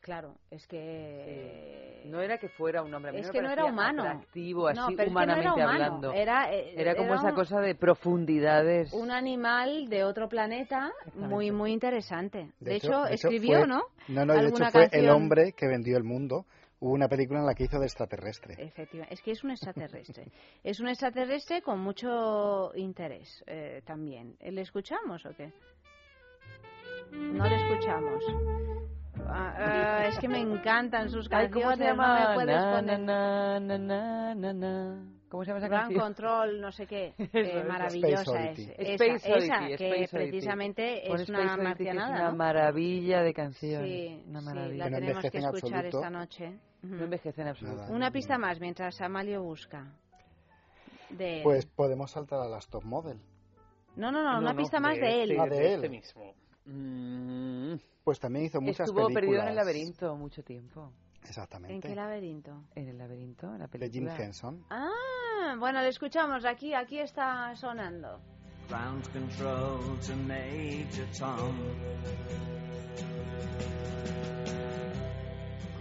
Claro, 0.00 0.34
es 0.50 0.66
que. 0.66 2.02
No 2.06 2.20
era 2.20 2.36
que 2.38 2.48
fuera 2.48 2.82
un 2.82 2.92
hombre, 2.92 3.10
a 3.10 3.14
mí 3.14 3.20
Es 3.20 3.30
que 3.30 3.40
no 3.40 3.48
era 3.50 3.64
humano. 3.64 4.02
atractivo, 4.02 4.66
así 4.66 4.80
No, 4.80 4.86
pero 4.88 4.92
es 4.92 4.98
que 4.98 5.04
no 5.06 5.10
humanamente 5.12 5.44
era 5.44 5.54
humano. 5.54 5.84
hablando. 5.84 6.12
Era, 6.12 6.52
eh, 6.52 6.74
Era 6.76 6.96
como 6.96 7.14
esa 7.14 7.28
un- 7.28 7.34
cosa 7.36 7.60
de 7.60 7.74
profundidades. 7.76 8.92
Un 8.92 9.12
animal 9.12 9.88
de 9.88 10.02
otro 10.02 10.28
planeta 10.28 10.92
muy, 11.14 11.52
muy 11.52 11.70
interesante. 11.72 12.48
De, 12.58 12.70
De 12.70 12.76
hecho, 12.76 13.06
hecho- 13.06 13.28
escribió, 13.28 13.58
fue- 13.60 13.68
¿no? 13.68 13.82
No, 14.08 14.26
no, 14.26 14.32
de 14.32 14.38
hecho 14.40 14.46
¿Alguna 14.48 14.70
fue 14.72 14.84
el 14.84 14.90
canción? 14.90 15.14
hombre 15.14 15.52
que 15.52 15.68
vendió 15.68 15.96
el 15.96 16.02
mundo. 16.04 16.46
Hubo 16.84 16.94
una 16.94 17.06
película 17.08 17.38
en 17.38 17.46
la 17.46 17.54
que 17.54 17.62
hizo 17.62 17.78
de 17.78 17.86
extraterrestre. 17.86 18.56
Efectivamente, 18.58 19.14
es 19.14 19.22
que 19.22 19.30
es 19.30 19.44
un 19.44 19.52
extraterrestre. 19.52 20.26
es 20.64 20.80
un 20.80 20.88
extraterrestre 20.88 21.62
con 21.62 21.78
mucho 21.78 22.72
interés 22.74 23.44
eh, 23.46 23.82
también. 23.86 24.36
¿Le 24.40 24.62
escuchamos 24.62 25.24
o 25.24 25.30
qué? 25.36 25.52
No 27.12 27.46
le 27.46 27.54
escuchamos. 27.54 28.24
Ah, 29.28 29.54
ah, 29.58 30.06
es 30.08 30.18
que 30.18 30.26
me 30.26 30.40
encantan 30.40 31.08
sus 31.08 31.26
Ay, 31.30 31.48
canciones. 31.48 31.62
¿cómo 31.64 31.76
se 31.76 31.82
no 31.84 31.88
llama? 31.90 32.28
me 32.30 32.34
puedes 32.34 32.56
Na, 32.56 32.74
poner. 32.74 33.00
na, 33.00 33.60
na, 33.60 33.78
na, 33.78 33.78
na, 33.78 34.34
na, 34.34 34.52
na. 34.52 35.12
¿Cómo 35.28 35.44
se 35.44 35.50
llama 35.52 35.58
esa 35.60 35.68
Ground? 35.68 35.96
Control, 35.98 36.60
no 36.60 36.72
sé 36.72 36.86
qué, 36.88 37.14
Eso, 37.18 37.38
eh, 37.38 37.64
maravillosa 37.64 38.22
Space 38.22 38.50
es. 38.50 38.58
Oddity. 38.58 38.72
Esa, 38.76 39.04
Space 39.04 39.38
esa, 39.38 39.58
Oddity, 39.60 39.76
que 39.76 39.84
Space 39.84 40.16
Oddity. 40.16 40.30
precisamente 40.30 40.98
es 41.06 41.20
Space 41.20 41.32
una 41.32 41.56
que 41.56 41.62
marcianada, 41.62 42.14
Es 42.14 42.20
una 42.22 42.30
¿no? 42.32 42.36
maravilla 42.36 43.22
de 43.22 43.32
canción. 43.34 43.84
Sí, 43.84 44.22
una 44.26 44.40
sí, 44.40 44.46
maravilla. 44.46 44.84
la 44.84 44.90
no 44.90 44.98
tenemos 44.98 45.22
que 45.22 45.38
escuchar 45.38 45.54
absoluto. 45.86 45.98
esta 45.98 46.10
noche. 46.10 46.58
No 46.82 47.04
envejece 47.04 47.42
en 47.42 47.48
absoluto. 47.48 47.82
Nada. 47.82 47.94
Una 47.94 48.10
pista 48.10 48.38
más 48.38 48.60
mientras 48.60 49.00
Amalio 49.00 49.42
busca. 49.42 49.92
De... 51.10 51.40
Pues 51.44 51.66
podemos 51.66 52.10
saltar 52.10 52.40
a 52.40 52.48
las 52.48 52.68
top 52.68 52.84
model. 52.84 53.20
no, 53.96 54.10
no, 54.10 54.22
no, 54.22 54.32
No, 54.32 54.38
una 54.40 54.52
no, 54.52 54.56
pista 54.58 54.80
más 54.80 54.96
de 54.98 55.22
este- 55.22 55.22
él. 55.34 55.40
Ah, 55.40 55.44
de 55.44 55.50
de 55.56 55.74
este 55.74 55.86
él. 55.86 55.90
mismo. 55.92 56.34
Mm, 56.64 57.74
Pues 58.04 58.18
también 58.18 58.46
hizo 58.46 58.60
muchas 58.60 58.88
Estuvo 58.88 59.06
películas. 59.06 59.14
perdido 59.22 59.42
en 59.42 59.48
el 59.48 59.54
laberinto 59.56 60.16
mucho 60.16 60.42
tiempo. 60.42 60.92
¿En 61.22 61.28
Exactamente. 61.28 61.86
qué 61.88 61.94
laberinto? 61.94 62.64
En 62.74 62.88
el 62.88 62.98
laberinto, 62.98 63.46
en 63.52 63.58
la 63.60 63.66
de 63.68 63.78
Jim 63.90 64.04
película. 64.06 64.16
Henson. 64.24 64.64
Ah, 64.70 65.54
bueno, 65.58 65.80
lo 65.82 65.86
escuchamos 65.88 66.44
aquí, 66.44 66.74
aquí 66.74 66.98
está 66.98 67.54
sonando. 67.54 68.20
Ground 68.68 69.04
control 69.12 69.80
to 70.00 70.16
Major 70.26 71.06
Tom. 71.18 71.56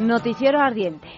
Noticiero 0.00 0.60
ardiente. 0.60 1.08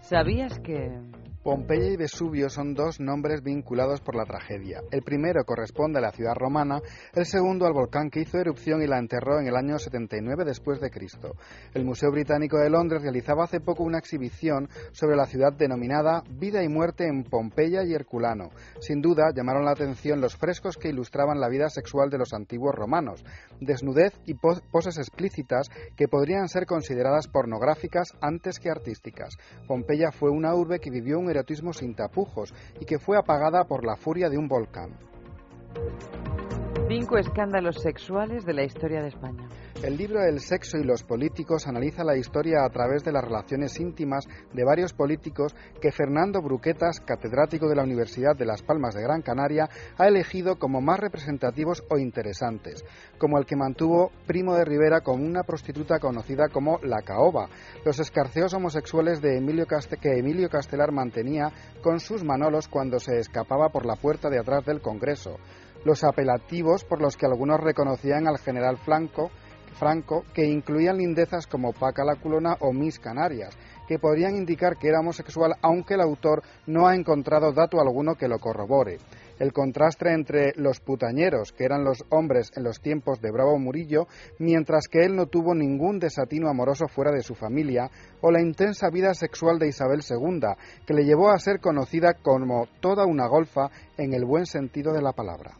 ¿Sabías 0.00 0.58
que 0.60 0.98
Pompeya 1.42 1.92
y 1.92 1.96
Vesubio 1.96 2.50
son 2.50 2.74
dos 2.74 3.00
nombres 3.00 3.42
vinculados 3.42 4.00
por 4.00 4.14
la 4.16 4.24
tragedia. 4.24 4.82
El 4.90 5.02
primero 5.02 5.44
corresponde 5.44 5.98
a 5.98 6.02
la 6.02 6.10
ciudad 6.10 6.34
romana, 6.34 6.80
el 7.14 7.24
segundo 7.24 7.64
al 7.64 7.72
volcán 7.72 8.10
que 8.10 8.20
hizo 8.20 8.38
erupción 8.38 8.82
y 8.82 8.86
la 8.86 8.98
enterró 8.98 9.40
en 9.40 9.46
el 9.46 9.56
año 9.56 9.78
79 9.78 10.44
después 10.44 10.80
de 10.80 10.90
Cristo. 10.90 11.36
El 11.72 11.84
Museo 11.86 12.10
Británico 12.10 12.58
de 12.58 12.68
Londres 12.68 13.02
realizaba 13.02 13.44
hace 13.44 13.60
poco 13.60 13.84
una 13.84 13.98
exhibición 13.98 14.68
sobre 14.92 15.16
la 15.16 15.24
ciudad 15.26 15.52
denominada 15.52 16.22
Vida 16.28 16.62
y 16.62 16.68
muerte 16.68 17.06
en 17.06 17.22
Pompeya 17.24 17.82
y 17.84 17.94
Herculano. 17.94 18.50
Sin 18.80 19.00
duda 19.00 19.30
llamaron 19.34 19.64
la 19.64 19.70
atención 19.70 20.20
los 20.20 20.36
frescos 20.36 20.76
que 20.76 20.88
ilustraban 20.90 21.40
la 21.40 21.48
vida 21.48 21.70
sexual 21.70 22.10
de 22.10 22.18
los 22.18 22.34
antiguos 22.34 22.74
romanos, 22.74 23.24
desnudez 23.60 24.12
y 24.26 24.34
pos- 24.34 24.60
poses 24.70 24.98
explícitas 24.98 25.68
que 25.96 26.08
podrían 26.08 26.48
ser 26.48 26.66
consideradas 26.66 27.28
pornográficas 27.28 28.08
antes 28.20 28.58
que 28.58 28.70
artísticas. 28.70 29.36
Pompeya 29.66 30.10
fue 30.10 30.30
una 30.30 30.54
urbe 30.54 30.78
que 30.80 30.90
vivió 30.90 31.18
un 31.18 31.28
sin 31.72 31.94
tapujos 31.94 32.52
y 32.80 32.84
que 32.84 32.98
fue 32.98 33.16
apagada 33.16 33.64
por 33.64 33.84
la 33.84 33.96
furia 33.96 34.28
de 34.28 34.38
un 34.38 34.48
volcán. 34.48 34.90
Cinco 36.88 37.18
escándalos 37.18 37.76
sexuales 37.82 38.46
de 38.46 38.54
la 38.54 38.64
historia 38.64 39.02
de 39.02 39.08
España? 39.08 39.46
El 39.82 39.98
libro 39.98 40.24
El 40.24 40.40
sexo 40.40 40.78
y 40.78 40.84
los 40.84 41.02
políticos 41.02 41.68
analiza 41.68 42.02
la 42.02 42.16
historia 42.16 42.64
a 42.64 42.70
través 42.70 43.04
de 43.04 43.12
las 43.12 43.22
relaciones 43.22 43.78
íntimas 43.78 44.26
de 44.54 44.64
varios 44.64 44.94
políticos 44.94 45.54
que 45.82 45.92
Fernando 45.92 46.40
Bruquetas, 46.40 47.00
catedrático 47.00 47.68
de 47.68 47.76
la 47.76 47.82
Universidad 47.82 48.34
de 48.34 48.46
Las 48.46 48.62
Palmas 48.62 48.94
de 48.94 49.02
Gran 49.02 49.20
Canaria, 49.20 49.68
ha 49.98 50.08
elegido 50.08 50.58
como 50.58 50.80
más 50.80 50.98
representativos 50.98 51.84
o 51.90 51.98
interesantes, 51.98 52.82
como 53.18 53.38
el 53.38 53.44
que 53.44 53.54
mantuvo 53.54 54.10
Primo 54.26 54.54
de 54.54 54.64
Rivera 54.64 55.02
con 55.02 55.22
una 55.22 55.42
prostituta 55.42 55.98
conocida 55.98 56.48
como 56.48 56.78
La 56.82 57.02
Caoba, 57.02 57.50
los 57.84 58.00
escarceos 58.00 58.54
homosexuales 58.54 59.20
de 59.20 59.36
Emilio 59.36 59.66
que 60.00 60.18
Emilio 60.18 60.48
Castelar 60.48 60.90
mantenía 60.90 61.52
con 61.82 62.00
sus 62.00 62.24
manolos 62.24 62.66
cuando 62.66 62.98
se 62.98 63.18
escapaba 63.18 63.68
por 63.68 63.84
la 63.84 63.96
puerta 63.96 64.30
de 64.30 64.38
atrás 64.38 64.64
del 64.64 64.80
Congreso, 64.80 65.36
los 65.84 66.04
apelativos 66.04 66.84
por 66.84 67.00
los 67.00 67.16
que 67.16 67.26
algunos 67.26 67.60
reconocían 67.60 68.26
al 68.26 68.38
general 68.38 68.76
Franco, 68.78 69.30
que 70.34 70.44
incluían 70.44 70.98
lindezas 70.98 71.46
como 71.46 71.72
Paca 71.72 72.04
la 72.04 72.16
Culona 72.16 72.56
o 72.60 72.72
Miss 72.72 72.98
Canarias, 72.98 73.56
que 73.86 74.00
podrían 74.00 74.34
indicar 74.34 74.76
que 74.76 74.88
era 74.88 74.98
homosexual, 74.98 75.54
aunque 75.62 75.94
el 75.94 76.00
autor 76.00 76.42
no 76.66 76.88
ha 76.88 76.96
encontrado 76.96 77.52
dato 77.52 77.80
alguno 77.80 78.16
que 78.16 78.26
lo 78.26 78.40
corrobore. 78.40 78.98
El 79.38 79.52
contraste 79.52 80.12
entre 80.12 80.52
los 80.56 80.80
putañeros, 80.80 81.52
que 81.52 81.64
eran 81.64 81.84
los 81.84 82.04
hombres 82.10 82.50
en 82.56 82.64
los 82.64 82.80
tiempos 82.80 83.20
de 83.20 83.30
Bravo 83.30 83.56
Murillo, 83.56 84.08
mientras 84.40 84.88
que 84.88 85.04
él 85.04 85.14
no 85.14 85.26
tuvo 85.26 85.54
ningún 85.54 86.00
desatino 86.00 86.48
amoroso 86.48 86.88
fuera 86.88 87.12
de 87.12 87.22
su 87.22 87.36
familia, 87.36 87.88
o 88.20 88.32
la 88.32 88.42
intensa 88.42 88.90
vida 88.90 89.14
sexual 89.14 89.60
de 89.60 89.68
Isabel 89.68 90.00
II, 90.00 90.40
que 90.84 90.94
le 90.94 91.04
llevó 91.04 91.30
a 91.30 91.38
ser 91.38 91.60
conocida 91.60 92.14
como 92.14 92.66
toda 92.80 93.06
una 93.06 93.28
golfa 93.28 93.70
en 93.96 94.12
el 94.12 94.24
buen 94.24 94.44
sentido 94.44 94.92
de 94.92 95.02
la 95.02 95.12
palabra. 95.12 95.52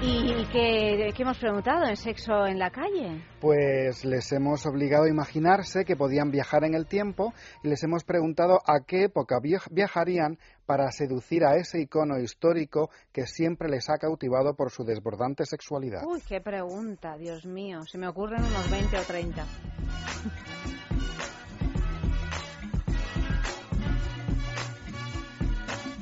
¿Y 0.00 0.44
qué, 0.52 1.12
qué 1.16 1.22
hemos 1.22 1.38
preguntado 1.38 1.84
en 1.86 1.96
sexo 1.96 2.46
en 2.46 2.58
la 2.58 2.70
calle? 2.70 3.20
Pues 3.40 4.04
les 4.04 4.30
hemos 4.32 4.64
obligado 4.64 5.04
a 5.04 5.08
imaginarse 5.08 5.84
que 5.84 5.96
podían 5.96 6.30
viajar 6.30 6.62
en 6.64 6.74
el 6.74 6.86
tiempo 6.86 7.32
y 7.64 7.68
les 7.68 7.82
hemos 7.82 8.04
preguntado 8.04 8.58
a 8.64 8.84
qué 8.86 9.04
época 9.04 9.38
viaj- 9.40 9.68
viajarían 9.72 10.38
para 10.66 10.92
seducir 10.92 11.44
a 11.44 11.56
ese 11.56 11.80
icono 11.80 12.16
histórico 12.20 12.90
que 13.12 13.26
siempre 13.26 13.68
les 13.68 13.90
ha 13.90 13.98
cautivado 13.98 14.54
por 14.54 14.70
su 14.70 14.84
desbordante 14.84 15.44
sexualidad. 15.46 16.02
Uy, 16.06 16.20
qué 16.28 16.40
pregunta, 16.40 17.16
Dios 17.16 17.44
mío. 17.44 17.80
Se 17.90 17.98
me 17.98 18.06
ocurren 18.06 18.44
unos 18.44 18.70
20 18.70 18.98
o 18.98 19.02
30. 19.02 19.44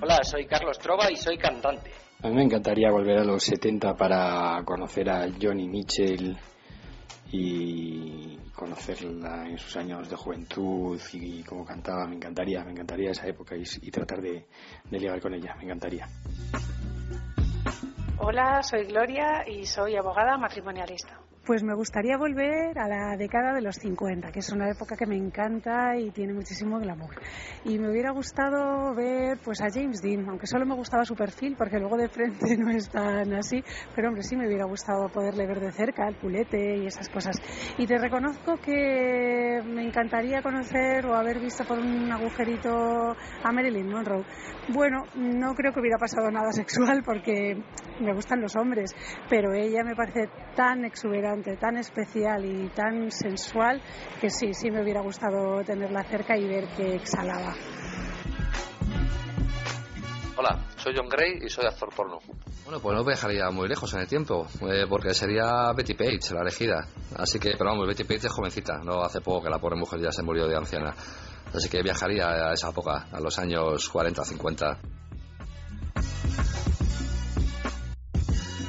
Hola, 0.02 0.18
soy 0.22 0.46
Carlos 0.46 0.78
Trova 0.78 1.10
y 1.10 1.16
soy 1.16 1.38
cantante. 1.38 1.90
A 2.26 2.28
mí 2.28 2.34
me 2.34 2.42
encantaría 2.42 2.90
volver 2.90 3.18
a 3.18 3.24
los 3.24 3.44
70 3.44 3.94
para 3.94 4.60
conocer 4.64 5.08
a 5.08 5.28
Johnny 5.40 5.68
Mitchell 5.68 6.36
y 7.30 8.36
conocerla 8.52 9.48
en 9.48 9.56
sus 9.56 9.76
años 9.76 10.10
de 10.10 10.16
juventud 10.16 11.00
y 11.12 11.44
cómo 11.44 11.64
cantaba. 11.64 12.04
Me 12.08 12.16
encantaría, 12.16 12.64
me 12.64 12.72
encantaría 12.72 13.12
esa 13.12 13.28
época 13.28 13.54
y, 13.54 13.90
tratar 13.92 14.20
de, 14.20 14.44
de 14.90 14.98
ligar 14.98 15.20
con 15.20 15.34
ella. 15.34 15.54
Me 15.54 15.66
encantaría. 15.66 16.08
Hola, 18.18 18.60
soy 18.64 18.86
Gloria 18.86 19.48
y 19.48 19.64
soy 19.64 19.94
abogada 19.94 20.36
matrimonialista. 20.36 21.20
Pues 21.46 21.62
me 21.62 21.74
gustaría 21.74 22.16
volver 22.16 22.76
a 22.76 22.88
la 22.88 23.16
década 23.16 23.54
de 23.54 23.62
los 23.62 23.76
50, 23.76 24.32
que 24.32 24.40
es 24.40 24.50
una 24.50 24.68
época 24.68 24.96
que 24.96 25.06
me 25.06 25.14
encanta 25.14 25.96
y 25.96 26.10
tiene 26.10 26.32
muchísimo 26.32 26.80
glamour. 26.80 27.14
Y 27.64 27.78
me 27.78 27.88
hubiera 27.88 28.10
gustado 28.10 28.92
ver 28.96 29.38
pues 29.44 29.60
a 29.62 29.68
James 29.72 30.02
Dean, 30.02 30.28
aunque 30.28 30.48
solo 30.48 30.66
me 30.66 30.74
gustaba 30.74 31.04
su 31.04 31.14
perfil, 31.14 31.54
porque 31.56 31.78
luego 31.78 31.96
de 31.98 32.08
frente 32.08 32.56
no 32.58 32.68
es 32.70 32.90
tan 32.90 33.32
así, 33.32 33.62
pero 33.94 34.08
hombre, 34.08 34.24
sí 34.24 34.34
me 34.34 34.48
hubiera 34.48 34.64
gustado 34.64 35.08
poderle 35.08 35.46
ver 35.46 35.60
de 35.60 35.70
cerca, 35.70 36.08
el 36.08 36.16
culete 36.16 36.78
y 36.78 36.86
esas 36.88 37.08
cosas. 37.08 37.36
Y 37.78 37.86
te 37.86 37.96
reconozco 37.96 38.56
que 38.56 39.60
me 39.64 39.84
encantaría 39.84 40.42
conocer 40.42 41.06
o 41.06 41.14
haber 41.14 41.38
visto 41.38 41.62
por 41.64 41.78
un 41.78 42.10
agujerito 42.10 43.14
a 43.44 43.52
Marilyn 43.52 43.88
Monroe. 43.88 44.24
Bueno, 44.74 45.04
no 45.14 45.54
creo 45.54 45.72
que 45.72 45.78
hubiera 45.78 45.96
pasado 45.96 46.28
nada 46.28 46.50
sexual 46.50 47.04
porque 47.04 47.54
me 48.00 48.12
gustan 48.14 48.40
los 48.40 48.56
hombres, 48.56 48.90
pero 49.30 49.54
ella 49.54 49.84
me 49.84 49.94
parece 49.94 50.28
tan 50.56 50.84
exuberante 50.84 51.35
tan 51.42 51.76
especial 51.76 52.44
y 52.44 52.68
tan 52.68 53.10
sensual 53.10 53.82
que 54.20 54.30
sí, 54.30 54.52
sí 54.52 54.70
me 54.70 54.82
hubiera 54.82 55.00
gustado 55.00 55.62
tenerla 55.64 56.02
cerca 56.04 56.36
y 56.36 56.46
ver 56.46 56.68
que 56.76 56.96
exhalaba. 56.96 57.54
Hola, 60.38 60.66
soy 60.76 60.94
John 60.96 61.08
Gray 61.08 61.38
y 61.42 61.48
soy 61.48 61.64
actor 61.66 61.88
porno. 61.94 62.18
Bueno, 62.64 62.80
pues 62.80 62.96
no 62.96 63.04
viajaría 63.04 63.48
muy 63.50 63.68
lejos 63.68 63.94
en 63.94 64.00
el 64.00 64.08
tiempo, 64.08 64.46
eh, 64.62 64.86
porque 64.88 65.14
sería 65.14 65.72
Betty 65.72 65.94
Page, 65.94 66.34
la 66.34 66.42
elegida. 66.42 66.86
Así 67.16 67.38
que, 67.38 67.52
pero 67.56 67.70
vamos, 67.70 67.86
Betty 67.86 68.04
Page 68.04 68.26
es 68.26 68.32
jovencita, 68.32 68.78
no 68.84 69.02
hace 69.02 69.20
poco 69.20 69.44
que 69.44 69.50
la 69.50 69.58
pobre 69.58 69.76
mujer 69.76 70.00
ya 70.00 70.10
se 70.10 70.22
murió 70.22 70.46
de 70.46 70.56
anciana. 70.56 70.94
Así 71.54 71.68
que 71.68 71.82
viajaría 71.82 72.26
a 72.26 72.52
esa 72.52 72.70
época, 72.70 73.06
a 73.12 73.20
los 73.20 73.38
años 73.38 73.88
40, 73.88 74.24
50. 74.24 74.78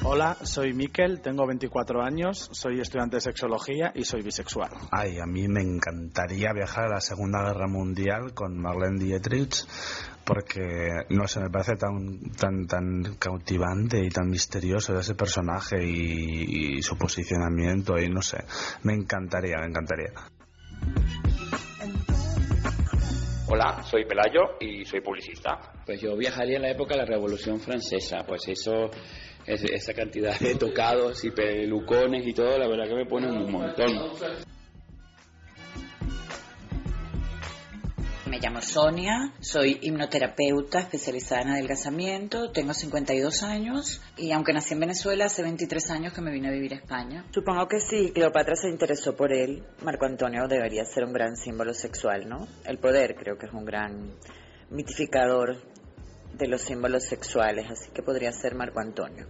Hola, 0.10 0.38
soy 0.41 0.72
Miquel, 0.72 1.20
tengo 1.20 1.45
24 1.45 2.01
años, 2.01 2.47
soy 2.53 2.80
estudiante 2.80 3.18
de 3.18 3.22
sexología 3.22 3.91
y 3.93 4.05
soy 4.05 4.22
bisexual. 4.22 4.70
Ay, 4.89 5.20
a 5.20 5.26
mí 5.26 5.49
me 5.49 5.60
encantaría 5.60 6.53
viajar 6.53 6.86
a 6.86 6.93
la 6.93 7.01
Segunda 7.01 7.43
Guerra 7.43 7.68
Mundial 7.68 8.34
con 8.34 8.58
Marlene 8.58 9.03
Dietrich 9.03 9.66
porque 10.24 11.03
no 11.10 11.28
sé, 11.28 11.41
me 11.41 11.49
parece 11.49 11.76
tan 11.76 12.32
tan 12.39 12.68
tan 12.68 13.16
cautivante 13.20 14.01
y 14.01 14.08
tan 14.08 14.30
misterioso 14.30 14.97
ese 14.97 15.14
personaje 15.14 15.84
y, 15.84 16.78
y 16.78 16.82
su 16.82 16.97
posicionamiento 16.97 17.99
y 17.99 18.08
no 18.08 18.22
sé, 18.22 18.45
me 18.84 18.93
encantaría, 18.93 19.58
me 19.60 19.68
encantaría. 19.68 20.14
Hola, 23.49 23.82
soy 23.84 24.05
Pelayo 24.05 24.58
y 24.60 24.84
soy 24.84 24.99
publicista. 24.99 25.58
Pues 25.86 26.01
yo 26.01 26.18
viajaría 26.18 26.58
en 26.58 26.64
la 26.64 26.72
época 26.72 26.95
de 26.95 27.01
la 27.01 27.05
Revolución 27.05 27.62
Francesa, 27.62 28.26
pues 28.28 28.45
eso, 28.47 28.89
es- 29.48 29.64
esa 29.64 29.93
cantidad 29.93 30.38
de 30.39 30.56
tocados 30.56 31.24
y 31.24 31.32
pelucones 31.32 32.28
y 32.28 32.34
todo, 32.34 32.58
la 32.58 32.68
verdad 32.68 32.88
que 32.88 32.95
me 32.95 33.06
ponen 33.06 33.32
un 33.32 33.52
montón. 33.52 33.93
Me 38.30 38.39
llamo 38.39 38.62
Sonia, 38.62 39.32
soy 39.39 39.80
hipnoterapeuta 39.82 40.80
especializada 40.80 41.43
en 41.43 41.48
adelgazamiento, 41.50 42.52
tengo 42.52 42.74
52 42.74 43.41
años 43.41 44.02
y 44.18 44.32
aunque 44.34 44.52
nací 44.52 44.74
en 44.74 44.82
Venezuela, 44.82 45.26
hace 45.26 45.43
23 45.43 45.89
años 45.91 46.14
que 46.14 46.22
me 46.22 46.32
vine 46.32 46.50
a 46.50 46.52
vivir 46.52 46.74
a 46.74 46.76
España. 46.76 47.26
Supongo 47.34 47.68
que 47.70 47.80
si 47.80 48.12
Cleopatra 48.12 48.56
se 48.56 48.70
interesó 48.70 49.16
por 49.16 49.32
él, 49.32 49.64
Marco 49.82 50.06
Antonio 50.06 50.45
debería 50.50 50.84
ser 50.84 51.06
un 51.06 51.14
gran 51.14 51.38
símbolo 51.38 51.74
sexual, 51.74 52.28
¿no? 52.28 52.48
El 52.66 52.80
poder 52.80 53.16
creo 53.16 53.38
que 53.38 53.45
es 53.45 53.54
un 53.54 53.64
gran 53.64 54.12
mitificador 54.70 55.56
de 56.38 56.47
los 56.47 56.61
símbolos 56.61 57.03
sexuales, 57.03 57.69
así 57.69 57.89
que 57.91 58.03
podría 58.03 58.31
ser 58.31 58.55
Marco 58.55 58.79
Antonio. 58.79 59.27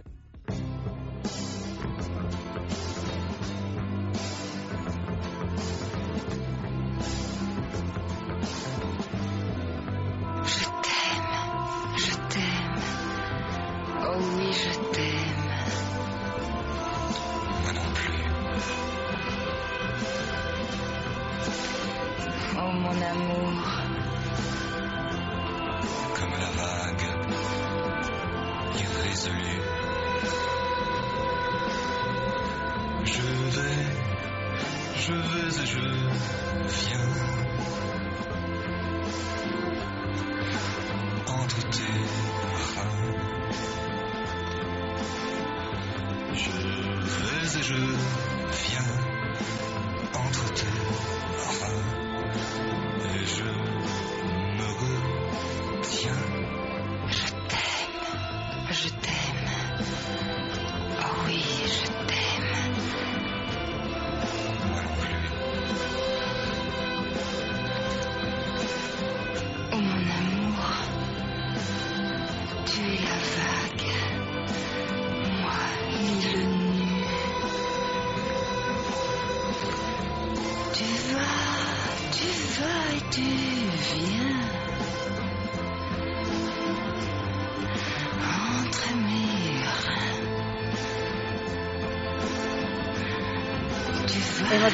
Et 47.56 47.62
je 47.62 47.74
viens. 47.74 48.87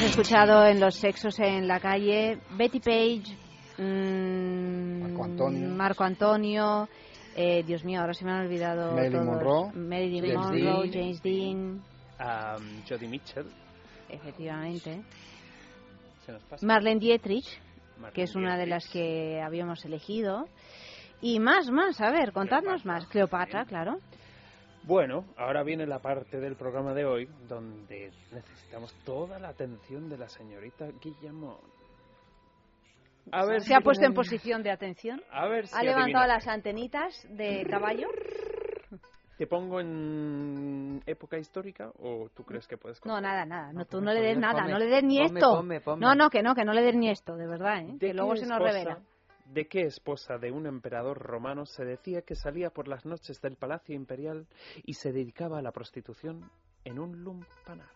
Escuchado 0.05 0.65
en 0.65 0.79
Los 0.79 0.95
Sexos 0.95 1.39
en 1.39 1.67
la 1.67 1.79
Calle 1.79 2.37
Betty 2.57 2.79
Page, 2.79 3.37
mm, 3.77 5.01
Marco 5.01 5.23
Antonio. 5.23 5.69
Marco 5.69 6.03
Antonio, 6.03 6.87
eh, 7.35 7.63
Dios 7.63 7.83
mío, 7.83 8.01
ahora 8.01 8.13
se 8.13 8.23
me 8.25 8.31
han 8.31 8.45
olvidado 8.45 8.91
Marilyn 8.93 9.11
todos. 9.11 9.25
Monroe. 9.25 9.71
Marilyn 9.73 10.23
James 10.25 10.37
Monroe, 10.37 10.89
Dean. 10.89 10.93
James 10.93 11.21
Dean, 11.21 11.81
Um, 12.17 12.81
Jodie 12.87 13.09
Mitchell. 13.09 13.45
efectivamente. 14.07 15.01
Se 16.25 16.31
nos 16.31 16.43
pasa. 16.43 16.65
Marlene 16.65 16.99
Dietrich, 16.99 17.45
Marlene 17.97 18.13
que 18.13 18.23
es 18.23 18.35
una 18.35 18.57
de 18.57 18.67
las 18.67 18.87
que 18.87 19.41
habíamos 19.41 19.83
elegido. 19.85 20.45
Y 21.21 21.39
más, 21.39 21.69
más, 21.71 21.99
a 22.01 22.11
ver, 22.11 22.31
contadnos 22.31 22.85
más. 22.85 23.05
Cleopatra, 23.07 23.65
claro. 23.65 23.97
Bueno, 24.87 25.25
ahora 25.37 25.63
viene 25.63 25.87
la 25.87 25.99
parte 25.99 26.39
del 26.39 26.55
programa 26.55 26.93
de 26.93 27.05
hoy 27.05 27.27
donde 27.47 28.11
necesitamos 28.31 28.93
toda 29.03 29.39
la 29.39 29.49
atención 29.49 30.09
de 30.09 30.17
la 30.17 30.29
señorita 30.29 30.85
Guillamón. 31.01 31.57
A 33.31 33.45
ver 33.45 33.61
Se 33.61 33.67
si 33.69 33.73
ha 33.73 33.81
puesto 33.81 34.05
en 34.05 34.13
posición 34.13 34.61
de 34.61 34.69
atención. 34.69 35.21
A 35.31 35.47
ver 35.47 35.65
si 35.65 35.75
Ha 35.75 35.81
levantado 35.81 36.25
adivina. 36.25 36.27
las 36.27 36.47
antenitas 36.47 37.27
de 37.31 37.65
caballo. 37.67 38.07
¿Te 39.39 39.47
pongo 39.47 39.79
en 39.81 41.01
época 41.07 41.37
histórica 41.39 41.91
o 41.99 42.29
tú 42.35 42.43
crees 42.43 42.67
que 42.67 42.77
puedes 42.77 43.03
No, 43.03 43.19
nada, 43.19 43.43
nada. 43.45 43.73
No, 43.73 43.83
tú 43.85 43.93
pues 43.97 44.03
no 44.03 44.13
le 44.13 44.21
des 44.21 44.37
nada, 44.37 44.67
no 44.67 44.77
le 44.77 44.85
des 44.85 45.03
ni 45.03 45.19
esto. 45.19 45.63
No, 45.97 46.13
no, 46.15 46.29
que 46.29 46.43
no, 46.43 46.53
que 46.53 46.63
no 46.63 46.73
le 46.73 46.83
des 46.83 46.95
ni 46.95 47.09
esto, 47.09 47.35
de 47.35 47.47
verdad, 47.47 47.79
¿eh? 47.79 47.93
¿De 47.93 48.07
Que 48.07 48.13
luego 48.13 48.35
se 48.35 48.45
nos 48.45 48.59
revela. 48.59 48.99
¿De 49.45 49.67
qué 49.67 49.81
esposa 49.81 50.37
de 50.39 50.51
un 50.51 50.65
emperador 50.65 51.19
romano 51.19 51.65
se 51.65 51.85
decía 51.85 52.23
que 52.23 52.35
salía 52.35 52.71
por 52.71 52.87
las 52.87 53.05
noches 53.05 53.39
del 53.41 53.55
palacio 53.55 53.95
imperial 53.95 54.47
y 54.83 54.93
se 54.93 55.11
dedicaba 55.11 55.59
a 55.59 55.61
la 55.61 55.71
prostitución 55.71 56.49
en 56.83 56.99
un 56.99 57.23
lumpanar? 57.23 57.89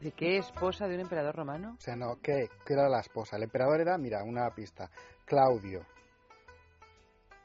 ¿De 0.00 0.10
qué 0.10 0.38
esposa 0.38 0.88
de 0.88 0.96
un 0.96 1.02
emperador 1.02 1.36
romano? 1.36 1.76
O 1.78 1.80
sea, 1.80 1.94
no, 1.94 2.16
¿qué? 2.20 2.48
¿Qué 2.66 2.72
era 2.72 2.88
la 2.88 2.98
esposa? 2.98 3.36
El 3.36 3.44
emperador 3.44 3.80
era, 3.80 3.96
mira, 3.98 4.24
una 4.24 4.50
pista, 4.50 4.90
Claudio. 5.24 5.86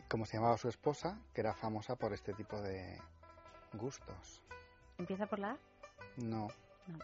¿Cómo 0.09 0.25
se 0.25 0.37
llamaba 0.37 0.57
su 0.57 0.69
esposa? 0.69 1.21
Que 1.35 1.41
era 1.41 1.53
famosa 1.53 1.95
por 1.95 2.13
este 2.13 2.33
tipo 2.33 2.59
de 2.59 2.99
gustos. 3.73 4.41
¿Empieza 4.97 5.27
por 5.27 5.37
la 5.37 5.51
A? 5.51 5.57
No. 6.17 6.47
No. 6.87 6.99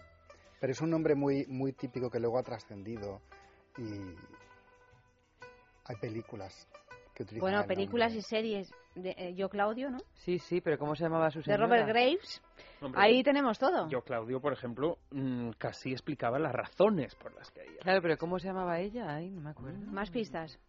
Pero 0.59 0.71
es 0.71 0.81
un 0.81 0.89
nombre 0.89 1.13
muy, 1.13 1.45
muy 1.47 1.73
típico 1.73 2.09
que 2.09 2.19
luego 2.19 2.39
ha 2.39 2.43
trascendido 2.43 3.21
y 3.77 4.15
hay 5.85 5.95
películas 5.97 6.67
que 7.13 7.23
utiliza 7.23 7.43
Bueno, 7.43 7.61
el 7.61 7.67
películas 7.67 8.13
y 8.13 8.21
series 8.21 8.71
de 8.95 9.15
eh, 9.17 9.33
Yo 9.35 9.49
Claudio, 9.49 9.89
¿no? 9.89 9.99
Sí, 10.13 10.39
sí, 10.39 10.61
pero 10.61 10.77
¿cómo 10.77 10.95
se 10.95 11.03
llamaba 11.03 11.29
su 11.29 11.39
De 11.39 11.45
señora? 11.45 11.65
Robert 11.65 11.87
Graves. 11.87 12.41
Hombre, 12.81 13.01
Ahí 13.01 13.23
tenemos 13.23 13.57
todo. 13.59 13.87
Yo, 13.89 14.01
Claudio, 14.01 14.39
por 14.41 14.53
ejemplo, 14.53 14.97
mm, 15.11 15.51
casi 15.57 15.91
explicaba 15.91 16.39
las 16.39 16.53
razones 16.53 17.15
por 17.15 17.33
las 17.33 17.49
que 17.51 17.61
ella. 17.61 17.79
Claro, 17.81 18.01
pero 18.01 18.17
¿cómo 18.17 18.39
se 18.39 18.47
llamaba 18.47 18.79
ella? 18.79 19.15
Ay, 19.15 19.29
no 19.29 19.41
me 19.41 19.51
acuerdo. 19.51 19.79
Más 19.91 20.09
pistas. 20.09 20.59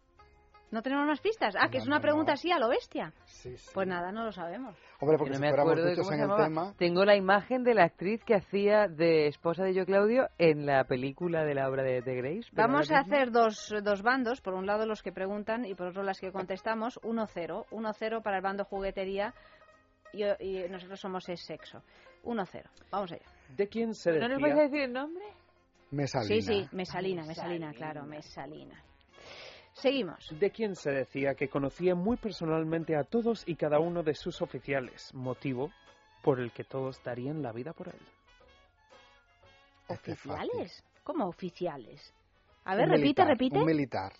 ¿No 0.71 0.81
tenemos 0.81 1.05
más 1.05 1.21
pistas? 1.21 1.55
Ah, 1.57 1.69
que 1.69 1.77
No, 1.77 1.83
es 1.83 1.87
una 1.87 1.95
no, 1.97 2.01
pregunta 2.01 2.31
no. 2.31 2.33
así 2.33 2.51
a 2.51 2.59
lo 2.59 2.69
bestia. 2.69 3.13
Sí, 3.25 3.55
sí. 3.55 3.69
Pues 3.73 3.87
nada, 3.87 4.11
no 4.11 4.25
lo 4.25 4.31
sabemos. 4.31 4.75
Hombre, 4.99 5.15
Que 5.15 5.19
porque 5.19 5.29
no 5.29 5.35
si 5.35 5.41
me 5.41 5.49
acuerdo 5.49 5.85
de 5.85 5.95
cómo 5.95 6.11
en 6.11 6.17
se 6.17 6.23
el 6.25 6.35
tema... 6.35 6.73
Tengo 6.77 7.05
la 7.05 7.15
imagen 7.15 7.63
de 7.63 7.73
la 7.75 7.83
actriz 7.83 8.23
que 8.25 8.35
hacía 8.35 8.87
de 8.87 9.27
esposa 9.27 9.63
de 9.63 9.73
Yo 9.73 9.85
Claudio 9.85 10.27
en 10.37 10.65
la 10.65 10.83
película 10.85 11.43
de 11.45 11.53
la 11.53 11.69
obra 11.69 11.83
de, 11.83 12.01
de 12.01 12.15
Grace. 12.15 12.49
Vamos 12.53 12.91
a 12.91 12.99
hacer 12.99 13.31
dos, 13.31 13.73
dos 13.83 14.01
bandos, 14.01 14.41
por 14.41 14.53
un 14.53 14.65
lado 14.65 14.85
los 14.85 15.01
que 15.03 15.11
preguntan 15.11 15.65
y 15.65 15.75
por 15.75 15.87
otro 15.87 16.03
las 16.03 16.19
que 16.19 16.31
contestamos. 16.31 16.99
1-0. 17.03 17.65
1-0 17.69 18.21
para 18.23 18.37
el 18.37 18.43
bando 18.43 18.65
juguetería 18.65 19.33
y, 20.13 20.23
y 20.43 20.67
nosotros 20.69 20.99
somos 20.99 21.29
es 21.29 21.41
sexo. 21.45 21.81
1-0. 22.23 22.63
Vamos 22.91 23.11
allá. 23.11 23.25
¿De 23.55 23.67
quién 23.67 23.93
se 23.93 24.11
¿No 24.19 24.27
nos 24.27 24.41
vais 24.41 24.55
a 24.55 24.61
decir 24.63 24.81
el 24.81 24.93
nombre? 24.93 25.23
Mesalina. 25.91 26.27
Sí, 26.27 26.41
sí, 26.41 26.67
Mesalina, 26.71 27.23
Mesalina, 27.25 27.71
claro, 27.73 28.03
Mesalina. 28.05 28.81
Seguimos. 29.75 30.27
¿De 30.39 30.51
quién 30.51 30.75
se 30.75 30.91
decía 30.91 31.35
que 31.35 31.49
conocía 31.49 31.95
muy 31.95 32.15
personalmente 32.17 32.95
a 32.95 33.03
todos 33.03 33.43
y 33.45 33.55
cada 33.55 33.79
uno 33.79 34.03
de 34.03 34.15
sus 34.15 34.41
oficiales, 34.41 35.13
motivo 35.13 35.69
por 36.23 36.39
el 36.39 36.51
que 36.51 36.63
todos 36.63 37.03
darían 37.03 37.41
la 37.41 37.51
vida 37.51 37.73
por 37.73 37.89
él? 37.89 37.99
¿Oficiales? 39.87 40.83
¿Cómo 41.03 41.27
oficiales? 41.27 42.13
A 42.63 42.71
Un 42.71 42.77
ver, 42.77 42.89
repite, 42.89 43.25
militar, 43.25 43.27
repite. 43.27 43.59
Un 43.59 43.65
militar. 43.65 44.13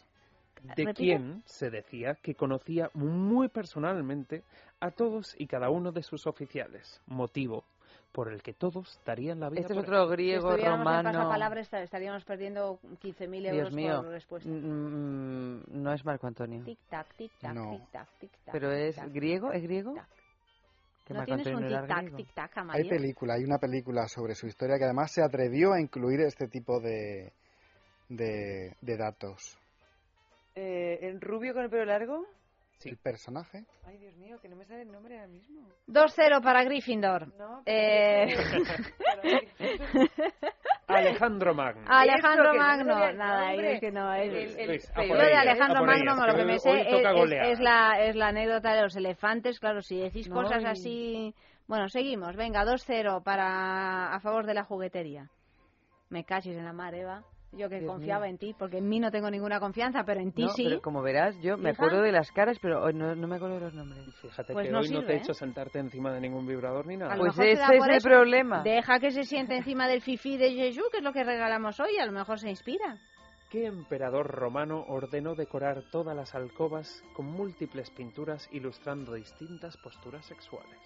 ¿De 0.62 0.84
¿Repite? 0.84 0.94
quién 0.94 1.42
se 1.46 1.70
decía 1.70 2.16
que 2.16 2.36
conocía 2.36 2.90
muy 2.94 3.48
personalmente 3.48 4.44
a 4.80 4.92
todos 4.92 5.36
y 5.40 5.48
cada 5.48 5.70
uno 5.70 5.92
de 5.92 6.04
sus 6.04 6.28
oficiales, 6.28 7.02
motivo 7.08 7.64
por 8.16 8.32
el 8.32 8.42
que 8.42 8.54
todos 8.54 8.98
darían 9.06 9.42
la 9.42 9.50
vida 9.50 9.60
Este 9.62 9.74
es 9.74 9.80
otro? 9.80 10.08
Si 10.08 10.12
griego, 10.14 10.56
en 10.56 10.66
romano. 10.66 11.12
pasapalabra 11.12 11.60
esta- 11.60 11.82
estaríamos 11.84 12.24
perdiendo 12.24 12.80
15.000 13.02 13.42
Dios 13.44 13.54
euros 13.58 13.74
mío. 13.74 13.98
por 14.02 14.12
respuesta. 14.12 14.50
Mm, 14.50 15.64
no 15.68 15.92
es 15.94 16.06
Marco 16.06 16.26
Antonio. 16.28 16.64
Tic-tac, 16.64 17.08
tic-tac, 17.18 17.54
No. 17.54 17.72
tic-tac, 17.74 18.08
tic-tac. 18.22 18.52
Pero 18.54 18.72
es 18.72 18.96
tic-tac, 18.96 19.12
griego, 19.14 19.52
¿es 19.52 19.64
griego? 19.64 19.92
tic-tac. 19.96 20.08
Que 21.06 21.14
¿No 21.14 21.20
Marco 21.20 21.26
tienes 21.36 21.48
Antonio 21.48 21.68
un 21.78 21.84
tic-tac, 21.88 22.16
tic-tac, 22.16 22.52
Hay 22.56 22.62
Amalia? 22.62 22.90
película, 22.90 23.34
hay 23.36 23.44
una 23.44 23.58
película 23.60 24.08
sobre 24.08 24.34
su 24.34 24.48
historia 24.48 24.78
que 24.78 24.86
además 24.86 25.12
se 25.12 25.22
atrevió 25.22 25.74
a 25.74 25.82
incluir 25.82 26.22
este 26.22 26.48
tipo 26.48 26.80
de, 26.80 27.34
de, 28.10 28.76
de 28.82 28.98
datos. 28.98 29.58
Eh, 30.56 31.00
¿En 31.02 31.20
rubio 31.20 31.54
con 31.54 31.64
el 31.64 31.70
pelo 31.70 31.84
largo? 31.86 32.26
El 32.84 32.98
personaje. 32.98 33.66
Ay, 33.86 33.98
Dios 33.98 34.16
mío, 34.18 34.38
que 34.42 34.48
no 34.48 34.56
me 34.56 34.66
sale 34.66 34.84
el 34.84 34.92
nombre 34.92 35.16
ahora 35.16 35.28
mismo. 35.28 35.62
2-0 35.88 36.42
para 36.44 36.64
Gryffindor. 36.64 37.34
No, 37.36 37.64
Eh, 37.66 38.28
Alejandro 40.88 41.54
Magno. 41.56 41.84
Alejandro 41.90 42.54
no 42.54 42.60
Magno, 42.60 43.06
el 43.06 43.18
nada, 43.18 43.54
es 43.54 43.80
que 43.80 43.92
no 43.92 44.14
es. 44.14 44.28
El- 44.34 44.60
el- 44.60 44.68
Luis, 44.68 44.92
a 44.96 45.02
el- 45.02 45.08
por 45.10 45.18
Yo 45.18 45.24
de 45.26 45.36
Alejandro 45.36 45.86
Magno, 45.86 46.28
lo 46.28 46.36
que 46.36 46.46
me 46.46 46.60
sé 46.60 46.82
es, 46.82 47.32
es 47.50 47.60
la, 47.60 48.00
es 48.02 48.16
la 48.16 48.28
anécdota 48.28 48.74
de 48.76 48.82
los 48.84 48.96
elefantes. 48.96 49.60
Claro, 49.60 49.82
si 49.82 49.98
decís 50.00 50.30
No, 50.30 50.36
cosas 50.36 50.62
y- 50.64 50.68
así. 50.68 51.36
Bueno, 51.68 51.90
seguimos. 51.90 52.36
Venga, 52.36 52.64
2-0 52.64 53.24
para 53.24 54.14
a 54.14 54.20
favor 54.20 54.46
de 54.46 54.54
la 54.54 54.64
juguetería. 54.64 55.30
Me 56.10 56.24
cachis 56.24 56.56
en 56.56 56.66
la 56.66 56.74
mar, 56.74 56.94
Eva. 56.94 57.24
Yo 57.58 57.70
que 57.70 57.80
Dios 57.80 57.90
confiaba 57.92 58.26
mío. 58.26 58.32
en 58.32 58.38
ti, 58.38 58.56
porque 58.58 58.80
en 58.80 58.90
mí 58.90 59.00
no 59.00 59.10
tengo 59.12 59.30
ninguna 59.32 59.60
confianza, 59.60 60.04
pero 60.04 60.20
en 60.20 60.32
ti 60.34 60.44
No, 60.44 60.50
sí. 60.50 60.66
pero 60.66 60.82
como 60.82 61.02
verás, 61.02 61.36
yo 61.42 61.58
me 61.58 61.70
acuerdo 61.70 62.02
de 62.02 62.12
las 62.12 62.32
caras, 62.32 62.58
pero 62.62 62.84
hoy 62.84 62.94
no, 62.94 63.16
no 63.16 63.28
me 63.28 63.38
acuerdo 63.38 63.56
de 63.56 63.62
los 63.62 63.74
nombres. 63.74 64.04
Fíjate 64.22 64.54
Pues 64.54 64.68
que 64.68 64.72
no 64.74 64.80
hoy 64.80 64.90
no 64.90 65.00
sirve, 65.00 65.06
te 65.08 65.14
he 65.14 65.16
¿eh? 65.16 65.20
hecho 65.24 65.34
sentarte 65.34 65.80
encima 65.80 66.12
de 66.12 66.20
ningún 66.22 66.46
vibrador 66.46 66.86
ni 66.86 66.98
nada. 66.98 67.16
Pues 67.16 67.34
ese 67.40 67.54
es 67.54 67.70
el 67.70 67.90
eso. 67.92 68.10
problema. 68.10 68.62
Deja 68.64 69.00
que 69.00 69.12
se 69.12 69.24
siente 69.24 69.56
encima 69.56 69.88
del 69.88 70.02
fifí 70.02 70.38
de 70.38 70.52
Jesús, 70.54 70.86
que 70.92 70.98
es 70.98 71.04
lo 71.04 71.14
que 71.14 71.24
regalamos 71.24 71.80
hoy, 71.80 71.98
a 71.98 72.06
lo 72.06 72.12
mejor 72.12 72.40
se 72.40 72.50
inspira. 72.50 72.98
¿Qué 73.50 73.68
emperador 73.68 74.28
romano 74.28 74.84
ordenó 74.90 75.34
decorar 75.36 75.84
todas 75.92 76.16
las 76.16 76.36
alcobas 76.36 77.04
con 77.16 77.28
múltiples 77.28 77.90
pinturas 77.92 78.50
ilustrando 78.52 79.14
distintas 79.14 79.78
posturas 79.78 80.26
sexuales? 80.26 80.80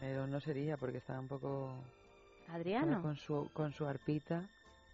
Pero 0.00 0.26
no 0.26 0.40
sería, 0.40 0.76
porque 0.76 0.98
estaba 0.98 1.20
un 1.20 1.28
poco... 1.28 1.72
Adriano. 2.48 3.02
Con 3.02 3.16
su, 3.16 3.50
con 3.52 3.72
su 3.72 3.86
arpita. 3.86 4.48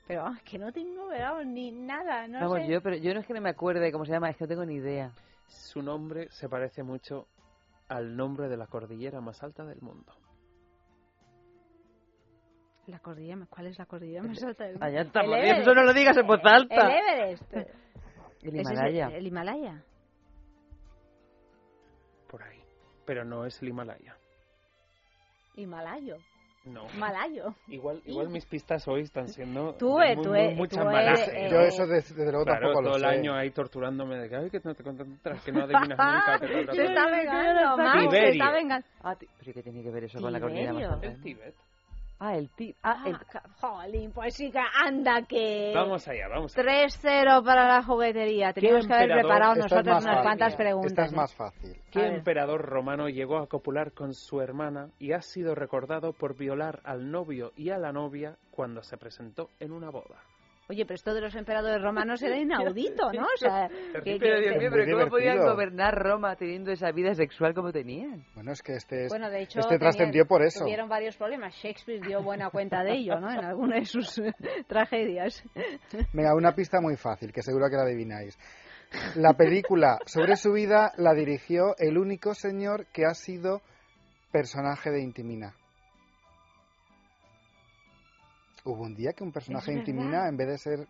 Pero 0.07 0.27
ah, 0.27 0.39
que 0.45 0.59
no 0.59 0.73
tengo 0.73 1.09
vamos, 1.09 1.47
ni 1.47 1.71
nada, 1.71 2.27
no 2.27 2.41
Vamos, 2.41 2.67
sé. 2.67 2.73
yo, 2.73 2.83
pero 2.83 2.97
yo 2.97 3.15
no 3.15 3.21
es 3.21 3.27
que 3.27 3.35
no 3.35 3.41
me 3.41 3.51
acuerde 3.51 3.93
cómo 3.93 4.05
se 4.05 4.13
llama, 4.13 4.31
es 4.31 4.37
que 4.37 4.45
no 4.45 4.49
tengo 4.49 4.65
ni 4.65 4.75
idea. 4.75 5.13
Su 5.47 5.81
nombre 5.83 6.29
se 6.31 6.49
parece 6.49 6.83
mucho 6.83 7.27
al 7.89 8.17
nombre 8.17 8.49
de 8.49 8.57
la 8.57 8.67
cordillera 8.67 9.21
más 9.21 9.43
alta 9.43 9.65
del 9.65 9.81
mundo. 9.81 10.13
La 12.87 12.99
cordillera, 12.99 13.47
¿cuál 13.49 13.67
es 13.69 13.79
la 13.79 13.87
cordillera 13.87 14.23
más 14.25 14.43
alta 14.43 14.65
del 14.65 14.73
mundo? 14.73 14.87
Allá 14.87 15.03
está, 15.03 15.21
eso 15.23 15.73
no 15.75 15.83
lo 15.85 15.93
digas 15.93 16.17
en 16.17 16.27
voz 16.27 16.41
alta. 16.45 16.75
El 16.75 17.21
Everest. 17.21 17.53
El 18.43 18.57
es 18.59 18.61
Himalaya. 18.69 19.07
el, 19.07 19.15
el 19.15 19.27
Himalaya. 19.29 19.85
Por 22.29 22.43
ahí. 22.43 22.61
Pero 23.07 23.25
no 23.25 23.47
es 23.47 23.63
el 23.63 23.69
Himalaya. 23.69 24.17
Himalayo. 25.55 26.17
No. 26.65 26.87
Malayo. 26.97 27.55
Igual, 27.67 28.01
igual 28.05 28.29
mis 28.29 28.47
pistas 28.47 28.87
hoy 28.87 29.03
están 29.03 29.27
siendo 29.29 29.75
Tú, 29.75 30.01
eh, 30.01 30.15
muy- 30.15 30.25
tú, 30.25 30.31
muy- 30.31 30.39
eh, 30.39 30.69
tú, 30.71 30.81
eh, 30.91 31.47
eh, 31.47 31.49
Yo 31.51 31.61
eso 31.61 31.87
desde, 31.89 32.15
desde 32.15 32.31
luego 32.31 32.45
Claro, 32.45 32.61
tampoco 32.69 32.83
todo 32.85 32.91
lo 32.91 32.97
el 32.97 33.03
sé. 33.13 33.19
año 33.19 33.35
ahí 33.35 33.51
torturándome 33.51 34.17
de 34.19 34.29
que, 34.29 34.37
ay, 34.37 34.51
que 34.51 34.61
no 34.63 34.75
te 34.75 34.85
concentras, 34.85 35.43
que 35.43 35.51
no 35.53 35.65
adivinas 35.65 35.99
nunca. 35.99 36.39
que 36.41 36.65
tal". 36.65 36.79
está 36.79 37.07
vengando, 37.11 37.77
Max, 37.77 37.93
se 38.01 38.07
Tiberio. 38.09 38.33
está 38.33 38.51
vengando. 38.53 38.87
Ah, 39.03 39.17
pero 39.19 39.53
¿qué 39.55 39.63
tiene 39.63 39.83
que 39.83 39.91
ver 39.91 40.05
eso 40.05 40.21
con 40.21 40.33
la 40.33 40.41
cordillera 40.41 40.71
Tiberio. 40.73 40.99
El 41.03 41.21
Tíbet. 41.21 41.55
Ah, 42.25 42.37
el 42.37 42.51
ti... 42.51 42.73
Ah, 42.85 43.03
el... 43.05 43.17
Ah, 43.17 43.21
ca- 43.29 43.43
jolín, 43.61 44.13
pues 44.13 44.35
sí 44.37 44.53
que 44.53 44.61
anda 44.61 45.23
que... 45.23 45.73
Vamos 45.75 46.07
allá, 46.07 46.29
vamos 46.29 46.57
allá. 46.57 46.87
3-0 46.87 47.45
para 47.45 47.67
la 47.67 47.83
juguetería. 47.83 48.53
Teníamos 48.53 48.87
que 48.87 48.95
haber 48.95 49.13
preparado 49.13 49.57
nosotros 49.57 50.05
unas 50.05 50.23
cuantas 50.23 50.55
preguntas. 50.55 50.93
Esta 50.93 51.05
es 51.07 51.13
¿eh? 51.13 51.17
más 51.17 51.35
fácil. 51.35 51.77
¿Qué 51.91 52.07
emperador 52.07 52.63
romano 52.63 53.09
llegó 53.09 53.39
a 53.39 53.49
copular 53.49 53.91
con 53.91 54.15
su 54.15 54.41
hermana 54.41 54.91
y 55.01 55.15
ha 55.15 55.21
sido 55.21 55.57
recordado 55.57 56.13
por 56.13 56.37
violar 56.37 56.79
al 56.85 57.11
novio 57.11 57.51
y 57.57 57.71
a 57.71 57.79
la 57.79 57.91
novia 57.93 58.37
cuando 58.53 58.85
se 58.85 58.97
presentó 58.97 59.51
en 59.59 59.73
una 59.73 59.91
boda? 59.91 60.23
Oye, 60.73 60.87
pero 60.87 60.95
esto 60.95 61.13
de 61.13 61.21
los 61.21 61.35
emperadores 61.35 61.83
romanos 61.83 62.23
era 62.23 62.35
inaudito, 62.41 63.13
¿no? 63.13 63.25
O 63.25 63.37
sea, 63.39 63.69
que- 63.69 64.17
Pero 64.19 64.37
que- 64.37 64.41
Dios 64.41 64.57
mío, 64.57 64.71
pero 64.73 64.99
¿cómo 64.99 65.11
podían 65.11 65.39
gobernar 65.39 65.95
Roma 65.95 66.35
teniendo 66.37 66.73
esa 66.73 66.91
vida 66.93 67.13
sexual 67.15 67.53
como 67.53 67.73
tenían? 67.73 68.25
Bueno, 68.35 68.53
es 68.53 68.63
que 68.63 68.73
este, 68.73 69.05
es, 69.05 69.09
Bueno, 69.11 69.29
de 69.29 69.43
hecho, 69.43 69.61
este 69.61 69.77
tenían- 69.77 69.81
trascendió 69.81 70.27
por 70.27 70.43
eso. 70.43 70.61
Tuvieron 70.61 70.89
varios 70.89 71.15
problemas. 71.19 71.55
Shakespeare 71.57 72.01
dio 72.01 72.23
buena 72.23 72.49
cuenta 72.49 72.83
de 72.83 72.93
ello, 72.95 73.21
¿no? 73.21 73.31
En 73.31 73.45
alguna 73.45 73.77
de 73.77 73.85
sus 73.85 74.17
eh, 74.19 74.33
tragedias. 74.67 75.45
Venga, 76.15 76.35
una 76.35 76.55
pista 76.55 76.81
muy 76.81 76.97
fácil, 76.97 77.33
que 77.33 77.43
seguro 77.43 77.69
que 77.69 77.77
la 77.77 77.83
adivináis. 77.83 78.39
La 79.17 79.35
película 79.35 79.99
sobre 80.07 80.37
su 80.37 80.53
vida 80.53 80.93
la 80.97 81.13
dirigió 81.13 81.75
el 81.79 81.99
único 81.99 82.35
señor 82.35 82.87
que 82.95 83.05
ha 83.05 83.13
sido 83.15 83.61
personaje 84.31 84.91
de 84.91 85.03
Intimina. 85.03 85.55
Hubo 88.65 88.83
un 88.83 88.95
día 88.95 89.13
que 89.13 89.25
un 89.25 89.33
personaje 89.33 89.73
Intimina, 89.73 90.29
en 90.29 90.37
vez 90.37 90.49
de 90.49 90.59
ser 90.59 90.87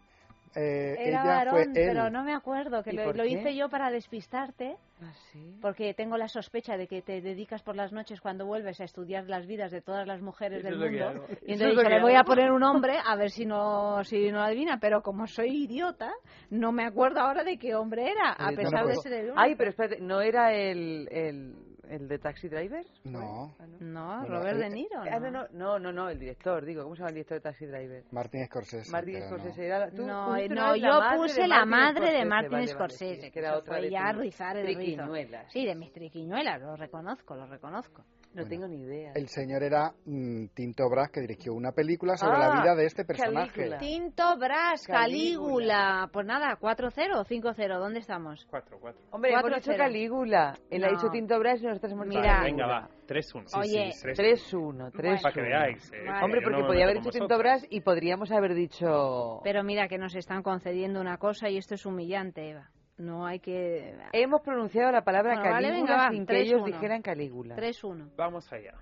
eh, 0.55 0.97
Era 0.99 1.23
ella, 1.23 1.51
fue 1.51 1.61
varón, 1.61 1.77
él. 1.77 1.87
pero 1.87 2.11
no 2.11 2.25
me 2.25 2.35
acuerdo, 2.35 2.83
que 2.83 2.91
¿Y 2.91 2.97
lo, 2.97 3.25
hice 3.25 3.57
yo 3.57 3.71
para 3.71 3.91
despistarte, 3.91 4.77
¿Ah, 5.01 5.13
sí? 5.33 5.57
porque 5.63 5.95
tengo 5.95 6.19
la 6.19 6.29
sospecha 6.29 6.77
de 6.77 6.87
que 6.87 7.01
te 7.01 7.23
dedicas 7.23 7.63
por 7.63 7.75
las 7.75 7.91
noches 7.93 8.21
cuando 8.21 8.45
vuelves 8.45 8.79
a 8.83 8.85
estudiar 8.85 9.25
las 9.29 9.47
vidas 9.47 9.71
de 9.71 9.81
todas 9.81 10.07
las 10.07 10.21
mujeres 10.21 10.63
Eso 10.63 10.77
del 10.77 10.79
mundo. 10.79 11.25
Y 11.47 11.53
entonces 11.53 11.79
dije, 11.79 11.89
le 11.89 12.03
voy 12.03 12.15
a 12.17 12.25
poner 12.25 12.53
un 12.53 12.63
hombre 12.63 12.97
a 13.05 13.17
ver 13.17 13.31
si 13.31 13.47
no 13.47 14.05
si 14.05 14.31
no 14.31 14.43
adivina, 14.43 14.79
pero 14.79 15.01
como 15.03 15.27
soy 15.27 15.65
idiota, 15.65 16.13
no 16.51 16.71
me 16.71 16.85
acuerdo 16.85 17.21
ahora 17.21 17.45
de 17.45 17.57
qué 17.57 17.75
hombre 17.75 18.11
era, 18.11 18.33
a 18.33 18.51
pesar 18.51 18.87
de 18.87 18.97
ser 18.97 19.13
el 19.15 19.25
único. 19.27 19.41
Ay, 19.41 19.55
pero 19.57 19.71
espérate, 19.71 20.03
¿no 20.03 20.21
era 20.21 20.53
el, 20.53 21.09
el, 21.11 21.55
el 21.93 22.09
de 22.09 22.19
Taxi 22.19 22.49
Driver? 22.49 22.85
No, 23.05 23.55
Ah, 23.59 23.67
no. 23.81 24.23
No, 24.23 24.27
Robert 24.27 24.57
eh, 24.57 24.61
De 24.61 24.71
Niro. 24.71 25.01
Ah, 25.01 25.19
no, 25.19 25.31
no, 25.31 25.47
no, 25.53 25.79
no, 25.79 25.93
no, 25.93 26.09
el 26.09 26.19
director, 26.19 26.65
digo, 26.65 26.83
¿cómo 26.83 26.95
se 26.97 27.01
llama 27.01 27.11
el 27.11 27.15
director 27.17 27.37
de 27.37 27.41
Taxi 27.43 27.67
Driver? 27.67 28.05
Martin 28.11 28.47
Scorsese. 28.47 28.91
No. 28.91 29.27
Scorsese 29.27 29.67
era... 29.67 29.91
¿tú 29.91 30.07
No, 30.07 30.37
eh, 30.37 30.49
no, 30.49 30.75
yo 30.77 31.01
puse 31.17 31.47
la 31.47 31.67
madre 31.67 32.13
de 32.13 32.25
Martin 32.25 32.53
vale, 32.53 32.67
Scorsese, 32.69 33.31
que 33.31 33.39
era 33.39 33.59
otra 33.59 33.75
fue 33.75 33.83
de 33.83 33.91
ya 33.91 34.13
rizar 34.13 34.57
el 34.57 34.67
rizo. 34.75 35.03
Sí, 35.51 35.67
de 35.67 35.75
mis 35.75 35.93
triquiñuelas, 35.93 36.61
lo 36.61 36.77
reconozco, 36.77 37.37
lo 37.37 37.47
reconozco. 37.47 38.05
No 38.35 38.47
tengo 38.47 38.67
ni 38.67 38.77
idea. 38.81 39.13
El 39.15 39.29
señor 39.29 39.63
era 39.63 39.93
mm, 40.07 40.47
Tinto 40.55 40.89
Brass, 40.89 41.11
que 41.11 41.21
dirigió 41.21 41.53
una 41.53 41.73
película 41.73 42.17
sobre 42.17 42.39
la 42.39 42.47
Ah, 42.53 42.63
vida 42.63 42.75
de 42.75 42.87
este 42.87 43.05
personaje. 43.05 43.53
Calígula. 43.53 43.79
Tinto 43.79 44.39
Brass, 44.39 44.87
Calígula. 44.87 45.03
Calígula. 45.03 46.11
Pues 46.13 46.27
nada, 46.27 46.57
4-0 46.59 47.17
o 47.19 47.25
5-0, 47.25 47.79
¿dónde 47.79 47.99
estamos? 47.99 48.47
Cuatro, 48.49 48.79
cuatro. 48.81 49.03
Hombre, 49.11 49.31
hemos 49.33 49.43
Cuatro 49.43 49.57
dicho 49.59 49.71
cero. 49.73 49.85
Calígula. 49.85 50.59
Él 50.71 50.85
ha 50.85 50.91
No. 50.91 50.97
dicho 50.97 51.11
Tinto 51.11 51.39
Brass 51.39 51.63
y 51.63 51.67
nosotros 51.67 51.93
hemos 51.93 52.07
Mira. 52.07 52.23
Vale, 52.39 52.45
venga, 52.51 52.67
va. 52.67 52.89
3-1. 53.07 53.47
Sí, 53.49 53.59
Oye. 53.59 53.93
sí, 53.93 54.07
3-1. 54.07 54.17
3-1, 54.17 54.93
3-1. 54.93 55.23
Para 55.23 55.35
que 55.35 55.41
veáis. 55.43 55.93
eh, 55.93 56.05
Vale. 56.07 56.25
Hombre, 56.25 56.41
porque 56.43 56.59
no 56.61 56.67
podía 56.67 56.85
haber 56.85 57.01
con 57.01 57.11
Tinto. 57.11 57.39
Brass 57.39 57.67
y 57.69 57.81
podríamos 57.81 58.31
haber 58.33 58.55
dicho... 58.55 59.41
Pero 59.45 59.63
mira 59.63 59.89
que 59.89 59.99
nos 59.99 60.15
están 60.15 60.43
concediendo 60.43 61.01
una 61.01 61.19
cosa 61.19 61.51
y 61.51 61.59
esto 61.59 61.75
es 61.75 61.85
humillante, 61.85 62.49
Eva. 62.51 62.71
No 62.99 63.27
hay 63.27 63.41
que... 63.41 63.97
Hemos 64.13 64.43
pronunciado 64.43 64.93
la 64.93 65.03
palabra 65.03 65.35
Bueno, 65.35 65.51
vale, 65.51 65.69
Calígula 65.69 65.93
venga, 65.93 66.05
va, 66.05 66.11
sin 66.11 66.27
que 66.27 66.41
ellos 66.41 66.63
3-1. 66.63 66.67
dijeran 66.67 67.03
Calígula. 67.03 67.57
3-1. 67.57 68.11
Vamos 68.17 68.53
allá. 68.53 68.75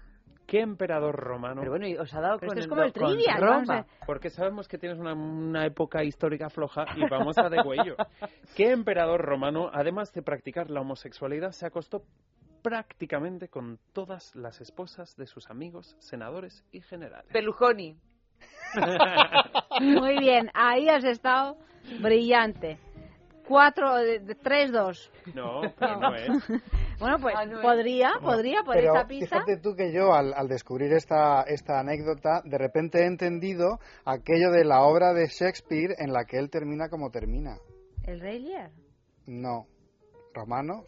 ¿Qué 0.46 0.60
emperador 0.60 1.14
romano? 1.14 1.60
Pero 1.60 1.70
bueno, 1.70 1.86
y 1.86 1.96
os 1.96 2.12
ha 2.12 2.20
dado 2.20 2.38
Pero 2.40 2.50
con 2.50 2.58
esto 2.58 2.74
es 2.82 2.86
el, 2.86 2.92
como 2.92 3.08
el 3.12 3.40
Roma. 3.40 3.78
a- 3.78 3.86
Porque 4.04 4.30
sabemos 4.30 4.66
que 4.66 4.78
tienes 4.78 4.98
una, 4.98 5.14
una 5.14 5.64
época 5.64 6.02
histórica 6.02 6.50
floja 6.50 6.86
y 6.96 7.08
vamos 7.08 7.38
a 7.38 7.48
de 7.48 7.62
cuello. 7.62 7.94
¿Qué 8.56 8.72
emperador 8.72 9.20
romano, 9.22 9.70
además 9.72 10.12
de 10.12 10.22
practicar 10.22 10.68
la 10.68 10.80
homosexualidad, 10.80 11.52
se 11.52 11.66
acostó 11.66 12.02
prácticamente 12.62 13.48
con 13.48 13.78
todas 13.92 14.34
las 14.34 14.60
esposas 14.60 15.16
de 15.16 15.26
sus 15.26 15.48
amigos, 15.50 15.94
senadores 16.00 16.64
y 16.72 16.80
generales? 16.80 17.30
Pelujoni. 17.32 17.96
Muy 19.80 20.18
bien, 20.18 20.50
ahí 20.54 20.88
has 20.88 21.04
estado 21.04 21.58
brillante. 22.02 22.78
4, 23.50 23.84
3-2. 24.44 25.10
No, 25.34 25.60
pero 25.78 25.96
no 25.98 26.14
es. 26.14 26.28
Bueno, 27.00 27.18
pues 27.20 27.34
Ah, 27.36 27.44
no 27.46 27.56
es. 27.58 27.62
podría, 27.62 28.12
podría, 28.20 28.62
por 28.62 28.76
Pero 28.76 28.94
esta 28.94 29.08
pista. 29.08 29.36
fíjate 29.40 29.56
tú 29.56 29.74
que 29.74 29.92
yo, 29.92 30.14
al, 30.14 30.32
al 30.34 30.46
descubrir 30.46 30.92
esta, 30.92 31.42
esta 31.42 31.80
anécdota, 31.80 32.42
de 32.44 32.56
repente 32.58 33.00
he 33.02 33.06
entendido 33.06 33.80
aquello 34.04 34.52
de 34.52 34.64
la 34.64 34.82
obra 34.82 35.12
de 35.12 35.26
Shakespeare 35.26 35.96
en 35.98 36.12
la 36.12 36.24
que 36.24 36.38
él 36.38 36.48
termina 36.48 36.88
como 36.88 37.10
termina. 37.10 37.56
¿El 38.04 38.20
Rey 38.20 38.38
Lear? 38.38 38.70
No. 39.26 39.66
¿Romanos? 40.32 40.84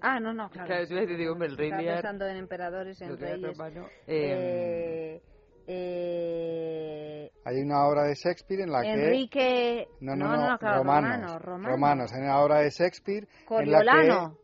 Ah, 0.00 0.20
no, 0.20 0.32
no, 0.32 0.48
claro. 0.50 0.68
Claro, 0.68 0.84
yo 0.84 1.06
te 1.06 1.16
digo, 1.16 1.32
hombre, 1.32 1.48
el 1.48 1.56
Rey 1.56 1.66
Estaba 1.70 1.82
Lear- 1.82 1.94
pensando 1.96 2.26
en 2.28 2.36
emperadores, 2.36 3.00
en 3.02 3.18
reyes. 3.18 3.42
romano, 3.58 3.86
Eh, 4.06 5.16
eh, 5.16 5.22
Hay 5.66 7.60
una 7.62 7.86
obra 7.86 8.04
de 8.04 8.14
Shakespeare 8.14 8.62
en 8.62 8.72
la 8.72 8.82
que... 8.82 8.92
Enrique... 8.92 9.88
No, 10.00 10.16
no, 10.16 10.28
no, 10.36 10.58
claro, 10.58 10.78
romanos, 10.78 11.12
romano, 11.12 11.38
romano. 11.38 11.68
romanos. 11.68 12.12
Hay 12.12 12.22
una 12.22 12.40
obra 12.40 12.58
de 12.60 12.70
Shakespeare 12.70 13.24
en 13.26 13.70
la 13.70 13.78
Coriolano. 13.78 14.38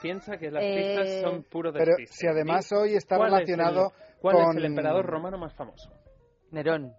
Piensa 0.00 0.38
que 0.38 0.50
las 0.50 0.62
Eh, 0.64 0.76
pistas 0.96 1.20
son 1.22 1.42
puro 1.44 1.72
Pero 1.72 1.86
despiste. 1.96 2.14
si 2.16 2.26
además 2.26 2.70
hoy 2.72 2.94
está 2.94 3.16
¿cuál 3.16 3.28
es 3.28 3.34
relacionado 3.48 3.86
el- 3.96 4.16
¿Cuál 4.20 4.36
con- 4.36 4.50
es 4.50 4.56
el 4.56 4.64
emperador 4.66 5.06
romano 5.06 5.38
más 5.38 5.54
famoso? 5.54 5.90
Nerón. 6.52 6.92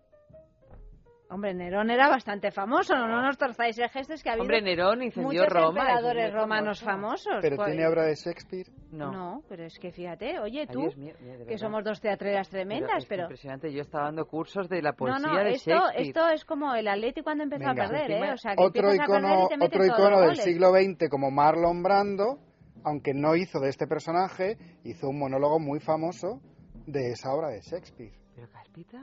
Hombre, 1.29 1.53
Nerón 1.55 1.89
era 1.89 2.09
bastante 2.09 2.51
famoso, 2.51 2.95
no, 2.95 3.07
no 3.07 3.21
nos 3.21 3.37
torzáis 3.39 3.77
el 3.79 3.89
gesto, 3.89 4.13
es 4.13 4.21
que 4.21 4.29
ha 4.29 4.33
habido 4.33 4.43
Hombre, 4.43 4.61
Nerón 4.61 5.01
incendió 5.01 5.41
muchos 5.41 5.47
Roma, 5.53 5.79
emperadores 5.81 6.31
muy 6.31 6.39
romanos 6.41 6.79
famoso. 6.83 7.23
famosos. 7.29 7.41
¿Pero 7.41 7.55
Pues- 7.55 7.67
tiene 7.69 7.87
obra 7.87 8.03
de 8.03 8.15
Shakespeare? 8.15 8.67
No. 8.91 9.41
pero 9.49 9.63
es 9.63 9.79
que 9.79 9.91
fíjate, 9.91 10.39
oye, 10.39 10.61
Ay, 10.61 10.67
tú, 10.67 10.81
Dios 10.81 10.95
mío, 10.97 11.15
mira, 11.21 11.45
que 11.45 11.57
somos 11.57 11.83
dos 11.83 11.99
teatreras 11.99 12.47
Pero 12.49 12.61
tremendas, 12.67 12.97
es 13.03 13.05
pero... 13.07 13.23
impresionante, 13.23 13.73
yo 13.73 13.81
estaba 13.81 14.05
dando 14.05 14.27
cursos 14.27 14.69
de 14.69 14.81
la 14.83 14.91
No, 14.91 14.95
poesía 14.97 15.27
no, 15.27 15.37
de 15.43 15.49
esto, 15.53 15.71
Shakespeare. 15.71 16.07
esto 16.07 16.29
es 16.29 16.45
como 16.45 16.75
el 16.75 16.87
Atleti 16.87 17.21
cuando 17.23 17.43
empezó 17.45 17.67
Venga. 17.69 17.83
a 17.85 17.87
perder, 17.89 18.11
Encima, 18.11 18.27
¿eh? 18.27 18.33
O 18.33 18.37
sea, 18.37 18.55
que 18.55 18.63
Otro 18.63 18.93
icono, 18.93 19.47
y 19.51 19.57
te 19.57 19.65
otro 19.65 19.85
icono 19.85 20.19
del 20.19 20.29
goles. 20.29 20.43
siglo 20.43 20.69
XX 20.71 21.09
como 21.09 21.31
Marlon 21.31 21.81
Brando, 21.81 22.37
aunque 22.83 23.13
no 23.15 23.35
hizo 23.35 23.59
de 23.59 23.69
este 23.69 23.87
personaje, 23.87 24.57
hizo 24.83 25.07
un 25.09 25.17
monólogo 25.17 25.59
muy 25.59 25.79
famoso 25.79 26.41
de 26.85 27.11
esa 27.11 27.33
obra 27.33 27.47
de 27.47 27.61
Shakespeare. 27.61 28.13
¿Pero 28.35 28.47
Caspita? 28.51 29.01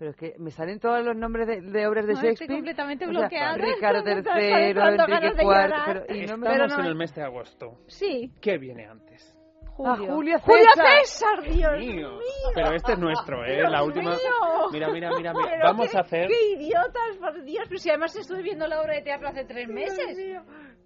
Pero 0.00 0.12
es 0.12 0.16
que 0.16 0.34
me 0.38 0.50
salen 0.50 0.80
todos 0.80 1.04
los 1.04 1.14
nombres 1.14 1.46
de, 1.46 1.60
de 1.60 1.86
obras 1.86 2.06
de 2.06 2.14
No, 2.14 2.18
estoy 2.20 2.30
Shakespeare. 2.30 2.54
completamente 2.56 3.04
O 3.04 3.10
sea, 3.12 3.20
bloqueada. 3.20 3.54
Ricardo 3.58 3.98
III, 4.06 4.12
Enrique 4.14 5.42
IV. 5.42 5.74
Pero, 5.86 6.04
y 6.08 6.26
no 6.26 6.38
me- 6.38 6.46
Estamos 6.46 6.52
pero 6.54 6.66
no 6.68 6.78
en 6.80 6.86
el 6.86 6.94
mes 6.94 7.14
de 7.14 7.22
agosto. 7.22 7.78
Sí, 7.86 8.32
¿Qué 8.40 8.56
viene 8.56 8.86
antes? 8.86 9.36
Julio. 9.84 10.10
Ah, 10.10 10.14
Julio 10.14 10.38
¡Julio 10.40 10.64
César. 10.74 10.86
César, 11.04 11.42
Dios 11.42 11.78
Mío. 11.78 12.10
mío! 12.10 12.18
Pero 12.54 12.72
este 12.74 12.92
es 12.92 12.98
nuestro, 12.98 13.44
¿eh? 13.44 13.56
Dios 13.56 13.70
La 13.70 13.82
última. 13.82 14.10
mío. 14.10 14.68
Mira, 14.72 14.88
mira, 14.90 15.10
mira, 15.16 15.32
mira. 15.32 15.48
Pero 15.50 15.64
Vamos 15.64 15.90
qué- 15.90 15.96
a 15.96 16.00
hacer. 16.00 16.28
¡Qué 16.28 16.52
idiotas, 16.52 17.16
por 17.18 17.42
Dios! 17.44 17.64
Pero 17.68 17.78
si 17.78 17.88
además 17.90 18.14
estuve 18.16 18.42
viendo 18.42 18.66
la 18.66 18.80
obra 18.80 18.94
de 18.94 19.02
teatro 19.02 19.28
hace 19.28 19.44
tres 19.44 19.68
meses. 19.68 20.16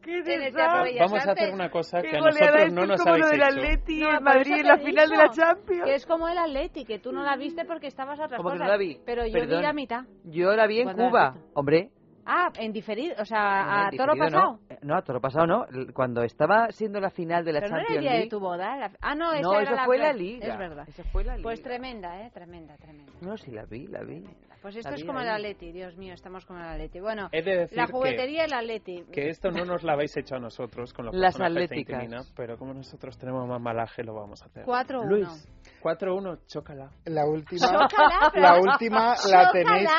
¡Qué 0.03 0.23
Teatro 0.23 0.83
Bellas 0.83 1.11
Vamos 1.11 1.27
a 1.27 1.33
hacer 1.33 1.55
una 1.55 1.71
cosa 1.71 2.03
Qué 2.03 2.11
que 2.11 2.17
a 2.19 2.21
nosotros 2.21 2.73
no 2.75 2.83
es 2.83 2.89
nos 2.89 3.01
como 3.01 3.15
habéis 3.15 3.25
lo 3.25 3.31
del 3.31 3.41
hecho. 3.41 3.49
Atleti 3.59 4.01
No, 4.01 4.21
Madrid 4.21 4.53
en 4.61 4.67
la 4.69 4.77
final 4.79 5.09
de 5.09 5.17
la 5.17 5.31
Champions. 5.31 5.85
Que 5.85 5.95
es 5.95 6.05
como 6.07 6.29
el 6.29 6.37
Atleti, 6.37 6.85
que 6.85 6.99
tú 6.99 7.11
no 7.11 7.23
la 7.23 7.37
viste 7.37 7.65
porque 7.65 7.87
estabas 7.87 8.21
a 8.21 8.25
otras 8.27 8.37
Como 8.37 8.51
que 8.53 8.59
no 8.59 8.67
la 8.67 8.77
vi. 8.77 9.01
Pero 9.07 9.25
yo 9.25 9.33
Perdón. 9.33 9.59
vi 9.61 9.63
la 9.63 9.73
mitad. 9.73 10.01
Yo 10.25 10.55
la 10.55 10.67
vi 10.67 10.81
en 10.81 10.85
¿Cuándo 10.85 11.03
la 11.05 11.09
Cuba, 11.09 11.35
hombre. 11.55 11.89
Ah, 12.27 12.51
en 12.59 12.73
diferido, 12.73 13.15
o 13.21 13.25
sea, 13.25 13.39
No, 13.65 13.71
a 13.73 13.89
en 13.91 13.97
toro 13.97 14.17
pasado. 14.17 14.43
No. 14.53 14.61
Eh, 14.71 14.79
no, 14.83 14.97
a 14.97 15.03
toro 15.03 15.21
pasado 15.21 15.47
no. 15.47 15.67
Cuando 15.93 16.23
estaba 16.23 16.71
siendo 16.73 17.01
la 17.01 17.11
final 17.11 17.45
de 17.45 17.53
la 17.53 17.61
Pero 17.61 17.71
no 17.73 17.77
era 17.77 17.83
el 17.83 17.87
Champions 17.87 18.03
día 18.03 18.11
de 18.13 18.17
League. 18.19 18.31
tu 18.31 18.41
boda. 18.41 18.77
la- 18.77 18.91
Ah, 19.01 19.15
no, 19.15 19.33
esa 19.33 19.43
No, 19.43 19.53
era 19.55 19.63
eso 19.63 19.75
la 19.75 19.85
fue 19.85 19.99
la 19.99 20.13
liga. 20.13 20.47
Es 20.53 20.59
verdad. 20.59 20.87
Fue 21.13 21.25
la 21.25 21.37
liga. 21.37 21.43
Pues 21.43 21.63
tremenda, 21.63 22.21
¿eh? 22.23 22.31
Tremenda, 22.33 22.77
tremenda. 22.77 23.13
No, 23.21 23.37
sí 23.37 23.51
la 23.51 23.65
vi, 23.65 23.87
la 23.89 24.03
vi. 24.03 24.25
Pues 24.65 24.77
esto 24.77 24.95
es 24.95 25.05
como 25.05 25.21
el. 25.21 25.29
Atleti, 25.29 25.73
Dios 25.73 25.95
mío, 25.99 26.15
estamos 26.15 26.47
como 26.47 26.59
el 26.59 26.65
Atleti. 26.65 26.99
Bueno, 26.99 27.29
He 27.33 27.43
de 27.43 27.55
decir 27.59 27.77
la 27.77 27.85
que- 27.85 27.93
juguetería 27.93 28.45
y 28.45 28.47
el 28.47 28.53
Atleti. 28.55 29.05
Que 29.13 29.29
esto 29.29 29.51
no 29.51 29.67
nos 29.67 29.83
lo 29.83 29.93
habéis 29.93 30.17
hecho 30.17 30.37
a 30.37 30.39
nosotros 30.39 30.95
con 30.95 31.05
los 31.05 31.15
Las 31.15 31.39
atléticas. 31.39 32.03
Intimina, 32.03 32.23
pero 32.35 32.57
como 32.57 32.73
nosotros 32.73 33.19
tenemos 33.19 33.47
más 33.47 33.61
malaje, 33.61 34.03
lo 34.03 34.15
vamos 34.15 34.41
a 34.43 34.47
hacer. 34.47 34.65
4-1. 34.65 35.05
Luis, 35.07 35.49
4-1, 35.83 36.39
chócala. 36.47 36.91
La 37.05 37.27
última, 37.27 37.67
Chócala, 37.89 38.33
la 38.37 38.59
última 38.59 39.15
la 39.31 39.53
tenéis 39.53 39.91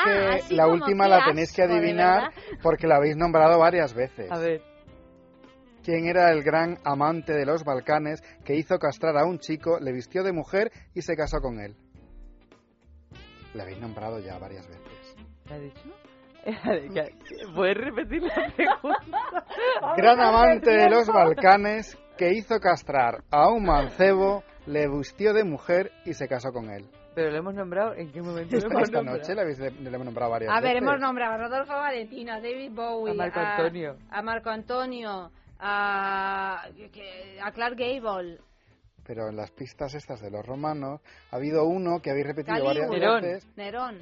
que, 0.48 0.54
la 0.56 0.66
última 0.66 1.06
la 1.06 1.24
tenéis 1.26 1.52
que 1.54 1.62
adivinar 1.62 2.32
porque 2.60 2.88
la 2.88 2.96
habéis 2.96 3.16
nombrado 3.16 3.60
varias 3.60 3.94
veces. 3.94 4.32
A 4.32 4.38
ver. 4.40 4.62
¿Quién 5.84 6.08
era 6.08 6.32
el 6.32 6.42
gran 6.42 6.78
amante 6.82 7.32
de 7.34 7.46
los 7.46 7.62
Balcanes 7.62 8.20
que 8.44 8.56
hizo 8.56 8.80
castrar 8.80 9.16
a 9.16 9.26
un 9.26 9.38
chico, 9.38 9.78
le 9.78 9.92
vistió 9.92 10.24
de 10.24 10.32
mujer 10.32 10.72
y 10.92 11.02
se 11.02 11.14
casó 11.14 11.38
con 11.40 11.60
él? 11.60 11.76
La 13.56 13.62
habéis 13.62 13.80
nombrado 13.80 14.18
ya 14.20 14.38
varias 14.38 14.66
veces. 14.68 15.16
¿Qué 15.46 15.54
ha 15.54 15.58
dicho? 15.58 15.80
¿Puedes 17.54 17.76
repetir 17.76 18.22
la 18.22 18.34
pregunta? 18.54 19.44
Gran 19.96 20.20
amante 20.20 20.70
de 20.70 20.88
los 20.90 21.08
Balcanes 21.08 21.98
que 22.16 22.32
hizo 22.32 22.60
castrar 22.60 23.22
a 23.30 23.48
un 23.48 23.64
mancebo, 23.64 24.42
le 24.66 24.88
vistió 24.88 25.32
de 25.32 25.44
mujer 25.44 25.90
y 26.04 26.14
se 26.14 26.28
casó 26.28 26.52
con 26.52 26.70
él. 26.70 26.86
Pero 27.14 27.30
lo 27.30 27.38
hemos 27.38 27.54
nombrado, 27.54 27.94
¿en 27.94 28.12
qué 28.12 28.20
momento 28.20 28.52
lo 28.52 28.58
Esta, 28.58 28.68
hemos 28.68 28.82
esta 28.82 28.98
nombrado? 28.98 29.18
noche 29.18 29.40
habéis 29.40 29.58
le 29.58 29.88
hemos 29.88 30.04
nombrado 30.04 30.30
varias 30.32 30.50
A 30.52 30.60
ver, 30.60 30.74
veces. 30.74 30.82
hemos 30.82 31.00
nombrado 31.00 31.32
a 31.34 31.38
Rodolfo 31.38 31.72
Valentino, 31.72 32.32
a 32.34 32.40
David 32.40 32.72
Bowie, 32.72 33.12
A 33.12 33.14
Marco 33.14 33.40
Antonio. 33.40 33.96
a 34.10 34.22
Marco 34.22 34.50
Antonio, 34.50 35.30
a, 35.58 36.62
a 37.42 37.52
Clark 37.52 37.76
Gable, 37.78 38.38
Pero 39.06 39.28
en 39.28 39.36
las 39.36 39.50
pistas 39.52 39.94
estas 39.94 40.20
de 40.20 40.30
los 40.30 40.44
romanos 40.44 41.00
ha 41.30 41.36
habido 41.36 41.64
uno 41.64 42.00
que 42.02 42.10
habéis 42.10 42.26
repetido 42.26 42.56
Calígula, 42.64 42.88
varias 42.88 43.22
veces. 43.22 43.56
Nerón, 43.56 43.98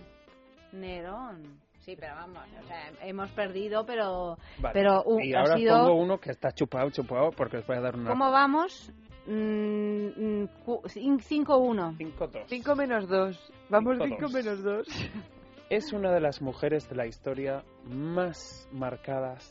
Nerón. 0.72 1.60
Sí, 1.80 1.96
pero 2.00 2.14
vamos, 2.14 2.42
o 2.62 2.66
sea, 2.66 2.90
hemos 3.02 3.30
perdido, 3.32 3.84
pero, 3.84 4.38
Vale. 4.58 4.72
pero 4.72 5.02
uh, 5.04 5.20
y 5.20 5.34
ha 5.34 5.40
ahora 5.40 5.56
sido... 5.58 5.76
pongo 5.84 5.94
uno 6.00 6.18
que 6.18 6.30
está 6.30 6.50
chupado, 6.52 6.88
chupado, 6.88 7.30
porque 7.32 7.58
os 7.58 7.66
voy 7.66 7.76
a 7.76 7.80
dar 7.82 7.94
una. 7.96 8.08
¿Cómo 8.10 8.30
vamos? 8.30 8.90
Mm, 9.26 10.06
mm, 10.42 10.46
cu- 10.64 10.80
cin- 10.84 11.18
5-1. 11.20 11.98
5-2. 11.98 12.44
5 12.46 12.74
menos 12.76 13.06
2. 13.06 13.52
Vamos 13.68 13.98
Cinco, 13.98 14.16
5 14.16 14.20
dos. 14.22 14.32
menos 14.32 14.62
2. 14.62 14.86
Es 15.70 15.92
una 15.92 16.12
de 16.12 16.20
las 16.20 16.40
mujeres 16.42 16.88
de 16.88 16.94
la 16.94 17.06
historia 17.06 17.64
más 17.84 18.68
marcadas 18.70 19.50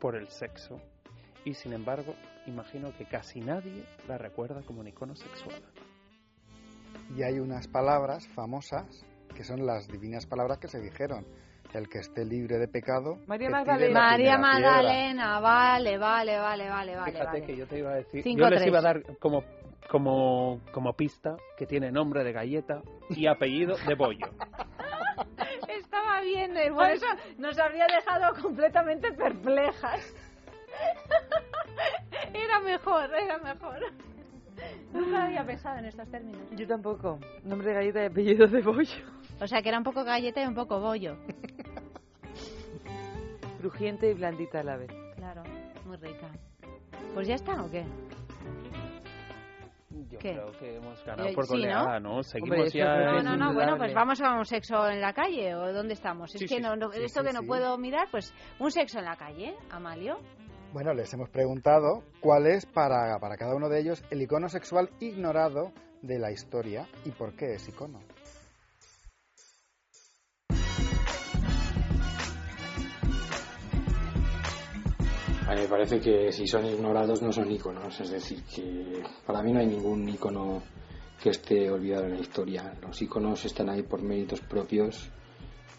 por 0.00 0.16
el 0.16 0.28
sexo. 0.28 0.80
Y 1.44 1.54
sin 1.54 1.72
embargo, 1.72 2.14
imagino 2.46 2.92
que 2.96 3.04
casi 3.06 3.40
nadie 3.40 3.84
la 4.08 4.18
recuerda 4.18 4.62
como 4.62 4.80
un 4.80 4.88
icono 4.88 5.14
sexual. 5.14 5.62
Y 7.16 7.22
hay 7.22 7.38
unas 7.38 7.68
palabras 7.68 8.26
famosas 8.28 9.04
que 9.34 9.44
son 9.44 9.66
las 9.66 9.86
divinas 9.88 10.26
palabras 10.26 10.58
que 10.58 10.68
se 10.68 10.80
dijeron. 10.80 11.26
El 11.74 11.90
que 11.90 11.98
esté 11.98 12.24
libre 12.24 12.58
de 12.58 12.68
pecado. 12.68 13.18
María 13.26 13.50
Magdalena. 13.50 14.00
María. 14.00 14.38
Magdalena, 14.38 15.40
vale, 15.40 15.98
vale, 15.98 16.38
vale, 16.38 16.70
vale, 16.70 16.96
vale. 16.96 17.12
Fíjate 17.12 17.26
vale. 17.26 17.42
que 17.42 17.56
yo 17.56 17.66
te 17.66 17.78
iba 17.80 17.90
a 17.90 17.96
decir. 17.96 18.22
Cinco, 18.22 18.44
yo 18.44 18.48
les 18.50 18.60
tres. 18.60 18.68
iba 18.68 18.78
a 18.78 18.82
dar 18.82 19.02
como, 19.18 19.44
como, 19.90 20.62
como 20.72 20.94
pista 20.94 21.36
que 21.58 21.66
tiene 21.66 21.92
nombre 21.92 22.24
de 22.24 22.32
galleta 22.32 22.80
y 23.10 23.26
apellido 23.26 23.76
de 23.86 23.94
bollo. 23.94 24.26
Estaba 25.68 26.22
bien, 26.22 26.54
por 26.72 26.88
eso 26.88 27.06
nos 27.36 27.58
habría 27.58 27.86
dejado 27.88 28.40
completamente 28.40 29.12
perplejas. 29.12 30.14
Era 32.34 32.60
mejor, 32.60 33.10
era 33.14 33.38
mejor. 33.38 33.78
Nunca 34.92 35.24
había 35.24 35.44
pensado 35.44 35.78
en 35.78 35.84
estos 35.86 36.08
términos. 36.10 36.40
Yo 36.52 36.66
tampoco. 36.66 37.18
Nombre 37.44 37.68
de 37.68 37.74
galleta 37.74 38.02
y 38.02 38.06
apellido 38.06 38.46
de 38.46 38.62
bollo. 38.62 39.04
O 39.40 39.46
sea, 39.46 39.60
que 39.62 39.68
era 39.68 39.78
un 39.78 39.84
poco 39.84 40.02
galleta 40.04 40.42
y 40.42 40.46
un 40.46 40.54
poco 40.54 40.80
bollo. 40.80 41.16
Crujiente 43.60 44.10
y 44.10 44.14
blandita 44.14 44.60
a 44.60 44.64
la 44.64 44.76
vez. 44.76 44.90
Claro, 45.16 45.42
muy 45.84 45.96
rica. 45.96 46.28
Pues 47.14 47.26
ya 47.26 47.34
está, 47.34 47.62
¿o 47.62 47.70
qué? 47.70 47.84
Yo 50.10 50.18
¿Qué? 50.18 50.32
creo 50.34 50.52
que 50.52 50.76
hemos 50.76 51.04
ganado 51.04 51.28
Eh, 51.28 51.34
por 51.34 51.46
sí, 51.46 51.52
¿no? 51.54 51.58
goleada, 51.58 52.00
¿no? 52.00 52.22
Seguimos 52.22 52.58
Hombre, 52.58 52.70
ya. 52.70 52.96
que 52.98 53.04
No, 53.04 53.18
es 53.18 53.24
no, 53.24 53.36
no, 53.36 53.54
bueno, 53.54 53.76
pues 53.76 53.92
vamos 53.94 54.20
a 54.20 54.34
un 54.34 54.44
sexo 54.44 54.88
en 54.88 55.00
la 55.00 55.12
calle, 55.12 55.54
¿o 55.54 55.72
dónde 55.72 55.94
estamos? 55.94 56.32
Es 56.34 56.38
Sí, 56.40 56.46
que 56.46 56.56
sí, 56.56 56.60
no, 56.62 56.76
no- 56.76 56.92
sí, 56.92 57.02
esto 57.02 57.20
sí, 57.22 57.26
que 57.26 57.32
no 57.32 57.40
sí. 57.40 57.46
puedo 57.46 57.76
mirar, 57.78 58.08
pues 58.10 58.32
un 58.60 58.70
sexo 58.70 58.98
en 59.00 59.04
la 59.06 59.16
calle, 59.16 59.54
Amalio. 59.70 60.18
Bueno, 60.76 60.92
les 60.92 61.10
hemos 61.14 61.30
preguntado 61.30 62.02
cuál 62.20 62.46
es 62.46 62.66
para, 62.66 63.18
para 63.18 63.38
cada 63.38 63.54
uno 63.54 63.70
de 63.70 63.80
ellos 63.80 64.04
el 64.10 64.20
icono 64.20 64.50
sexual 64.50 64.90
ignorado 65.00 65.72
de 66.02 66.18
la 66.18 66.30
historia 66.30 66.86
y 67.06 67.12
por 67.12 67.34
qué 67.34 67.54
es 67.54 67.66
icono. 67.66 67.98
A 75.46 75.54
mí 75.54 75.60
me 75.62 75.66
parece 75.66 75.98
que 75.98 76.30
si 76.30 76.46
son 76.46 76.66
ignorados 76.66 77.22
no 77.22 77.32
son 77.32 77.50
iconos, 77.50 77.98
es 77.98 78.10
decir, 78.10 78.44
que 78.44 79.02
para 79.24 79.42
mí 79.42 79.54
no 79.54 79.60
hay 79.60 79.68
ningún 79.68 80.06
icono 80.06 80.62
que 81.22 81.30
esté 81.30 81.70
olvidado 81.70 82.04
en 82.04 82.16
la 82.16 82.20
historia. 82.20 82.74
Los 82.82 83.00
iconos 83.00 83.42
están 83.46 83.70
ahí 83.70 83.82
por 83.82 84.02
méritos 84.02 84.42
propios 84.42 85.10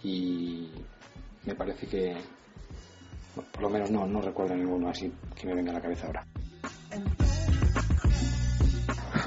y 0.03 0.71
me 1.45 1.53
parece 1.53 1.85
que, 1.85 2.17
por 3.51 3.61
lo 3.61 3.69
menos 3.69 3.91
no, 3.91 4.05
no 4.07 4.21
recuerdo 4.21 4.55
ninguno 4.55 4.89
así 4.89 5.11
que 5.35 5.47
me 5.47 5.55
venga 5.55 5.71
a 5.71 5.75
la 5.75 5.81
cabeza 5.81 6.07
ahora. 6.07 6.25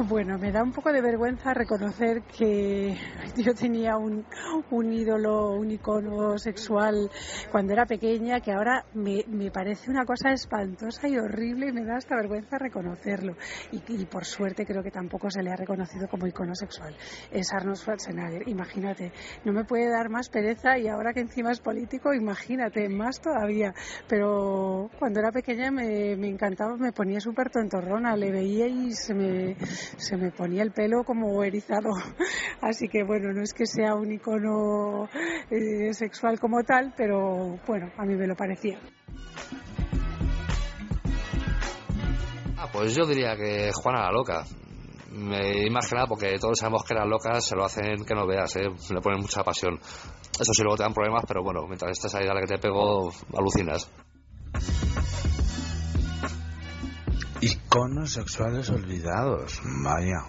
Bueno, 0.09 0.38
me 0.38 0.51
da 0.51 0.62
un 0.62 0.72
poco 0.72 0.92
de 0.92 1.01
vergüenza 1.01 1.55
reconocer 1.55 2.22
que 2.22 2.96
yo 3.36 3.55
tenía 3.55 3.96
un, 3.96 4.24
ídolo, 4.92 5.53
un 5.53 5.70
icono 5.70 6.38
sexual 6.38 7.11
cuando 7.51 7.72
era 7.72 7.86
pequeña 7.86 8.40
que 8.40 8.53
ahora 8.53 8.84
me, 8.94 9.24
me 9.28 9.51
parece 9.51 9.90
una 9.90 10.05
cosa 10.05 10.32
espantosa 10.32 11.09
y 11.09 11.18
horrible 11.18 11.68
y 11.68 11.72
me 11.72 11.84
da 11.84 11.96
hasta 11.96 12.16
vergüenza 12.16 12.59
reconocerlo. 12.59 13.36
Y, 13.72 13.82
y 13.88 14.07
por 14.07 14.24
suerte 14.24 14.64
creo 14.66 14.82
que 14.82 14.90
tampoco 14.90 15.30
se 15.30 15.42
le 15.42 15.51
ha 15.51 15.57
reconocido 15.57 16.09
como 16.09 16.26
icono 16.26 16.55
sexual. 16.55 16.96
Es 17.30 17.53
Arnold 17.53 17.76
Schwarzenegger. 17.76 18.48
Imagínate, 18.48 19.12
no 19.44 19.53
me 19.53 19.64
puede 19.64 19.90
dar 19.90 20.09
más 20.09 20.28
pereza 20.28 20.78
y 20.78 20.88
ahora 20.88 21.12
que 21.12 21.20
encima 21.20 21.53
es 21.53 21.61
político, 21.61 22.14
imagínate, 22.14 22.88
más 22.88 23.20
todavía. 23.20 23.74
Pero 24.09 24.90
cuando 24.98 25.20
era 25.20 25.30
pequeña 25.30 25.70
me, 25.70 26.16
me 26.16 26.28
encantaba, 26.28 26.76
me 26.76 26.92
ponía 26.92 27.20
súper 27.20 27.51
tontorrona, 27.51 28.16
le 28.16 28.30
veía 28.30 28.66
y 28.66 28.92
se 28.92 29.14
me, 29.14 29.57
se 29.97 30.16
me 30.16 30.30
ponía 30.30 30.62
el 30.62 30.72
pelo 30.72 31.05
como 31.05 31.43
erizado. 31.43 31.91
Así 32.61 32.88
que 32.88 33.03
bueno, 33.05 33.32
no 33.32 33.43
es 33.43 33.53
que 33.53 33.66
sea 33.66 33.95
un 33.95 34.12
icono 34.12 35.09
eh, 35.51 35.93
sexual 35.93 36.38
como 36.38 36.62
tal, 36.62 36.95
pero 36.97 37.59
bueno, 37.66 37.91
a 37.97 38.05
mí 38.05 38.14
me 38.14 38.26
lo 38.26 38.34
parecía. 38.36 38.78
Ah, 42.57 42.68
pues 42.72 42.95
yo 42.95 43.07
diría 43.07 43.36
que 43.36 43.70
Juana 43.72 44.03
la 44.03 44.12
loca. 44.12 44.45
Me 45.12 45.66
imagina 45.66 46.07
porque 46.07 46.38
todos 46.38 46.59
sabemos 46.59 46.84
que 46.84 46.95
las 46.95 47.07
locas 47.07 47.45
se 47.45 47.57
lo 47.57 47.64
hacen 47.64 48.05
que 48.05 48.14
no 48.14 48.26
veas, 48.26 48.55
¿eh? 48.57 48.68
le 48.95 49.01
ponen 49.01 49.20
mucha 49.20 49.43
pasión. 49.43 49.78
Eso 50.38 50.53
sí, 50.55 50.62
luego 50.62 50.76
te 50.76 50.84
dan 50.84 50.95
problemas, 50.95 51.24
pero 51.26 51.43
bueno, 51.43 51.62
mientras 51.66 51.91
estés 51.93 52.14
ahí 52.14 52.28
a 52.28 52.34
la 52.34 52.41
que 52.41 52.47
te 52.47 52.59
pego, 52.59 53.11
alucinas. 53.36 53.91
Iconos 57.72 58.14
sexuales 58.14 58.68
olvidados. 58.70 59.62
Vaya. 59.84 60.24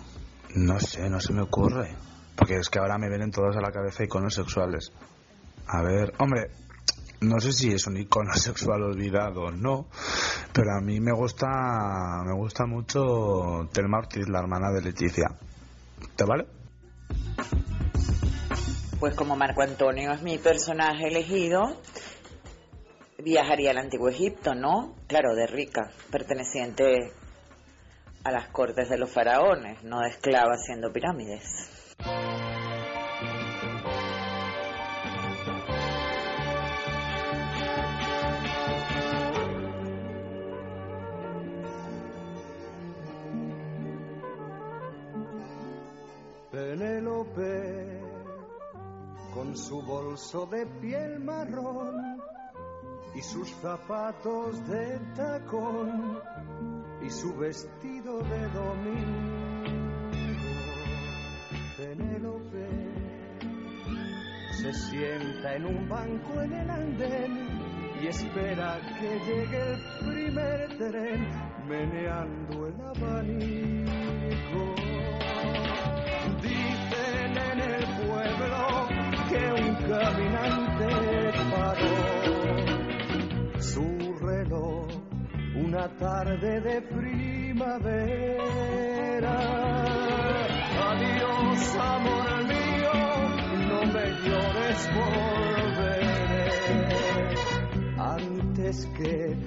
No 0.53 0.79
sé, 0.79 1.09
no 1.09 1.19
se 1.19 1.33
me 1.33 1.41
ocurre. 1.41 1.95
Porque 2.35 2.57
es 2.57 2.69
que 2.69 2.77
ahora 2.77 2.99
me 2.99 3.09
vienen 3.09 3.31
todos 3.31 3.57
a 3.57 3.61
la 3.61 3.71
cabeza 3.71 4.03
iconos 4.03 4.35
sexuales. 4.35 4.93
A 5.65 5.81
ver, 5.81 6.13
hombre, 6.19 6.51
no 7.21 7.39
sé 7.39 7.51
si 7.51 7.73
es 7.73 7.87
un 7.87 7.97
icono 7.97 8.31
sexual 8.35 8.83
olvidado 8.83 9.45
o 9.45 9.51
no, 9.51 9.87
pero 10.53 10.67
a 10.77 10.81
mí 10.81 10.99
me 10.99 11.13
gusta, 11.13 11.47
me 12.23 12.35
gusta 12.35 12.67
mucho 12.67 13.67
Telma 13.73 13.97
Ortiz, 13.97 14.29
la 14.29 14.37
hermana 14.37 14.71
de 14.71 14.83
Leticia. 14.83 15.35
¿Te 16.15 16.25
vale? 16.25 16.45
Pues 18.99 19.15
como 19.15 19.35
Marco 19.35 19.63
Antonio 19.63 20.11
es 20.11 20.21
mi 20.21 20.37
personaje 20.37 21.07
elegido, 21.07 21.75
viajaría 23.17 23.71
al 23.71 23.79
antiguo 23.79 24.09
Egipto, 24.09 24.53
¿no? 24.53 24.93
Claro, 25.07 25.33
de 25.33 25.47
rica, 25.47 25.89
perteneciente 26.11 27.13
a 28.23 28.31
las 28.31 28.47
cortes 28.49 28.89
de 28.89 28.97
los 28.97 29.09
faraones, 29.09 29.83
no 29.83 30.01
de 30.01 30.09
esclava 30.09 30.53
haciendo 30.53 30.91
pirámides. 30.91 31.69
Penélope, 46.51 48.01
con 49.33 49.55
su 49.57 49.81
bolso 49.81 50.45
de 50.47 50.65
piel 50.65 51.19
marrón 51.19 52.21
y 53.15 53.21
sus 53.21 53.49
zapatos 53.55 54.67
de 54.67 54.99
tacón 55.15 56.21
y 57.03 57.09
su 57.09 57.35
vestido 57.35 58.19
de 58.19 58.47
domingo. 58.49 59.41
Penélope 61.77 62.67
se 64.51 64.73
sienta 64.73 65.55
en 65.55 65.65
un 65.65 65.89
banco 65.89 66.41
en 66.41 66.53
el 66.53 66.69
andén 66.69 67.61
y 68.01 68.07
espera 68.07 68.79
que 68.99 69.19
llegue 69.19 69.71
el 69.71 69.79
primer 70.05 70.77
tren 70.77 71.27
meneando 71.67 72.67
el 72.67 72.81
abanico. 72.81 74.75
Dicen 76.41 77.37
en 77.37 77.59
el 77.59 77.83
pueblo 78.05 78.87
que 79.29 79.41
un 79.61 79.75
caminante 79.87 80.60
una 85.71 85.87
tarde 85.87 86.59
de 86.59 86.81
primavera. 86.81 87.69
Adiós, 90.89 91.75
amor 91.75 92.43
mío, 92.43 92.91
no 93.69 93.85
me 93.93 94.05
llores, 94.25 94.89
volveré 94.97 96.49
antes 97.97 98.85
que 98.97 99.37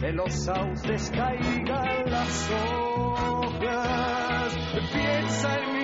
de 0.00 0.10
los 0.12 0.32
sauces 0.32 1.10
caigan 1.10 2.10
las 2.10 2.50
hojas. 2.50 4.56
Piensa 4.90 5.54
en 5.58 5.64
mí, 5.74 5.83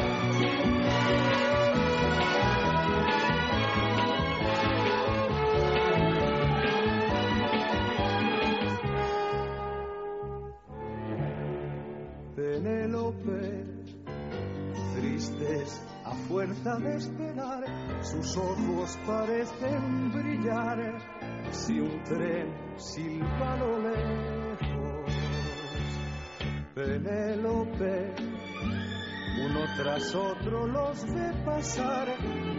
Penélope, 12.61 13.65
tristes 14.93 15.81
a 16.05 16.13
fuerza 16.27 16.75
de 16.77 16.95
esperar, 16.95 17.63
sus 18.03 18.37
ojos 18.37 18.99
parecen 19.07 20.11
brillar 20.11 20.99
si 21.49 21.79
un 21.79 22.03
tren 22.03 22.53
silba 22.77 23.55
lo 23.57 23.79
lejos. 23.79 25.11
Penélope, 26.75 28.13
uno 29.43 29.61
tras 29.75 30.13
otro 30.13 30.67
los 30.67 31.03
ve 31.15 31.33
pasar, 31.43 32.09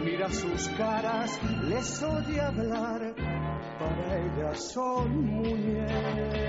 mira 0.03 0.29
sus 0.29 0.67
caras, 0.77 1.39
les 1.63 2.03
oye 2.03 2.41
hablar, 2.41 3.15
para 3.79 4.17
ella 4.17 4.53
son 4.53 5.25
muñecos. 5.27 6.43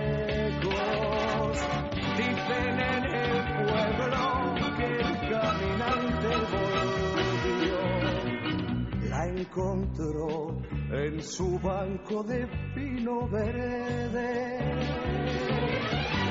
Dicen 2.17 2.79
en 2.79 3.05
el 3.07 3.24
que 4.77 4.87
el 4.97 5.13
caminante 5.31 6.31
volvió, 6.53 7.81
la 9.11 9.27
encontró 9.27 10.31
en 10.91 11.21
su 11.23 11.59
banco 11.59 12.23
de 12.23 12.47
pino 12.75 13.29
verde. 13.29 14.59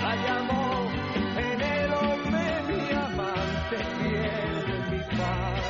La 0.02 0.16
llamó 0.16 0.88
Penélope, 1.36 2.46
mi 2.68 2.84
amante 2.92 3.78
fiel, 3.98 4.54
mi 4.92 5.02
paz. 5.18 5.66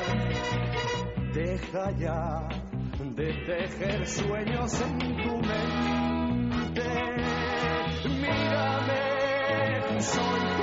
Deja 1.33 1.85
ya 1.97 2.47
de 3.15 3.33
tejer 3.45 4.07
sueños 4.07 4.81
en 4.81 4.97
tu 4.97 5.37
mente. 5.37 6.89
Mírame, 8.05 9.03
soy 10.01 10.41
tu 10.57 10.62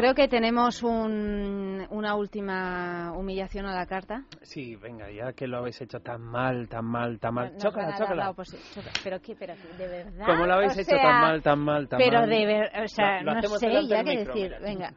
Creo 0.00 0.14
que 0.14 0.28
tenemos 0.28 0.82
un- 0.82 1.86
una 1.90 2.14
última 2.14 3.12
humillación 3.16 3.66
a 3.66 3.74
la 3.74 3.86
carta. 3.86 4.24
Sí, 4.42 4.76
venga, 4.76 5.10
ya 5.10 5.32
que 5.32 5.46
lo 5.46 5.58
habéis 5.58 5.80
hecho 5.80 6.00
tan 6.00 6.22
mal, 6.22 6.68
tan 6.68 6.84
mal, 6.84 7.18
tan 7.20 7.34
mal. 7.34 7.52
Nos 7.52 7.62
Chócala, 7.62 7.96
chócala. 7.96 8.34
Pero 9.04 9.20
qué, 9.20 9.34
pero 9.38 9.54
qué, 9.54 9.76
de 9.76 9.88
verdad. 9.88 10.26
Como 10.26 10.46
lo 10.46 10.54
habéis 10.54 10.76
O 10.76 10.80
hecho 10.80 10.90
sea, 10.90 11.02
tan 11.02 11.20
mal, 11.20 11.42
tan 11.42 11.58
mal, 11.58 11.88
tan 11.88 11.98
Pero 11.98 12.20
mal. 12.20 12.28
de 12.30 12.46
verdad, 12.46 12.84
o 12.84 12.88
sea, 12.88 13.22
no 13.22 13.32
hacemos 13.32 13.58
sé 13.58 13.86
ya 13.88 14.04
qué 14.04 14.16
micro, 14.16 14.34
decir. 14.34 14.50
mira. 14.50 14.58
Venga. 14.60 14.94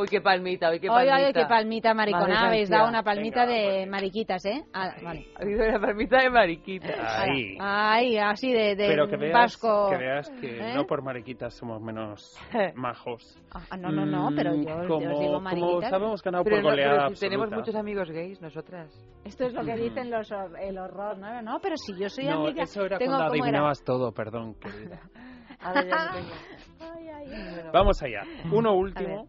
Uy, 0.00 0.06
qué 0.08 0.20
palmita, 0.20 0.70
uy, 0.70 0.78
qué 0.78 0.88
Oye, 0.88 1.06
palmita. 1.08 1.16
oye, 1.16 1.32
qué 1.32 1.46
palmita 1.46 1.94
maricona. 1.94 2.26
Madre 2.34 2.46
Habéis 2.46 2.70
dado 2.70 2.88
una 2.88 3.02
palmita 3.02 3.46
de 3.46 3.84
mariquitas, 3.86 4.44
¿eh? 4.44 4.62
Ah, 4.72 4.94
vale. 5.02 5.26
Ha 5.36 5.42
habido 5.42 5.64
una 5.68 5.80
palmita 5.80 6.22
de 6.22 6.30
mariquita. 6.30 7.20
Ahí. 7.22 7.56
Ay, 7.60 8.16
así 8.16 8.52
de, 8.52 8.76
de 8.76 8.86
Pero 8.86 9.08
que 9.08 9.16
veas, 9.16 9.32
vasco. 9.34 9.88
que 9.90 9.96
veas 9.96 10.30
que 10.40 10.58
¿eh? 10.58 10.74
no 10.74 10.86
por 10.86 11.02
mariquitas 11.02 11.54
somos 11.56 11.82
menos 11.82 12.38
majos. 12.76 13.36
Ah, 13.52 13.76
no, 13.76 13.90
no, 13.90 14.06
no, 14.06 14.28
pero 14.36 14.54
yo, 14.54 14.62
yo 14.62 14.88
como, 14.88 15.10
os 15.12 15.18
digo 15.18 15.32
como 15.32 15.40
mariquitas. 15.40 15.90
sabemos 15.90 16.22
ganado 16.22 16.44
Pero 16.44 16.56
por 16.56 16.62
no, 16.64 16.70
goleada 16.70 17.02
pero 17.06 17.14
si 17.16 17.20
tenemos 17.20 17.50
muchos 17.50 17.74
amigos 17.74 18.10
gays, 18.10 18.40
nosotras. 18.40 18.92
Esto 19.24 19.46
es 19.46 19.52
lo 19.52 19.64
que 19.64 19.74
dicen 19.76 20.10
los 20.10 20.30
el 20.60 20.78
horror, 20.78 21.18
¿no? 21.18 21.42
No, 21.42 21.58
pero 21.60 21.74
si 21.76 22.00
yo 22.00 22.08
soy 22.08 22.26
No, 22.26 22.44
amiga. 22.46 22.62
eso 22.62 22.84
era 22.84 22.98
tengo, 22.98 23.12
cuando 23.12 23.30
¿cómo 23.30 23.34
era? 23.34 23.42
adivinabas 23.44 23.82
todo, 23.82 24.12
perdón, 24.12 24.54
querida. 24.60 25.00
Ahora 25.60 25.82
ya 25.84 25.96
no 25.96 26.12
tengo. 26.12 27.72
Vamos 27.72 28.00
allá. 28.02 28.22
Uno 28.52 28.70
A 28.70 28.74
último. 28.74 29.26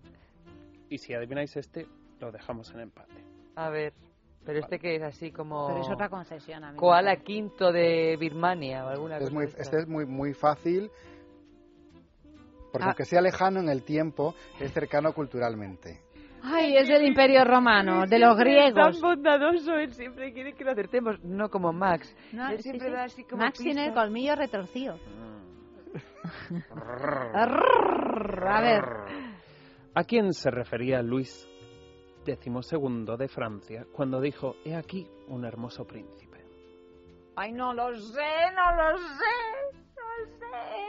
Y 0.90 0.98
si 0.98 1.14
adivináis 1.14 1.56
este, 1.57 1.86
lo 2.20 2.32
dejamos 2.32 2.72
en 2.74 2.82
empate. 2.82 3.24
A 3.56 3.70
ver, 3.70 3.94
pero 4.45 4.60
este 4.60 4.80
que 4.80 4.95
es 4.95 5.03
así 5.03 5.32
como... 5.32 5.68
Pero 5.68 5.82
es 5.82 5.90
otra 5.90 6.10
concesión, 6.10 6.64
amigo. 6.64 6.82
Koala 6.82 7.18
quinto 7.18 7.72
de 7.72 8.18
Birmania 8.20 8.86
o 8.86 8.90
alguna 8.90 9.18
Es 9.18 9.24
cosa 9.24 9.34
muy, 9.34 9.45
este 9.45 9.78
es 9.80 9.88
muy, 9.88 10.06
muy 10.06 10.34
fácil, 10.34 10.90
porque 12.72 12.84
Ah. 12.86 12.88
aunque 12.88 13.06
sea 13.06 13.22
lejano 13.22 13.60
en 13.60 13.70
el 13.70 13.84
tiempo, 13.84 14.34
es 14.60 14.72
cercano 14.74 15.14
culturalmente. 15.14 16.02
Ay, 16.41 16.78
es 16.78 16.88
del 16.88 17.06
Imperio 17.06 17.44
Romano, 17.44 18.06
de 18.07 18.18
los 18.18 18.36
Siempre 18.38 18.68
es 18.68 18.74
griegos. 18.74 19.02
tan 19.02 19.02
bondadoso, 19.02 19.74
él 19.76 19.91
siempre 19.94 20.32
quiere 20.32 20.53
que 20.53 20.64
lo 20.64 20.72
acertemos, 20.72 21.22
no 21.22 21.49
como 21.49 21.74
Max. 21.74 22.16
No, 22.32 22.48
él 22.49 22.57
sí, 22.57 22.64
siempre 22.64 22.88
sí. 22.88 22.94
da 22.94 23.03
así 23.03 23.24
como 23.26 23.44
Max 23.44 23.60
tiene 23.60 23.88
el 23.88 23.94
colmillo 23.94 24.36
retorcido. 24.36 24.95
Mm. 24.95 26.57
A 28.48 28.61
ver, 28.61 28.84
¿A 29.99 30.05
quién 30.05 30.31
se 30.34 30.49
refería 30.49 31.01
Luis 31.01 31.45
XII 32.26 33.17
de 33.17 33.27
Francia 33.27 33.85
cuando 33.91 34.21
dijo, 34.21 34.55
he 34.63 34.73
aquí 34.73 35.05
un 35.27 35.43
hermoso 35.43 35.85
príncipe? 35.85 36.38
ay, 37.35 37.51
no 37.51 37.73
lo 37.73 37.93
sé, 37.97 38.31
no 38.55 38.76
lo 38.77 38.97
sé, 38.97 39.35
no 39.95 40.38
sé, 40.38 40.45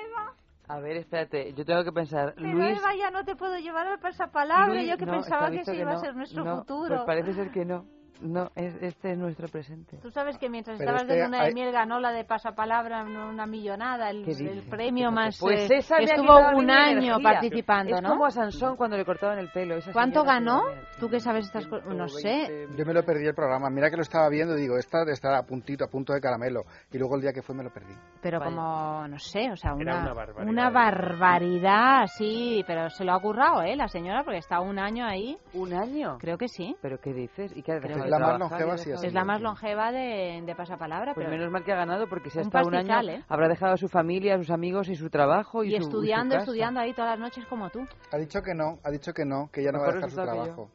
Eva. 0.06 0.36
A 0.68 0.78
ver, 0.78 0.96
espérate, 0.98 1.52
yo 1.54 1.64
tengo 1.64 1.82
que 1.82 1.90
pensar. 1.90 2.34
Pero 2.36 2.52
Luis, 2.52 2.78
Eva, 2.78 2.94
ya 2.96 3.10
no 3.10 3.24
te 3.24 3.34
puedo 3.34 3.58
llevar 3.58 3.88
al 3.88 3.98
pasapalabra, 3.98 4.74
Luis- 4.74 4.88
yo 4.90 4.96
que 4.96 5.06
no, 5.06 5.12
pensaba 5.14 5.50
que 5.50 5.60
ese 5.62 5.74
iba 5.76 5.90
a 5.90 5.94
no. 5.94 6.00
ser 6.00 6.14
nuestro 6.14 6.44
No, 6.44 6.58
futuro. 6.58 6.88
Pues 6.88 7.02
parece 7.06 7.32
ser 7.34 7.50
que 7.50 7.64
no. 7.64 7.86
No, 8.20 8.50
es, 8.54 8.74
este 8.82 9.12
es 9.12 9.18
nuestro 9.18 9.48
presente. 9.48 9.96
Tú 10.02 10.10
sabes 10.10 10.36
que 10.38 10.48
mientras 10.48 10.78
Pero 10.78 10.90
estabas 10.90 11.08
de 11.08 11.14
este 11.14 11.24
luna 11.26 11.40
de 11.42 11.46
hay- 11.48 11.54
miel 11.54 11.72
ganó 11.72 12.00
la 12.00 12.12
de 12.12 12.24
pasapalabra 12.24 13.02
una 13.02 13.46
millonada, 13.46 14.10
el, 14.10 14.24
¿Qué 14.24 14.32
el 14.32 14.62
premio 14.68 15.10
más... 15.10 15.38
Pues 15.40 15.70
eh, 15.70 15.76
esa 15.78 15.96
me 15.96 16.02
ha 16.02 16.04
estuvo 16.04 16.38
un 16.58 16.70
año 16.70 16.98
energía. 17.14 17.18
participando, 17.22 17.96
es 17.96 18.02
¿no? 18.02 18.08
como 18.10 18.26
a 18.26 18.30
Sansón 18.30 18.76
cuando 18.76 18.96
le 18.96 19.04
cortaban 19.04 19.38
el 19.38 19.48
pelo. 19.50 19.76
esa 19.76 19.92
¿Cuánto 19.92 20.22
ganó? 20.24 20.62
Tú 20.98 21.08
que 21.08 21.18
sabes 21.20 21.46
estas 21.46 21.66
cosas, 21.66 21.86
no 21.94 22.08
sé. 22.08 22.66
Yo 22.76 22.84
me 22.84 22.92
lo 22.92 23.02
perdí 23.04 23.26
el 23.26 23.34
programa. 23.34 23.70
Mira 23.70 23.90
que 23.90 23.96
lo 23.96 24.02
estaba 24.02 24.28
viendo 24.28 24.56
y 24.56 24.60
digo, 24.62 24.76
esta 24.76 25.04
de 25.04 25.12
estar 25.12 25.34
a 25.34 25.42
puntito, 25.42 25.84
a 25.84 25.88
punto 25.88 26.12
de 26.12 26.20
caramelo. 26.20 26.64
Y 26.92 26.98
luego 26.98 27.16
el 27.16 27.22
día 27.22 27.32
que 27.32 27.42
fue 27.42 27.54
me 27.54 27.64
lo 27.64 27.70
perdí. 27.70 27.94
Pero 28.22 28.40
como, 28.40 29.08
no 29.08 29.18
sé, 29.18 29.50
o 29.50 29.56
sea, 29.56 29.70
Era 29.78 29.94
una, 29.96 30.02
una 30.02 30.12
barbaridad. 30.14 30.48
una 30.50 30.70
barbaridad, 30.70 32.06
sí, 32.06 32.62
pero 32.66 32.90
se 32.90 33.04
lo 33.04 33.12
ha 33.14 33.20
currado, 33.20 33.62
¿eh? 33.62 33.76
La 33.76 33.88
señora, 33.88 34.22
porque 34.24 34.38
está 34.38 34.60
un 34.60 34.78
año 34.78 35.06
ahí. 35.06 35.36
¿Un 35.54 35.72
año? 35.72 36.18
Creo 36.18 36.36
que 36.36 36.48
sí. 36.48 36.76
¿Pero 36.82 36.98
qué 37.00 37.12
dices? 37.12 37.52
¿Y 37.56 37.62
qué 37.62 37.78
Creo 37.80 37.96
de 38.04 38.09
la 38.10 38.18
más 38.18 38.38
longeva 38.38 38.72
ha 38.74 38.78
sí 38.78 38.90
ha 38.92 38.94
Es 38.94 39.12
la 39.14 39.24
más 39.24 39.40
longeva 39.40 39.92
de, 39.92 40.42
de 40.44 40.54
pasapalabra, 40.54 41.14
Pues 41.14 41.26
pero... 41.26 41.36
menos 41.38 41.50
mal 41.52 41.64
que 41.64 41.72
ha 41.72 41.76
ganado 41.76 42.08
porque 42.08 42.30
si 42.30 42.38
ha 42.38 42.42
Un 42.42 42.46
estado 42.48 42.66
un 42.68 42.74
año 42.74 43.08
¿eh? 43.10 43.24
habrá 43.28 43.48
dejado 43.48 43.74
a 43.74 43.76
su 43.76 43.88
familia, 43.88 44.34
a 44.34 44.38
sus 44.38 44.50
amigos 44.50 44.88
y 44.88 44.94
su 44.96 45.08
trabajo 45.10 45.64
y, 45.64 45.68
Y 45.68 45.70
su- 45.70 45.76
y 45.76 45.80
su 45.80 45.88
estudiando, 45.88 46.36
estudiando 46.36 46.80
ahí 46.80 46.92
todas 46.92 47.12
las 47.12 47.20
noches 47.20 47.46
como 47.46 47.70
tú. 47.70 47.80
Ha 48.12 48.16
dicho 48.18 48.42
que 48.42 48.54
no, 48.54 48.78
ha 48.84 48.90
dicho 48.90 49.12
que 49.12 49.24
no, 49.24 49.48
que 49.52 49.62
ya 49.62 49.72
no 49.72 49.78
va 49.80 49.88
a 49.88 49.92
dejar 49.92 50.10
su 50.10 50.16
que 50.16 50.22
trabajo. 50.22 50.70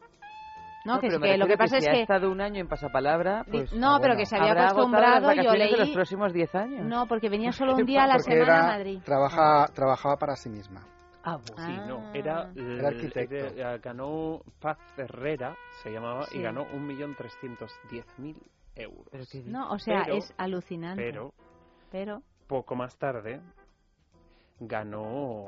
No, 0.85 0.99
que, 0.99 1.07
pero 1.07 1.25
es 1.25 1.31
que 1.31 1.37
lo 1.39 1.47
que 1.47 1.57
pasa 1.57 1.79
si 1.79 1.85
es 1.85 1.89
ha 1.89 1.93
que... 1.93 2.01
estado 2.03 2.29
un 2.31 2.41
año 2.41 2.61
en 2.61 2.67
pasapalabra, 2.67 3.43
pues... 3.49 3.73
no, 3.73 3.97
pero 3.99 4.15
que 4.15 4.27
se 4.27 4.35
había 4.37 4.51
acostumbrado, 4.67 5.27
las 5.33 5.35
yo 5.37 5.43
vacaciones 5.45 5.71
de 5.71 5.77
los 5.77 5.87
leí- 5.89 5.93
próximos 5.95 6.31
10 6.31 6.53
años. 6.55 6.85
No, 6.85 7.07
porque 7.07 7.27
venía 7.27 7.51
solo 7.53 7.73
un 7.75 7.85
día 7.85 8.03
a 8.03 8.07
la 8.07 8.19
semana 8.19 8.43
era- 8.43 8.59
a 8.63 8.67
Madrid. 8.77 8.99
Trabaja, 9.03 9.65
trabajaba 9.73 10.17
para 10.17 10.35
sí 10.35 10.49
misma. 10.49 10.81
Ah, 11.27 11.39
Sí, 11.43 11.75
no, 11.87 12.13
era, 12.13 12.51
Era 12.55 12.87
arquitecto. 12.89 13.35
era- 13.35 13.77
ganó 13.79 14.41
Paz 14.59 14.77
Herrera, 14.95 15.57
se 15.69 15.91
llamaba, 15.91 16.25
Sí. 16.27 16.37
y 16.37 16.41
ganó 16.43 16.65
1.310.000 16.67 18.37
euros. 18.75 19.07
No, 19.45 19.71
o 19.71 19.79
sea, 19.79 20.03
Pero- 20.05 20.17
es 20.17 20.33
alucinante. 20.37 21.01
Pero, 21.03 21.33
Pero... 21.91 22.21
poco 22.47 22.75
más 22.75 22.95
tarde, 22.97 23.41
ganó 24.59 25.45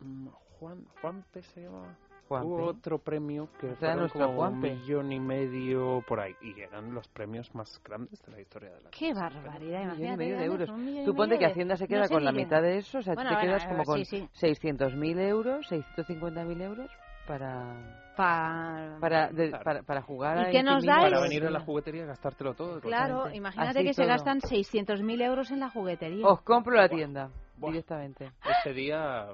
mm, 0.00 0.28
Juan, 0.58 0.84
Juanpe 1.00 1.42
se 1.42 1.60
llamaba. 1.62 1.94
Juanpe. 2.28 2.46
Hubo 2.48 2.64
otro 2.66 2.98
premio 2.98 3.48
que 3.60 3.74
Juanpe. 3.76 4.72
un 4.72 4.78
millón 4.80 5.12
y 5.12 5.20
medio 5.20 6.02
por 6.06 6.20
ahí. 6.20 6.34
Y 6.42 6.60
eran 6.60 6.92
los 6.94 7.06
premios 7.08 7.54
más 7.54 7.80
grandes 7.84 8.20
de 8.24 8.32
la 8.32 8.40
historia 8.40 8.70
de 8.70 8.80
la 8.82 8.90
Qué 8.90 9.14
barbaridad, 9.14 9.82
Un 9.92 9.98
millón 9.98 10.14
y 10.14 10.16
medio 10.16 10.38
de 10.38 10.44
euros. 10.44 10.70
Tú 11.04 11.14
ponte 11.14 11.38
que 11.38 11.46
Hacienda 11.46 11.76
se 11.76 11.84
no 11.84 11.88
queda 11.88 12.06
sé 12.06 12.14
con 12.14 12.24
la 12.24 12.32
mitad 12.32 12.62
de 12.62 12.78
eso, 12.78 12.98
o 12.98 13.02
sea, 13.02 13.14
Bueno, 13.14 13.30
tú 13.30 13.36
te 13.36 13.40
bueno, 13.46 13.58
quedas 13.58 13.68
como 13.68 13.84
con 13.84 14.04
sí, 14.04 14.28
sí. 14.32 14.46
600.000 14.46 15.18
euros, 15.20 15.66
650.000 15.70 16.62
euros 16.62 16.90
para... 17.26 18.02
Pa- 18.16 18.96
Para, 18.98 19.28
de- 19.30 19.50
para, 19.62 19.82
para 19.82 20.00
jugar 20.00 20.38
¿Y 20.38 20.40
a 20.40 20.50
qué 20.50 20.62
nos 20.62 20.82
dais? 20.84 21.02
Para 21.10 21.20
venir 21.20 21.44
a 21.44 21.50
la 21.50 21.60
juguetería 21.60 22.04
y 22.04 22.06
gastártelo 22.06 22.54
todo. 22.54 22.80
Claro, 22.80 23.28
imagínate 23.30 23.78
Así 23.80 23.88
que 23.88 23.92
se 23.94 24.02
todo. 24.02 24.08
gastan 24.10 24.40
600.000 24.40 25.20
euros 25.22 25.50
en 25.50 25.60
la 25.60 25.68
juguetería. 25.68 26.26
Os 26.26 26.40
compro 26.40 26.74
la 26.76 26.88
tienda 26.88 27.28
directamente. 27.58 28.30
Este 28.56 28.72
día 28.72 29.26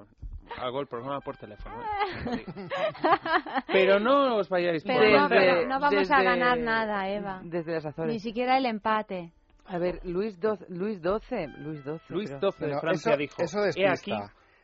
hago 0.61 0.81
el 0.81 0.87
programa 0.87 1.21
por 1.21 1.37
teléfono. 1.37 1.75
¿eh? 1.83 2.45
Pero 3.67 3.99
no 4.01 4.37
os 4.37 4.49
vayáis 4.49 4.83
por 4.83 4.95
Pero 4.95 5.29
no, 5.29 5.67
no 5.67 5.81
vamos 5.81 6.11
a 6.11 6.17
desde- 6.19 6.25
ganar 6.25 6.59
nada, 6.59 7.09
Eva. 7.09 7.41
Desde 7.45 7.73
las 7.73 7.87
Azores. 7.87 8.13
Ni 8.13 8.21
siquiera 8.21 8.59
el 8.59 8.67
empate. 8.67 9.33
A 9.67 9.79
ver, 9.79 10.01
Luis 10.05 10.37
XII, 10.41 10.67
Luis 10.77 10.99
XII, 11.01 11.47
Luis 11.59 11.83
XII. 11.83 12.01
Luis. 12.09 12.31
XII 12.31 12.67
de 12.69 12.81
Francia 12.81 13.13
eso, 13.13 13.19
dijo, 13.19 13.43
eso 13.43 13.59
"He 13.61 13.67
despista. 13.67 13.93
aquí 13.93 14.13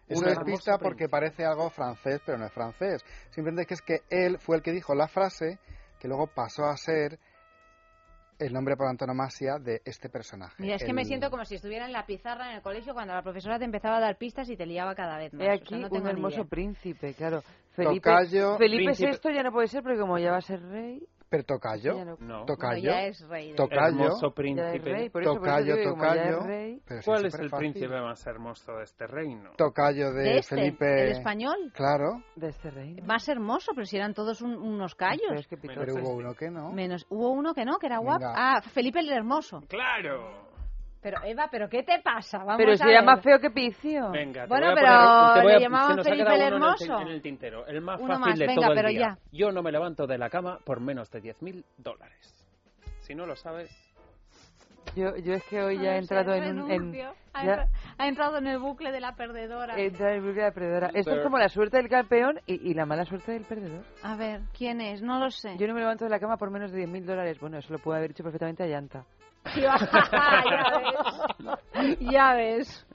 Eso 0.08 0.24
despista 0.24 0.78
porque 0.78 1.08
parece 1.08 1.44
algo 1.44 1.70
francés, 1.70 2.20
pero 2.26 2.38
no 2.38 2.46
es 2.46 2.52
francés. 2.52 3.04
Simplemente 3.30 3.66
que 3.66 3.74
es 3.74 3.82
que 3.82 3.98
él 4.10 4.38
fue 4.38 4.56
el 4.56 4.62
que 4.62 4.72
dijo 4.72 4.94
la 4.94 5.06
frase 5.06 5.58
que 6.00 6.08
luego 6.08 6.26
pasó 6.26 6.64
a 6.64 6.76
ser 6.76 7.18
el 8.38 8.52
nombre 8.52 8.76
por 8.76 8.86
antonomasia 8.86 9.58
de 9.58 9.82
este 9.84 10.08
personaje. 10.08 10.54
Mira, 10.58 10.76
es 10.76 10.84
que 10.84 10.92
me 10.92 11.04
siento 11.04 11.30
como 11.30 11.44
si 11.44 11.56
estuviera 11.56 11.86
en 11.86 11.92
la 11.92 12.06
pizarra 12.06 12.50
en 12.50 12.56
el 12.56 12.62
colegio 12.62 12.94
cuando 12.94 13.14
la 13.14 13.22
profesora 13.22 13.58
te 13.58 13.64
empezaba 13.64 13.96
a 13.98 14.00
dar 14.00 14.16
pistas 14.16 14.48
y 14.48 14.56
te 14.56 14.66
liaba 14.66 14.94
cada 14.94 15.18
vez 15.18 15.32
más. 15.34 15.46
He 15.46 15.50
O 15.50 15.52
aquí 15.52 15.68
sea, 15.68 15.78
no 15.78 15.88
un 15.88 15.92
tengo 15.92 16.12
ni 16.12 16.12
hermoso 16.12 16.36
idea. 16.36 16.48
príncipe, 16.48 17.14
claro. 17.14 17.42
Felipe, 17.72 18.10
Tocayo, 18.10 18.56
Felipe 18.58 18.84
príncipe. 18.94 19.18
VI 19.28 19.34
ya 19.34 19.42
no 19.42 19.52
puede 19.52 19.68
ser 19.68 19.82
porque 19.82 19.98
como 19.98 20.18
ya 20.18 20.30
va 20.32 20.38
a 20.38 20.42
ser 20.42 20.60
rey... 20.62 21.06
Pero 21.30 21.44
tocayo, 21.44 22.04
no- 22.20 22.44
tocayo, 22.46 22.80
Bueno, 22.80 22.96
ya 22.96 23.02
es 23.06 23.20
rey 23.28 23.54
tocayo, 23.54 23.86
Hermoso 24.04 24.30
príncipe. 24.32 24.76
es 24.76 24.82
rey, 24.84 25.08
por 25.10 25.22
eso, 25.22 25.32
por 25.34 25.42
eso 25.42 25.50
tocayo, 25.56 25.76
digo 25.76 25.90
tocayo. 25.92 26.40
rey- 26.40 26.82
Pero 26.88 27.02
sí, 27.02 27.04
¿Cuál 27.06 27.26
es 27.26 27.34
el 27.34 27.50
príncipe 27.50 28.00
más 28.00 28.26
hermoso 28.26 28.72
de 28.76 28.84
este 28.84 29.06
reino? 29.06 29.50
Tocayo 29.58 30.12
de, 30.12 30.22
¿De 30.22 30.38
este? 30.38 30.56
Felipe. 30.56 31.02
¿El 31.04 31.10
español? 31.12 31.72
Claro, 31.74 32.22
De 32.34 32.48
este 32.48 32.70
reino. 32.70 33.04
Más 33.04 33.28
hermoso, 33.28 33.72
pero 33.74 33.84
si 33.84 33.96
eran 33.96 34.14
todos 34.14 34.40
un- 34.40 34.56
unos 34.56 34.94
callos. 34.94 35.20
Pero 35.28 35.40
es 35.40 35.46
que 35.48 35.56
pero 35.58 35.94
hubo 35.96 36.12
uno 36.14 36.34
que 36.34 36.50
no. 36.50 36.72
Menos, 36.72 37.04
hubo 37.10 37.30
uno 37.30 37.52
que 37.52 37.66
no, 37.66 37.78
que 37.78 37.86
era 37.88 37.98
guapo. 37.98 38.24
Ah, 38.26 38.62
Felipe 38.72 39.00
el 39.00 39.10
Hermoso. 39.10 39.60
¡Claro! 39.68 40.47
Pero 41.00 41.22
Eva, 41.24 41.48
¿pero 41.50 41.68
qué 41.68 41.82
te 41.84 42.00
pasa? 42.00 42.38
Vamos 42.38 42.56
Pero 42.56 42.72
a 42.72 42.76
si 42.76 42.82
era 42.82 43.00
ver. 43.00 43.04
más 43.04 43.22
feo 43.22 43.38
que 43.38 43.50
Picio. 43.50 44.10
Venga, 44.10 44.42
te 44.42 44.48
Bueno, 44.48 44.66
voy 44.66 44.72
a 44.72 44.74
pero 44.74 44.88
poner- 44.88 45.34
te 45.34 45.42
voy 45.42 45.52
le 45.52 45.58
se 45.60 45.68
nos 45.68 45.80
ha 45.98 46.02
Felipe 46.10 46.34
el 46.34 46.34
uno 46.34 46.36
en 46.36 46.42
el, 46.42 46.52
Hermoso. 46.52 47.00
en 47.00 47.08
el 47.08 47.22
tintero. 47.22 47.66
El 47.66 47.80
más 47.82 48.00
Uno 48.00 48.08
fácil 48.14 48.30
más, 48.30 48.38
de 48.38 48.46
venga, 48.46 48.60
todo 48.62 48.70
el 48.72 48.76
pero 48.76 48.88
día. 48.88 48.98
ya. 49.00 49.18
Yo 49.30 49.52
no 49.52 49.62
me 49.62 49.70
levanto 49.72 50.06
de 50.08 50.18
la 50.18 50.28
cama 50.28 50.58
por 50.64 50.80
menos 50.80 51.08
de 51.12 51.22
10.000 51.22 51.64
dólares. 51.76 52.34
Si 53.00 53.14
no 53.14 53.26
lo 53.26 53.36
sabes... 53.36 53.70
Yo, 54.96 55.14
yo 55.16 55.34
es 55.34 55.44
que 55.44 55.62
hoy 55.62 55.76
No 55.76 55.82
ya 55.84 55.94
he 55.94 55.98
entrado 55.98 56.34
en 56.34 56.60
un... 56.62 56.70
En. 56.70 56.94
Ha, 57.34 57.44
ya- 57.44 57.52
entra- 57.52 57.68
ha 57.98 58.08
entrado 58.08 58.38
en 58.38 58.46
el 58.48 58.58
bucle 58.58 58.90
de 58.90 59.00
la 59.00 59.14
perdedora. 59.14 59.76
he 59.76 59.86
entrado 59.86 60.10
en 60.12 60.16
el 60.16 60.22
bucle 60.22 60.40
de 60.42 60.48
la 60.48 60.54
perdedora. 60.54 60.90
Esto 60.94 61.14
es 61.14 61.22
como 61.22 61.38
la 61.38 61.48
suerte 61.48 61.76
del 61.76 61.88
campeón 61.88 62.40
y, 62.46 62.70
y 62.70 62.74
la 62.74 62.86
mala 62.86 63.04
suerte 63.04 63.32
del 63.32 63.44
perdedor. 63.44 63.84
A 64.02 64.16
ver, 64.16 64.40
¿quién 64.56 64.80
es? 64.80 65.00
No 65.02 65.20
lo 65.20 65.30
sé. 65.30 65.56
Yo 65.58 65.68
no 65.68 65.74
me 65.74 65.80
levanto 65.80 66.04
de 66.04 66.10
la 66.10 66.18
cama 66.18 66.36
por 66.38 66.50
menos 66.50 66.72
de 66.72 66.84
10.000 66.84 67.04
dólares. 67.04 67.38
Bueno, 67.38 67.58
eso 67.58 67.72
lo 67.72 67.78
puede 67.78 67.98
haber 67.98 68.10
hecho 68.10 68.24
perfectamente 68.24 68.64
a 68.64 68.66
Ya 69.60 69.76
ves. 69.78 71.96
Ya 72.00 72.34
ves. 72.34 72.86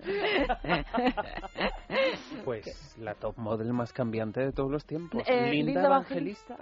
Pues 2.44 2.95
la 2.99 3.15
top 3.15 3.38
model 3.38 3.74
más 3.74 3.94
cambiante 3.94 4.41
de 4.41 4.52
todos 4.52 4.72
los 4.72 4.86
tiempos. 4.86 5.24
Eh, 5.28 5.49
Linda, 5.49 5.72
Linda 5.72 5.86
Evangelista. 5.86 6.57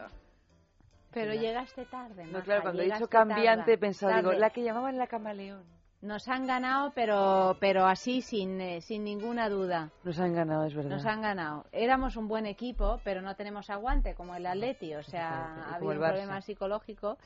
Pero 1.12 1.34
llegaste 1.34 1.86
tarde. 1.86 2.26
No, 2.26 2.32
Maja, 2.34 2.44
claro, 2.46 2.62
cuando 2.62 2.82
he 2.82 2.86
dicho 2.86 2.96
llegaste 2.96 3.18
cambiante 3.18 3.58
tarde. 3.64 3.74
he 3.74 3.78
pensado, 3.78 4.14
digo, 4.16 4.30
Tarde. 4.30 4.40
la 4.40 4.50
que 4.50 4.64
llamaban 4.64 4.98
la 4.98 5.08
camaleón. 5.08 5.64
Nos 6.02 6.28
han 6.28 6.48
ganado, 6.48 6.92
pero, 6.96 7.56
pero 7.60 7.86
así, 7.86 8.22
sin, 8.22 8.60
eh, 8.60 8.82
sin 8.82 9.04
ninguna 9.04 9.50
duda. 9.50 9.92
Nos 10.04 10.20
han 10.20 10.34
ganado, 10.34 10.66
es 10.66 10.74
verdad. 10.74 10.90
Nos 10.90 11.06
han 11.06 11.22
ganado. 11.22 11.66
Éramos 11.72 12.16
un 12.18 12.28
buen 12.28 12.48
equipo, 12.48 13.00
pero 13.04 13.22
no 13.22 13.36
tenemos 13.36 13.70
aguante, 13.70 14.16
como 14.16 14.34
el 14.36 14.48
Atleti. 14.48 14.96
O 14.96 15.04
sea, 15.04 15.30
ha 15.70 15.76
habido 15.76 15.92
un 15.92 16.00
problema 16.00 16.42
psicológico 16.42 17.18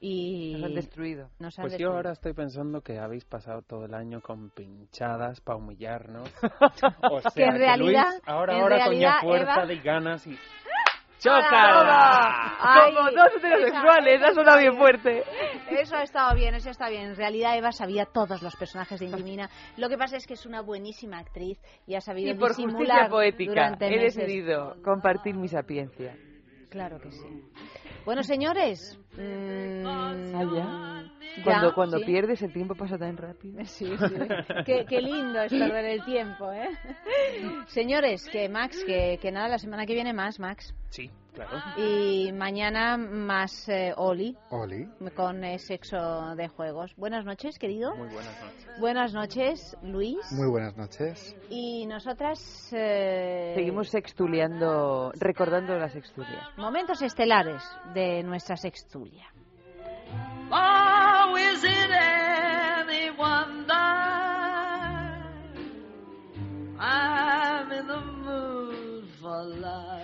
y... 0.00 0.52
Nos 0.54 0.64
han 0.64 0.74
destruido. 0.76 1.30
Nos 1.40 1.58
han 1.58 1.62
Pues 1.64 1.72
yo 1.72 1.78
destruido. 1.78 1.96
ahora 1.96 2.12
estoy 2.12 2.32
pensando 2.32 2.80
que 2.80 2.98
habéis 3.00 3.24
pasado 3.24 3.62
todo 3.62 3.86
el 3.86 3.94
año 3.94 4.20
con 4.20 4.50
pinchadas 4.50 5.40
para 5.40 5.56
humillarnos. 5.58 6.28
O 7.10 7.20
sea, 7.20 7.30
Que 7.34 7.44
en 7.44 7.56
realidad- 7.56 8.04
Luis 8.12 8.22
ahora, 8.26 8.54
en 8.56 8.62
ahora 8.62 8.76
realidad, 8.76 8.90
con 8.90 9.00
ya 9.00 9.20
fuerza 9.28 9.52
Eva- 9.54 9.66
de 9.66 9.76
ganas 9.80 10.26
y... 10.28 10.38
¡Chócala! 11.22 12.56
Ay, 12.58 12.94
Como 12.94 13.10
dos 13.10 13.28
heterosexuales, 13.36 14.14
esa- 14.20 14.28
ha 14.28 14.34
sonado 14.34 14.58
bien 14.58 14.76
fuerte. 14.76 15.22
Eso 15.70 15.96
ha 15.96 16.02
estado 16.02 16.34
bien, 16.34 16.54
eso 16.54 16.70
está 16.70 16.88
bien. 16.88 17.02
En 17.10 17.16
realidad 17.16 17.56
Eva 17.56 17.72
sabía 17.72 18.06
todos 18.06 18.42
los 18.42 18.54
personajes 18.56 18.98
de 19.00 19.06
Indimina. 19.06 19.48
Lo 19.76 19.88
que 19.88 19.96
pasa 19.96 20.16
es 20.16 20.26
que 20.26 20.34
es 20.34 20.44
una 20.46 20.60
buenísima 20.62 21.18
actriz 21.18 21.58
y 21.86 21.94
ha 21.94 22.00
sabido 22.00 22.30
Y 22.30 22.34
por 22.34 22.48
justicia 22.48 22.66
disimular 22.72 23.08
poética 23.08 23.50
durante 23.52 23.86
he 23.86 23.98
decidido 23.98 24.76
compartir 24.82 25.34
mi 25.36 25.48
sapiencia. 25.48 26.16
Claro 26.70 26.98
que 27.00 27.10
sí. 27.10 27.42
Bueno, 28.04 28.22
señores. 28.22 28.98
mm, 29.16 29.86
Ah, 30.34 30.44
ya. 30.44 31.04
ya, 31.36 31.42
Cuando, 31.44 31.74
cuando 31.74 31.98
sí. 31.98 32.04
pierdes 32.04 32.42
el 32.42 32.52
tiempo 32.52 32.74
pasa 32.74 32.98
tan 32.98 33.16
rápido. 33.16 33.58
Sí, 33.64 33.86
sí. 33.96 34.14
Qué, 34.64 34.84
qué 34.88 35.00
lindo 35.00 35.40
es 35.40 35.52
perder 35.52 35.84
el 35.84 36.04
tiempo, 36.04 36.50
¿eh? 36.52 36.68
Señores, 37.68 38.28
que 38.30 38.48
Max, 38.48 38.82
que, 38.84 39.18
que 39.20 39.30
nada, 39.30 39.48
la 39.48 39.58
semana 39.58 39.86
que 39.86 39.94
viene 39.94 40.12
más, 40.12 40.38
Max. 40.40 40.74
Sí, 40.90 41.10
claro. 41.34 41.58
Y 41.76 42.32
mañana 42.32 42.96
más 42.96 43.68
eh, 43.68 43.92
Oli, 43.96 44.36
Oli. 44.50 44.86
con 45.16 45.42
eh, 45.44 45.58
sexo 45.58 46.34
de 46.36 46.48
juegos. 46.48 46.94
Buenas 46.96 47.24
noches, 47.24 47.58
querido. 47.58 47.94
Muy 47.96 48.08
buenas 48.08 48.34
noches. 48.42 48.80
Buenas 48.80 49.12
noches, 49.14 49.76
Luis. 49.82 50.18
Muy 50.32 50.48
buenas 50.48 50.76
noches. 50.76 51.36
Y 51.50 51.86
nosotras... 51.86 52.68
eh, 52.72 53.52
Seguimos 53.54 53.88
sextuliando, 53.90 55.12
recordando 55.18 55.76
la 55.78 55.88
sextulia. 55.88 56.50
Momentos 56.56 57.00
estelares 57.02 57.62
de 57.94 58.22
nuestra 58.22 58.56
sextulia. 58.56 59.26
Oh, 60.50 61.36
is 61.38 61.64
it 61.64 61.90
any 61.90 63.10
wonder 63.16 63.72
I'm 66.78 67.72
in 67.72 67.86
the 67.86 68.00
mood 68.00 69.04
for 69.20 69.42
love? 69.44 70.01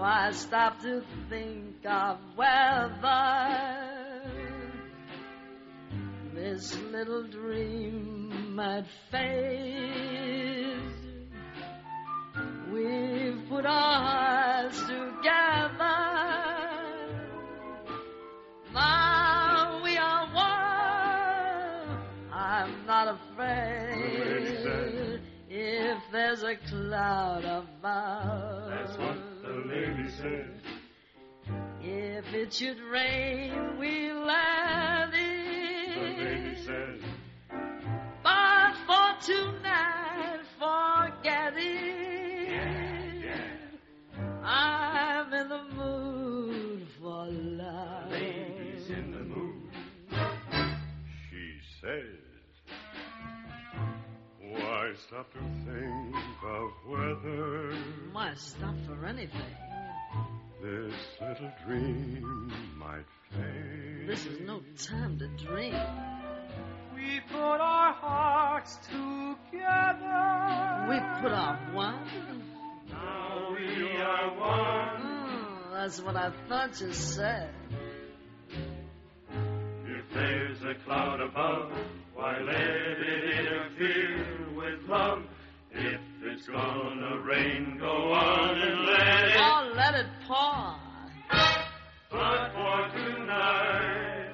Why 0.00 0.30
stop 0.32 0.80
to 0.82 1.02
think 1.28 1.84
of 1.84 2.18
whether 2.36 2.96
this 6.34 6.76
little 6.92 7.24
dream 7.24 8.54
might 8.54 8.86
fade? 9.10 10.80
We've 12.72 13.42
put 13.48 13.66
our 13.66 14.02
hearts 14.02 14.80
together. 14.80 15.00
Now 18.72 19.80
we 19.82 19.96
are 19.96 20.26
one. 20.32 21.98
I'm 22.32 22.86
not 22.86 23.18
afraid 23.18 25.20
if 25.48 25.98
there's 26.12 26.42
a 26.42 26.56
cloud 26.56 27.44
above. 27.44 29.29
The 29.70 29.76
lady 29.76 30.10
said. 30.10 30.50
If 31.82 32.34
it 32.34 32.52
should 32.52 32.80
rain, 32.80 33.76
we'll 33.78 34.24
let 34.26 35.10
The 35.12 35.16
lady 35.16 36.50
it. 36.50 36.58
said. 36.66 37.00
But 38.22 38.74
for 38.86 39.14
tonight, 39.24 40.40
forget 40.58 41.54
it. 41.56 42.60
I'm 44.42 45.32
in 45.32 45.48
the 45.48 45.62
mood 45.76 46.86
for 47.00 47.26
love. 47.26 48.10
The 48.10 48.16
Lady's 48.16 48.90
in 48.90 49.12
the 49.12 49.24
mood. 49.24 49.70
She 51.30 51.60
says. 51.80 52.19
Why 54.90 54.96
stop 54.96 55.32
to 55.34 55.38
think 55.38 56.16
of 56.42 56.70
whether 56.84 57.76
Why 58.10 58.34
stop 58.34 58.74
for 58.88 59.06
anything? 59.06 59.54
this 60.60 60.94
little 61.20 61.52
dream 61.64 62.52
might 62.76 63.06
fade? 63.30 64.08
This 64.08 64.26
is 64.26 64.40
no 64.40 64.60
time 64.76 65.16
to 65.20 65.28
dream. 65.46 65.76
We 66.92 67.20
put 67.30 67.38
our 67.38 67.92
hearts 67.92 68.78
together. 68.88 69.36
We 70.88 70.98
put 71.22 71.32
our 71.38 71.56
one. 71.72 72.42
Now 72.88 73.54
we 73.54 73.96
are 73.96 74.40
one. 74.40 75.02
Mm, 75.02 75.72
that's 75.72 76.02
what 76.02 76.16
I 76.16 76.32
thought 76.48 76.80
you 76.80 76.92
said. 76.92 77.54
If 79.84 80.12
there's 80.12 80.62
a 80.64 80.74
cloud 80.84 81.20
above, 81.20 81.70
why 82.16 82.40
let 82.40 82.56
it 82.56 83.38
interfere 83.38 84.39
with 84.70 84.88
love? 84.88 85.22
If 85.72 86.00
it's 86.24 86.48
gonna 86.48 87.18
rain, 87.20 87.78
go 87.78 88.12
on 88.12 88.58
and 88.58 88.86
let 88.86 89.24
it. 89.24 89.36
Oh, 89.36 89.72
let 89.76 89.94
it 89.94 90.06
pour. 90.26 90.74
But 92.10 92.52
for 92.52 92.98
tonight, 92.98 94.32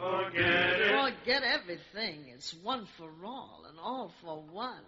forget 0.00 0.80
it. 0.80 1.14
Forget 1.14 1.42
everything. 1.42 2.24
It's 2.34 2.54
one 2.62 2.86
for 2.96 3.10
all 3.24 3.64
and 3.68 3.78
all 3.78 4.10
for 4.22 4.42
one. 4.52 4.84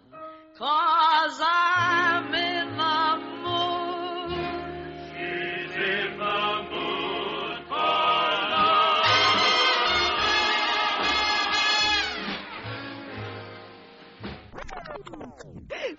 Cause 0.57 1.39
I'm 1.41 2.33
in 2.33 2.77
the 2.77 3.43
mood. 3.43 3.82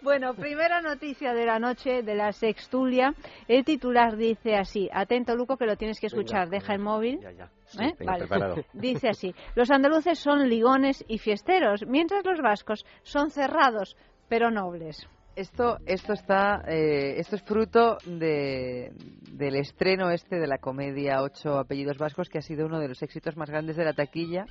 Bueno, 0.05 0.35
primera 0.35 0.83
noticia 0.83 1.33
de 1.33 1.47
la 1.47 1.59
noche 1.59 2.03
de 2.03 2.15
la 2.15 2.31
sextulia. 2.33 3.15
El 3.49 3.65
titular 3.65 4.19
dice 4.19 4.55
así. 4.55 4.87
Atento, 4.93 5.35
Luco, 5.35 5.57
que 5.57 5.65
lo 5.65 5.77
tienes 5.77 5.99
que 5.99 6.09
escuchar. 6.09 6.51
Deja 6.51 6.75
el 6.75 6.81
móvil. 6.81 7.21
Ya, 7.23 7.33
ya. 7.33 7.51
Sí, 7.65 7.83
¿Eh? 7.83 7.95
Vale. 8.05 8.19
preparado. 8.19 8.57
Dice 8.75 9.09
así. 9.09 9.35
Los 9.55 9.71
andaluces 9.71 10.19
son 10.19 10.47
ligones 10.51 11.03
y 11.09 11.17
fiesteros, 11.17 11.87
mientras 11.87 12.23
los 12.27 12.43
vascos 12.43 12.85
son 13.03 13.31
cerrados, 13.31 13.97
pero 14.29 14.51
nobles. 14.51 15.09
Esto, 15.36 15.78
esto 15.85 16.12
está, 16.12 16.62
eh, 16.69 17.19
esto 17.19 17.35
es 17.35 17.43
fruto 17.43 17.98
de, 18.06 18.93
del 19.32 19.56
estreno 19.56 20.11
este 20.11 20.39
de 20.39 20.47
la 20.47 20.59
comedia 20.59 21.23
Ocho 21.23 21.59
apellidos 21.59 21.98
vascos, 21.98 22.28
que 22.28 22.39
ha 22.39 22.43
sido 22.43 22.66
uno 22.66 22.78
de 22.78 22.86
los 22.86 23.02
éxitos 23.02 23.36
más 23.36 23.51
grandes 23.51 23.77
de 23.77 23.85
la 23.85 23.94
taquilla 23.94 24.47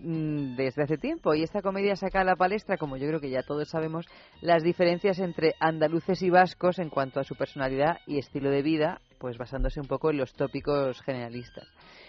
mm, 0.00 0.56
desde 0.56 0.82
hace 0.82 0.98
tiempo. 0.98 1.32
Y 1.34 1.44
esta 1.44 1.62
comedia 1.62 1.94
saca 1.94 2.22
a 2.22 2.24
la 2.24 2.34
palestra, 2.34 2.76
como 2.76 2.96
yo 2.96 3.06
creo 3.06 3.20
que 3.20 3.30
ya 3.30 3.42
todos 3.42 3.68
sabemos, 3.68 4.06
las 4.40 4.64
diferencias 4.64 5.20
entre 5.20 5.54
andaluces 5.60 6.20
y 6.22 6.30
vascos 6.30 6.80
en 6.80 6.90
cuanto 6.90 7.20
a 7.20 7.24
su 7.24 7.36
personalidad 7.36 7.98
y 8.06 8.18
estilo 8.18 8.50
de 8.50 8.62
vida, 8.62 9.00
pues 9.18 9.38
basándose 9.38 9.80
un 9.80 9.86
poco 9.86 10.10
en 10.10 10.18
los 10.18 10.32
tópicos 10.32 11.00
generalistas. 11.02 11.68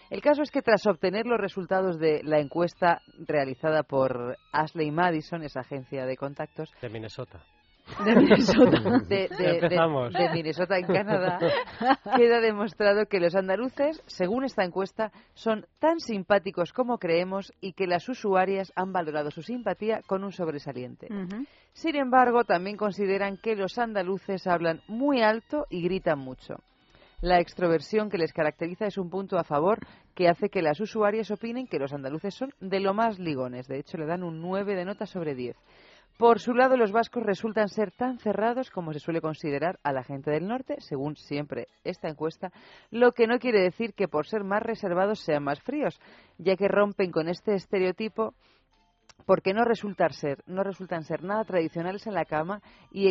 El 0.10 0.22
caso 0.22 0.42
es 0.42 0.50
que 0.50 0.64
tras 0.64 0.88
obtener 0.88 1.28
los 1.28 1.40
resultados 1.40 2.00
de 2.00 2.22
la 2.24 2.40
encuesta 2.40 3.02
realizada 3.28 3.84
por 3.84 4.38
Ashley 4.52 4.90
Madison, 4.90 5.44
esa 5.44 5.60
agencia 5.60 6.08
de 6.08 6.18
contactos, 6.18 6.72
De 6.82 6.90
Minnesota. 6.90 7.44
De 8.06 8.16
Minnesota, 8.16 9.00
de, 9.08 9.28
Ya 9.30 9.36
de- 9.38 9.44
de- 9.44 9.56
empezamos. 9.56 10.14
de 10.14 10.30
Minnesota 10.30 10.78
en 10.78 10.86
Canadá, 10.88 11.40
queda 12.16 12.40
demostrado 12.42 13.06
que 13.06 13.20
los 13.20 13.36
andaluces, 13.36 14.02
según 14.08 14.44
esta 14.44 14.64
encuesta, 14.64 15.12
son 15.34 15.66
tan 15.80 16.00
simpáticos 16.00 16.74
como 16.74 16.98
creemos 16.98 17.54
y 17.62 17.74
que 17.74 17.88
las 17.88 18.08
usuarias 18.10 18.72
han 18.76 18.92
valorado 18.94 19.32
su 19.32 19.42
simpatía 19.42 20.02
con 20.08 20.24
un 20.24 20.32
sobresaliente. 20.32 21.08
Sin 21.74 21.96
embargo, 21.96 22.44
también 22.44 22.78
consideran 22.78 23.38
que 23.38 23.56
los 23.56 23.78
andaluces 23.78 24.48
hablan 24.48 24.82
muy 24.88 25.22
alto 25.22 25.66
y 25.70 25.82
gritan 25.84 26.20
mucho. 26.20 26.56
La 27.20 27.40
extroversión 27.40 28.12
que 28.12 28.20
les 28.20 28.32
caracteriza 28.32 28.86
es 28.86 28.98
un 29.00 29.10
punto 29.10 29.40
a 29.40 29.44
favor 29.44 29.80
que 30.14 30.28
hace 30.30 30.50
que 30.50 30.62
las 30.62 30.80
usuarias 30.80 31.32
opinen 31.32 31.66
que 31.68 31.80
los 31.80 31.92
andaluces 31.92 32.36
son 32.36 32.52
de 32.60 32.80
lo 32.80 32.94
más 32.94 33.18
ligones. 33.18 33.68
De 33.68 33.80
hecho, 33.80 33.98
le 33.98 34.06
dan 34.06 34.22
un 34.24 34.40
9 34.40 34.76
de 34.76 34.86
nota 34.86 35.08
sobre 35.08 35.34
10. 35.34 35.56
Por 36.18 36.40
su 36.40 36.56
lado, 36.56 36.78
los 36.78 36.92
vascos 36.92 37.22
resultan 37.22 37.70
ser 37.70 37.92
tan 37.92 38.18
cerrados 38.18 38.72
como 38.72 38.92
se 38.92 39.00
suele 39.00 39.22
considerar 39.22 39.80
a 39.84 39.94
la 39.94 40.04
gente 40.04 40.32
del 40.32 40.48
norte, 40.48 40.78
según 40.80 41.16
siempre 41.16 41.68
esta 41.84 42.10
encuesta, 42.10 42.52
lo 42.90 43.12
que 43.12 43.28
no 43.28 43.38
quiere 43.38 43.62
decir 43.62 43.94
que 43.94 44.08
por 44.08 44.26
ser 44.26 44.44
más 44.44 44.64
reservados 44.64 45.20
sean 45.20 45.44
más 45.44 45.62
fríos, 45.62 46.00
ya 46.40 46.56
que 46.56 46.68
rompen 46.68 47.12
con 47.12 47.30
este 47.30 47.54
estereotipo 47.54 48.34
porque 49.28 49.54
no 49.54 49.64
resultan 49.64 50.12
ser, 50.12 50.44
no 50.48 50.64
resultan 50.64 51.04
ser 51.04 51.24
nada 51.24 51.44
tradicionales 51.44 52.08
en 52.08 52.16
la 52.16 52.26
cama 52.26 52.62
y, 52.92 53.08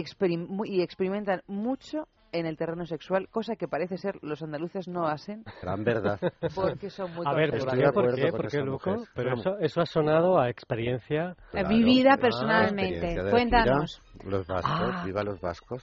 y 0.65 0.83
experimentan 0.83 1.43
mucho 1.47 2.09
en 2.33 2.47
el 2.47 2.57
terreno 2.57 2.85
sexual, 2.87 3.29
cosa 3.31 3.57
que 3.57 3.69
parece 3.69 3.97
ser 3.97 4.17
los 4.23 4.43
andaluces 4.43 4.89
no 4.89 5.07
hacen. 5.07 5.45
Gran 5.63 5.85
verdad. 5.85 6.19
Porque 6.55 6.91
son 6.91 7.15
muy 7.15 7.27
A 7.27 7.33
ver, 7.33 7.51
¿por 7.51 7.59
Estoy 7.61 7.79
qué? 7.79 7.87
de 7.87 7.93
¿Por 7.93 8.05
acuerdo 8.05 8.17
qué? 8.17 8.31
con 8.31 8.41
¿Por 8.41 8.51
qué, 8.51 8.57
esa 8.57 8.67
Luco? 8.67 8.91
mujer. 8.91 9.09
Pero 9.15 9.35
eso, 9.35 9.59
eso 9.59 9.81
ha 9.81 9.87
sonado 9.87 10.39
a 10.39 10.49
experiencia. 10.51 11.37
Claro. 11.51 11.69
Vivida 11.69 12.13
Ah, 12.15 12.19
personalmente. 12.19 12.95
experiencia 12.95 13.31
Cuéntanos. 13.31 14.03
gira. 14.13 14.31
Los 14.31 14.47
vascos, 14.47 14.91
Ah. 14.95 15.03
viva 15.05 15.23
los 15.23 15.41
vascos. 15.41 15.83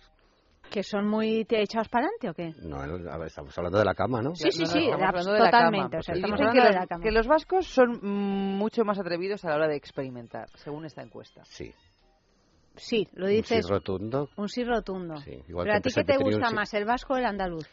¿Que 0.70 0.82
son 0.82 1.08
muy 1.08 1.46
te- 1.46 1.62
echados 1.62 1.88
para 1.90 2.08
adelante 2.08 2.30
o 2.30 2.34
qué? 2.34 2.54
No, 2.68 2.86
no, 2.88 3.12
a 3.12 3.18
ver, 3.18 3.28
estamos 3.28 3.56
hablando 3.58 3.78
de 3.78 3.86
la 3.86 3.94
cama, 3.94 4.22
¿no? 4.22 4.34
Sí, 4.34 4.50
sí, 4.50 4.66
sí, 4.66 4.80
de 4.80 4.88
la 4.92 4.96
totalmente. 4.98 5.98
hablando 5.98 7.00
que, 7.04 7.12
los, 7.12 7.28
vascos 7.28 7.68
son 7.68 8.00
mucho 8.02 8.84
más 8.84 8.98
atrevidos 9.00 9.44
a 9.46 9.50
la 9.50 9.56
hora 9.56 9.68
de 9.68 9.76
experimentar, 9.76 10.48
según 10.56 10.86
esta 10.86 11.04
encuesta. 11.04 11.42
Sí. 11.46 11.72
Sí, 12.76 13.08
lo 13.14 13.26
Un 13.28 13.32
dices. 13.32 13.66
sí 13.66 13.72
rotundo. 13.72 14.30
Un 14.38 14.50
sí 14.50 14.64
rotundo. 14.64 15.16
igual 15.48 15.66
Pero 15.66 15.74
que 15.74 15.78
a 15.78 15.82
ti 15.82 15.90
qué 15.94 16.04
te 16.04 16.18
un 16.18 16.24
gusta 16.24 16.50
sí- 16.50 16.56
más, 16.56 16.74
el 16.74 16.86
vasco 16.86 17.14
o 17.14 17.18
el 17.18 17.26
andaluz? 17.26 17.68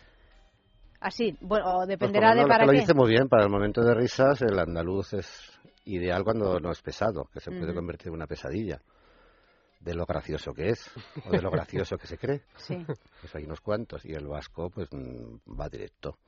Así, 1.00 1.34
bueno, 1.40 1.64
o 1.66 1.78
Pues 1.78 1.88
dependerá 1.88 2.30
como 2.30 2.42
de 2.42 2.48
para 2.48 2.66
lo 2.66 2.72
qué. 2.72 2.80
dice 2.80 2.94
muy 2.94 3.08
bien, 3.08 3.28
para 3.28 3.44
el 3.44 3.50
momento 3.50 3.80
de 3.82 3.94
risas 3.94 4.42
el 4.42 4.58
andaluz 4.58 5.14
es 5.14 5.58
ideal 5.86 6.22
cuando 6.24 6.60
no 6.60 6.70
es 6.70 6.82
pesado, 6.82 7.24
que 7.32 7.40
se 7.40 7.50
puede 7.50 7.72
convertir 7.74 8.08
en 8.08 8.14
una 8.14 8.26
pesadilla. 8.26 8.78
De 9.80 9.94
lo 9.94 10.04
gracioso 10.04 10.52
que 10.52 10.68
es, 10.68 10.90
o 11.24 11.30
de 11.30 11.40
lo 11.40 11.50
gracioso 11.86 11.96
que 11.96 12.06
se 12.06 12.18
cree. 12.18 12.42
Sí. 12.58 12.76
Pues 13.22 13.34
hay 13.34 13.44
unos 13.44 13.62
cuantos, 13.62 14.04
y 14.04 14.12
el 14.12 14.26
vasco 14.26 14.68
pues 14.68 14.88
mm, 14.92 15.58
va 15.58 15.70
directo. 15.70 16.18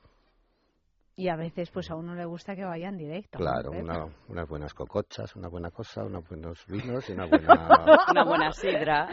Y 1.15 1.29
a 1.29 1.35
veces, 1.35 1.69
pues 1.69 1.91
a 1.91 1.95
uno 1.95 2.15
le 2.15 2.25
gusta 2.25 2.55
que 2.55 2.65
vayan 2.65 2.97
directo. 2.97 3.37
¿no? 3.37 3.45
Claro, 3.45 3.69
una- 3.71 4.07
unas 4.29 4.49
buenas 4.49 4.73
cocochas, 4.73 5.35
una 5.35 5.47
buena 5.47 5.69
cosa, 5.69 6.03
unos 6.03 6.27
buenos 6.27 6.65
vinos 6.67 7.07
y 7.07 7.11
una 7.13 7.25
buena... 7.27 7.69
Una 8.09 8.23
buena 8.25 8.51
sidra. 8.51 9.07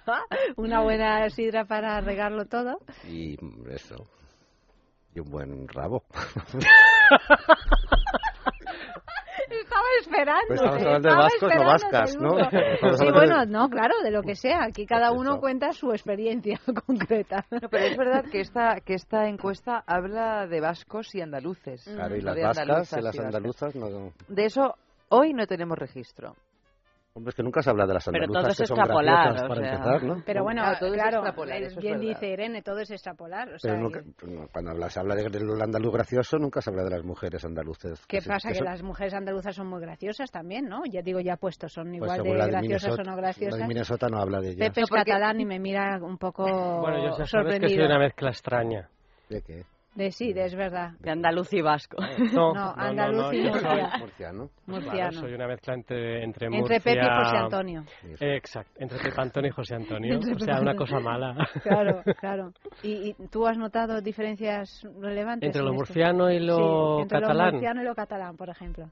Una 0.56 0.80
buena 0.82 1.28
sidra 1.28 1.66
para 1.66 2.00
regarlo 2.00 2.46
todo. 2.46 2.78
y 3.06 3.36
mm, 3.40 3.68
eso. 3.70 4.08
Y 5.14 5.20
un 5.20 5.30
buen 5.30 5.68
rabo. 5.68 6.02
Estaba 9.62 9.84
esperando. 10.00 10.46
Pues 10.48 10.60
estamos 10.60 10.82
hablando 10.82 11.08
de 11.08 11.14
estaba 11.14 11.22
vascos, 11.22 12.16
no 12.18 12.38
esperando 12.38 12.44
vascas, 12.44 12.80
¿no? 12.82 12.96
Sí, 12.96 13.06
bueno, 13.12 13.44
no, 13.46 13.68
claro, 13.68 13.94
de 14.02 14.10
lo 14.10 14.22
que 14.22 14.34
sea. 14.34 14.64
Aquí 14.64 14.86
cada 14.86 15.12
uno 15.12 15.40
cuenta 15.40 15.72
su 15.72 15.90
experiencia 15.90 16.60
concreta. 16.86 17.44
No, 17.50 17.68
pero 17.68 17.84
es 17.84 17.96
verdad 17.96 18.24
que 18.30 18.40
esta, 18.40 18.80
que 18.80 18.94
esta 18.94 19.28
encuesta 19.28 19.82
habla 19.86 20.46
de 20.46 20.60
vascos 20.60 21.14
y 21.14 21.20
andaluces. 21.20 21.84
Claro, 21.84 22.16
y 22.16 22.20
las 22.20 22.36
vascas 22.36 22.58
andaluzas 22.58 22.98
y 22.98 23.02
las 23.02 23.18
andaluzas 23.18 23.74
no... 23.74 24.12
De 24.28 24.44
eso 24.44 24.74
hoy 25.08 25.32
no 25.32 25.46
tenemos 25.46 25.78
registro. 25.78 26.34
Hombre, 27.16 27.30
es 27.30 27.36
que 27.36 27.42
nunca 27.44 27.62
se 27.62 27.70
habla 27.70 27.86
de 27.86 27.94
las 27.94 28.04
Pero 28.06 28.24
andaluzas 28.24 28.42
todo 28.42 28.50
es 28.50 28.58
que 28.58 28.66
son 28.66 28.76
extrapolar, 28.78 29.14
graciosas 29.14 29.44
o 29.44 29.48
para 29.48 29.60
sea. 29.60 29.70
empezar, 29.74 30.02
¿no? 30.02 30.22
Pero 30.26 30.42
bueno, 30.42 30.62
Claro, 30.62 30.78
todo 30.80 30.88
es 30.88 30.94
claro, 30.94 31.16
extrapolar, 31.18 31.56
eso 31.62 31.66
es 31.68 31.76
bien 31.76 31.94
verdad. 32.00 32.08
dice 32.08 32.26
Irene, 32.32 32.62
todo 32.62 32.78
es 32.80 32.90
extrapolar. 32.90 33.48
O 33.54 33.58
sea, 33.60 33.74
Pero 33.76 33.88
que- 33.90 34.02
nunca- 34.26 34.48
cuando 34.52 34.70
habla, 34.72 34.90
se 34.90 34.98
habla 34.98 35.14
de- 35.14 35.28
del 35.30 35.62
andaluz 35.62 35.92
gracioso, 35.94 36.38
nunca 36.38 36.60
se 36.60 36.70
habla 36.70 36.82
de 36.82 36.90
las 36.90 37.04
mujeres 37.04 37.44
andaluces. 37.44 38.04
¿Qué 38.08 38.20
se- 38.20 38.28
pasa? 38.28 38.48
Que 38.48 38.56
son- 38.56 38.64
las 38.64 38.82
mujeres 38.82 39.14
andaluzas 39.14 39.54
son 39.54 39.68
muy 39.68 39.80
graciosas 39.80 40.28
también, 40.32 40.64
¿no? 40.68 40.82
Ya 40.90 41.02
digo, 41.02 41.20
ya 41.20 41.36
puestos, 41.36 41.72
son 41.72 41.84
pues 41.84 41.94
igual 41.98 42.16
según 42.16 42.32
de 42.32 42.38
la 42.38 42.46
graciosas 42.48 42.90
o 42.90 42.96
no 42.96 43.10
La 43.10 43.14
de 43.14 43.22
graciosas. 43.22 43.68
Minnesota 43.68 44.08
no 44.08 44.18
habla 44.18 44.40
de 44.40 44.48
ella. 44.50 44.66
Pepe 44.66 44.80
es 44.80 44.90
catalán 44.90 45.40
y 45.40 45.44
me 45.46 45.60
mira 45.60 46.00
un 46.02 46.18
poco 46.18 46.42
Bueno, 46.80 47.16
yo 47.16 47.24
sabes 47.26 47.60
que 47.60 47.68
soy 47.68 47.78
una 47.84 47.98
mezcla 48.00 48.30
extraña. 48.30 48.88
¿De 49.28 49.40
qué? 49.40 49.62
De 49.94 50.10
sí, 50.10 50.32
de 50.32 50.44
es 50.46 50.54
verdad. 50.56 50.90
De 50.98 51.10
andaluz 51.10 51.52
y 51.52 51.60
vasco. 51.62 51.96
No, 52.32 52.52
No, 52.54 52.74
andaluz 52.76 53.32
y 53.32 53.44
yo 53.44 53.52
soy- 53.52 53.62
Murcia. 53.62 53.90
Murciano. 54.00 54.50
Murciano. 54.66 54.92
Claro, 54.96 55.12
soy 55.12 55.34
una 55.34 55.46
mezcla 55.46 55.74
entre 55.74 56.24
entre, 56.24 56.46
Entre 56.46 56.50
Murcia... 56.50 56.78
Pepe 56.80 56.98
y 57.06 57.24
José 57.24 57.36
Antonio. 57.36 57.84
Eh, 58.20 58.36
Exacto, 58.36 58.72
entre 58.80 58.98
Pepe 58.98 59.20
Antonio 59.20 59.48
y 59.50 59.52
José 59.52 59.74
Antonio. 59.76 60.14
Entre 60.14 60.34
o 60.34 60.38
sea, 60.40 60.60
una 60.60 60.74
cosa 60.74 60.98
mala. 60.98 61.36
Claro, 61.62 62.02
claro. 62.18 62.52
¿Y, 62.82 63.10
y 63.10 63.28
tú 63.28 63.46
has 63.46 63.56
notado 63.56 64.00
diferencias 64.00 64.84
relevantes? 65.00 65.46
¿Entre 65.46 65.62
lo 65.62 65.68
en 65.68 65.74
esto? 65.74 65.86
murciano 65.86 66.30
y 66.30 66.40
lo 66.40 66.96
Sí, 66.96 67.02
entre 67.02 67.20
catalán? 67.20 67.46
lo 67.46 67.52
murciano 67.52 67.82
y 67.82 67.84
lo 67.84 67.94
catalán, 67.94 68.36
por 68.36 68.48
ejemplo. 68.50 68.90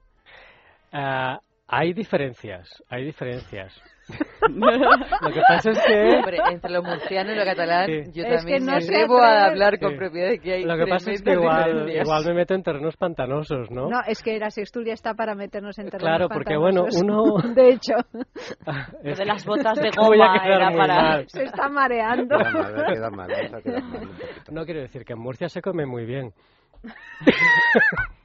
Ah, 0.92 1.40
hay 1.74 1.94
diferencias, 1.94 2.84
hay 2.90 3.04
diferencias. 3.06 3.82
lo 4.50 5.30
que 5.32 5.40
pasa 5.48 5.70
es 5.70 5.78
que... 5.86 6.16
Hombre, 6.16 6.38
entre 6.50 6.70
lo 6.72 6.82
murciano 6.82 7.32
y 7.32 7.36
lo 7.36 7.44
catalán, 7.44 7.86
Sí. 7.86 8.10
yo 8.12 8.24
Es 8.24 8.36
también 8.36 8.58
que 8.58 8.64
no 8.66 8.72
me 8.72 8.78
atrevo 8.84 9.18
a 9.22 9.44
hablar 9.46 9.78
con 9.78 9.92
Sí. 9.92 9.96
propiedad 9.96 10.28
de 10.30 10.38
que 10.40 10.52
hay 10.54 10.64
Lo 10.64 10.76
que 10.76 10.86
pasa 10.86 11.12
es 11.12 11.22
que 11.22 11.32
igual, 11.32 11.88
igual 11.88 12.24
me 12.26 12.34
meto 12.34 12.52
en 12.54 12.62
terrenos 12.62 12.96
pantanosos, 12.96 13.70
¿no? 13.70 13.88
No, 13.88 14.00
es 14.06 14.22
que 14.22 14.38
la 14.38 14.50
sexturia 14.50 14.92
está 14.92 15.14
para 15.14 15.34
meternos 15.34 15.78
en 15.78 15.86
terrenos 15.86 16.02
Claro, 16.18 16.28
porque, 16.28 16.56
bueno, 16.56 16.82
pantanosos. 16.84 17.02
uno- 17.44 17.54
De 17.54 17.68
hecho, 17.70 17.94
Es 19.04 19.18
de 19.18 19.24
las 19.24 19.46
botas 19.46 19.78
de 19.78 19.90
goma 19.96 20.36
era 20.44 20.70
para- 20.76 21.02
mal. 21.02 21.24
se 21.28 21.44
está 21.44 21.68
mareando. 21.70 22.36
Queda 22.36 22.50
mal, 22.52 22.74
¿eh? 22.76 22.84
queda 22.92 23.10
mal, 23.10 23.28
vamos 23.30 23.54
a 23.54 23.62
quedar 23.62 23.82
mal. 23.82 24.08
No 24.50 24.64
quiero 24.66 24.80
decir 24.80 25.04
que 25.04 25.12
en 25.14 25.20
Murcia 25.20 25.48
se 25.48 25.62
come 25.62 25.86
muy 25.86 26.04
bien. 26.04 26.32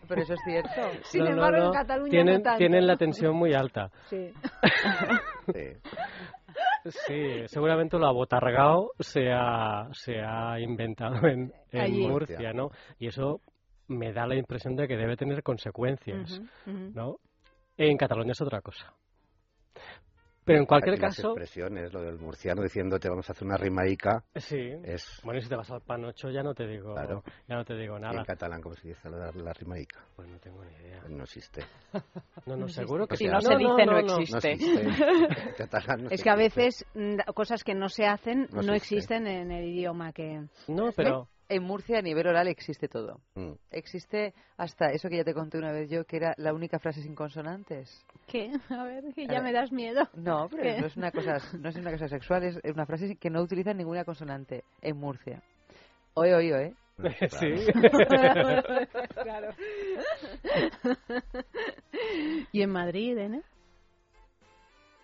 Pero 0.07 0.21
eso 0.21 0.33
es 0.33 0.39
cierto. 0.45 0.81
Sin 1.03 1.23
No, 1.23 1.29
no, 1.29 1.35
embargo, 1.35 1.65
en. 1.67 1.71
Cataluña 1.73 2.09
tienen, 2.09 2.35
no 2.37 2.41
tanto. 2.41 2.57
tienen 2.57 2.87
la 2.87 2.97
tensión 2.97 3.35
muy 3.35 3.53
alta. 3.53 3.89
Sí. 4.05 4.31
Sí. 5.53 5.53
Sí, 7.05 7.47
seguramente 7.47 7.97
lo 7.97 8.07
abotargado 8.07 8.91
se 8.99 9.29
ha, 9.31 9.89
se 9.91 10.21
ha 10.21 10.59
inventado 10.59 11.27
en. 11.27 11.51
Murcia, 12.09 12.53
¿no? 12.53 12.69
Y 12.97 13.07
eso 13.07 13.41
me 13.87 14.13
da 14.13 14.25
la 14.25 14.35
impresión 14.35 14.75
de 14.75 14.87
que 14.87 14.95
debe 14.95 15.15
tener 15.17 15.43
consecuencias. 15.43 16.41
¿no? 16.65 17.17
En 17.77 17.97
Cataluña 17.97 18.31
es 18.31 18.41
otra 18.41 18.61
cosa. 18.61 18.93
Pero 20.47 20.59
en 20.59 20.65
cualquier 20.65 20.93
Aquí 20.95 21.01
las 21.03 21.15
caso, 21.17 21.27
expresiones, 21.29 21.93
lo 21.93 22.01
del 22.01 22.17
murciano 22.17 22.63
diciéndote 22.63 23.09
vamos 23.09 23.29
a 23.29 23.33
hacer 23.33 23.45
una 23.45 23.57
rimaica, 23.57 24.23
sí. 24.35 24.71
es... 24.83 25.19
Bueno, 25.23 25.39
y 25.39 25.43
si 25.43 25.49
te 25.49 25.55
vas 25.55 25.69
al 25.69 25.81
panocho 25.81 26.29
ya 26.31 26.41
no 26.41 26.53
te 26.55 26.65
digo, 26.65 26.93
Claro. 26.93 27.23
ya 27.47 27.55
no 27.55 27.65
te 27.65 27.75
digo 27.75 27.97
¿y 27.97 28.01
nada. 28.01 28.19
en 28.19 28.25
catalán 28.25 28.61
cómo 28.61 28.73
se 28.75 28.87
dice 28.87 29.09
la, 29.09 29.31
la 29.31 29.53
rimaica? 29.53 29.99
Pues 30.15 30.27
no 30.29 30.39
tengo 30.39 30.63
ni 30.63 30.71
idea. 30.77 31.03
No 31.09 31.23
existe. 31.23 31.63
No, 32.45 32.55
no, 32.55 32.57
No 32.57 32.67
seguro 32.69 33.05
que 33.07 33.15
existe. 33.15 33.37
Si 33.39 33.45
no 33.45 33.51
se 33.51 33.57
dice, 33.57 33.85
no 33.85 34.17
existe. 34.19 34.57
Catalán 35.57 36.03
no 36.05 36.09
Es 36.09 36.23
que 36.23 36.29
a 36.29 36.33
existe. 36.35 36.61
veces 36.61 36.85
mm, 36.95 37.31
cosas 37.33 37.63
que 37.63 37.75
no 37.75 37.89
se 37.89 38.05
hacen 38.05 38.47
No 38.51 38.61
no, 38.61 38.73
existe. 38.73 38.95
existen 38.95 39.27
en 39.27 39.51
el 39.51 39.65
idioma 39.65 40.13
que... 40.13 40.45
No, 40.67 40.91
pero 40.95 41.27
En 41.49 41.63
Murcia 41.63 41.99
a 41.99 42.01
nivel 42.01 42.27
oral 42.27 42.47
existe 42.47 42.89
todo. 42.89 43.21
Mm. 43.35 43.53
Existe 43.71 44.33
hasta 44.57 44.91
eso 44.91 45.07
que 45.07 45.17
ya 45.17 45.23
te 45.23 45.33
conté 45.33 45.57
una 45.57 45.71
vez 45.71 45.89
yo, 45.89 46.03
que 46.03 46.17
era 46.17 46.33
la 46.37 46.53
única 46.53 46.77
frase 46.77 47.01
sin 47.01 47.15
consonantes. 47.15 48.05
¿Qué? 48.27 48.51
A 48.69 48.83
ver, 48.83 49.13
que 49.13 49.25
ya 49.27 49.35
ver. 49.35 49.43
me 49.43 49.53
das 49.53 49.71
miedo. 49.71 50.09
No, 50.13 50.49
pero 50.49 50.63
¿Qué? 50.63 50.81
no 50.81 50.87
es 50.87 50.97
una 50.97 51.11
cosa, 51.11 51.37
no 51.57 51.69
es 51.69 51.75
una 51.77 51.91
cosa 51.91 52.07
sexual, 52.09 52.43
es 52.43 52.59
una 52.73 52.85
frase 52.85 53.15
que 53.15 53.29
no 53.29 53.41
utiliza 53.41 53.73
ninguna 53.73 54.03
consonante 54.03 54.63
en 54.81 54.97
Murcia. 54.97 55.41
Oye, 56.15 56.35
oye, 56.35 56.65
¿eh? 56.65 56.73
sí. 57.29 57.53
claro. 59.23 59.49
y 62.51 62.61
en 62.61 62.69
Madrid, 62.71 63.17
¿eh? 63.17 63.41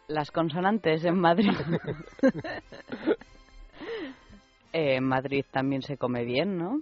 Las 0.07 0.31
consonantes 0.31 1.05
en 1.05 1.19
Madrid. 1.19 1.51
Eh, 4.73 4.95
en 4.95 5.03
Madrid 5.05 5.45
también 5.51 5.81
se 5.83 5.97
come 5.97 6.25
bien, 6.25 6.57
¿no? 6.57 6.81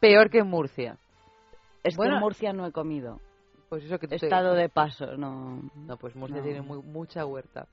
Peor 0.00 0.30
que 0.30 0.38
en 0.38 0.48
Murcia. 0.48 0.96
Es 1.82 1.94
que 1.94 1.98
Bueno, 1.98 2.14
en 2.16 2.20
Murcia 2.20 2.52
no 2.52 2.66
he 2.66 2.72
comido. 2.72 3.20
Pues 3.68 3.84
eso 3.84 3.98
que 3.98 4.06
He 4.06 4.10
te- 4.10 4.16
estado 4.16 4.54
de 4.54 4.68
paso, 4.68 5.16
no. 5.16 5.60
No, 5.74 5.96
pues 5.98 6.16
Murcia 6.16 6.38
No. 6.38 6.42
tiene 6.44 6.62
muy, 6.62 6.82
mucha 6.82 7.24
huerta. 7.26 7.66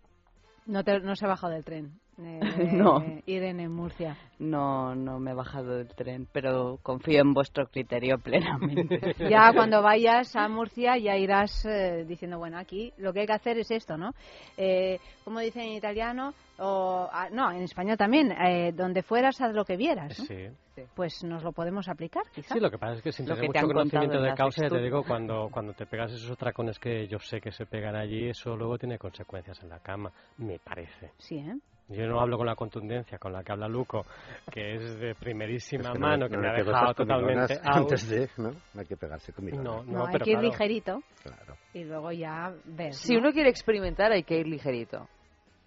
No, 0.65 0.84
te, 0.84 0.99
no 0.99 1.15
se 1.15 1.26
ha 1.26 1.30
bajado 1.30 1.53
del 1.53 1.64
tren. 1.64 1.99
eh, 2.18 2.40
No. 2.73 3.03
Irene 3.26 3.64
en 3.64 3.72
Murcia. 3.72 4.18
No, 4.40 4.94
no 4.95 5.19
me 5.19 5.32
he 5.32 5.34
bajado 5.34 5.77
del 5.77 5.88
tren, 5.90 6.27
pero 6.32 6.80
confío 6.82 7.22
en 7.22 7.34
vuestro 7.34 7.68
criterio 7.68 8.18
plenamente. 8.23 9.15
Ya 9.30 9.52
cuando 9.53 9.82
vayas 9.82 10.36
a 10.36 10.48
Murcia 10.49 10.98
ya 10.98 11.15
irás 11.18 11.65
eh, 11.65 12.03
diciendo, 12.07 12.38
bueno, 12.40 12.57
aquí 12.57 12.91
lo 12.98 13.14
que 13.14 13.22
hay 13.22 13.27
que 13.27 13.34
hacer 13.34 13.57
es 13.60 13.69
esto, 13.72 13.98
¿no? 13.98 14.11
Eh, 14.57 14.99
como 15.23 15.40
dicen 15.40 15.64
en 15.64 15.73
italiano, 15.73 16.34
o 16.57 17.10
ah, 17.11 17.30
no, 17.32 17.52
en 17.52 17.61
español 17.64 17.98
también, 17.98 18.32
eh, 18.32 18.72
donde 18.73 19.03
fueras 19.03 19.40
haz 19.41 19.53
lo 19.53 19.65
que 19.65 19.77
vieras, 19.77 20.18
¿no? 20.19 20.26
Sí. 20.26 20.48
Pues 20.94 21.23
nos 21.23 21.41
lo 21.44 21.52
podemos 21.53 21.88
aplicar, 21.88 22.23
quizá. 22.34 22.53
Sí, 22.53 22.60
lo 22.60 22.69
que 22.69 22.77
pasa 22.77 22.95
es 22.95 23.02
que 23.02 23.11
sin 23.11 23.26
tener 23.26 23.45
mucho 23.48 23.65
conocimiento 23.68 24.18
en 24.18 24.23
de 24.23 24.34
causa, 24.34 24.64
ya 24.64 24.69
te 24.69 24.82
digo, 24.82 25.03
cuando, 25.03 25.49
cuando 25.49 25.73
te 25.73 25.86
pegas 25.86 26.11
esos 26.11 26.32
atracones 26.32 26.77
que 26.80 27.07
yo 27.07 27.18
sé 27.19 27.40
que 27.40 27.52
se 27.52 27.65
pegan 27.65 27.95
allí, 27.95 28.30
eso 28.30 28.56
luego 28.57 28.77
tiene 28.77 28.98
consecuencias 28.98 29.61
en 29.64 29.69
la 29.69 29.80
cama, 29.80 30.11
me 30.38 30.60
parece. 30.60 31.11
Sí, 31.18 31.38
¿eh? 31.38 31.56
Yo 31.88 32.07
no 32.07 32.19
hablo 32.19 32.38
con 32.38 32.48
la 32.48 32.56
contundencia 32.56 33.19
con 33.19 33.32
la 33.32 33.44
que 33.44 33.52
habla 33.52 33.68
Luco, 33.68 34.06
que 34.52 34.73
es 34.76 34.99
de 34.99 35.14
primerísima 35.14 35.84
Es 35.90 35.91
que 35.91 35.99
mano, 35.99 36.18
no- 36.26 36.30
que 36.30 36.36
no 36.36 36.41
me 36.41 36.49
ha 36.49 36.53
dejado 36.53 36.94
totalmente. 36.95 37.60
Antes 37.64 38.10
de, 38.10 38.27
¿no? 38.38 38.49
No 38.73 38.80
hay 38.82 38.86
que 38.88 38.98
pegarse 38.98 39.32
con 39.34 39.45
No, 39.45 39.84
No, 39.84 40.07
hay 40.07 40.14
pero 40.14 40.26
que 40.26 40.32
ir 40.32 40.38
claro. 40.40 40.49
ligerito 40.49 40.99
Claro. 41.22 41.56
y 41.76 41.84
luego 41.84 42.11
ya 42.11 42.52
ver. 42.65 42.94
Si 42.94 43.14
¿no? 43.14 43.19
uno 43.19 43.32
quiere 43.32 43.49
experimentar 43.49 44.11
hay 44.11 44.23
que 44.23 44.40
ir 44.40 44.48
ligerito. 44.48 45.07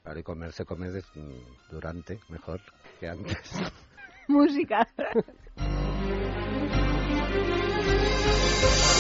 Claro, 0.03 0.21
y 0.21 0.23
comer 0.23 0.53
se 0.53 0.65
come 0.65 0.91
des- 0.91 1.05
durante, 1.71 2.21
mejor 2.29 2.61
que 2.99 3.09
antes. 3.09 3.39
Música. 4.29 4.87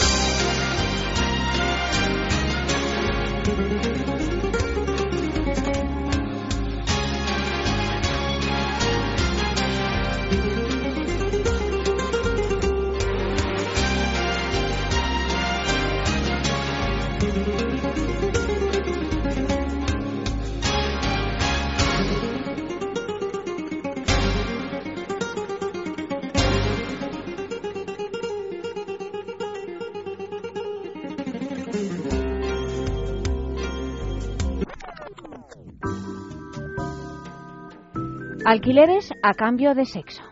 Alquileres 38.50 39.10
a 39.22 39.34
cambio 39.34 39.74
de 39.74 39.84
sexo. 39.84 40.22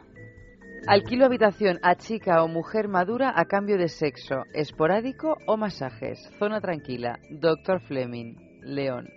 Alquilo 0.86 1.26
habitación 1.26 1.78
a 1.82 1.96
chica 1.96 2.42
o 2.42 2.48
mujer 2.48 2.88
madura 2.88 3.30
a 3.36 3.44
cambio 3.44 3.76
de 3.76 3.88
sexo, 3.88 4.44
esporádico 4.54 5.36
o 5.46 5.58
masajes. 5.58 6.18
Zona 6.38 6.62
tranquila. 6.62 7.18
Doctor 7.28 7.78
Fleming, 7.82 8.36
León. 8.62 9.10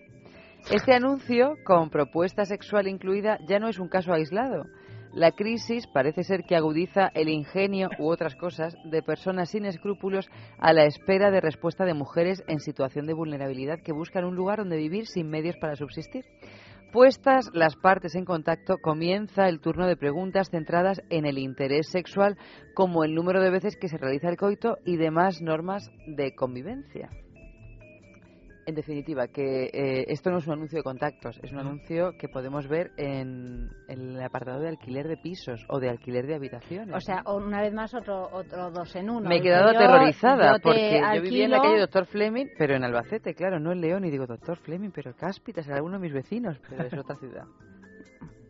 Este 0.69 0.93
anuncio, 0.93 1.55
con 1.63 1.89
propuesta 1.89 2.43
sexual 2.43 2.89
incluida, 2.89 3.39
ya 3.47 3.57
no 3.57 3.69
es 3.69 3.80
un 3.80 3.88
caso 3.88 4.11
aislado. 4.11 4.65
La 5.13 5.31
crisis 5.31 5.88
parece 5.88 6.23
ser 6.23 6.43
que 6.43 6.57
agudiza 6.57 7.07
el 7.13 7.30
ingenio 7.30 7.89
u 7.99 8.09
otras 8.09 8.35
cosas 8.35 8.76
de 8.84 9.01
personas 9.01 9.49
sin 9.49 9.63
escrúpulos 9.63 10.30
a 10.57 10.73
la 10.73 10.84
espera 10.84 11.31
de 11.31 11.39
respuesta 11.39 11.85
de 11.85 11.93
mujeres 11.93 12.43
en 12.47 12.59
situación 12.59 13.07
de 13.07 13.13
vulnerabilidad 13.13 13.80
que 13.80 13.93
buscan 13.93 14.26
un 14.26 14.35
lugar 14.35 14.57
donde 14.57 14.76
vivir 14.76 15.07
sin 15.07 15.30
medios 15.30 15.55
para 15.55 15.77
subsistir. 15.77 16.26
Puestas 16.91 17.52
las 17.53 17.76
partes 17.76 18.16
en 18.16 18.26
contacto, 18.26 18.80
comienza 18.80 19.48
el 19.48 19.60
turno 19.60 19.86
de 19.86 19.95
preguntas 19.95 20.49
centradas 20.49 21.03
en 21.11 21.28
el 21.28 21.38
interés 21.38 21.88
sexual, 21.88 22.36
como 22.74 23.03
el 23.03 23.14
número 23.14 23.44
de 23.44 23.52
veces 23.52 23.78
que 23.78 23.88
se 23.88 23.98
realiza 23.98 24.28
el 24.28 24.38
coito 24.38 24.80
y 24.86 24.98
demás 24.98 25.40
normas 25.40 25.91
de 26.07 26.34
convivencia. 26.34 27.11
En 28.70 28.76
definitiva, 28.76 29.28
que 29.28 29.64
eh, 29.74 30.06
esto 30.10 30.30
no 30.30 30.38
es 30.38 30.46
un 30.46 30.54
anuncio 30.54 30.78
de 30.78 30.84
contactos, 30.84 31.40
es 31.41 31.52
un 31.52 31.58
anuncio 31.58 32.12
que 32.20 32.30
podemos 32.30 32.68
ver 32.68 32.91
en, 32.98 33.68
en 33.88 34.00
el 34.16 34.22
apartado 34.22 34.60
de 34.60 34.70
alquiler 34.70 35.08
de 35.08 35.18
pisos 35.18 35.66
o 35.70 35.80
de 35.80 35.90
alquiler 35.90 36.28
de 36.28 36.36
habitaciones. 36.36 36.96
O 36.96 37.00
sea, 37.00 37.24
o- 37.26 37.38
una 37.38 37.62
vez 37.62 37.74
más 37.74 37.96
otro, 37.96 38.30
otro 38.32 38.70
dos 38.70 38.96
en 38.96 39.10
uno. 39.10 39.28
Me 39.28 39.38
he 39.38 39.41
quedado 39.41 39.72
yo- 39.74 39.80
aterrorizada 39.80 40.54
yo 40.58 40.60
porque 40.62 41.02
yo 41.16 41.22
vivía 41.24 41.46
en 41.46 41.52
la 41.52 41.58
calle 41.64 41.80
Doctor 41.80 42.06
Fleming, 42.06 42.46
pero 42.60 42.76
en 42.76 42.84
Albacete, 42.84 43.34
claro, 43.34 43.60
no 43.60 43.72
en 43.72 43.82
León. 43.82 44.06
Y 44.06 44.12
digo, 44.12 44.28
Doctor 44.28 44.58
Fleming, 44.58 44.91
pero 44.94 45.16
Cáspita 45.16 45.64
será 45.64 45.82
uno 45.82 45.94
de 45.98 46.04
mis 46.04 46.14
vecinos, 46.14 46.60
pero 46.70 46.84
es 46.86 46.94
otra 46.94 47.16
ciudad. 47.16 47.46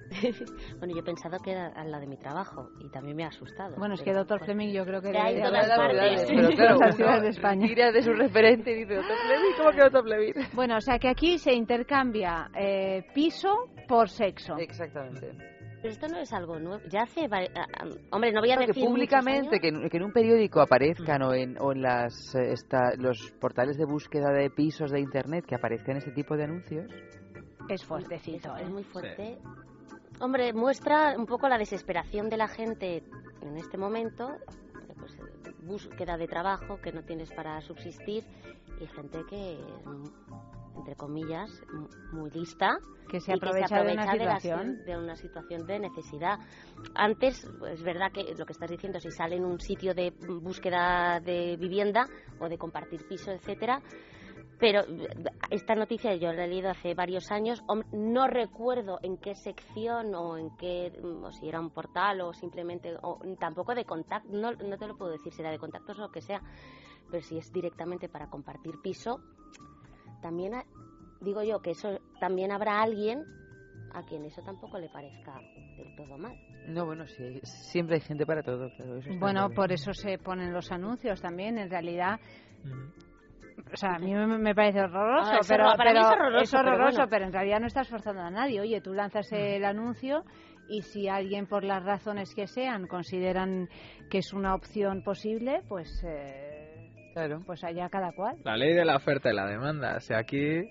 bueno, 0.80 0.94
yo 0.94 1.00
he 1.02 1.04
pensado 1.04 1.38
que 1.40 1.52
era 1.52 1.68
al 1.76 1.92
lado 1.92 2.02
de 2.02 2.08
mi 2.08 2.18
trabajo 2.18 2.70
y 2.80 2.90
también 2.90 3.16
me 3.16 3.24
ha 3.24 3.28
asustado. 3.28 3.76
Bueno, 3.78 3.96
es 3.96 4.02
que 4.02 4.14
Doctor 4.14 4.44
Fleming 4.44 4.72
yo 4.74 4.86
creo 4.86 5.02
que 5.02 5.10
hay 5.18 5.42
todas 5.42 5.70
haber 5.70 5.98
partes. 5.98 6.28
Sí, 6.28 6.36
Pero 6.36 6.50
claro, 6.50 6.80
las 6.80 6.96
ciudades 6.96 7.22
de 7.24 7.30
España. 7.30 7.68
tira 7.68 7.92
de 7.92 8.02
su 8.02 8.14
referente 8.14 8.72
y 8.72 8.76
dice, 8.84 8.96
Doctor 8.96 9.18
Fleming, 9.28 9.54
¿cómo 9.58 9.72
que 9.72 9.82
Doctor 9.82 10.04
Fleming? 10.04 10.34
Bueno, 10.54 10.78
o 10.78 10.82
sea 10.82 11.00
que 11.00 11.08
aquí 11.10 11.38
se 11.38 11.54
intercambia 11.54 12.50
eh, 12.58 13.06
piso 13.14 13.70
por 13.88 14.10
sexo. 14.10 14.58
Exactamente. 14.58 15.32
Pero 15.82 15.94
esto 15.94 16.08
no 16.10 16.18
es 16.18 16.34
algo 16.34 16.60
nuevo. 16.60 16.84
Ya 16.90 17.04
hace. 17.04 17.22
ah, 17.32 17.48
ah, 17.56 17.86
Hombre, 18.12 18.34
no 18.34 18.42
voy 18.42 18.52
a 18.52 18.56
No, 18.56 18.62
que 18.62 18.68
decir. 18.68 18.84
muchos 18.84 18.94
públicamente, 18.96 19.48
años. 19.48 19.62
que 19.62 19.68
en, 19.70 19.90
que 19.90 19.96
en 19.98 20.04
un 20.04 20.12
periódico 20.12 20.60
aparezcan 20.60 21.22
o 21.22 21.34
en, 21.34 21.56
o 21.58 21.72
en 21.72 21.82
las, 21.82 22.36
eh, 22.36 22.52
esta- 22.52 22.96
los 22.98 23.32
portales 23.40 23.78
de 23.78 23.86
búsqueda 23.86 24.34
de 24.34 24.50
pisos 24.50 24.92
de 24.92 25.00
internet 25.00 25.46
que 25.48 25.56
aparezcan 25.56 25.96
este 25.96 26.12
tipo 26.12 26.36
de 26.36 26.44
anuncios. 26.44 26.92
Es 27.70 27.86
fuertecito, 27.86 28.54
Es 28.58 28.68
¿eh? 28.68 28.70
muy 28.72 28.84
fuerte. 28.84 29.38
Hombre, 30.22 30.54
muestra 30.54 31.16
un 31.18 31.26
poco 31.26 31.48
la 31.48 31.58
desesperación 31.58 32.30
de 32.30 32.38
la 32.38 32.48
gente 32.48 33.04
en 33.42 33.58
este 33.58 33.78
momento. 33.78 34.30
Pues, 34.98 35.18
búsqueda 35.62 36.18
de 36.18 36.28
trabajo 36.28 36.78
que 36.82 36.92
no 36.92 37.04
tienes 37.04 37.32
para 37.32 37.62
subsistir 37.62 38.24
y 38.82 38.88
gente 38.88 39.20
que, 39.30 39.58
entre 40.76 40.96
comillas, 40.96 41.50
muy 42.12 42.30
lista. 42.32 42.78
Que 43.08 43.20
se 43.20 43.32
y 43.32 43.36
aprovecha 43.36 43.82
de 43.82 43.94
una 43.94 44.06
la 44.06 44.12
situación. 44.40 44.78
si- 44.78 44.84
de 44.84 44.98
una 44.98 45.16
situación 45.16 45.66
de 45.66 45.80
necesidad. 45.80 46.38
Antes, 46.96 47.50
pues, 47.58 47.74
es 47.76 47.84
verdad 47.84 48.12
que 48.12 48.36
lo 48.38 48.46
que 48.46 48.54
estás 48.54 48.70
diciendo, 48.70 49.00
si 49.00 49.10
sale 49.12 49.38
en 49.38 49.46
un 49.46 49.60
sitio 49.60 49.94
de 49.94 50.12
búsqueda 50.42 51.20
de 51.20 51.56
vivienda 51.58 52.08
o 52.40 52.48
de 52.50 52.58
compartir 52.58 53.08
piso, 53.08 53.32
etcétera, 53.32 53.82
pero 54.60 54.82
esta 55.52 55.74
noticia 55.76 56.16
yo 56.16 56.34
la 56.34 56.46
he 56.46 56.48
leído 56.48 56.70
hace 56.70 56.94
varios 56.94 57.32
años. 57.32 57.64
No 57.92 58.28
recuerdo 58.28 59.00
en 59.02 59.18
qué 59.18 59.34
sección 59.36 60.14
o 60.14 60.38
en 60.38 60.50
qué, 60.58 60.92
mm, 61.02 61.24
o 61.24 61.32
si 61.32 61.48
era 61.48 61.60
un 61.60 61.70
portal 61.72 62.22
o 62.22 62.34
simplemente, 62.34 62.94
o 63.02 63.20
tampoco 63.40 63.74
de 63.74 63.86
contacto, 63.86 64.30
no, 64.32 64.52
no 64.52 64.78
te 64.78 64.88
lo 64.88 64.98
puedo 64.98 65.12
decir 65.12 65.32
si 65.34 65.42
era 65.42 65.52
de 65.52 65.60
contactos 65.60 65.98
o 65.98 66.02
lo 66.02 66.12
que 66.12 66.22
sea, 66.22 66.42
pero 67.10 67.24
si 67.24 67.38
es 67.38 67.52
directamente 67.54 68.10
para 68.10 68.28
compartir 68.28 68.80
piso, 68.82 69.22
también 70.22 70.54
ha- 70.56 70.66
digo 71.22 71.42
yo 71.44 71.62
que 71.62 71.72
eso 71.72 72.00
también 72.20 72.52
habrá 72.52 72.82
alguien 72.82 73.24
a 73.94 74.04
quien 74.04 74.24
eso 74.26 74.42
tampoco 74.44 74.78
le 74.78 74.90
parezca 74.90 75.42
del 75.78 75.96
todo 75.96 76.18
mal. 76.18 76.36
No, 76.68 76.86
bueno, 76.86 77.08
sí, 77.08 77.40
siempre 77.44 77.96
hay 77.96 78.02
gente 78.02 78.26
para 78.26 78.44
todo, 78.44 78.72
pero 78.78 78.98
eso 78.98 79.10
Bueno, 79.18 79.50
por 79.50 79.72
eso 79.72 79.94
se 79.94 80.18
ponen 80.20 80.54
los 80.54 80.72
anuncios 80.72 81.20
también. 81.22 81.58
En 81.58 81.70
realidad, 81.70 82.20
o 83.72 83.76
sea, 83.76 83.96
a 83.96 84.00
mí 84.00 84.14
me, 84.14 84.56
parece 84.56 84.82
horroroso, 84.82 85.32
Ah, 85.32 85.38
es 85.42 85.48
pero, 85.48 85.66
pero 85.78 86.00
es 86.00 86.06
horroroso, 86.06 86.58
pero 86.58 86.70
horroroso, 86.70 86.98
bueno. 86.98 87.10
pero 87.10 87.26
en 87.26 87.34
realidad 87.34 87.60
no 87.60 87.68
estás 87.68 87.88
forzando 87.88 88.22
a 88.22 88.30
nadie. 88.30 88.62
Oye, 88.62 88.82
tú 88.82 88.94
lanzas 88.94 89.32
el 89.32 89.64
anuncio 89.66 90.24
y 90.70 90.82
si 90.82 91.08
alguien, 91.08 91.48
por 91.48 91.64
las 91.64 91.84
razones 91.84 92.34
que 92.36 92.48
sean, 92.48 92.88
consideran 92.88 93.68
que 94.10 94.20
es 94.20 94.34
una 94.34 94.56
opción 94.56 95.04
posible, 95.04 95.62
pues, 95.68 96.04
eh, 96.08 96.90
pues 97.46 97.64
allá 97.64 97.90
cada 97.90 98.12
cual. 98.12 98.38
La 98.44 98.56
ley 98.56 98.74
de 98.74 98.86
la 98.86 98.96
oferta 98.96 99.32
y 99.32 99.36
la 99.36 99.46
demanda. 99.48 99.96
O 99.98 100.00
sea, 100.00 100.20
aquí 100.20 100.70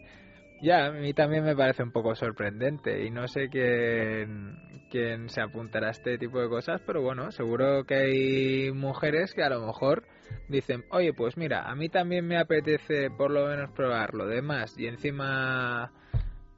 ya 0.60 0.86
a 0.86 0.90
mí 0.92 1.12
también 1.12 1.44
me 1.44 1.54
parece 1.54 1.82
un 1.82 1.92
poco 1.92 2.14
sorprendente 2.14 3.04
y 3.04 3.10
no 3.10 3.28
sé 3.28 3.48
quién, 3.48 4.56
quién 4.90 5.28
se 5.28 5.40
apuntará 5.42 5.88
a 5.88 5.90
este 5.90 6.18
tipo 6.18 6.40
de 6.40 6.48
cosas, 6.48 6.80
pero 6.86 7.02
bueno, 7.02 7.30
seguro 7.30 7.84
que 7.84 7.94
hay 7.94 8.72
mujeres 8.72 9.34
que 9.34 9.42
a 9.42 9.50
lo 9.50 9.66
mejor 9.66 10.04
dicen, 10.48 10.84
oye, 10.90 11.12
pues 11.12 11.36
mira, 11.36 11.68
a 11.68 11.74
mí 11.74 11.88
también 11.88 12.26
me 12.26 12.38
apetece 12.38 13.10
por 13.10 13.30
lo 13.30 13.46
menos 13.46 13.70
probar 13.70 14.14
lo 14.14 14.26
demás 14.26 14.78
y 14.78 14.86
encima 14.86 15.92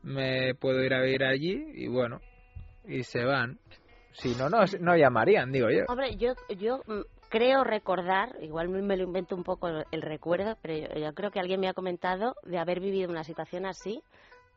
me 0.02 0.54
puedo 0.54 0.82
ir 0.82 0.94
a 0.94 1.02
vivir 1.02 1.24
allí 1.24 1.64
y 1.74 1.88
bueno, 1.88 2.20
y 2.84 3.02
se 3.02 3.24
van. 3.24 3.58
Si 4.12 4.34
no, 4.34 4.48
no, 4.48 4.64
no 4.80 4.96
llamarían, 4.96 5.52
digo 5.52 5.70
yo. 5.70 5.84
Hombre, 5.88 6.16
yo, 6.16 6.32
yo 6.58 6.82
creo 7.28 7.62
recordar, 7.62 8.36
igual 8.40 8.68
me 8.68 8.96
lo 8.96 9.04
invento 9.04 9.36
un 9.36 9.44
poco 9.44 9.68
el 9.68 10.02
recuerdo, 10.02 10.56
pero 10.60 10.76
yo, 10.76 11.00
yo 11.00 11.14
creo 11.14 11.30
que 11.30 11.38
alguien 11.38 11.60
me 11.60 11.68
ha 11.68 11.74
comentado 11.74 12.34
de 12.42 12.58
haber 12.58 12.80
vivido 12.80 13.10
una 13.10 13.24
situación 13.24 13.66
así 13.66 14.02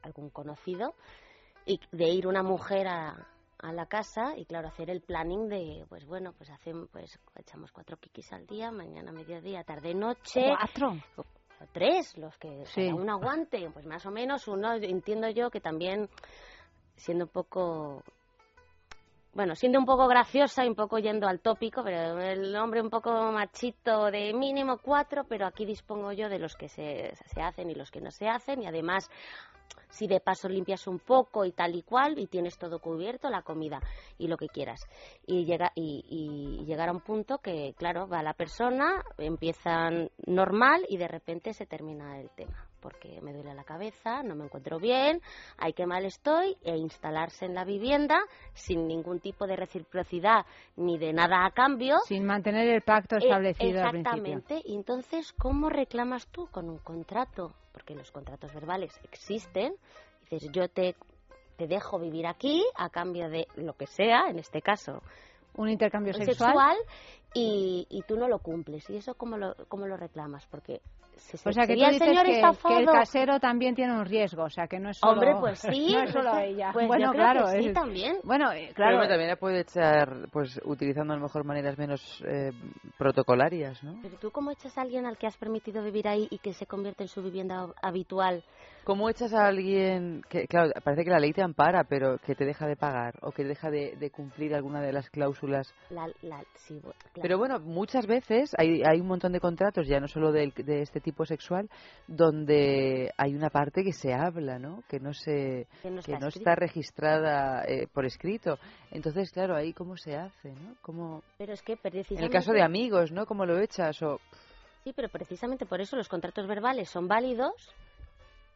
algún 0.02 0.30
conocido 0.30 0.94
y 1.66 1.80
de 1.92 2.10
ir 2.10 2.28
una 2.28 2.44
mujer 2.44 2.88
a, 2.88 3.28
a 3.64 3.72
la 3.72 3.86
casa 3.86 4.34
y 4.38 4.46
claro 4.46 4.68
hacer 4.68 4.90
el 4.90 5.02
planning 5.02 5.48
de 5.48 5.86
pues 5.90 6.06
bueno 6.06 6.34
pues 6.38 6.50
hacemos 6.50 6.90
pues 6.92 7.18
echamos 7.36 7.72
cuatro 7.72 7.98
kikis 7.98 8.32
al 8.34 8.46
día 8.46 8.72
mañana 8.72 9.12
mediodía 9.12 9.64
tarde 9.64 9.94
noche 9.94 10.50
¿Cuatro? 10.50 10.98
o 11.18 11.66
tres 11.72 12.18
los 12.18 12.38
que 12.38 12.66
Sí. 12.66 12.82
cada 12.82 12.96
uno 12.96 13.14
aguante 13.14 13.70
pues 13.72 13.86
más 13.86 14.06
o 14.06 14.12
menos 14.12 14.48
uno 14.50 14.74
entiendo 14.74 15.30
yo 15.30 15.50
que 15.50 15.62
también 15.62 16.10
siendo 16.98 17.24
un 17.26 17.32
poco 17.32 18.04
bueno, 19.36 19.56
siendo 19.56 19.80
un 19.80 19.86
poco 19.86 20.08
graciosa 20.08 20.64
y 20.64 20.68
un 20.68 20.76
poco 20.76 21.00
yendo 21.00 21.28
al 21.28 21.40
tópico, 21.40 21.84
pero 21.84 22.20
el 22.22 22.56
hombre 22.56 22.82
un 22.82 22.92
poco 22.92 23.10
machito 23.32 24.12
de 24.12 24.32
mínimo 24.32 24.78
cuatro, 24.78 25.24
pero 25.24 25.48
aquí 25.48 25.66
dispongo 25.66 26.12
yo 26.12 26.30
de 26.30 26.38
los 26.38 26.56
que 26.56 26.70
se, 26.70 27.16
se 27.16 27.42
hacen 27.42 27.68
y 27.72 27.74
los 27.74 27.90
que 27.90 28.00
no 28.00 28.12
se 28.12 28.28
hacen 28.28 28.62
y 28.62 28.68
además 28.68 29.10
si 29.90 30.08
de 30.08 30.20
paso 30.20 30.50
limpias 30.50 30.88
un 30.88 31.00
poco 31.00 31.46
y 31.46 31.52
tal 31.52 31.76
y 31.76 31.84
cual 31.84 32.20
y 32.20 32.28
tienes 32.28 32.58
todo 32.58 32.80
cubierto, 32.80 33.30
la 33.30 33.42
comida 33.42 33.80
y 34.18 34.28
lo 34.28 34.38
que 34.38 34.48
quieras. 34.48 34.86
Y, 35.26 35.46
llega, 35.46 35.72
y, 35.76 36.06
y 36.10 36.66
llegar 36.66 36.90
a 36.90 36.94
un 36.94 37.02
punto 37.02 37.40
que, 37.40 37.74
claro, 37.78 38.08
va 38.08 38.24
la 38.24 38.34
persona, 38.34 39.04
empiezan 39.18 40.10
normal 40.26 40.86
y 40.90 40.98
de 40.98 41.08
repente 41.08 41.54
se 41.54 41.66
termina 41.66 42.20
el 42.20 42.30
tema. 42.32 42.68
Porque 42.84 43.22
me 43.22 43.32
duele 43.32 43.56
la 43.56 43.64
cabeza, 43.64 44.22
no 44.24 44.36
me 44.36 44.44
encuentro 44.44 44.78
bien, 44.78 45.22
hay 45.58 45.72
que 45.72 45.86
mal 45.86 46.04
estoy, 46.04 46.58
e 46.64 46.76
instalarse 46.76 47.46
en 47.46 47.56
la 47.56 47.64
vivienda 47.64 48.20
sin 48.54 48.86
ningún 48.90 49.22
tipo 49.22 49.48
de 49.48 49.56
reciprocidad 49.56 50.46
ni 50.76 50.98
de 50.98 51.14
nada 51.14 51.46
a 51.46 51.52
cambio. 51.52 52.00
Sin 52.06 52.26
mantener 52.26 52.68
el 52.68 52.82
pacto 52.82 53.16
Eh, 53.16 53.20
establecido 53.20 53.82
al 53.82 53.92
principio. 53.92 54.38
Exactamente. 54.38 54.62
Y 54.66 54.76
entonces, 54.76 55.32
¿cómo 55.40 55.70
reclamas 55.70 56.28
tú 56.28 56.48
con 56.52 56.70
un 56.70 56.80
contrato? 56.80 57.54
Porque 57.72 57.96
los 57.96 58.12
contratos 58.12 58.54
verbales 58.54 58.92
existen. 59.06 59.74
Dices, 60.30 60.52
yo 60.52 60.68
te, 60.68 60.96
te 61.56 61.68
dejo 61.68 62.00
vivir 62.00 62.28
aquí 62.28 62.66
a 62.76 62.90
cambio 62.90 63.30
de 63.30 63.48
lo 63.56 63.74
que 63.76 63.88
sea, 63.88 64.28
en 64.30 64.40
este 64.40 64.62
caso. 64.62 65.02
Un 65.56 65.70
intercambio 65.70 66.14
sexual. 66.14 66.76
Y, 67.34 67.88
y 67.90 68.02
tú 68.04 68.16
no 68.18 68.28
lo 68.28 68.40
cumples. 68.40 68.90
¿Y 68.90 68.98
eso 68.98 69.16
cómo 69.16 69.38
lo, 69.38 69.56
cómo 69.68 69.88
lo 69.88 69.98
reclamas? 69.98 70.46
Porque 70.48 70.82
se, 71.16 71.38
O 71.48 71.54
sea, 71.54 71.66
que 71.68 71.76
tú 71.76 71.80
dices 71.80 72.00
señor 72.00 72.26
que, 72.26 72.36
estafado. 72.36 72.76
que 72.76 72.82
el 72.82 72.88
casero 72.90 73.40
también 73.40 73.76
tiene 73.76 73.94
un 73.94 74.06
riesgo, 74.06 74.44
o 74.44 74.50
sea, 74.50 74.68
que 74.68 74.80
no 74.80 74.90
es 74.90 74.98
solo... 74.98 75.14
Hombre, 75.14 75.36
pues 75.40 75.60
sí. 75.72 75.94
no 75.94 76.02
es 76.04 76.12
solo 76.12 76.38
ella. 76.38 76.72
Pues 76.74 76.84
yo 76.84 76.88
bueno, 76.88 77.12
creo 77.12 77.24
claro. 77.24 77.46
que 77.52 77.62
sí, 77.62 77.68
es- 77.70 77.74
también. 77.74 78.18
Bueno, 78.24 78.52
eh, 78.52 78.64
Pero 78.66 78.74
claro. 78.76 78.96
bueno, 78.98 79.10
también 79.10 79.30
la 79.30 79.36
puede 79.36 79.60
echar, 79.62 80.28
pues, 80.32 80.60
utilizando 80.66 81.14
a 81.14 81.18
lo 81.18 81.22
mejor 81.24 81.44
maneras 81.46 81.78
menos 81.78 82.02
eh, 82.28 82.52
protocolarias, 82.98 83.82
¿no? 83.84 84.00
Pero 84.02 84.18
tú, 84.18 84.32
¿cómo 84.32 84.52
echas 84.52 84.78
a 84.78 84.82
alguien 84.82 85.06
al 85.06 85.18
que 85.18 85.28
has 85.28 85.38
permitido 85.38 85.84
vivir 85.84 86.08
ahí 86.08 86.28
y 86.32 86.40
que 86.40 86.54
se 86.54 86.66
convierte 86.66 87.04
en 87.04 87.10
su 87.10 87.22
vivienda 87.22 87.68
habitual? 87.82 88.44
¿Cómo 88.84 89.10
echas 89.10 89.34
a 89.34 89.46
alguien 89.48 90.22
que, 90.30 90.46
claro, 90.46 90.72
parece 90.84 91.06
que 91.06 91.10
la 91.10 91.20
ley 91.20 91.32
te 91.32 91.42
ampara, 91.42 91.86
pero 91.86 92.18
que 92.18 92.36
te 92.36 92.44
deja 92.44 92.68
de 92.68 92.76
pagar 92.76 93.14
o 93.22 93.32
que 93.32 93.46
deja 93.46 93.70
de, 93.70 93.96
de 93.96 94.10
cumplir 94.12 94.54
alguna 94.54 94.82
de 94.82 94.92
las 94.92 95.10
cláusulas? 95.10 95.74
La, 95.90 96.08
la, 96.22 96.44
sí, 96.56 96.80
claro. 96.82 96.96
Pero 97.22 97.38
bueno, 97.38 97.60
muchas 97.60 98.06
veces 98.06 98.52
hay, 98.58 98.82
hay 98.84 99.00
un 99.00 99.08
montón 99.08 99.32
de 99.32 99.40
contratos, 99.40 99.88
ya 99.88 100.02
no 100.02 100.08
solo 100.10 100.34
del- 100.34 100.52
de, 100.54 100.82
este 100.82 101.00
tipo 101.00 101.26
sexual, 101.26 101.70
donde 102.08 103.10
hay 103.18 103.34
una 103.36 103.50
parte 103.50 103.84
que 103.84 103.94
se 103.94 104.14
habla, 104.14 104.60
¿no? 104.60 104.84
Que 104.90 105.00
no 105.00 105.14
se, 105.14 105.66
Que 105.82 106.18
no 106.20 106.28
está 106.28 106.56
registrada 106.56 107.64
eh, 107.66 107.88
por 107.94 108.06
escrito. 108.06 108.58
Entonces, 108.92 109.32
claro, 109.32 109.56
ahí 109.56 109.72
cómo 109.72 109.96
se 109.96 110.18
hace, 110.18 110.50
¿no? 110.50 110.76
¿Cómo, 110.82 111.22
Pero 111.38 111.54
es 111.54 111.62
que 111.62 111.74
en 111.74 111.80
precisamente... 111.80 112.26
el 112.26 112.32
caso 112.32 112.52
de 112.52 112.62
amigos, 112.62 113.12
¿no? 113.14 113.26
¿Cómo 113.26 113.46
lo 113.46 113.60
echas? 113.60 114.02
O, 114.04 114.20
Sí, 114.84 114.92
pero 114.94 115.08
precisamente 115.08 115.66
por 115.66 115.80
eso 115.80 115.96
los 115.96 116.10
contratos 116.10 116.46
verbales 116.46 116.90
son 116.90 117.08
válidos 117.08 117.54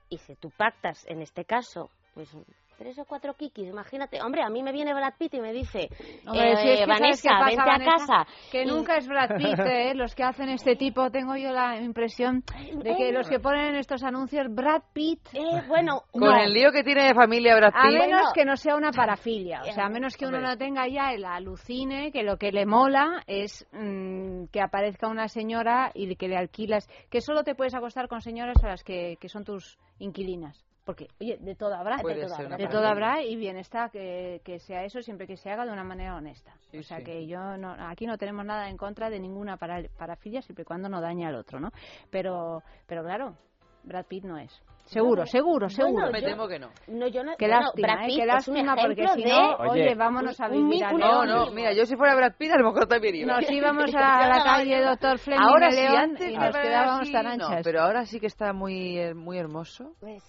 y 0.09 0.17
si 0.17 0.35
tú 0.35 0.49
pactas, 0.51 1.05
en 1.07 1.21
este 1.21 1.45
caso, 1.45 1.89
pues 2.13 2.29
tres 2.77 2.97
o 2.99 3.05
cuatro 3.05 3.33
kikis, 3.33 3.67
imagínate. 3.67 4.21
Hombre, 4.21 4.43
a 4.43 4.49
mí 4.49 4.61
me 4.63 4.71
viene 4.71 4.93
Brad 4.93 5.13
Pitt 5.17 5.33
y 5.35 5.41
me 5.41 5.51
dice, 5.53 5.89
Hombre, 6.27 6.51
eh, 6.53 6.55
si 6.57 6.69
es 6.69 6.79
que 6.79 6.85
¿sabes 6.85 6.99
Vanessa, 6.99 7.29
pasa, 7.31 7.45
vente 7.45 7.63
Vanessa? 7.65 7.91
a 7.91 7.97
casa. 7.97 8.31
Que 8.51 8.63
Y- 8.63 8.65
nunca 8.67 8.97
es 8.97 9.07
Brad 9.07 9.29
Pitt, 9.37 9.59
¿eh? 9.65 9.93
Los 9.95 10.15
que 10.15 10.23
hacen 10.23 10.49
este 10.49 10.75
tipo, 10.75 11.09
tengo 11.11 11.35
yo 11.35 11.51
la 11.51 11.77
impresión 11.81 12.43
de 12.83 12.95
que 12.95 13.09
eh, 13.09 13.11
los 13.11 13.29
que 13.29 13.39
ponen 13.39 13.75
estos 13.75 14.03
anuncios, 14.03 14.47
Brad 14.53 14.81
Pitt... 14.93 15.21
Eh, 15.33 15.63
bueno, 15.67 16.03
con 16.11 16.21
no. 16.21 16.37
el 16.37 16.53
lío 16.53 16.71
que 16.71 16.83
tiene 16.83 17.03
de 17.07 17.13
familia 17.13 17.55
Brad 17.55 17.73
A 17.75 17.87
Pitt. 17.89 17.97
menos 17.99 18.33
que 18.33 18.45
no 18.45 18.55
sea 18.57 18.75
una 18.75 18.91
parafilia, 18.91 19.61
o 19.61 19.71
sea, 19.73 19.85
a 19.85 19.87
Eh, 19.87 19.91
menos 19.91 20.15
que 20.15 20.25
uno 20.25 20.39
no 20.39 20.57
tenga 20.57 20.87
ya 20.87 21.13
el 21.13 21.25
alucine, 21.25 22.11
que 22.11 22.23
lo 22.23 22.37
que 22.37 22.51
le 22.51 22.65
mola 22.65 23.23
es 23.27 23.65
mm, 23.71 24.45
que 24.51 24.61
aparezca 24.61 25.07
una 25.07 25.27
señora 25.27 25.91
y 25.93 26.15
que 26.15 26.27
le 26.27 26.37
alquilas, 26.37 26.87
que 27.09 27.21
solo 27.21 27.43
te 27.43 27.55
puedes 27.55 27.73
acostar 27.73 28.07
con 28.07 28.21
señoras 28.21 28.63
a 28.63 28.67
las 28.67 28.83
que, 28.83 29.17
que 29.19 29.29
son 29.29 29.43
tus 29.43 29.77
inquilinas. 29.99 30.66
Porque, 30.87 31.07
oye, 31.21 31.37
de 31.39 31.53
todo 31.53 31.75
habrá, 31.75 31.97
Puede 31.97 32.15
de 32.15 32.21
todo 32.25 32.33
habrá, 32.35 32.47
una 32.47 32.57
de 32.57 32.63
todo 32.67 32.81
parafilia. 32.81 33.09
habrá 33.11 33.23
y 33.23 33.35
bien 33.35 33.57
está 33.57 33.89
que, 33.89 34.41
que 34.43 34.57
sea 34.59 34.85
eso 34.85 35.01
siempre 35.01 35.27
que 35.27 35.35
se 35.37 35.51
haga 35.51 35.65
de 35.65 35.71
una 35.73 35.83
manera 35.83 36.15
honesta. 36.15 36.53
Sí, 36.71 36.77
o 36.79 36.83
sea 36.83 36.97
sí. 36.99 37.03
que 37.03 37.27
yo 37.27 37.57
no, 37.57 37.75
aquí 37.89 38.07
no 38.07 38.17
tenemos 38.17 38.45
nada 38.45 38.69
en 38.69 38.77
contra 38.77 39.09
de 39.09 39.19
ninguna 39.19 39.57
para, 39.57 39.83
parafilia 39.99 40.41
siempre 40.41 40.61
y 40.63 40.65
cuando 40.65 40.87
no 40.87 41.01
dañe 41.01 41.27
al 41.27 41.35
otro, 41.35 41.59
¿no? 41.59 41.71
Pero, 42.09 42.63
pero 42.87 43.03
claro, 43.03 43.35
Brad 43.83 44.05
Pitt 44.05 44.23
no 44.23 44.37
es. 44.37 44.51
Seguro, 44.85 45.25
seguro, 45.25 45.67
seguro. 45.69 46.09
me 46.09 46.21
temo 46.21 46.47
que 46.47 46.59
no. 46.59 46.69
No, 46.87 47.07
yo 47.07 47.21
no, 47.21 47.35
Qué 47.37 47.45
bueno, 47.47 47.59
lástima, 47.63 48.05
¿eh? 48.07 48.15
Qué 48.15 48.25
lástima, 48.25 48.75
porque 48.81 49.05
si 49.09 49.23
de- 49.23 49.29
no, 49.29 49.55
Oye, 49.57 49.81
oye, 49.83 49.95
vámonos 49.95 50.39
a 50.39 50.47
vivir 50.47 50.81
a 50.85 50.91
un 50.93 50.99
No, 51.01 51.25
no, 51.25 51.51
mira, 51.51 51.73
yo 51.73 51.85
si 51.85 51.97
fuera 51.97 52.15
Brad 52.15 52.35
Pitt 52.37 52.51
a 52.53 52.57
lo 52.57 52.67
mejor 52.71 52.87
también 52.87 53.13
iba. 53.15 53.33
Nos 53.41 53.51
íbamos 53.51 53.93
a 53.93 53.99
la 54.29 54.43
calle 54.45 54.81
Doctor 54.81 55.19
Fleming 55.19 55.43
Ahora 55.43 55.67
de 55.67 55.73
sí, 55.73 55.81
León 55.81 55.97
antes 55.97 56.29
y 56.31 56.37
nos 56.37 56.55
quedábamos 56.57 57.01
así, 57.01 57.11
tan 57.11 57.23
no, 57.25 57.31
anchas. 57.47 57.61
pero 57.65 57.81
ahora 57.81 58.05
sí 58.05 58.21
que 58.21 58.27
está 58.27 58.53
muy, 58.53 58.97
eh, 58.97 59.13
muy 59.13 59.37
hermoso. 59.37 59.91
Pues, 59.99 60.23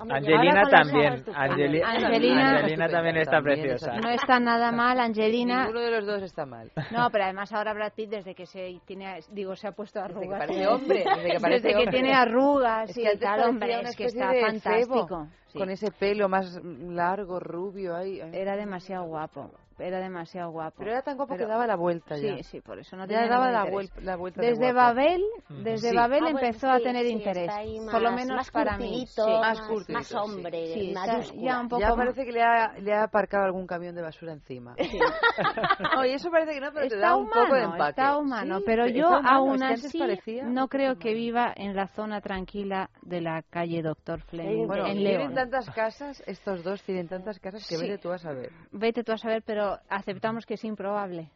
hombre, 0.00 0.16
Angelina 0.18 0.62
también. 0.68 1.24
Angeli- 1.34 1.82
Angelina- 1.82 2.56
Angelina 2.58 2.88
también 2.88 3.16
está 3.18 3.30
También 3.36 3.60
preciosa. 3.60 3.92
No 4.00 4.08
está 4.10 4.40
nada 4.40 4.72
mal, 4.72 4.98
Angelina. 5.00 5.64
Ninguno 5.64 5.80
de 5.80 5.90
los 5.90 6.06
dos 6.06 6.22
está 6.22 6.46
mal. 6.46 6.70
No, 6.90 7.08
pero 7.10 7.24
además 7.24 7.52
ahora 7.52 7.72
Brad 7.74 7.92
Pitt 7.92 8.10
desde 8.10 8.34
que 8.34 8.46
se 8.46 8.80
tiene, 8.86 9.20
digo, 9.30 9.54
se 9.56 9.68
ha 9.68 9.72
puesto 9.72 10.00
Desde 10.00 10.12
que 10.12 10.18
arrugas. 10.20 10.38
parece 10.40 10.66
hombre, 10.66 11.04
desde 11.04 11.30
que 11.30 11.40
parece 11.40 11.60
Desde 11.62 11.68
que 11.70 11.76
hombre. 11.84 11.92
tiene 11.92 12.14
arrugas 12.14 12.96
y 12.96 13.18
tal, 13.18 13.48
hombre, 13.48 13.80
es 13.82 13.96
que 13.96 14.04
está 14.04 14.32
fantástico. 14.40 15.28
Sí. 15.46 15.58
Con 15.58 15.68
ese 15.70 15.90
pelo 15.90 16.28
más 16.28 16.60
largo, 16.62 17.40
rubio. 17.40 17.96
Ahí, 17.96 18.20
ahí. 18.20 18.30
Era 18.32 18.54
demasiado 18.56 19.04
guapo, 19.06 19.50
era 19.80 19.98
demasiado 20.00 20.50
guapo. 20.50 20.76
Pero 20.78 20.90
era 20.92 21.02
tan 21.02 21.16
guapo 21.16 21.34
Pero- 21.34 21.46
que 21.46 21.50
daba 21.52 21.66
la 21.66 21.76
vuelta 21.76 22.16
ya. 22.16 22.36
Sí, 22.38 22.42
sí, 22.44 22.60
por 22.60 22.78
eso 22.78 22.96
no 22.96 23.04
Ya 23.06 23.20
tenía 23.20 23.28
daba 23.28 23.50
ningún 23.50 23.64
la, 23.64 23.70
vuel- 23.70 24.02
la 24.02 24.16
vuelta 24.16 24.40
de 24.40 24.48
Desde. 24.48 24.72
Babel, 24.72 25.22
desde 25.48 25.90
Sí. 25.90 25.96
Babel 25.96 26.18
Ah, 26.20 26.30
bueno, 26.32 26.38
empezó 26.40 26.70
a 26.70 26.78
tener 26.80 27.06
sí, 27.06 27.12
interés, 27.12 27.50
por 27.90 28.02
lo 28.02 28.10
más- 28.10 28.20
menos 28.20 28.36
más 28.36 28.50
para 28.50 28.76
mí. 28.78 29.04
Más 29.16 29.40
más, 29.40 29.60
curtidito, 29.62 29.92
más 29.92 30.14
hombre, 30.14 30.92
mayúscula. 30.94 31.42
ya 31.42 31.60
un 31.60 31.68
poco 31.68 31.80
Ya 31.80 31.88
más- 31.88 31.96
parece 31.96 32.24
que 32.24 32.32
le 32.32 32.42
ha, 32.42 32.72
le 32.78 32.92
ha 32.94 33.02
aparcado 33.04 33.44
algún 33.44 33.66
camión 33.66 33.94
de 33.94 34.02
basura 34.02 34.32
encima. 34.32 34.74
Oye, 35.98 36.14
eso 36.14 36.30
parece 36.30 36.52
que 36.54 36.60
no, 36.60 36.72
pero 36.72 36.88
te 36.88 36.94
está 36.94 37.08
da 37.08 37.16
un 37.16 37.24
humano, 37.26 37.42
poco 37.44 37.54
de 37.54 37.62
empaque. 37.62 37.90
está 37.90 38.16
humano, 38.16 38.58
Sí, 38.58 38.62
pero 38.66 38.86
yo 38.86 39.08
aún 39.24 39.62
así 39.62 39.98
no 40.44 40.68
creo 40.68 40.98
que 40.98 41.14
viva 41.14 41.52
en 41.56 41.74
la 41.74 41.88
zona 41.88 42.20
tranquila 42.20 42.90
de 43.02 43.20
la 43.20 43.42
calle 43.42 43.82
Doctor 43.82 44.20
Fleming 44.22 44.66
Bueno, 44.66 44.86
en 44.86 44.98
tienen 44.98 45.18
León. 45.20 45.34
tantas 45.34 45.68
casas, 45.70 46.22
estos 46.26 46.62
dos 46.62 46.82
tienen 46.82 47.08
tantas 47.08 47.38
casas 47.38 47.66
que 47.68 47.76
Sí. 47.76 47.82
vete 47.82 47.98
tú 47.98 48.10
a 48.10 48.18
saber. 48.18 48.50
Vete 48.72 49.02
tú 49.04 49.12
a 49.12 49.18
saber, 49.18 49.42
pero 49.44 49.69
aceptamos 49.88 50.46
que 50.46 50.54
es 50.54 50.64
improbable. 50.64 51.30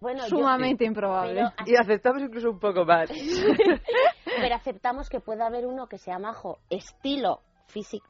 Bueno, 0.00 0.22
yo- 0.22 0.28
Sumamente 0.36 0.84
improbable. 0.84 1.34
Pero, 1.56 1.70
Y 1.70 1.76
aceptamos 1.76 2.22
incluso 2.22 2.50
un 2.50 2.58
poco 2.58 2.84
más. 2.84 3.08
pero 4.40 4.54
aceptamos 4.54 5.08
que 5.08 5.20
pueda 5.20 5.46
haber 5.46 5.66
uno 5.66 5.86
que 5.86 5.98
sea 5.98 6.18
majo, 6.18 6.58
estilo 6.70 7.40
físico, 7.68 8.06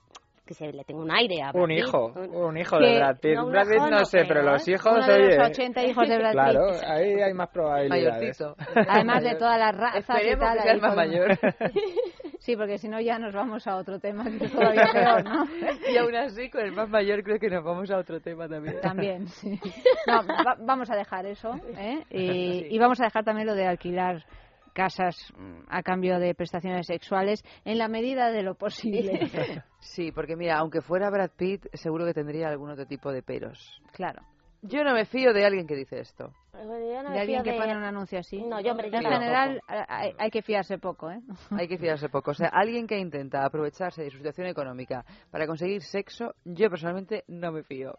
que 0.53 0.67
se 0.67 0.73
le 0.73 0.85
tenga 0.85 1.01
un 1.03 1.11
aire 1.11 1.43
a 1.43 1.53
Brad 1.53 1.63
Un 1.65 1.69
Pitt, 1.69 1.79
hijo, 1.79 2.13
un- 2.15 2.35
un 2.37 2.57
hijo 2.59 2.79
de 2.79 2.97
Brad 2.99 3.19
Pitt. 3.21 3.35
no, 3.35 3.47
Brad 3.47 3.67
Pitt 3.69 3.79
no 3.79 3.91
no 3.91 4.05
sé, 4.05 4.19
creo, 4.19 4.29
pero 4.29 4.43
los 4.43 4.69
hijos, 4.69 4.93
Uno 4.93 5.07
de 5.07 5.13
oye. 5.15 5.37
los 5.39 5.49
80 5.49 5.85
hijos 5.85 6.09
de 6.09 6.19
Brad 6.19 6.33
Claro, 6.33 6.67
Pitt. 6.73 6.83
ahí 6.85 7.21
hay 7.21 7.35
más 7.35 7.49
probabilidades. 7.49 8.41
Mayorcito. 8.41 8.57
Además 8.89 9.23
de 9.25 9.35
todas 9.37 9.59
las 9.59 9.77
razas 9.77 10.05
y 10.23 10.29
Esperemos 10.29 10.45
tal. 10.47 10.55
que 10.55 10.61
ahí 10.63 10.69
seas 10.69 10.83
más 10.83 10.97
mayor. 10.97 11.39
Sí, 12.43 12.57
porque 12.57 12.77
si 12.77 12.89
no 12.89 13.01
ya 13.01 13.21
nos 13.21 13.33
vamos 13.33 13.65
a 13.69 13.77
otro 13.77 14.01
tema 14.01 14.25
que 14.25 14.47
es 14.47 14.53
todavía 14.53 14.89
peor, 14.93 15.23
¿no? 15.25 15.45
Y 15.89 15.97
aún 15.97 16.17
así, 16.17 16.51
con 16.51 16.63
el 16.63 16.73
más 16.73 16.89
mayor 16.89 17.23
creo 17.23 17.39
que 17.39 17.49
nos 17.49 17.63
vamos 17.63 17.89
a 17.93 17.99
otro 17.99 18.21
tema 18.21 18.49
también. 18.49 18.81
También, 18.81 19.29
sí. 19.29 19.61
No, 20.09 20.27
va- 20.27 20.57
vamos 20.59 20.91
a 20.91 20.97
dejar 20.97 21.25
eso, 21.27 21.55
¿eh? 21.79 22.03
Y, 22.11 22.67
y 22.75 22.79
vamos 22.81 23.01
a 23.01 23.05
dejar 23.05 23.23
también 23.25 23.47
lo 23.47 23.55
de 23.55 23.69
alquilar 23.69 24.25
casas 24.73 25.17
mm, 25.37 25.65
a 25.69 25.83
cambio 25.83 26.19
de 26.19 26.35
prestaciones 26.35 26.87
sexuales 26.87 27.43
en 27.65 27.79
la 27.79 27.89
medida 27.89 28.31
de 28.31 28.43
lo 28.43 28.55
posible. 28.55 29.21
Sí, 29.85 30.13
porque 30.13 30.37
mira, 30.37 30.59
aunque 30.59 30.81
fuera 30.81 31.11
Brad 31.11 31.31
Pitt, 31.37 31.67
seguro 31.75 32.05
que 32.07 32.15
tendría 32.15 32.49
algún 32.49 32.71
otro 32.71 32.87
tipo 32.87 33.11
de 33.13 33.21
peros. 33.23 33.83
Claro. 33.93 34.23
Yo 34.63 34.85
no 34.85 34.95
me 34.95 35.05
fío 35.07 35.33
de 35.33 35.45
alguien 35.45 35.67
que 35.67 35.75
dice 35.75 35.99
esto. 35.99 36.33
Bueno, 36.53 36.79
yo 36.79 37.03
no 37.03 37.09
me 37.11 37.17
De 37.17 37.21
alguien 37.21 37.43
fío 37.43 37.45
que 37.45 37.51
de- 37.51 37.59
pone 37.59 37.77
un 37.77 37.83
anuncio 37.83 38.21
así. 38.21 38.41
No, 38.41 38.61
yo, 38.61 38.71
hombre, 38.71 38.93
yo 38.93 38.99
En 38.99 39.05
general 39.05 39.61
hay, 39.89 40.13
hay 40.17 40.31
que 40.31 40.41
fiarse 40.43 40.79
poco, 40.79 41.11
¿eh? 41.11 41.21
Hay 41.51 41.67
que 41.67 41.79
fiarse 41.79 42.09
poco. 42.09 42.31
O 42.31 42.35
sea, 42.35 42.49
alguien 42.53 42.87
que 42.87 42.97
intenta 42.97 43.45
aprovecharse 43.45 44.05
de 44.05 44.11
su 44.11 44.19
situación 44.19 44.47
económica 44.47 45.05
para 45.33 45.49
conseguir 45.49 45.83
sexo, 45.83 46.33
yo 46.45 46.71
personalmente 46.71 47.25
no 47.27 47.51
me 47.51 47.65
fío. 47.65 47.99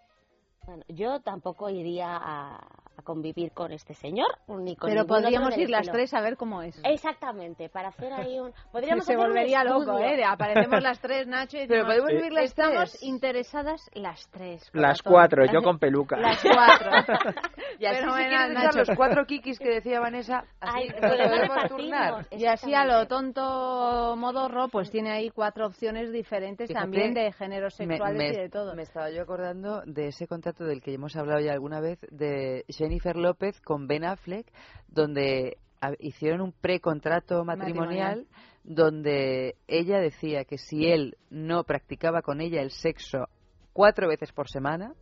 Bueno, 0.65 0.83
yo 0.87 1.19
tampoco 1.19 1.69
iría 1.69 2.15
a, 2.15 2.65
a 2.97 3.01
convivir 3.01 3.51
con 3.51 3.71
este 3.71 3.93
señor 3.93 4.27
ni 4.47 4.75
con 4.75 4.89
Pero 4.89 5.05
podríamos 5.05 5.57
ir 5.57 5.69
las 5.69 5.87
tres 5.89 6.13
a 6.13 6.21
ver 6.21 6.37
cómo 6.37 6.61
es. 6.61 6.79
Exactamente, 6.83 7.69
para 7.69 7.89
hacer 7.89 8.11
ahí 8.13 8.39
un... 8.39 8.51
Podríamos 8.71 9.05
se 9.05 9.13
hacer 9.13 9.17
un 9.25 9.27
volvería 9.33 9.63
loco. 9.63 9.97
¿eh? 9.99 10.23
Aparecemos 10.23 10.81
las 10.83 10.99
tres, 10.99 11.27
Nacho, 11.27 11.57
y 11.57 11.67
Pero 11.67 11.85
decimos, 11.85 11.87
podemos 11.87 12.11
vivir 12.11 12.33
las 12.33 12.45
Estamos 12.45 12.91
tres. 12.91 13.03
interesadas 13.03 13.89
las 13.93 14.29
tres. 14.31 14.61
Las 14.73 15.01
corazón. 15.01 15.11
cuatro, 15.11 15.45
yo 15.51 15.61
con 15.61 15.79
peluca. 15.79 16.17
Las 16.23 16.41
cuatro. 16.41 16.91
Y 17.79 17.85
así 17.85 17.95
si 17.95 18.01
Fenomenal, 18.01 18.29
quieres 18.29 18.51
echar 18.51 18.75
Nacho. 18.75 18.77
los 18.79 18.97
cuatro 18.97 19.25
kikis 19.25 19.59
que 19.59 19.69
decía 19.69 19.99
Vanessa, 19.99 20.45
así 20.61 20.77
Ay, 20.83 20.89
nos 20.89 20.99
podemos 20.99 21.67
turnar. 21.69 22.27
Y 22.31 22.45
así 22.45 22.73
a 22.73 22.85
lo 22.85 23.07
tonto 23.07 24.15
modorro, 24.15 24.67
pues 24.69 24.89
tiene 24.91 25.11
ahí 25.11 25.29
cuatro 25.31 25.65
opciones 25.67 26.11
diferentes 26.11 26.67
Fíjate, 26.67 26.83
también 26.83 27.13
de 27.13 27.31
géneros 27.31 27.77
me- 27.79 27.87
sexuales 27.87 28.17
me, 28.17 28.27
y 28.29 28.41
de 28.43 28.49
todo. 28.49 28.75
Me 28.75 28.83
estaba 28.83 29.09
yo 29.09 29.23
acordando 29.23 29.81
de 29.85 30.07
ese 30.09 30.27
contrato 30.27 30.63
del 30.65 30.81
que 30.81 30.93
hemos 30.93 31.15
hablado 31.15 31.39
ya 31.39 31.53
alguna 31.53 31.79
vez 31.81 31.99
de 32.11 32.63
Jennifer 32.83 33.15
López 33.15 33.61
con 33.61 33.87
Ben 33.87 34.03
Affleck, 34.03 34.45
donde 34.89 35.57
hicieron 35.99 36.41
un 36.41 36.51
precontrato 36.51 37.45
matrimonial, 37.45 38.27
donde 38.63 39.55
ella 39.67 39.99
decía 39.99 40.43
que 40.43 40.57
si 40.57 40.87
él 40.87 41.17
no 41.29 41.63
practicaba 41.63 42.21
con 42.21 42.41
ella 42.41 42.61
el 42.61 42.71
sexo 42.71 43.29
cuatro 43.71 44.07
veces 44.07 44.33
por 44.33 44.49
semana, 44.49 44.95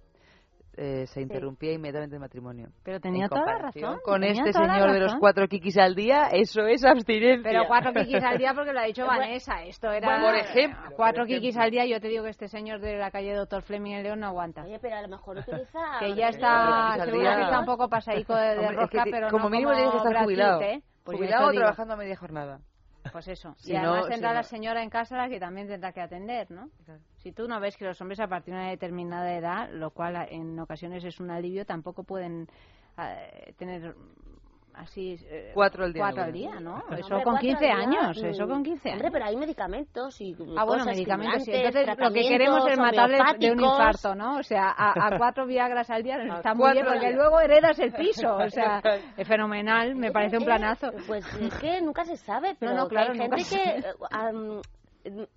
eh, 0.77 1.05
se 1.07 1.21
interrumpía 1.21 1.73
inmediatamente 1.73 2.15
el 2.15 2.21
matrimonio. 2.21 2.69
Pero 2.83 2.99
tenía 2.99 3.25
En 3.25 3.29
toda 3.29 3.45
la 3.45 3.57
razón. 3.57 3.99
Con 4.03 4.21
tenía 4.21 4.43
este 4.43 4.53
señor 4.53 4.91
de 4.91 4.99
los 4.99 5.15
cuatro 5.15 5.47
kikis 5.47 5.77
al 5.77 5.95
día, 5.95 6.29
eso 6.31 6.65
es 6.65 6.83
abstinencia. 6.85 7.49
Pero 7.51 7.67
cuatro 7.67 7.91
kikis 7.93 8.23
al 8.23 8.37
día 8.37 8.53
porque 8.53 8.73
lo 8.73 8.79
ha 8.79 8.83
dicho 8.83 9.05
Vanessa. 9.07 9.63
Esto 9.63 9.91
era. 9.91 10.07
Bueno, 10.07 10.25
por 10.25 10.35
ejemplo, 10.35 10.81
Cuatro 10.95 11.23
por 11.23 11.27
kikis 11.27 11.57
al 11.57 11.71
día. 11.71 11.85
Yo 11.85 11.99
te 11.99 12.07
digo 12.07 12.23
que 12.23 12.29
este 12.29 12.47
señor 12.47 12.79
de 12.79 12.97
la 12.97 13.11
calle 13.11 13.33
Doctor 13.33 13.63
Fleming 13.63 13.91
en 13.93 14.03
León 14.03 14.19
no 14.21 14.27
aguanta. 14.27 14.63
Oye, 14.63 14.79
pero 14.81 14.95
a 14.95 15.01
lo 15.01 15.07
mejor 15.09 15.37
utiliza... 15.39 15.79
Que 15.99 16.15
ya 16.15 16.29
está. 16.29 16.95
Seguro 17.05 17.35
que 17.35 17.41
está 17.41 17.59
un 17.59 17.65
poco 17.65 17.89
pasaico 17.89 18.35
de, 18.35 18.55
de 18.55 18.59
Hombre, 18.59 18.83
es 18.83 18.89
que 18.89 18.97
rosca, 18.97 19.03
ti- 19.03 19.11
pero 19.11 19.29
como 19.29 19.43
no 19.45 19.49
mínimo 19.49 19.71
como 19.71 19.81
tienes 19.81 19.91
que 20.01 20.07
estar 20.07 20.23
jubilado. 20.23 20.61
¿eh? 20.61 20.81
Pues 21.03 21.17
jubilado 21.17 21.47
o 21.47 21.51
trabajando 21.51 21.93
a 21.93 21.97
media 21.97 22.15
jornada. 22.15 22.59
Pues 23.11 23.27
eso. 23.27 23.55
Si 23.59 23.71
y 23.71 23.75
además 23.75 24.03
no, 24.03 24.09
tendrá 24.09 24.29
si 24.29 24.35
la 24.35 24.41
no- 24.41 24.47
señora 24.47 24.83
en 24.83 24.89
casa 24.89 25.17
la 25.17 25.29
que 25.29 25.39
también 25.39 25.67
tendrá 25.67 25.91
que 25.93 26.01
atender, 26.01 26.49
¿no? 26.51 26.69
Si 27.17 27.31
tú 27.31 27.47
no 27.47 27.59
ves 27.59 27.77
que 27.77 27.85
los 27.85 27.99
hombres 28.01 28.19
a 28.19 28.27
partir 28.27 28.53
de 28.53 28.59
una 28.59 28.69
determinada 28.69 29.35
edad, 29.35 29.69
lo 29.71 29.91
cual 29.91 30.15
en 30.29 30.59
ocasiones 30.59 31.03
es 31.03 31.19
un 31.19 31.29
alivio, 31.31 31.65
tampoco 31.65 32.03
pueden 32.03 32.47
eh, 32.97 33.53
tener 33.57 33.95
así 34.73 35.17
eh, 35.29 35.51
Cuatro 35.53 35.83
al 35.85 35.93
día, 35.93 36.01
cuatro 36.03 36.21
no, 36.21 36.25
al 36.27 36.31
día, 36.33 36.59
¿no? 36.59 36.75
Hombre, 36.79 36.99
Eso 37.01 37.21
con 37.23 37.35
al 37.35 37.41
15 37.41 37.65
día, 37.65 37.75
años, 37.75 38.21
mm, 38.21 38.25
eso 38.25 38.47
con 38.47 38.63
15 38.63 38.89
años. 38.89 38.95
Hombre, 39.01 39.11
pero 39.11 39.25
hay 39.25 39.35
medicamentos 39.37 40.21
y 40.21 40.33
Ah, 40.33 40.63
bueno, 40.63 40.65
cosas, 40.65 40.85
medicamentos. 40.87 41.43
sí. 41.43 41.51
Entonces, 41.53 41.87
lo 41.97 42.11
que 42.13 42.21
queremos 42.21 42.67
es 42.67 42.77
matarle 42.77 43.17
de 43.37 43.51
un 43.51 43.59
infarto, 43.59 44.15
¿no? 44.15 44.37
O 44.37 44.43
sea, 44.43 44.69
a, 44.69 45.07
a 45.07 45.17
cuatro 45.17 45.45
Viagras 45.45 45.89
al 45.89 46.03
día 46.03 46.15
A 46.15 46.23
está 46.37 46.53
muy 46.53 46.71
bien, 46.73 46.85
porque 46.85 47.11
luego 47.11 47.39
heredas 47.39 47.77
el 47.79 47.93
piso. 47.93 48.35
O 48.35 48.49
sea, 48.49 48.81
es 49.17 49.27
fenomenal, 49.27 49.95
me 49.95 50.11
parece 50.11 50.37
un 50.37 50.45
planazo. 50.45 50.91
Pues 51.07 51.25
es 51.39 51.53
que 51.55 51.81
nunca 51.81 52.05
se 52.05 52.17
sabe, 52.17 52.55
pero 52.59 52.73
no, 52.73 52.87
claro, 52.87 53.11
hay 53.13 53.17
gente 53.19 53.43
que... 53.49 53.83
eh, 55.03 55.27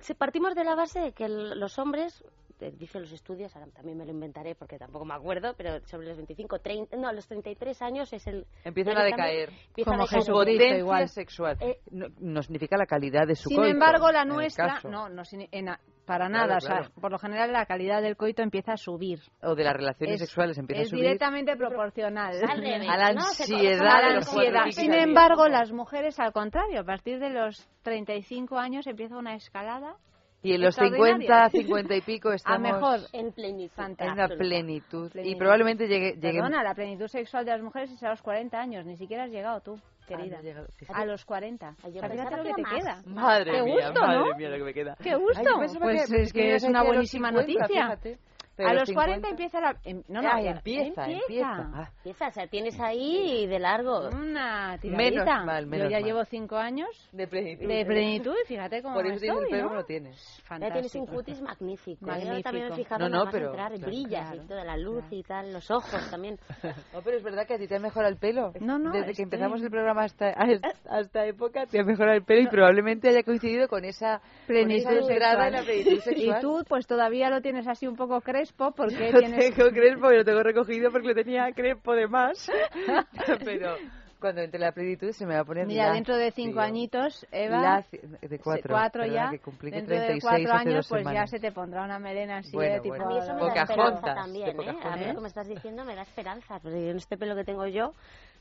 si 0.00 0.14
partimos 0.14 0.54
de 0.54 0.64
la 0.64 0.74
base 0.74 1.00
de 1.00 1.12
que 1.12 1.24
el- 1.24 1.58
los 1.58 1.78
hombres, 1.78 2.22
dicen 2.58 3.02
los 3.02 3.12
estudios, 3.12 3.54
ahora 3.54 3.68
también 3.72 3.98
me 3.98 4.04
lo 4.04 4.10
inventaré 4.12 4.54
porque 4.54 4.78
tampoco 4.78 5.04
me 5.04 5.14
acuerdo, 5.14 5.54
pero 5.56 5.80
sobre 5.86 6.08
los 6.08 6.16
25, 6.16 6.58
30, 6.60 6.96
no, 6.96 7.12
los 7.12 7.26
33 7.26 7.82
años 7.82 8.12
es 8.12 8.26
el... 8.26 8.46
Empiezan 8.64 8.96
a 8.98 9.04
decaer. 9.04 9.50
empieza 9.68 9.90
a 9.90 9.94
Como 9.94 10.04
decaer. 10.06 10.26
Potencia 10.26 10.78
igual. 10.78 11.08
sexual. 11.08 11.56
Eh, 11.60 11.78
no, 11.90 12.06
no 12.20 12.42
significa 12.42 12.76
la 12.76 12.86
calidad 12.86 13.26
de 13.26 13.34
su 13.34 13.48
Sin 13.48 13.58
coito, 13.58 13.70
embargo, 13.70 14.10
la 14.10 14.24
nuestra, 14.24 14.80
no, 14.84 15.08
no 15.08 15.22
en 15.52 15.68
a- 15.68 15.80
para 16.06 16.28
Claro, 16.28 16.46
nada. 16.46 16.56
O 16.58 16.60
claro. 16.60 16.84
sea, 16.84 16.92
por 17.00 17.10
lo 17.10 17.18
general 17.18 17.52
la 17.52 17.66
calidad 17.66 18.00
del 18.00 18.16
coito 18.16 18.40
empieza 18.40 18.74
a 18.74 18.76
subir. 18.76 19.18
O 19.42 19.56
de 19.56 19.64
las 19.64 19.74
relaciones 19.74 20.20
Es- 20.20 20.28
sexuales 20.28 20.56
empieza 20.56 20.82
es 20.82 20.88
a 20.88 20.90
subir. 20.90 21.02
directamente 21.02 21.56
proporcional 21.56 22.32
Al 22.48 22.58
revés, 22.62 22.88
A 22.88 22.96
la 22.96 23.12
¿no? 23.12 23.22
Ansiedad 23.22 23.80
a 23.88 24.00
la 24.02 24.16
ansiedad. 24.18 24.64
Sin 24.70 24.92
embargo, 24.94 25.48
las 25.48 25.72
mujeres, 25.72 26.18
al 26.20 26.32
contrario, 26.32 26.80
a 26.80 26.84
partir 26.84 27.18
de 27.18 27.30
los 27.30 27.68
35 27.82 28.56
años 28.56 28.86
empieza 28.86 29.16
una 29.16 29.34
escalada 29.34 29.96
Y 30.42 30.52
en 30.54 30.60
los 30.60 30.78
extraordinaria. 30.78 31.48
50, 31.48 31.50
50 31.50 31.96
y 31.96 32.00
pico 32.02 32.32
estamos 32.32 32.58
a 32.70 32.72
mejor. 32.74 33.00
En 33.12 33.32
plenitud. 33.32 33.82
en 33.98 34.10
una 34.12 34.24
absoluta. 34.24 34.36
plenitud. 34.36 35.10
Y 35.16 35.34
probablemente 35.34 35.88
llegue, 35.88 36.12
llegue 36.12 36.34
Perdona, 36.40 36.62
la 36.62 36.74
plenitud 36.74 37.08
sexual 37.08 37.44
de 37.44 37.52
las 37.52 37.62
mujeres 37.62 37.90
es 37.90 38.02
a 38.02 38.10
los 38.10 38.22
40 38.22 38.58
años. 38.60 38.84
Ni 38.86 38.96
siquiera 38.96 39.24
has 39.24 39.30
llegado 39.30 39.60
tú, 39.60 39.74
Ah, 39.78 40.04
querida. 40.06 40.36
no 40.36 40.42
he 40.42 40.44
llegado, 40.44 40.68
a 40.94 41.04
los 41.04 41.24
40. 41.24 41.74
Ay, 41.82 41.92
fíjate 41.94 42.36
lo 42.36 42.42
que 42.44 42.48
que 42.50 42.54
te 42.54 42.60
era 42.60 42.70
queda. 42.78 42.94
más. 42.96 43.06
Madre 43.06 43.50
Qué 43.52 43.62
mía, 43.62 43.86
gusto, 43.88 44.00
madre 44.00 44.18
¿no? 44.30 44.36
mía 44.36 44.48
lo 44.50 44.56
que 44.58 44.64
me 44.64 44.74
queda. 44.74 44.96
Qué 45.02 45.14
gusto. 45.16 45.38
Ay, 45.40 45.76
pues 45.80 46.08
que- 46.10 46.22
es 46.22 46.32
que 46.32 46.54
es 46.54 46.62
una 46.64 46.82
buenísima 46.84 47.28
50, 47.30 47.40
noticia. 47.62 47.96
fíjate. 47.96 48.18
Pero 48.56 48.70
A 48.70 48.72
los 48.72 48.88
los 48.88 48.94
40 48.94 49.28
50 49.28 49.28
empieza 49.28 49.60
la... 49.60 49.76
em- 49.84 50.02
No, 50.08 50.22
no, 50.22 50.28
Ah, 50.32 50.40
ya- 50.40 50.50
empieza, 50.52 51.04
empieza. 51.04 51.50
Ah, 51.74 51.90
Empieza, 51.98 52.28
o 52.28 52.30
sea, 52.32 52.46
tienes 52.46 52.80
ahí 52.80 53.46
de 53.46 53.58
largo. 53.58 54.08
Una 54.08 54.78
Menos 54.82 55.00
tiradita. 55.00 55.44
mal, 55.44 55.66
menos 55.66 55.84
Yo 55.86 55.90
ya 55.90 55.96
mal. 55.98 56.04
llevo 56.06 56.24
5 56.24 56.56
años 56.56 56.88
de 57.12 57.26
plenitud. 57.26 57.68
de 57.68 57.84
plenitud 57.84 58.34
y 58.44 58.46
fíjate 58.48 58.82
cómo 58.82 58.94
Por 58.94 59.06
eso 59.06 59.20
tienes 59.20 59.38
el 59.38 59.44
estoy, 59.44 59.50
pelo 59.50 59.62
¿no? 59.64 59.68
como 59.68 59.80
lo 59.80 59.86
tienes. 59.86 60.16
Ya 60.16 60.56
tienes 60.72 60.94
un 60.94 61.06
Fantástico. 61.06 61.06
cutis 61.06 61.40
magnífico. 61.42 61.96
¿eh? 61.96 62.00
Yo 62.00 62.06
Magnífico. 62.06 62.42
también 62.42 62.68
me 62.68 62.72
he 62.72 62.76
fijado 62.76 63.08
No, 63.08 63.24
no, 63.24 63.30
pero- 63.30 63.46
entrar, 63.50 63.72
claro, 63.72 63.86
brillas 63.86 64.26
claro, 64.30 64.42
y 64.42 64.46
toda 64.48 64.64
la 64.64 64.76
luz 64.78 65.04
y 65.10 65.22
tal, 65.22 65.52
los 65.52 65.70
ojos 65.70 66.10
también. 66.10 66.38
No, 66.94 67.02
pero 67.02 67.16
es 67.18 67.22
verdad 67.22 67.46
que 67.46 67.54
a 67.54 67.58
ti 67.58 67.66
te 67.68 67.76
ha 67.76 67.78
mejorado 67.80 68.10
el 68.12 68.18
pelo. 68.18 68.52
No, 68.60 68.78
no, 68.78 68.90
Desde 68.90 69.04
que 69.06 69.10
estoy- 69.12 69.22
empezamos 69.24 69.60
el 69.62 69.70
programa 69.70 70.04
hasta, 70.04 70.30
hasta 70.30 71.00
esta 71.00 71.26
época 71.26 71.66
te 71.66 71.78
ha 71.78 71.84
mejorado 71.84 72.16
el 72.16 72.24
pelo 72.24 72.40
y 72.42 72.46
probablemente 72.48 73.08
haya 73.10 73.22
coincidido 73.22 73.68
con 73.68 73.84
esa 73.84 74.20
Plenitud 74.46 74.84
con 74.84 74.94
esa 74.94 75.12
en 75.12 75.18
la 75.50 75.58
sexual. 75.58 75.64
plenitud 75.66 75.92
Y 75.92 76.00
sexual. 76.00 76.40
tú, 76.40 76.64
pues 76.68 76.86
todavía 76.86 77.28
lo 77.28 77.42
tienes 77.42 77.68
así 77.68 77.86
un 77.86 77.96
poco 77.96 78.20
crespo 78.22 78.45
porque 78.52 79.10
Lo 79.12 79.18
tienes... 79.20 79.54
tengo 79.54 79.70
crespo 79.70 80.12
y 80.12 80.16
lo 80.16 80.24
tengo 80.24 80.42
recogido 80.42 80.90
porque 80.90 81.08
lo 81.08 81.14
tenía 81.14 81.50
crespo 81.52 81.94
de 81.94 82.08
más. 82.08 82.50
pero 83.44 83.76
cuando 84.20 84.40
entre 84.40 84.58
la 84.58 84.72
plenitud 84.72 85.12
se 85.12 85.26
me 85.26 85.34
va 85.34 85.40
a 85.40 85.44
poner 85.44 85.66
Mira, 85.66 85.92
dentro 85.92 86.16
de 86.16 86.30
cinco 86.30 86.60
añitos, 86.60 87.26
Eva... 87.30 87.60
Lacio- 87.60 88.00
de 88.20 88.38
cuatro, 88.38 88.62
se- 88.62 88.68
cuatro 88.68 89.06
ya. 89.06 89.30
Que 89.30 89.38
cumplí 89.40 89.70
dentro 89.70 89.94
de 89.94 90.06
36 90.06 90.22
cuatro 90.22 90.52
hace 90.58 90.68
años, 90.70 90.86
pues 90.88 91.02
ya 91.04 91.08
semanas. 91.10 91.30
se 91.30 91.38
te 91.38 91.52
pondrá 91.52 91.84
una 91.84 91.98
melena 91.98 92.38
así 92.38 92.52
Bueno, 92.52 92.74
de 92.74 92.80
tipo... 92.80 92.96
bueno. 92.96 93.04
A 93.06 93.08
mí 93.12 93.18
eso 93.18 93.34
me 93.34 93.40
da 93.54 93.62
esperanza 93.62 94.08
de 94.08 94.14
también, 94.14 94.60
¿eh? 94.60 94.76
A 94.82 94.96
mí 94.96 95.04
lo 95.06 95.14
que 95.14 95.20
me 95.20 95.28
estás 95.28 95.48
diciendo 95.48 95.84
me 95.84 95.94
da 95.94 96.02
esperanza. 96.02 96.58
Porque 96.60 96.82
yo 96.84 96.90
en 96.90 96.96
este 96.96 97.16
pelo 97.18 97.36
que 97.36 97.44
tengo 97.44 97.66
yo, 97.66 97.92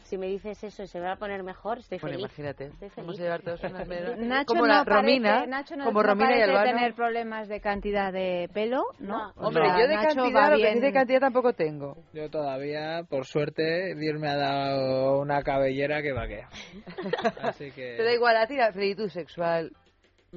si 0.05 0.17
me 0.17 0.27
dices 0.27 0.63
eso 0.63 0.83
y 0.83 0.87
se 0.87 0.99
me 0.99 1.05
va 1.05 1.13
a 1.13 1.15
poner 1.17 1.43
mejor, 1.43 1.79
estoy 1.79 1.97
Bueno, 1.99 2.15
feliz. 2.17 2.25
imagínate. 2.27 2.65
Estoy 2.65 2.89
Vamos 2.97 3.15
feliz. 3.15 3.19
a 3.19 3.23
llevar 3.23 3.41
todos 3.41 3.63
unas. 3.63 3.87
Nacho 4.19 4.45
como 4.47 4.61
no 4.61 4.67
la 4.67 4.85
parece- 4.85 4.91
Romina, 4.95 5.45
Nacho 5.45 5.75
no, 5.75 5.85
como 5.85 6.01
no 6.03 6.07
Romina 6.09 6.29
y 6.29 6.33
parece 6.39 6.49
Albano. 6.51 6.77
tener 6.77 6.93
problemas 6.93 7.47
de 7.47 7.59
cantidad 7.61 8.13
de 8.13 8.49
pelo, 8.53 8.83
¿no? 8.99 9.33
No. 9.35 9.47
Hombre, 9.47 9.63
yo 9.79 9.87
de 9.87 9.95
Nacho 9.95 10.15
cantidad, 10.15 10.49
lo 10.51 10.55
que 10.57 10.61
bien- 10.63 10.79
de 10.81 10.93
cantidad 10.93 11.19
tampoco 11.19 11.53
tengo. 11.53 11.97
Yo 12.13 12.29
todavía, 12.29 13.01
por 13.09 13.25
suerte, 13.25 13.95
Dios 13.95 14.19
me 14.19 14.29
ha 14.29 14.35
dado 14.35 15.19
una 15.19 15.41
cabellera 15.43 16.01
que 16.01 16.13
va 16.13 16.27
que. 16.27 16.43
Así 17.41 17.71
que... 17.71 17.95
Te 17.97 18.03
da 18.03 18.13
igual 18.13 18.37
a 18.37 18.47
ti 18.47 18.55
la 18.57 18.71
plenitud 18.71 19.09
sexual. 19.09 19.71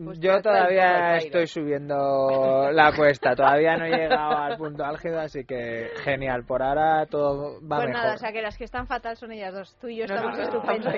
Pues 0.05 0.21
Yo 0.21 0.41
todavía 0.43 1.17
estoy 1.17 1.47
subiendo 1.47 2.71
la 2.73 2.93
cuesta, 2.95 3.35
todavía 3.35 3.77
no 3.77 3.85
he 3.87 3.91
llegado 3.91 4.37
al 4.37 4.57
punto 4.57 4.85
álgido, 4.85 5.19
así 5.21 5.45
que 5.45 5.89
genial. 6.05 6.45
Por 6.47 6.63
ahora 6.63 7.07
todo 7.07 7.55
va 7.61 7.77
Pues 7.79 7.89
mejor. 7.89 7.91
nada, 7.91 8.15
o 8.15 8.19
sea 8.19 8.33
que 8.33 8.43
las 8.43 8.57
que 8.57 8.65
están 8.65 8.87
fatal 8.87 9.17
son 9.17 9.33
ellas 9.33 9.53
dos. 9.55 9.77
Tú 9.81 9.89
y 9.89 9.97
yo 9.97 10.07
No, 10.07 10.15
estamos 10.15 10.39
no, 10.39 10.45
no, 10.45 10.49
estupendos. 10.51 10.95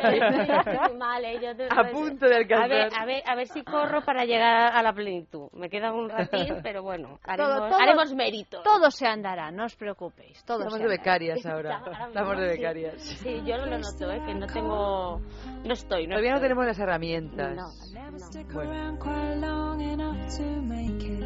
Mal, 0.99 1.25
¿eh? 1.25 1.39
Yo 1.43 1.57
te- 1.57 1.69
A 1.71 1.91
punto 1.91 2.27
de 2.27 2.35
a 2.35 2.39
ver, 2.39 2.53
alcanzar. 2.53 3.03
a 3.03 3.07
ver, 3.07 3.23
a 3.27 3.35
ver 3.37 3.47
si 3.49 3.63
corro 3.63 4.03
para 4.03 4.25
llegar 4.25 4.73
a 4.75 4.83
la 4.83 4.93
plenitud. 4.93 5.49
Me 5.53 5.69
queda 5.71 5.93
un 5.93 6.09
ratín, 6.09 6.57
pero 6.63 6.83
bueno, 6.83 7.19
haremos, 7.25 7.57
Todo- 7.59 7.69
todo- 7.71 7.79
haremos 7.81 8.15
mérito. 8.15 8.63
Todo 8.63 8.91
se 8.91 9.07
andará, 9.07 9.51
no 9.51 9.65
os 9.65 9.77
preocupéis. 9.77 10.45
Todo 10.45 10.59
Estamos 10.65 10.79
se 10.79 10.85
de 10.85 10.89
becarias 10.89 11.47
ahora. 11.47 11.83
Estamos 12.09 12.39
de 12.39 12.47
becarias. 12.49 13.01
Sí, 13.03 13.41
yo 13.45 13.57
lo 13.57 13.67
noto, 13.67 14.11
¿eh? 14.11 14.23
Que 14.27 14.35
no 14.35 14.47
tengo... 14.47 15.21
No 15.65 15.73
estoy, 15.73 16.07
no 16.07 16.11
Todavía 16.17 16.35
no 16.35 16.41
tenemos 16.41 16.67
las 16.67 16.79
herramientas. 16.79 17.55
No, 17.55 17.63
no. 17.63 18.55
Bueno. 18.55 18.90
Around 18.91 18.99
quite 18.99 19.35
long 19.35 19.81
enough 19.81 20.37
to 20.37 20.43
make 20.43 21.03
it. 21.05 21.25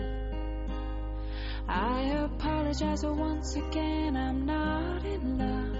I 1.69 2.03
apologize 2.25 3.05
once 3.05 3.57
again, 3.57 4.17
I'm 4.17 4.45
not 4.45 5.05
in 5.05 5.39
love. 5.39 5.77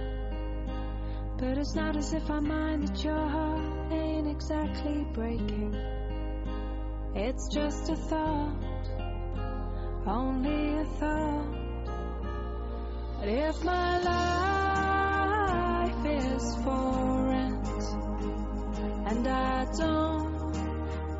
But 1.37 1.57
it's 1.57 1.75
not 1.75 1.95
as 1.97 2.13
if 2.13 2.29
I 2.29 2.39
mind 2.39 2.87
that 2.87 3.03
your 3.03 3.27
heart 3.27 3.91
ain't 3.91 4.27
exactly 4.27 5.05
breaking. 5.13 5.75
It's 7.13 7.53
just 7.53 7.89
a 7.89 7.95
thought, 7.95 8.89
only 10.07 10.79
a 10.79 10.85
thought. 10.99 11.53
But 13.19 13.27
if 13.29 13.63
my 13.63 13.99
life 15.91 16.05
is 16.05 16.55
for 16.63 17.27
rent, 17.29 17.67
and 19.07 19.27
I 19.27 19.65
don't 19.77 20.34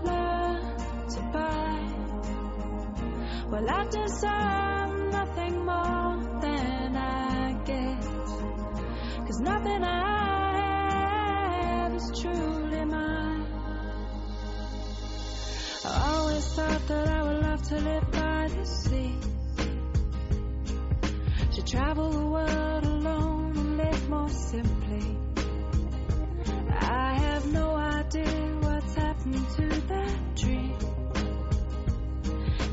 to 0.06 1.22
buy. 1.34 1.76
Well, 3.50 3.70
I 3.70 3.86
deserve 3.86 5.12
nothing 5.12 5.66
more 5.66 6.40
than 6.42 6.96
I 6.96 7.54
get. 7.66 8.02
Cause 9.26 9.40
nothing 9.40 9.84
I 9.84 10.58
have 11.62 11.94
is 11.96 12.12
truly 12.22 12.86
mine. 12.86 13.48
I 15.86 16.14
always 16.16 16.46
thought 16.54 16.88
that 16.88 17.08
I 17.08 17.24
would 17.24 17.42
love 17.44 17.62
to 17.70 17.76
live 17.80 18.12
by 18.12 18.48
the 18.48 18.66
sea. 18.66 19.16
To 21.54 21.62
travel 21.64 22.10
the 22.10 22.26
world 22.26 22.84
alone 22.86 23.58
and 23.58 23.78
live 23.78 24.10
more 24.10 24.30
simply. 24.30 25.18
I 26.70 27.14
have 27.20 27.46
no 27.52 27.76
idea 27.76 28.55
into 29.26 29.68
the 29.68 30.14
dream. 30.36 30.78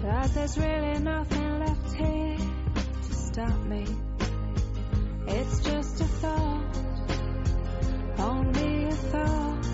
Cause 0.03 0.35
there's 0.35 0.59
really 0.59 0.99
nothing 0.99 1.61
left 1.61 1.95
here 1.95 2.37
to 2.37 3.15
stop 3.15 3.59
me. 3.65 3.87
It's 5.29 5.61
just 5.61 6.01
a 6.03 6.05
thought, 6.05 6.77
only 8.19 8.85
a 8.85 8.93
thought. 8.93 9.67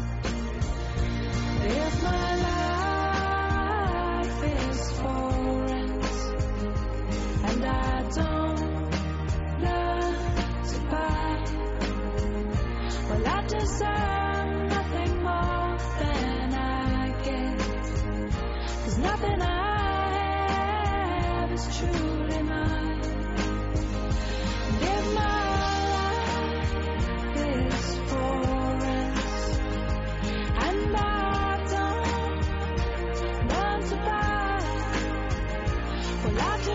If 1.64 2.02
my 2.04 2.36
life 4.28 4.42
is 4.44 4.92
for 4.92 5.32
rent, 5.66 6.04
and 7.44 7.64
I 7.64 8.02
don't 8.14 8.90
learn 9.64 10.14
to 10.68 10.78
buy, 10.90 11.44
well, 13.10 13.26
I 13.26 13.46
deserve. 13.48 14.57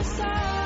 sorry 0.04 0.62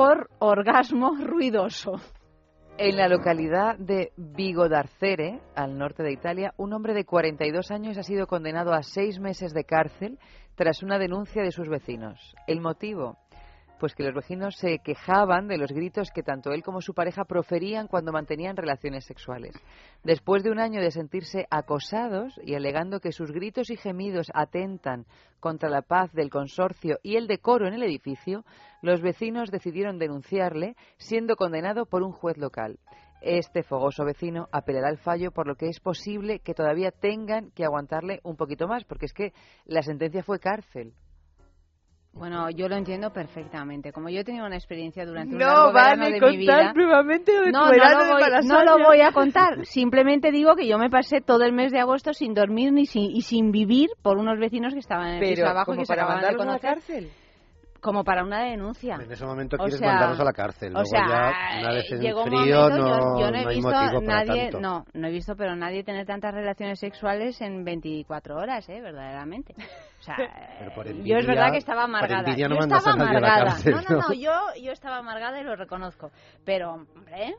por 0.00 0.30
orgasmo 0.38 1.14
ruidoso. 1.14 2.00
En 2.78 2.96
la 2.96 3.06
localidad 3.06 3.76
de 3.76 4.12
Vigo 4.16 4.66
d'Arcere, 4.66 5.42
al 5.54 5.76
norte 5.76 6.02
de 6.02 6.10
Italia, 6.10 6.54
un 6.56 6.72
hombre 6.72 6.94
de 6.94 7.04
42 7.04 7.70
años 7.70 7.98
ha 7.98 8.02
sido 8.02 8.26
condenado 8.26 8.72
a 8.72 8.82
seis 8.82 9.20
meses 9.20 9.52
de 9.52 9.64
cárcel 9.64 10.18
tras 10.54 10.82
una 10.82 10.98
denuncia 10.98 11.42
de 11.42 11.52
sus 11.52 11.68
vecinos. 11.68 12.34
¿El 12.46 12.62
motivo? 12.62 13.18
Pues 13.80 13.94
que 13.94 14.02
los 14.02 14.14
vecinos 14.14 14.56
se 14.56 14.80
quejaban 14.80 15.48
de 15.48 15.56
los 15.56 15.72
gritos 15.72 16.10
que 16.10 16.22
tanto 16.22 16.52
él 16.52 16.62
como 16.62 16.82
su 16.82 16.92
pareja 16.92 17.24
proferían 17.24 17.86
cuando 17.86 18.12
mantenían 18.12 18.58
relaciones 18.58 19.06
sexuales. 19.06 19.54
Después 20.04 20.42
de 20.42 20.50
un 20.50 20.58
año 20.58 20.82
de 20.82 20.90
sentirse 20.90 21.46
acosados 21.50 22.38
y 22.44 22.56
alegando 22.56 23.00
que 23.00 23.12
sus 23.12 23.32
gritos 23.32 23.70
y 23.70 23.78
gemidos 23.78 24.30
atentan 24.34 25.06
contra 25.40 25.70
la 25.70 25.80
paz 25.80 26.12
del 26.12 26.28
consorcio 26.28 26.98
y 27.02 27.16
el 27.16 27.26
decoro 27.26 27.66
en 27.66 27.72
el 27.72 27.82
edificio, 27.82 28.44
los 28.82 29.00
vecinos 29.00 29.50
decidieron 29.50 29.98
denunciarle, 29.98 30.76
siendo 30.98 31.34
condenado 31.36 31.86
por 31.86 32.02
un 32.02 32.12
juez 32.12 32.36
local. 32.36 32.78
Este 33.22 33.62
fogoso 33.62 34.04
vecino 34.04 34.46
apelará 34.52 34.88
al 34.88 34.98
fallo, 34.98 35.30
por 35.30 35.46
lo 35.46 35.54
que 35.54 35.68
es 35.68 35.80
posible 35.80 36.40
que 36.40 36.52
todavía 36.52 36.90
tengan 36.90 37.50
que 37.52 37.64
aguantarle 37.64 38.20
un 38.24 38.36
poquito 38.36 38.68
más, 38.68 38.84
porque 38.84 39.06
es 39.06 39.14
que 39.14 39.32
la 39.64 39.80
sentencia 39.80 40.22
fue 40.22 40.38
cárcel. 40.38 40.92
Bueno, 42.12 42.50
yo 42.50 42.68
lo 42.68 42.76
entiendo 42.76 43.12
perfectamente. 43.12 43.92
Como 43.92 44.08
yo 44.08 44.20
he 44.20 44.24
tenido 44.24 44.44
una 44.44 44.56
experiencia 44.56 45.06
durante 45.06 45.32
un 45.32 45.38
No 45.38 45.46
largo 45.46 45.72
verano 45.72 46.02
vale 46.02 46.12
de 46.12 46.20
contar 46.20 46.30
mi 46.30 46.36
vida, 46.38 46.72
nuevamente 46.74 47.32
de 47.32 47.52
no, 47.52 47.64
tu 47.64 47.70
verano 47.70 48.00
no, 48.00 48.06
lo 48.06 48.18
voy, 48.18 48.48
no 48.48 48.64
lo 48.64 48.84
voy 48.84 49.00
a 49.00 49.12
contar. 49.12 49.64
Simplemente 49.64 50.32
digo 50.32 50.56
que 50.56 50.66
yo 50.66 50.76
me 50.76 50.90
pasé 50.90 51.20
todo 51.20 51.44
el 51.44 51.52
mes 51.52 51.70
de 51.70 51.78
agosto 51.78 52.12
sin 52.12 52.34
dormir 52.34 52.72
ni 52.72 52.86
sin, 52.86 53.10
y 53.10 53.22
sin 53.22 53.52
vivir 53.52 53.90
por 54.02 54.18
unos 54.18 54.38
vecinos 54.38 54.72
que 54.72 54.80
estaban 54.80 55.08
en 55.08 55.22
el 55.22 55.30
piso 55.30 55.46
abajo 55.46 55.72
y 55.72 55.76
¿como 55.76 55.82
que 55.82 55.86
se 55.86 55.92
acababan 55.92 56.36
de 56.36 56.60
cárcel? 56.60 57.10
Como 57.80 58.04
para 58.04 58.22
una 58.22 58.42
denuncia. 58.42 58.96
En 58.96 59.10
ese 59.10 59.24
momento 59.24 59.56
O 59.56 59.60
quieres 59.60 59.78
sea, 59.78 59.88
mandarlos 59.92 60.20
a 60.20 60.24
la 60.24 60.32
cárcel. 60.32 60.68
o 60.70 60.80
Luego 60.82 60.86
sea, 60.86 61.06
ya, 61.08 61.60
una 61.60 61.72
vez 61.72 61.92
en 61.92 62.00
llegó 62.00 62.20
un 62.24 62.26
frío, 62.26 62.60
momento, 62.60 62.78
no, 62.78 62.88
yo, 62.88 63.20
yo 63.24 63.30
no 63.30 63.38
he 63.38 63.42
no 63.44 63.48
visto 63.50 64.00
nadie, 64.02 64.42
tanto. 64.42 64.60
no, 64.60 64.84
no 64.92 65.08
he 65.08 65.10
visto, 65.10 65.34
pero 65.36 65.56
nadie 65.56 65.82
tener 65.84 66.06
tantas 66.06 66.34
relaciones 66.34 66.78
sexuales 66.78 67.40
en 67.40 67.64
24 67.64 68.36
horas, 68.36 68.68
eh, 68.68 68.80
verdaderamente. 68.80 69.54
O 69.98 70.02
sea, 70.02 70.16
por 70.74 70.86
yo 70.92 71.16
es 71.16 71.26
verdad 71.26 71.52
que 71.52 71.58
estaba 71.58 71.84
amargada. 71.84 72.22
no 72.30 72.36
yo 72.36 72.48
mandas 72.48 72.78
estaba 72.78 72.94
a 72.94 72.96
nadie 72.96 73.16
a 73.16 73.20
la 73.20 73.26
amargada. 73.28 73.50
cárcel, 73.52 73.72
no, 73.74 73.80
no, 73.80 73.88
no, 74.02 74.08
¿no? 74.08 74.14
yo, 74.14 74.32
yo 74.62 74.72
estaba 74.72 74.98
amargada 74.98 75.40
y 75.40 75.44
lo 75.44 75.56
reconozco. 75.56 76.10
Pero, 76.44 76.72
hombre, 76.74 77.34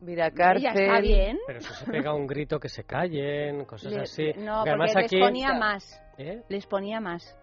Mira, 0.00 0.28
ya 0.28 0.34
cárcel. 0.34 0.66
está 0.74 1.00
bien. 1.00 1.38
Pero 1.46 1.58
eso 1.60 1.72
se 1.72 1.90
pega 1.90 2.12
un 2.14 2.26
grito 2.26 2.58
que 2.60 2.68
se 2.68 2.84
callen, 2.84 3.64
cosas 3.64 3.92
Le- 3.92 4.00
así. 4.02 4.32
No, 4.36 4.56
Porque 4.58 4.70
además 4.70 4.96
aquí 4.96 5.16
les 5.16 5.24
ponía 5.26 5.54
más. 5.54 6.02
¿Eh? 6.18 6.42
Les 6.50 6.66
ponía 6.66 7.00
más. 7.00 7.34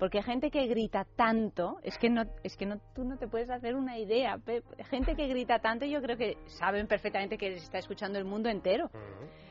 Porque 0.00 0.18
hay 0.18 0.24
gente 0.24 0.50
que 0.50 0.66
grita 0.66 1.06
tanto, 1.14 1.76
es 1.84 1.96
que 1.98 2.08
no, 2.10 2.22
es 2.42 2.56
que 2.56 2.66
no, 2.66 2.78
tú 2.94 3.04
no 3.04 3.16
te 3.18 3.28
puedes 3.28 3.50
hacer 3.50 3.76
una 3.76 3.98
idea. 3.98 4.38
Pe- 4.38 4.62
Gente 4.88 5.14
que 5.14 5.28
grita 5.28 5.58
tanto, 5.60 5.84
yo 5.84 6.00
creo 6.02 6.16
que 6.16 6.38
saben 6.46 6.86
perfectamente 6.88 7.36
que 7.38 7.50
les 7.50 7.62
está 7.62 7.78
escuchando 7.78 8.18
el 8.18 8.24
mundo 8.24 8.48
entero. 8.48 8.88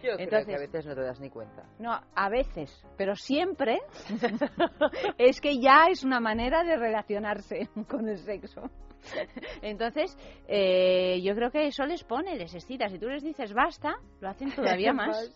Yo 0.01 0.15
creo 0.15 0.17
que 0.17 0.23
Entonces- 0.23 0.55
a 0.55 0.59
veces 0.59 0.85
no 0.87 0.95
te 0.95 1.01
das 1.01 1.19
ni 1.21 1.29
cuenta. 1.29 1.63
No, 1.79 1.97
a 2.15 2.29
veces, 2.29 2.83
pero 2.97 3.15
siempre 3.15 3.77
es 5.17 5.39
que 5.39 5.59
ya 5.61 5.85
es 5.89 6.03
una 6.03 6.19
manera 6.19 6.63
de 6.63 6.75
relacionarse 6.75 7.69
con 7.89 8.09
el 8.09 8.17
sexo. 8.17 8.63
Entonces, 9.61 10.17
eh, 10.47 11.21
yo 11.21 11.33
creo 11.35 11.51
que 11.51 11.67
eso 11.67 11.85
les 11.85 12.03
pone, 12.03 12.35
les 12.35 12.53
excita. 12.53 12.89
Si 12.89 12.99
tú 12.99 13.07
les 13.07 13.23
dices 13.23 13.53
basta, 13.53 13.95
lo 14.19 14.29
hacen 14.29 14.51
todavía 14.53 14.91
más. 14.93 15.31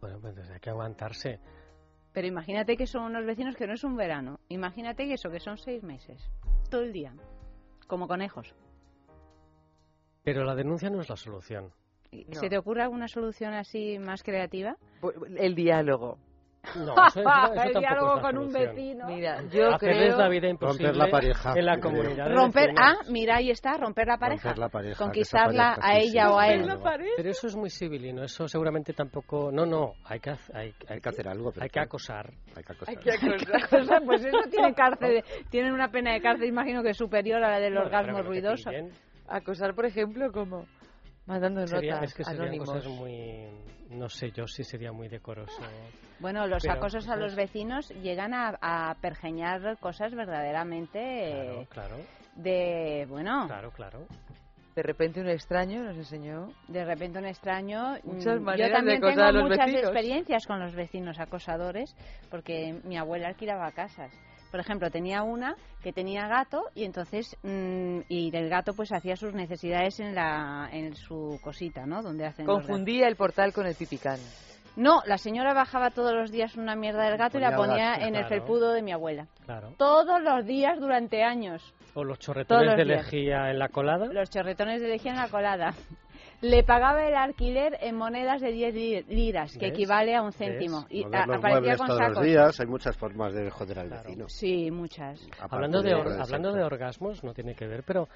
Bueno, 0.00 0.18
pues 0.20 0.36
hay 0.50 0.60
que 0.60 0.70
aguantarse. 0.70 1.38
Pero 2.18 2.26
imagínate 2.26 2.76
que 2.76 2.88
son 2.88 3.04
unos 3.04 3.24
vecinos 3.24 3.54
que 3.54 3.68
no 3.68 3.74
es 3.74 3.84
un 3.84 3.94
verano. 3.94 4.40
Imagínate 4.48 5.06
que 5.06 5.14
eso, 5.14 5.30
que 5.30 5.38
son 5.38 5.56
seis 5.56 5.84
meses. 5.84 6.20
Todo 6.68 6.82
el 6.82 6.92
día. 6.92 7.14
Como 7.86 8.08
conejos. 8.08 8.56
Pero 10.24 10.42
la 10.42 10.56
denuncia 10.56 10.90
no 10.90 11.00
es 11.00 11.08
la 11.08 11.14
solución. 11.14 11.70
¿Se 12.32 12.48
te 12.48 12.58
ocurre 12.58 12.82
alguna 12.82 13.06
solución 13.06 13.54
así 13.54 14.00
más 14.00 14.24
creativa? 14.24 14.76
El 15.36 15.54
diálogo. 15.54 16.18
No, 16.76 16.92
eso- 17.06 17.20
eso- 17.20 17.62
el 17.64 17.74
diálogo 17.78 18.20
con 18.20 18.38
un 18.38 18.52
vecino. 18.52 19.06
Mira, 19.06 19.42
yo 19.50 19.74
Hacerles 19.74 20.14
creo... 20.14 20.18
la 20.18 20.28
vida 20.28 20.48
imposible 20.48 20.88
Romper 20.88 21.06
la 21.06 21.10
pareja. 21.10 21.52
en 21.56 21.64
la 21.66 21.80
comunidad. 21.80 22.30
Romper, 22.34 22.70
ah, 22.78 22.94
mira, 23.08 23.36
ahí 23.36 23.50
está, 23.50 23.76
romper 23.78 24.06
la 24.06 24.18
pareja. 24.18 24.42
Romper 24.48 24.58
la 24.58 24.68
pareja, 24.68 25.04
Conquistarla 25.04 25.76
pareja, 25.76 25.88
a 25.88 25.98
ella 25.98 26.26
sí, 26.26 26.32
o 26.32 26.38
a 26.38 26.48
él. 26.48 26.78
Pero 27.16 27.30
eso 27.30 27.46
es 27.46 27.56
muy 27.56 27.70
civilino, 27.70 28.22
eso 28.22 28.46
seguramente 28.48 28.92
tampoco... 28.92 29.50
No, 29.52 29.64
no, 29.64 29.94
hay 30.04 30.20
que, 30.20 30.30
hay, 30.52 30.74
hay 30.88 31.00
que 31.00 31.08
hacer 31.08 31.28
algo. 31.28 31.52
pero 31.52 31.64
Hay 31.64 31.70
que 31.70 31.80
acosar. 31.80 32.30
Hay 32.56 32.62
que 32.64 32.72
acosar. 32.72 32.88
Hay 32.88 32.96
que 32.96 33.10
acosar. 33.12 33.68
Cosa, 33.70 34.00
pues 34.04 34.24
eso 34.24 34.50
tiene 34.50 34.74
cárcel, 34.74 35.24
tienen 35.50 35.72
una 35.72 35.88
pena 35.90 36.12
de 36.12 36.20
cárcel, 36.20 36.48
imagino 36.48 36.82
que 36.82 36.92
superior 36.94 37.42
a 37.42 37.50
la 37.50 37.60
del 37.60 37.72
Bueno, 37.74 37.86
orgasmo 37.86 38.22
ruidoso. 38.22 38.70
Acosar, 39.28 39.74
por 39.74 39.86
ejemplo, 39.86 40.32
como 40.32 40.66
mandando 41.26 41.60
notas 41.60 42.02
es 42.02 42.14
que 42.14 42.24
serían 42.24 42.42
anónimos. 42.44 42.68
cosas 42.70 42.86
muy... 42.88 43.46
No 43.90 44.08
sé 44.08 44.30
yo 44.32 44.46
si 44.46 44.64
sería 44.64 44.92
muy 44.92 45.08
decoroso. 45.08 45.62
Bueno, 46.20 46.46
los 46.46 46.62
Pero, 46.62 46.74
acosos 46.74 47.08
a 47.08 47.16
los 47.16 47.34
vecinos 47.34 47.88
llegan 48.02 48.34
a, 48.34 48.58
a 48.60 48.94
pergeñar 49.00 49.78
cosas 49.78 50.14
verdaderamente 50.14 50.98
Claro, 50.98 51.60
eh, 51.62 51.66
claro, 51.70 51.96
de, 52.36 53.06
bueno, 53.08 53.46
claro, 53.46 53.70
claro. 53.70 54.06
De 54.74 54.82
repente 54.82 55.20
un 55.20 55.28
extraño 55.28 55.82
nos 55.82 55.96
enseñó 55.96 56.52
de 56.68 56.84
repente 56.84 57.18
un 57.18 57.26
extraño. 57.26 57.96
Muchas 58.04 58.40
Mm, 58.40 58.44
maneras 58.44 58.68
Yo 58.70 58.76
también 58.76 59.00
de 59.00 59.08
tengo 59.08 59.22
a 59.22 59.32
los 59.32 59.42
muchas 59.44 59.66
vecinos. 59.66 59.82
experiencias 59.84 60.46
con 60.46 60.60
los 60.60 60.74
vecinos 60.74 61.18
acosadores, 61.18 61.96
porque 62.30 62.80
mi 62.84 62.96
abuela 62.96 63.28
alquilaba 63.28 63.72
casas. 63.72 64.12
Por 64.50 64.60
ejemplo, 64.60 64.90
tenía 64.90 65.22
una 65.22 65.56
que 65.82 65.92
tenía 65.92 66.26
gato 66.26 66.64
y 66.74 66.84
entonces 66.84 67.36
mm, 67.42 68.00
y 68.08 68.34
el 68.34 68.48
gato 68.48 68.72
pues 68.74 68.92
hacía 68.92 69.16
sus 69.16 69.34
necesidades 69.34 70.00
en 70.00 70.14
la 70.14 70.68
en 70.72 70.94
su 70.94 71.38
cosita, 71.42 71.86
¿no? 71.86 72.02
Donde 72.02 72.26
hacen 72.26 72.46
confundía 72.46 73.08
el 73.08 73.16
portal 73.16 73.52
con 73.52 73.66
el 73.66 73.74
pipicán. 73.74 74.18
No, 74.78 75.02
la 75.06 75.18
señora 75.18 75.54
bajaba 75.54 75.90
todos 75.90 76.12
los 76.14 76.30
días 76.30 76.56
una 76.56 76.76
mierda 76.76 77.02
del 77.08 77.18
gato 77.18 77.36
y 77.36 77.40
la 77.40 77.56
Ponía 77.56 77.96
en 77.96 78.14
el 78.14 78.26
felpudo 78.26 78.72
de 78.72 78.80
mi 78.80 78.92
abuela. 78.92 79.26
Claro. 79.44 79.74
Todos 79.76 80.22
los 80.22 80.46
días 80.46 80.78
durante 80.78 81.24
años. 81.24 81.74
O 81.94 82.04
los 82.04 82.20
chorretones 82.20 82.66
los 82.66 82.76
de 82.76 82.84
días. 82.84 83.02
lejía 83.02 83.50
en 83.50 83.58
la 83.58 83.68
colada. 83.70 84.06
Los 84.06 84.30
chorretones 84.30 84.80
de 84.80 84.86
lejía 84.86 85.10
en 85.10 85.16
la 85.16 85.28
colada. 85.28 85.74
Le 86.40 86.62
pagaba 86.62 87.04
el 87.08 87.16
alquiler 87.16 87.76
en 87.80 87.96
monedas 87.96 88.40
de 88.40 88.52
10 88.52 88.74
li- 88.74 89.02
liras, 89.08 89.52
que 89.54 89.66
¿Ves? 89.66 89.70
equivale 89.72 90.14
a 90.14 90.22
un 90.22 90.28
¿Ves? 90.28 90.36
céntimo. 90.36 90.86
Y 90.88 91.02
a- 91.02 91.08
los 91.08 91.14
aparecía 91.38 91.50
muebles 91.50 91.78
con 91.78 91.86
todos 91.88 91.98
sacos. 92.00 92.16
los 92.16 92.24
días, 92.24 92.60
hay 92.60 92.66
muchas 92.66 92.96
formas 92.96 93.34
de 93.34 93.50
joder 93.50 93.78
al 93.80 93.88
vecino. 93.90 94.28
Sí, 94.28 94.70
muchas. 94.70 95.20
Aparte 95.32 95.54
Hablando 95.56 95.82
de, 95.82 95.94
or- 95.94 96.20
hablando 96.20 96.52
de 96.52 96.62
orgasmos, 96.62 97.24
no 97.24 97.34
tiene 97.34 97.56
que 97.56 97.66
ver, 97.66 97.82
pero 97.84 98.08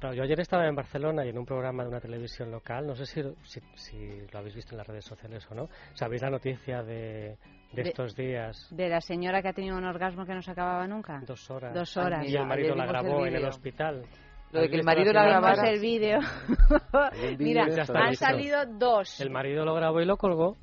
claro, 0.00 0.16
yo 0.16 0.24
ayer 0.24 0.40
estaba 0.40 0.66
en 0.66 0.74
Barcelona 0.74 1.24
y 1.24 1.28
en 1.28 1.38
un 1.38 1.46
programa 1.46 1.84
de 1.84 1.90
una 1.90 2.00
televisión 2.00 2.50
local, 2.50 2.88
no 2.88 2.96
sé 2.96 3.06
si, 3.06 3.22
si, 3.44 3.60
si 3.76 4.20
lo 4.32 4.38
habéis 4.40 4.56
visto 4.56 4.72
en 4.74 4.78
las 4.78 4.86
redes 4.88 5.04
sociales 5.04 5.46
o 5.48 5.54
no, 5.54 5.68
¿sabéis 5.94 6.22
la 6.22 6.30
noticia 6.30 6.82
de, 6.82 7.36
de 7.72 7.82
De- 7.84 7.88
estos 7.90 8.16
días? 8.16 8.66
De 8.72 8.88
la 8.88 9.00
señora 9.00 9.42
que 9.42 9.48
ha 9.48 9.52
tenido 9.52 9.76
un 9.76 9.84
orgasmo 9.84 10.26
que 10.26 10.34
no 10.34 10.42
se 10.42 10.50
acababa 10.50 10.88
nunca. 10.88 11.20
Dos 11.24 11.48
horas. 11.50 11.72
Dos 11.72 11.96
horas. 11.96 12.26
Y 12.28 12.34
el 12.34 12.46
marido 12.46 12.72
ayer 12.72 12.76
la 12.78 12.84
el 12.84 12.90
grabó 12.90 13.26
en 13.26 13.36
el 13.36 13.44
hospital. 13.44 14.04
Lo 14.52 14.60
de 14.60 14.68
que 14.68 14.76
el 14.76 14.80
¿Habéis 14.80 14.84
marido 14.86 15.12
la 15.12 15.24
grabara. 15.24 15.70
El 15.70 15.80
vídeo. 15.80 16.18
Mira, 17.38 17.62
han 17.64 17.68
visto. 18.10 18.24
salido 18.24 18.58
dos. 18.66 19.20
El 19.20 19.30
marido 19.30 19.64
lo 19.64 19.74
grabó 19.74 20.00
y 20.00 20.04
lo 20.06 20.16
colgó. 20.16 20.56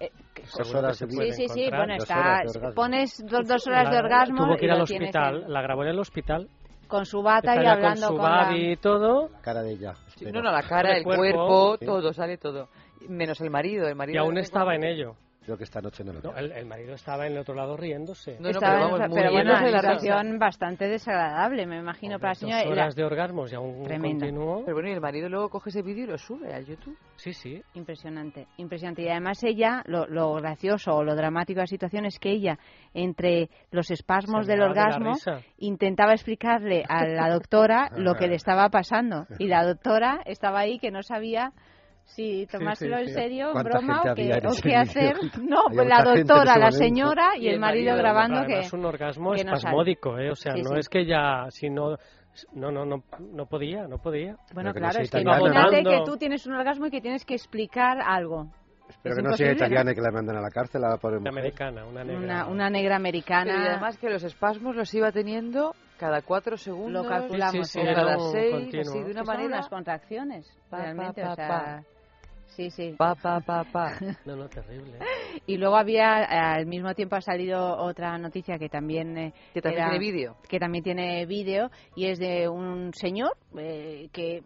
Eh, 0.00 0.10
que 0.34 0.42
horas 0.74 0.96
se 0.96 1.06
de 1.06 1.12
Sí, 1.12 1.32
sí, 1.32 1.48
sí, 1.48 1.68
bueno, 1.70 1.94
Dos 1.94 2.02
está, 2.02 2.42
de 2.42 2.72
pones 2.74 3.24
dos, 3.26 3.46
dos 3.46 3.66
horas 3.68 3.90
de 3.90 3.96
La- 3.96 4.02
orgasmo 4.02 4.44
Tuvo 4.44 4.56
que 4.56 4.64
ir 4.64 4.70
al 4.72 4.80
hospital, 4.82 5.44
la 5.46 5.62
grabó 5.62 5.82
en 5.84 5.88
el 5.90 5.98
hospital. 6.00 6.48
con 6.88 7.06
su 7.06 7.22
bata 7.22 7.54
y 7.54 7.66
hablando 7.66 8.08
con 8.08 8.16
su 8.16 8.22
con 8.22 8.56
y 8.56 8.76
todo. 8.76 9.28
La 9.28 9.40
cara 9.40 9.62
de 9.62 9.72
ella. 9.72 9.92
Sí, 10.16 10.24
no, 10.32 10.42
no, 10.42 10.50
la 10.50 10.62
cara, 10.62 10.90
El 10.92 10.98
el 10.98 11.04
cuerpo. 11.04 11.22
cuerpo, 11.22 11.76
Sí. 11.80 11.86
todo, 11.86 12.12
sale 12.12 12.38
todo. 12.38 12.68
Menos 13.08 13.40
el 13.40 13.50
marido. 13.50 13.86
El 13.88 13.94
marido 13.96 14.16
Y 14.16 14.18
aún 14.18 14.38
estaba 14.38 14.74
en 14.74 14.84
ello. 14.84 15.16
Creo 15.44 15.58
que 15.58 15.64
esta 15.64 15.80
noche 15.80 16.02
no 16.04 16.12
lo 16.14 16.20
No, 16.22 16.36
el, 16.36 16.52
el 16.52 16.64
marido 16.66 16.94
estaba 16.94 17.26
en 17.26 17.32
el 17.34 17.38
otro 17.38 17.54
lado 17.54 17.76
riéndose. 17.76 18.36
No, 18.40 18.44
no, 18.44 18.48
Estaba 18.50 18.72
pero 18.74 18.84
en 18.86 18.90
vamos, 18.92 19.00
esa- 19.00 19.14
pero 19.14 19.32
bueno, 19.32 19.52
de 19.52 19.68
una 19.68 19.80
situación 19.80 20.38
bastante 20.38 20.88
desagradable, 20.88 21.66
me 21.66 21.78
imagino, 21.78 22.18
para 22.18 22.30
la 22.30 22.34
señora. 22.34 22.58
Dos 22.58 22.66
y 22.66 22.68
la- 22.74 22.82
horas 22.82 22.94
de 22.94 23.04
orgasmos 23.04 23.52
y 23.52 23.54
aún 23.54 23.82
Tremenda. 23.84 24.26
continuó. 24.26 24.62
Pero 24.64 24.74
bueno, 24.74 24.88
y 24.88 24.92
el 24.92 25.00
marido 25.00 25.28
luego 25.28 25.50
coge 25.50 25.70
ese 25.70 25.82
vídeo 25.82 26.04
y 26.04 26.06
lo 26.06 26.16
sube 26.18 26.54
a 26.54 26.60
YouTube. 26.60 26.96
Sí, 27.16 27.32
sí. 27.34 27.62
Impresionante, 27.74 28.46
impresionante. 28.56 29.02
Y 29.02 29.08
además 29.08 29.42
ella, 29.44 29.82
lo, 29.86 30.06
lo 30.06 30.32
gracioso 30.34 30.94
o 30.96 31.04
lo 31.04 31.14
dramático 31.14 31.58
de 31.58 31.62
la 31.64 31.66
situación 31.66 32.06
es 32.06 32.18
que 32.18 32.30
ella, 32.30 32.58
entre 32.94 33.50
los 33.70 33.90
espasmos 33.90 34.46
Se 34.46 34.52
del 34.52 34.60
de 34.60 34.66
orgasmo, 34.66 35.12
risa. 35.12 35.40
intentaba 35.58 36.12
explicarle 36.14 36.84
a 36.88 37.04
la 37.06 37.28
doctora 37.28 37.90
lo 37.96 38.14
que 38.14 38.28
le 38.28 38.36
estaba 38.36 38.68
pasando. 38.70 39.26
Y 39.38 39.48
la 39.48 39.64
doctora 39.64 40.20
estaba 40.24 40.60
ahí 40.60 40.78
que 40.78 40.90
no 40.90 41.02
sabía 41.02 41.52
si 42.04 42.46
tomárselo 42.46 42.96
sí, 42.98 43.02
en 43.02 43.08
sí. 43.08 43.14
serio, 43.14 43.46
en 43.48 43.52
¿Cuánta 43.52 43.70
broma 43.78 44.00
o 44.00 44.14
qué, 44.14 44.32
o 44.46 44.52
qué 44.62 44.76
hacer. 44.76 45.16
No, 45.42 45.62
Había 45.66 45.76
pues 45.76 45.88
la 45.88 46.02
doctora, 46.04 46.58
la 46.58 46.70
señora 46.70 47.30
y, 47.36 47.44
Y 47.44 47.48
el 47.48 47.54
el 47.54 47.60
marido 47.60 47.86
marido, 47.92 47.96
grabando 48.02 48.46
que... 48.46 48.52
Además, 48.54 48.72
un 48.72 48.84
orgasmo 48.84 49.32
que 49.32 49.44
no 49.44 49.54
espasmódico, 49.54 50.18
¿eh? 50.18 50.30
O 50.30 50.34
sea, 50.36 50.52
Sí, 50.52 50.62
no 50.62 50.70
sí. 50.70 50.78
es 50.78 50.88
que 50.88 51.06
ya, 51.06 51.46
si 51.50 51.70
no, 51.70 51.96
no, 52.52 52.70
no, 52.70 52.84
no, 52.84 53.02
no 53.18 53.46
podía, 53.46 53.86
no 53.88 53.98
podía. 53.98 54.36
Bueno, 54.52 54.72
Pero 54.72 54.74
que 54.74 54.80
no 54.80 54.88
claro, 54.90 55.00
es 55.04 55.10
que 55.10 55.20
imagínate 55.20 55.82
que 55.82 56.02
tú 56.04 56.16
tienes 56.16 56.46
un 56.46 56.54
orgasmo 56.54 56.86
y 56.86 56.90
que 56.90 57.00
tienes 57.00 57.24
que 57.24 57.34
explicar 57.34 57.98
algo. 58.00 58.48
Espero 58.88 59.14
Es 59.14 59.22
que 59.22 59.28
no 59.28 59.36
sea 59.36 59.52
italiana 59.52 59.92
y 59.92 59.94
que 59.94 60.00
la 60.02 60.10
mandan 60.10 60.36
a 60.36 60.40
la 60.42 60.50
cárcel 60.50 60.84
a 60.84 60.90
la 60.90 60.96
pobre 60.98 61.16
Una 61.16 61.30
mujer. 61.30 61.44
americana, 61.44 61.86
una 61.86 62.04
negra. 62.04 62.18
Una, 62.22 62.46
una 62.48 62.70
negra 62.70 62.80
Pero 62.82 62.92
y 62.92 62.96
americana. 63.08 63.70
además 63.72 63.96
que 63.98 64.10
los 64.10 64.22
espasmos 64.24 64.76
los 64.76 64.92
iba 64.94 65.10
teniendo 65.10 65.74
cada 65.98 66.20
cuatro 66.20 66.56
segundos. 66.58 67.04
Lo 67.04 67.08
calculamos, 67.08 67.68
Sí, 67.68 67.80
sí, 67.80 67.86
sí, 67.86 67.94
cada 67.94 68.18
seis, 68.18 68.74
así, 68.78 68.98
de 69.02 69.10
una 69.10 69.24
Son 69.24 69.26
manera... 69.26 69.46
unas 69.56 69.68
contracciones, 69.70 70.58
Pa, 70.68 70.78
realmente, 70.82 71.22
pa, 71.22 71.32
o 71.32 71.34
sea... 71.34 71.82
Sí, 72.56 72.70
sí. 72.70 72.94
Pa, 72.96 73.14
pa, 73.14 73.40
pa, 73.40 73.64
pa. 73.64 73.92
No, 74.24 74.36
no, 74.36 74.48
terrible. 74.48 74.98
Y 75.46 75.56
luego 75.56 75.76
había, 75.76 76.54
al 76.54 76.66
mismo 76.66 76.94
tiempo 76.94 77.16
ha 77.16 77.20
salido 77.20 77.76
otra 77.78 78.16
noticia 78.18 78.58
que 78.58 78.68
también... 78.68 79.16
eh, 79.18 79.32
Que 79.52 79.60
también 79.60 79.82
era- 79.82 79.90
tiene 79.90 80.04
vídeo. 80.04 80.36
Que 80.48 80.58
también 80.60 80.84
tiene 80.84 81.26
vídeo 81.26 81.70
y 81.96 82.06
es 82.06 82.18
de 82.18 82.48
un 82.48 82.92
señor 82.94 83.36
eh, 83.58 84.08
que... 84.12 84.42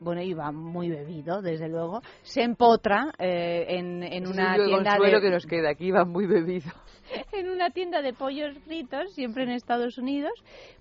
Bueno, 0.00 0.22
iba 0.22 0.52
muy 0.52 0.88
bebido, 0.88 1.42
desde 1.42 1.68
luego. 1.68 2.02
Se 2.22 2.42
empotra 2.42 3.12
eh, 3.18 3.66
en, 3.68 4.02
en 4.02 4.26
una 4.26 4.54
tienda 4.54 4.96
de... 4.98 5.20
que 5.20 5.30
nos 5.30 5.46
queda. 5.46 5.70
Aquí 5.70 5.90
va 5.90 6.04
muy 6.04 6.26
bebido. 6.26 6.70
en 7.32 7.48
una 7.48 7.70
tienda 7.70 8.02
de 8.02 8.12
pollos 8.12 8.56
fritos, 8.64 9.12
siempre 9.14 9.44
en 9.44 9.50
Estados 9.50 9.98
Unidos. 9.98 10.32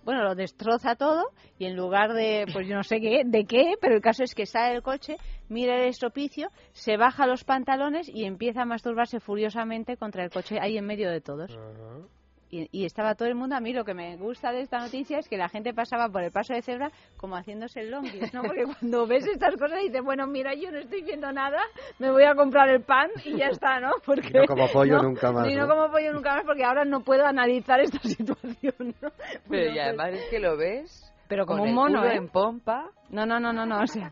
Bueno, 0.04 0.24
lo 0.24 0.36
destroza 0.36 0.96
todo 0.96 1.24
y 1.58 1.66
en 1.66 1.76
lugar 1.76 2.14
de, 2.14 2.46
pues 2.54 2.68
yo 2.68 2.76
no 2.76 2.84
sé 2.84 3.00
qué, 3.00 3.24
de 3.26 3.46
qué, 3.46 3.74
pero 3.82 3.96
el 3.96 4.02
caso 4.02 4.24
es 4.24 4.36
que 4.36 4.46
sale 4.46 4.74
del 4.74 4.84
coche, 4.84 5.18
mira 5.50 5.76
el 5.76 5.90
estropicio, 5.90 6.50
se 6.72 6.98
baja 6.98 7.28
los 7.28 7.44
pantalones 7.44 8.10
y 8.10 8.26
empieza 8.26 8.62
a 8.62 8.66
masturbarse 8.66 9.20
furiosamente 9.20 9.98
contra 9.98 10.24
el 10.24 10.30
coche 10.30 10.60
ahí 10.60 10.78
en 10.78 10.86
medio 10.86 11.10
de 11.10 11.22
todos. 11.22 11.52
Ajá. 11.52 12.17
Y, 12.50 12.70
y 12.72 12.86
estaba 12.86 13.16
todo 13.16 13.28
el 13.28 13.36
mundo, 13.36 13.56
a 13.56 13.60
mí 13.60 13.74
lo 13.74 13.84
que 13.84 13.94
me 13.94 14.16
gusta 14.16 14.52
de 14.54 14.62
esta 14.62 14.80
noticia 14.80 15.20
es 15.20 15.28
que 15.28 15.36
la 15.38 15.50
gente 15.50 15.74
pasaba 15.74 16.08
por 16.08 16.24
el 16.24 16.32
paso 16.32 16.54
de 16.54 16.62
cebra 16.62 16.90
como 17.18 17.36
haciéndose 17.36 17.82
el 17.82 17.92
longis, 17.92 18.34
¿no? 18.34 18.42
Porque 18.42 18.64
cuando 18.80 19.06
ves 19.06 19.28
estas 19.28 19.56
cosas 19.58 19.80
dices, 19.82 20.02
bueno, 20.02 20.26
mira, 20.28 20.54
yo 20.54 20.72
no 20.72 20.78
estoy 20.78 21.02
viendo 21.04 21.30
nada, 21.34 21.60
me 22.00 22.10
voy 22.10 22.24
a 22.24 22.36
comprar 22.36 22.70
el 22.70 22.84
pan 22.84 23.10
y 23.26 23.36
ya 23.38 23.48
está, 23.48 23.80
¿no? 23.82 23.92
Porque, 24.06 24.30
Y 24.30 24.34
no 24.34 24.46
como 24.46 24.68
pollo 24.72 25.02
nunca 25.02 25.32
más, 25.32 25.50
Y 25.50 25.56
no 25.56 25.68
¿no? 25.68 25.76
como 25.76 25.92
pollo 25.92 26.14
nunca 26.14 26.36
más 26.36 26.46
porque 26.46 26.64
ahora 26.64 26.86
no 26.86 27.02
puedo 27.02 27.26
analizar 27.26 27.80
esta 27.82 28.00
situación, 28.08 28.96
¿no? 29.02 29.10
Pero 29.10 29.42
Bueno, 29.48 29.66
y 29.66 29.70
pues- 29.74 29.80
además 29.84 30.10
es 30.14 30.30
que 30.30 30.40
lo 30.40 30.56
ves 30.58 31.04
pero 31.28 31.46
como 31.46 31.60
con 31.60 31.64
un 31.64 31.68
el 31.70 31.76
mono, 31.76 32.00
culo 32.00 32.12
¿eh? 32.14 32.16
en 32.16 32.30
pompa. 32.30 32.90
No, 33.10 33.26
no, 33.26 33.38
no, 33.42 33.52
no, 33.52 33.66
no, 33.66 33.82
o 33.82 33.88
sea, 33.88 34.10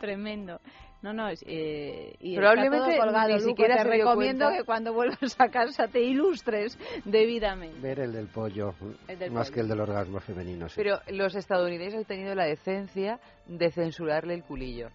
tremendo. 0.00 0.58
No, 1.04 1.12
no, 1.12 1.28
es, 1.28 1.44
eh, 1.46 2.16
y 2.18 2.34
Probablemente 2.34 2.78
está 2.78 2.96
todo 2.96 3.04
colgado, 3.04 3.28
ni 3.28 3.34
Luco, 3.34 3.46
siquiera 3.48 3.76
te 3.76 3.84
recomiendo 3.84 4.44
cuenta. 4.46 4.58
que 4.58 4.64
cuando 4.64 4.94
vuelvas 4.94 5.36
a 5.38 5.50
casa 5.50 5.86
te 5.86 6.00
ilustres 6.00 6.78
debidamente. 7.04 7.78
Ver 7.78 8.00
el 8.00 8.12
del 8.14 8.28
pollo, 8.28 8.72
El 9.06 9.18
del 9.18 9.30
más 9.30 9.48
pollo. 9.48 9.54
que 9.54 9.60
el 9.60 9.68
del 9.68 9.80
orgasmo 9.80 10.20
femenino. 10.20 10.66
Sí. 10.70 10.76
Pero 10.76 11.00
los 11.08 11.34
estadounidenses 11.34 11.98
han 11.98 12.04
tenido 12.06 12.34
la 12.34 12.46
decencia 12.46 13.20
de 13.46 13.70
censurarle 13.70 14.32
el 14.32 14.44
culillo. 14.44 14.88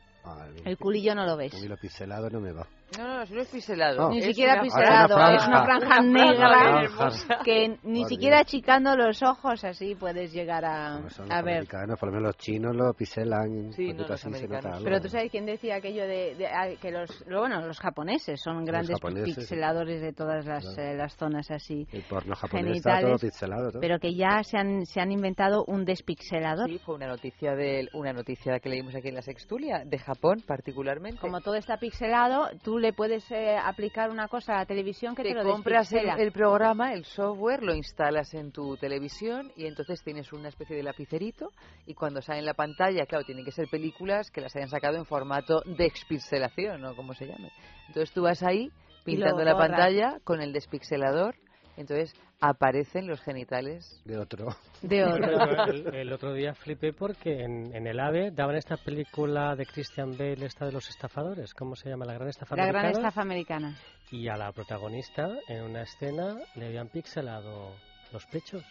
El 0.66 0.78
culillo 0.78 1.14
no 1.14 1.28
lo 1.28 1.38
ves. 1.38 1.54
A 1.54 1.60
mí 1.60 1.68
lo 1.68 1.78
pixelado 1.78 2.28
no 2.32 2.40
me 2.40 2.54
va. 2.54 2.66
No, 2.98 3.08
no, 3.20 3.26
si 3.26 3.34
no 3.34 3.42
es 3.42 3.48
piselado. 3.50 3.98
No. 4.02 4.10
Ni 4.10 4.20
es 4.20 4.26
siquiera 4.26 4.54
una- 4.54 4.62
una 4.64 5.36
es 5.36 5.48
una 5.48 5.64
franja. 5.66 6.02
negra 6.02 6.90
franja 6.90 7.40
que 7.44 7.78
ni 7.84 8.02
Por 8.02 8.10
siquiera 8.10 8.38
Dios. 8.38 8.48
achicando 8.48 8.96
los 8.96 9.22
ojos 9.24 9.64
así 9.64 9.96
puedes 9.96 10.34
llegar 10.34 10.66
a, 10.66 11.10
son 11.10 11.32
a 11.32 11.38
los 11.38 11.46
ver. 11.46 11.54
americanos, 11.56 12.00
por 12.00 12.10
lo 12.10 12.16
menos 12.16 12.28
los 12.30 12.38
chinos 12.38 12.76
lo 12.76 12.94
pixelan. 12.94 13.72
Sí, 13.74 13.94
no, 13.94 14.06
así 14.06 14.32
se 14.34 14.48
nota. 14.48 14.80
Pero 14.84 15.00
tú 15.02 15.08
sabes 15.10 15.30
quién 15.30 15.46
decía 15.46 15.76
aquello 15.76 16.04
de, 16.08 16.36
de- 16.36 16.48
ah, 16.48 16.68
que 16.82 16.92
los, 16.92 17.10
lo- 17.28 17.40
bueno, 17.42 17.62
los 17.66 17.80
japoneses 17.80 18.42
son 18.42 18.66
grandes 18.66 18.96
japoneses, 18.96 19.36
sí. 19.36 19.40
pixeladores 19.42 20.02
de 20.02 20.14
todas 20.14 20.46
las, 20.46 20.66
Claro. 20.74 20.90
eh, 20.92 20.96
las 20.96 21.16
zonas 21.16 21.52
así, 21.52 21.88
El 21.92 22.02
porno 22.04 22.36
japonés 22.36 22.78
está 22.78 22.90
todo 23.02 23.18
genitales, 23.18 23.22
pixelado. 23.22 23.72
todo. 23.72 23.82
pero 23.82 24.00
que 24.00 24.16
ya 24.16 24.44
se 24.44 24.58
han, 24.58 24.86
se 24.86 25.00
han 25.00 25.12
inventado 25.12 25.64
un 25.68 25.86
despixelador. 25.86 26.68
Sí, 26.70 26.80
fue 26.80 26.96
una 26.96 27.08
noticia 27.08 27.56
de 27.56 27.88
una 27.94 28.14
noticia 28.14 28.60
que 28.60 28.70
leímos 28.70 28.96
aquí 28.96 29.10
en 29.10 29.16
la 29.16 29.22
Sextulia, 29.22 29.84
de 29.86 29.98
Japón 30.00 30.42
particularmente. 30.48 31.20
Como 31.20 31.40
todo 31.42 31.56
está 31.56 31.78
pixelado, 31.78 32.48
tú 32.64 32.79
le 32.80 32.94
puedes 32.94 33.30
eh, 33.32 33.58
aplicar 33.58 34.10
una 34.10 34.28
cosa 34.28 34.56
a 34.56 34.58
la 34.60 34.66
televisión 34.66 35.16
que 35.16 35.24
te, 35.24 35.30
te 35.30 35.36
lo 35.36 35.44
compras 35.44 35.92
el, 35.94 36.10
el 36.10 36.32
programa, 36.32 36.94
el 36.94 37.06
software, 37.06 37.64
lo 37.64 37.76
instalas 37.76 38.34
en 38.34 38.52
tu 38.52 38.78
televisión 38.78 39.52
y 39.56 39.66
entonces 39.66 40.02
tienes 40.04 40.32
una 40.34 40.50
especie 40.50 40.76
de 40.76 40.84
lapicerito 40.84 41.52
y 41.86 41.94
cuando 41.94 42.22
sale 42.22 42.40
en 42.40 42.46
la 42.46 42.54
pantalla, 42.54 43.06
claro, 43.06 43.26
tienen 43.26 43.46
que 43.46 43.52
ser 43.52 43.68
películas 43.70 44.32
que 44.32 44.42
las 44.42 44.56
hayan 44.56 44.70
sacado 44.70 44.98
en 44.98 45.06
formato 45.06 45.62
de 45.66 45.86
expixelación 45.86 46.84
o 46.86 46.96
como 46.96 47.14
se 47.14 47.28
llame. 47.28 47.52
Entonces 47.88 48.12
tú 48.14 48.24
vas 48.24 48.44
ahí, 48.44 48.72
pintando 49.04 49.44
la 49.44 49.58
pantalla 49.58 50.20
con 50.24 50.42
el 50.42 50.54
despixelador, 50.54 51.36
entonces 51.80 52.14
aparecen 52.42 53.08
los 53.08 53.22
genitales 53.22 54.02
de 54.06 54.18
otro. 54.18 54.48
De 54.82 55.04
otro. 55.06 55.66
el, 55.68 55.96
el 55.96 56.14
otro 56.14 56.34
día 56.34 56.54
flipé 56.54 56.94
porque 56.94 57.42
en, 57.44 57.74
en 57.76 57.88
el 57.88 58.00
AVE 58.00 58.32
daban 58.32 58.56
esta 58.56 58.78
película 58.78 59.56
de 59.56 59.66
Christian 59.66 60.12
Bale, 60.18 60.46
esta 60.46 60.66
de 60.66 60.72
los 60.74 60.88
estafadores, 60.90 61.54
¿cómo 61.54 61.76
se 61.76 61.90
llama? 61.90 62.06
La 62.06 62.14
gran 62.14 62.28
estafa 62.30 62.56
La 62.56 62.66
gran 62.66 62.78
americana. 62.86 63.08
estafa 63.08 63.22
americana. 63.22 63.76
Y 64.12 64.28
a 64.28 64.38
la 64.38 64.52
protagonista, 64.52 65.28
en 65.48 65.64
una 65.64 65.84
escena, 65.84 66.38
le 66.56 66.68
habían 66.68 66.90
pixelado 66.90 67.76
los 68.12 68.26
pechos. 68.28 68.64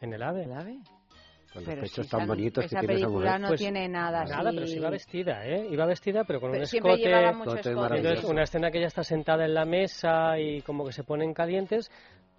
En 0.00 0.12
el 0.12 0.22
AVE. 0.22 0.44
Con 0.44 1.64
los 1.64 1.64
Pero 1.64 1.82
pechos 1.82 2.04
si 2.04 2.10
tan 2.10 2.20
esa- 2.20 2.26
bonitos 2.26 2.64
esa 2.66 2.80
que 2.80 2.86
tiene 2.86 2.94
esa 3.00 3.06
película 3.06 3.26
mujer. 3.30 3.40
no 3.40 3.48
Pues 3.48 3.60
tiene 3.60 3.88
nada 3.88 4.24
Nada, 4.24 4.48
así. 4.50 4.56
pero 4.56 4.66
sí 4.66 4.76
iba 4.76 4.90
vestida, 4.90 5.46
¿eh? 5.46 5.66
Iba 5.70 5.86
vestida, 5.86 6.24
pero 6.24 6.40
con 6.40 6.50
Pero 6.50 6.58
un 6.60 6.64
Escote 6.64 7.70
escote. 7.70 7.96
Entonces, 7.96 8.24
una 8.24 8.42
escena 8.42 8.70
que 8.70 8.78
ella 8.78 8.88
está 8.88 9.02
sentada 9.04 9.44
en 9.46 9.54
la 9.54 9.64
mesa 9.64 10.38
y 10.38 10.60
como 10.62 10.84
que 10.84 10.92
se 10.92 11.02
ponen 11.04 11.32
calientes. 11.32 11.90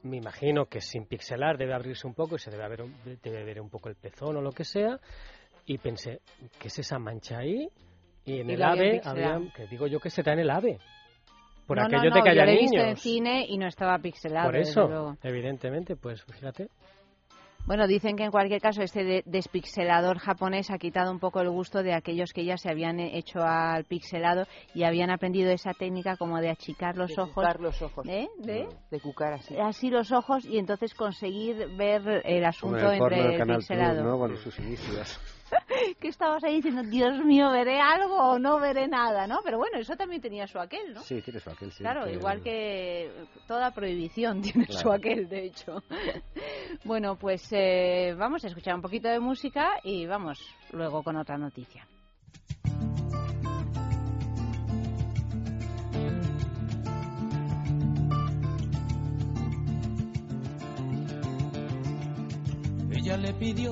Me 0.03 0.18
imagino 0.18 0.65
que 0.65 0.80
sin 0.82 1.06
pixelar 1.06 1.57
debe 1.57 1.74
abrirse 1.74 2.06
un 2.07 2.14
poco 2.14 2.36
y 2.36 2.40
se 2.40 2.52
debe, 2.52 2.82
un- 2.84 2.95
debe 3.24 3.44
ver 3.44 3.60
un 3.60 3.69
poco 3.69 3.90
el 3.90 3.95
pezón 3.95 4.38
o 4.38 4.41
lo 4.41 4.52
que 4.52 4.64
sea. 4.64 4.99
Y 5.65 5.78
pensé, 5.80 6.22
¿qué 6.60 6.68
es 6.69 6.80
esa 6.80 6.98
mancha 6.99 7.40
ahí? 7.40 7.68
Y 8.26 8.40
en 8.41 8.49
Y 8.49 8.53
el 8.53 8.64
AVE, 8.64 9.02
había, 9.03 9.40
que 9.56 9.68
digo 9.68 9.88
yo 9.88 9.99
que 9.99 10.10
será 10.10 10.34
en 10.34 10.40
el 10.40 10.49
AVE. 10.49 10.80
Por 11.65 11.78
no, 11.78 11.84
no, 11.84 11.98
aquello 11.98 12.10
no, 12.10 12.15
de 12.15 12.22
que 12.22 12.28
yo 12.36 12.41
haya 12.41 12.45
lo 12.45 12.52
he 12.52 12.56
niños. 12.56 12.72
visto 12.72 12.88
en 12.88 12.98
cine 12.98 13.45
y 13.49 13.57
no 13.57 13.68
estaba 13.68 13.98
pixelado. 13.99 14.48
Por 14.48 14.56
eso, 14.56 15.18
evidentemente, 15.24 15.95
pues 15.98 16.24
fíjate. 16.24 16.69
Bueno, 17.68 17.85
dicen 17.85 18.15
que 18.15 18.23
en 18.23 18.31
cualquier 18.31 18.61
caso 18.61 18.81
este 18.81 19.03
de- 19.03 19.23
despixelador 19.26 20.19
japonés 20.19 20.72
ha 20.72 20.77
quitado 20.77 21.11
un 21.11 21.19
poco 21.19 21.41
el 21.41 21.49
gusto 21.49 21.84
de 21.84 21.94
aquellos 21.94 22.31
que 22.31 22.45
ya 22.45 22.57
se 22.57 22.69
habían 22.72 22.98
hecho 23.02 23.39
al 23.41 23.84
pixelado 23.84 24.45
y 24.73 24.84
habían 24.84 25.10
aprendido 25.10 25.52
esa 25.52 25.73
técnica 25.73 26.15
como 26.15 26.39
de 26.39 26.49
achicar 26.49 26.95
los 26.95 27.10
de 27.14 27.22
ojos. 27.22 27.34
cucar 27.35 27.60
los 27.60 27.81
ojos. 27.81 28.06
¿Eh? 28.07 28.30
¿De? 28.38 28.69
De 28.89 28.99
cucar 29.02 29.34
así. 29.34 29.57
Así 29.57 29.89
los 29.89 30.14
ojos 30.14 30.45
y 30.45 30.57
entonces 30.60 30.94
conseguir 30.94 31.68
ver 31.77 32.22
el 32.23 32.45
asunto 32.45 32.89
el 32.89 33.02
entre 33.02 33.38
Canal 33.38 33.57
pixelado. 33.57 34.03
¿no? 34.03 34.18
Con 34.18 34.38
sus 34.38 34.57
inicios. 34.60 35.19
que 35.99 36.07
estabas 36.07 36.44
ahí 36.44 36.56
diciendo, 36.56 36.84
Dios 36.84 37.24
mío, 37.24 37.49
veré 37.52 37.80
algo 37.80 38.15
o 38.15 38.40
no 38.40 38.60
veré 38.60 38.88
nada, 38.88 39.28
¿no? 39.28 39.40
Pero 39.44 39.57
bueno, 39.57 39.78
eso 39.78 39.95
también 39.95 40.22
tenía 40.22 40.48
su 40.48 40.60
aquel, 40.60 40.94
¿no? 40.94 41.02
Sí, 41.02 41.22
tiene 41.22 41.40
su 41.40 41.49
aquel, 41.49 41.72
sí. 41.72 41.80
Claro, 41.80 42.06
que- 42.06 42.14
igual 42.14 42.41
que 42.41 43.11
toda 43.48 43.72
prohibición 43.72 44.41
tiene 44.41 44.65
su 44.72 44.91
aquel, 44.91 45.28
de 45.30 45.45
hecho. 45.45 45.84
bueno, 46.84 47.15
pues 47.18 47.48
eh, 47.52 48.15
vamos 48.18 48.44
a 48.44 48.48
escuchar 48.48 48.76
un 48.76 48.82
poquito 48.82 49.07
de 49.07 49.19
música 49.19 49.80
y 49.84 50.06
vamos 50.06 50.40
luego 50.72 51.03
con 51.03 51.15
otra 51.18 51.38
noticia. 51.38 51.88
Ella 62.91 63.18
le 63.18 63.34
pidió 63.34 63.72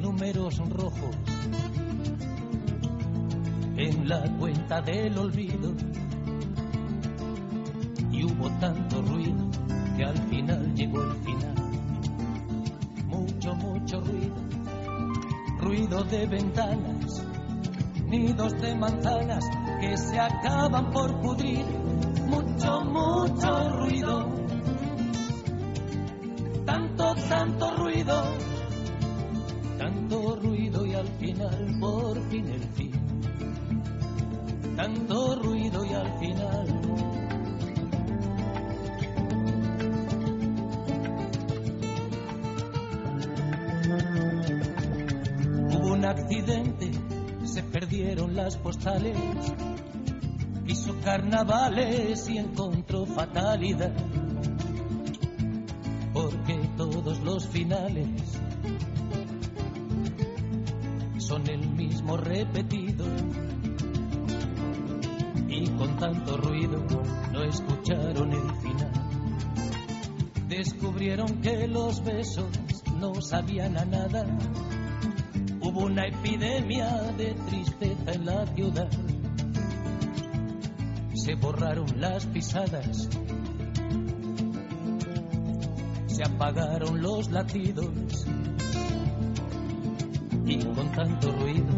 números 0.00 0.58
rojos 0.70 1.16
en 3.76 4.08
la 4.08 4.22
cuenta 4.38 4.80
del 4.80 5.16
olvido. 5.18 5.72
Y 8.10 8.24
hubo 8.24 8.50
tanto 8.58 9.02
ruido 9.02 9.48
que 9.96 10.04
al 10.04 10.18
final 10.28 10.74
llegó 10.74 11.02
el 11.02 11.16
final. 11.22 11.54
Mucho 13.06 13.54
mucho 13.54 14.00
ruido. 14.00 14.34
Ruido 15.58 16.04
de 16.04 16.26
ventanas 16.26 17.22
nidos 18.10 18.60
de 18.60 18.74
manzanas 18.74 19.44
que 19.80 19.96
se 19.96 20.18
acaban 20.18 20.90
por 20.90 21.20
pudrir. 21.20 21.64
Mucho 22.26 22.80
mucho 22.84 23.70
ruido. 23.78 24.28
Tanto 26.66 27.14
tanto 27.28 27.76
ruido 27.76 28.49
tanto 30.10 30.34
ruido 30.42 30.84
y 30.84 30.94
al 30.94 31.06
final 31.06 31.76
por 31.78 32.20
fin 32.30 32.48
el 32.48 32.64
fin. 32.70 32.90
Tanto 34.74 35.36
ruido 35.36 35.84
y 35.84 35.94
al 35.94 36.18
final. 36.18 36.66
Hubo 45.76 45.92
un 45.92 46.04
accidente, 46.04 46.90
se 47.44 47.62
perdieron 47.62 48.34
las 48.34 48.56
postales. 48.56 49.16
Hizo 50.66 50.96
carnavales 51.04 52.28
y 52.28 52.38
encontró 52.38 53.06
fatalidad. 53.06 53.92
Porque 56.12 56.58
todos 56.76 57.20
los 57.20 57.46
finales 57.46 58.40
son 61.30 61.48
el 61.48 61.64
mismo 61.76 62.16
repetido. 62.16 63.06
Y 65.48 65.64
con 65.78 65.96
tanto 65.96 66.36
ruido 66.36 66.84
no 67.30 67.44
escucharon 67.44 68.32
el 68.32 68.56
final. 68.56 68.92
Descubrieron 70.48 71.40
que 71.40 71.68
los 71.68 72.02
besos 72.02 72.48
no 72.98 73.14
sabían 73.22 73.78
a 73.78 73.84
nada. 73.84 74.26
Hubo 75.60 75.84
una 75.84 76.08
epidemia 76.08 76.88
de 77.16 77.32
tristeza 77.48 78.12
en 78.12 78.26
la 78.26 78.44
ciudad. 78.48 78.90
Se 81.14 81.36
borraron 81.36 82.00
las 82.00 82.26
pisadas. 82.26 83.08
Se 86.08 86.24
apagaron 86.24 87.00
los 87.00 87.30
latidos 87.30 88.26
y 90.50 90.58
con 90.64 90.90
tanto 90.90 91.30
ruido 91.30 91.72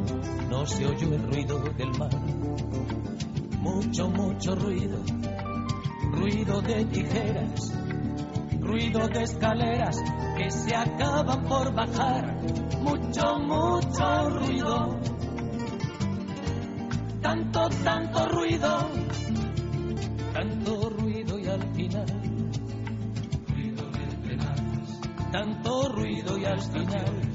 no 0.48 0.66
se 0.66 0.86
oyó 0.86 1.14
el 1.14 1.22
ruido 1.30 1.58
del 1.76 1.90
mar. 1.98 2.10
Mucho, 3.60 4.08
mucho 4.08 4.54
ruido, 4.54 4.98
ruido 6.12 6.62
de 6.62 6.84
tijeras, 6.86 7.72
ruido 8.60 9.06
de 9.08 9.22
escaleras 9.24 9.96
que 10.38 10.50
se 10.50 10.74
acaban 10.74 11.44
por 11.44 11.74
bajar. 11.74 12.34
Mucho, 12.80 13.38
mucho 13.40 14.30
ruido, 14.30 15.00
tanto, 17.20 17.68
tanto 17.84 18.26
ruido, 18.28 18.88
tanto 20.32 20.90
ruido 20.90 21.38
y 21.38 21.46
al 21.46 21.74
final. 21.74 22.06
Ruido 23.48 23.90
de 23.90 24.36
tanto 25.30 25.88
ruido 25.90 26.38
y 26.38 26.44
al 26.46 26.60
final 26.60 27.31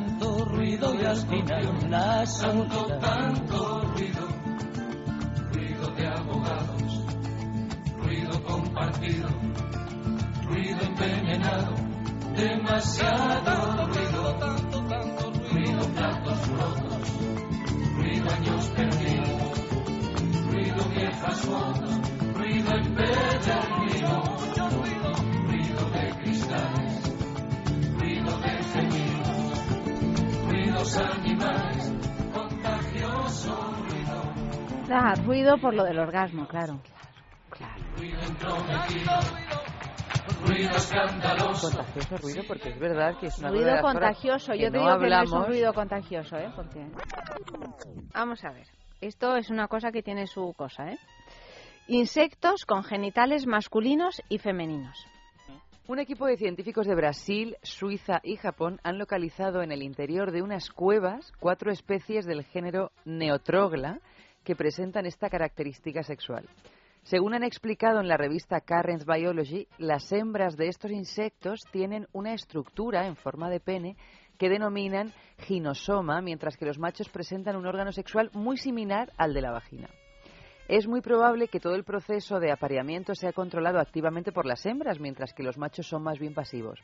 tanto 0.00 0.44
ruido 0.46 0.94
y 0.94 1.04
al 1.04 1.16
final 1.16 1.90
la 1.90 2.26
soledad. 2.26 3.00
Tanto 3.00 3.82
ruido, 3.92 4.28
ruido 5.52 5.86
de 5.94 6.06
abogados, 6.06 7.04
ruido 7.98 8.42
compartido, 8.44 9.28
ruido 10.44 10.80
envenenado, 10.82 11.74
demasiado 12.34 13.86
ruido, 13.88 14.36
tanto, 14.38 14.84
tanto 14.86 15.30
ruido, 15.32 15.50
ruido 15.52 15.88
platos 15.94 16.48
rotos, 16.48 17.12
ruido 17.96 18.30
años 18.30 18.66
perdidos, 18.68 19.60
ruido 20.50 20.84
viejas 20.94 21.40
fotos, 21.40 22.00
ruido 22.34 22.70
empedernido, 22.74 23.09
ruidos 30.90 30.96
animales, 31.16 31.92
contagioso 32.32 33.74
ruido, 33.88 34.22
Ah, 34.92 35.14
ruido 35.24 35.58
por 35.58 35.74
lo 35.74 35.84
del 35.84 35.98
orgasmo, 36.00 36.46
claro. 36.48 36.80
ruido 37.96 38.18
entrometido, 38.22 39.12
ruido 40.46 40.70
escandaloso. 40.76 41.68
Contagioso 41.68 42.16
ruido 42.16 42.42
porque 42.48 42.70
es 42.70 42.78
verdad 42.80 43.16
que 43.20 43.26
es 43.28 43.38
una 43.38 43.50
Ruido 43.50 43.66
de 43.66 43.70
las 43.72 43.80
cosas 43.82 43.94
contagioso. 43.94 44.54
Yo 44.54 44.70
te 44.72 44.78
no 44.78 44.84
digo 44.84 44.98
que 44.98 45.06
no 45.08 45.22
es 45.22 45.28
un 45.30 45.34
hablamos. 45.36 45.46
ruido 45.48 45.74
contagioso, 45.74 46.36
¿eh? 46.36 46.50
Porque... 46.56 46.86
Vamos 48.14 48.44
a 48.44 48.50
ver. 48.50 48.66
Esto 49.00 49.36
es 49.36 49.48
una 49.50 49.68
cosa 49.68 49.92
que 49.92 50.02
tiene 50.02 50.26
su 50.26 50.52
cosa, 50.56 50.90
¿eh? 50.90 50.98
Insectos 51.86 52.64
con 52.66 52.82
genitales 52.84 53.46
masculinos 53.46 54.20
y 54.28 54.38
femeninos. 54.38 55.06
Un 55.90 55.98
equipo 55.98 56.26
de 56.26 56.36
científicos 56.36 56.86
de 56.86 56.94
Brasil, 56.94 57.56
Suiza 57.64 58.20
y 58.22 58.36
Japón 58.36 58.78
han 58.84 58.96
localizado 58.96 59.60
en 59.60 59.72
el 59.72 59.82
interior 59.82 60.30
de 60.30 60.40
unas 60.40 60.70
cuevas 60.70 61.32
cuatro 61.40 61.72
especies 61.72 62.26
del 62.26 62.44
género 62.44 62.92
Neotrogla 63.04 63.98
que 64.44 64.54
presentan 64.54 65.04
esta 65.04 65.28
característica 65.28 66.04
sexual. 66.04 66.48
Según 67.02 67.34
han 67.34 67.42
explicado 67.42 67.98
en 67.98 68.06
la 68.06 68.16
revista 68.16 68.60
Currents 68.60 69.04
Biology, 69.04 69.66
las 69.78 70.12
hembras 70.12 70.56
de 70.56 70.68
estos 70.68 70.92
insectos 70.92 71.58
tienen 71.72 72.06
una 72.12 72.34
estructura 72.34 73.08
en 73.08 73.16
forma 73.16 73.50
de 73.50 73.58
pene 73.58 73.96
que 74.38 74.48
denominan 74.48 75.12
ginosoma, 75.38 76.22
mientras 76.22 76.56
que 76.56 76.66
los 76.66 76.78
machos 76.78 77.08
presentan 77.08 77.56
un 77.56 77.66
órgano 77.66 77.90
sexual 77.90 78.30
muy 78.32 78.58
similar 78.58 79.10
al 79.16 79.34
de 79.34 79.40
la 79.40 79.50
vagina. 79.50 79.90
Es 80.70 80.86
muy 80.86 81.00
probable 81.00 81.48
que 81.48 81.58
todo 81.58 81.74
el 81.74 81.82
proceso 81.82 82.38
de 82.38 82.52
apareamiento 82.52 83.16
sea 83.16 83.32
controlado 83.32 83.80
activamente 83.80 84.30
por 84.30 84.46
las 84.46 84.64
hembras, 84.64 85.00
mientras 85.00 85.34
que 85.34 85.42
los 85.42 85.58
machos 85.58 85.88
son 85.88 86.04
más 86.04 86.20
bien 86.20 86.32
pasivos. 86.32 86.78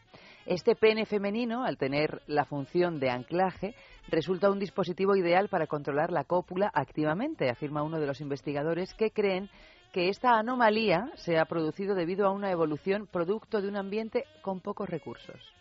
Este 0.44 0.74
pene 0.74 1.06
femenino, 1.06 1.64
al 1.64 1.78
tener 1.78 2.20
la 2.26 2.44
función 2.44 2.98
de 2.98 3.10
anclaje, 3.10 3.76
resulta 4.08 4.50
un 4.50 4.58
dispositivo 4.58 5.14
ideal 5.14 5.48
para 5.48 5.68
controlar 5.68 6.10
la 6.10 6.24
cópula 6.24 6.68
activamente, 6.74 7.48
afirma 7.48 7.84
uno 7.84 8.00
de 8.00 8.08
los 8.08 8.20
investigadores 8.20 8.92
que 8.94 9.12
creen 9.12 9.48
que 9.92 10.08
esta 10.08 10.36
anomalía 10.36 11.12
se 11.14 11.38
ha 11.38 11.44
producido 11.44 11.94
debido 11.94 12.26
a 12.26 12.32
una 12.32 12.50
evolución 12.50 13.06
producto 13.06 13.62
de 13.62 13.68
un 13.68 13.76
ambiente 13.76 14.24
con 14.42 14.58
pocos 14.58 14.90
recursos. 14.90 15.55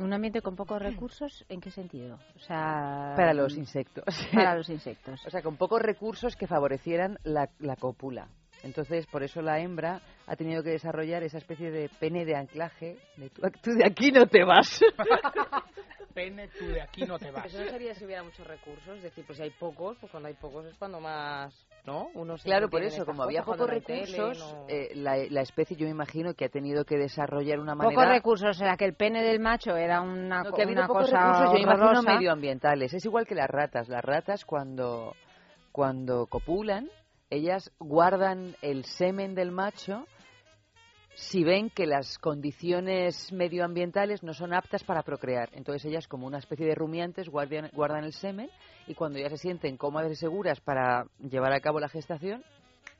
Un 0.00 0.14
ambiente 0.14 0.40
con 0.40 0.56
pocos 0.56 0.80
recursos, 0.80 1.44
¿en 1.50 1.60
qué 1.60 1.70
sentido? 1.70 2.18
O 2.34 2.38
sea, 2.38 3.12
Para 3.16 3.34
los 3.34 3.54
insectos. 3.56 4.04
Para 4.32 4.54
los 4.56 4.70
insectos. 4.70 5.24
O 5.26 5.30
sea, 5.30 5.42
con 5.42 5.56
pocos 5.56 5.82
recursos 5.82 6.36
que 6.36 6.46
favorecieran 6.46 7.18
la, 7.22 7.50
la 7.58 7.76
cópula. 7.76 8.28
Entonces, 8.62 9.06
por 9.06 9.22
eso 9.22 9.42
la 9.42 9.60
hembra 9.60 10.00
ha 10.26 10.36
tenido 10.36 10.62
que 10.62 10.70
desarrollar 10.70 11.22
esa 11.22 11.38
especie 11.38 11.70
de 11.70 11.90
pene 12.00 12.24
de 12.24 12.34
anclaje 12.34 12.96
de 13.16 13.28
tú, 13.28 13.42
tú 13.62 13.70
de 13.72 13.86
aquí 13.86 14.10
no 14.10 14.26
te 14.26 14.42
vas. 14.42 14.80
Pene, 16.14 16.48
tú 16.58 16.66
de 16.68 16.80
aquí 16.82 17.04
no 17.04 17.18
te 17.18 17.30
vas. 17.30 17.46
Eso 17.46 17.62
no 17.64 17.70
sería 17.70 17.94
si 17.94 18.04
hubiera 18.04 18.22
muchos 18.22 18.46
recursos, 18.46 18.96
es 18.96 19.02
decir, 19.02 19.24
pues 19.24 19.36
si 19.38 19.44
hay 19.44 19.50
pocos, 19.50 19.96
pues 20.00 20.10
cuando 20.10 20.28
hay 20.28 20.34
pocos 20.34 20.66
es 20.66 20.76
cuando 20.76 21.00
más, 21.00 21.54
¿no? 21.86 22.08
Uno 22.14 22.36
se 22.36 22.44
Claro, 22.44 22.68
por 22.68 22.82
eso, 22.82 23.04
como 23.04 23.22
había 23.22 23.42
cosas, 23.42 23.66
pocos 23.66 23.70
recursos, 23.70 24.38
no- 24.38 24.66
eh, 24.68 24.90
la, 24.94 25.16
la 25.30 25.40
especie 25.42 25.76
yo 25.76 25.84
me 25.84 25.92
imagino 25.92 26.34
que 26.34 26.46
ha 26.46 26.48
tenido 26.48 26.84
que 26.84 26.96
desarrollar 26.96 27.60
una 27.60 27.74
manera... 27.76 27.94
Pocos 27.94 28.08
recursos, 28.08 28.50
o 28.50 28.58
sea, 28.58 28.76
que 28.76 28.84
el 28.86 28.94
pene 28.94 29.22
del 29.22 29.38
macho 29.38 29.76
era 29.76 30.00
una, 30.00 30.42
No, 30.42 30.52
que 30.52 30.62
ha 30.62 30.64
habido 30.64 30.80
una 30.80 30.88
pocos 30.88 31.10
cosa 31.10 31.16
recursos, 31.16 31.52
yo 31.52 31.58
imagino 31.58 32.02
medioambientales. 32.02 32.92
Es 32.94 33.04
igual 33.04 33.26
que 33.26 33.34
las 33.36 33.48
ratas. 33.48 33.88
Las 33.88 34.04
ratas 34.04 34.44
cuando, 34.44 35.14
cuando 35.70 36.26
copulan, 36.26 36.88
ellas 37.30 37.70
guardan 37.78 38.56
el 38.62 38.84
semen 38.84 39.34
del 39.36 39.52
macho 39.52 40.06
si 41.14 41.44
ven 41.44 41.70
que 41.70 41.86
las 41.86 42.18
condiciones 42.18 43.32
medioambientales 43.32 44.22
no 44.22 44.32
son 44.32 44.54
aptas 44.54 44.84
para 44.84 45.02
procrear. 45.02 45.48
Entonces 45.52 45.84
ellas, 45.84 46.06
como 46.08 46.26
una 46.26 46.38
especie 46.38 46.66
de 46.66 46.74
rumiantes, 46.74 47.28
guardian- 47.28 47.70
guardan 47.72 48.04
el 48.04 48.12
semen 48.12 48.48
y 48.86 48.94
cuando 48.94 49.18
ya 49.18 49.28
se 49.28 49.36
sienten 49.36 49.76
cómodas 49.76 50.10
y 50.12 50.16
seguras 50.16 50.60
para 50.60 51.04
llevar 51.18 51.52
a 51.52 51.60
cabo 51.60 51.80
la 51.80 51.88
gestación, 51.88 52.42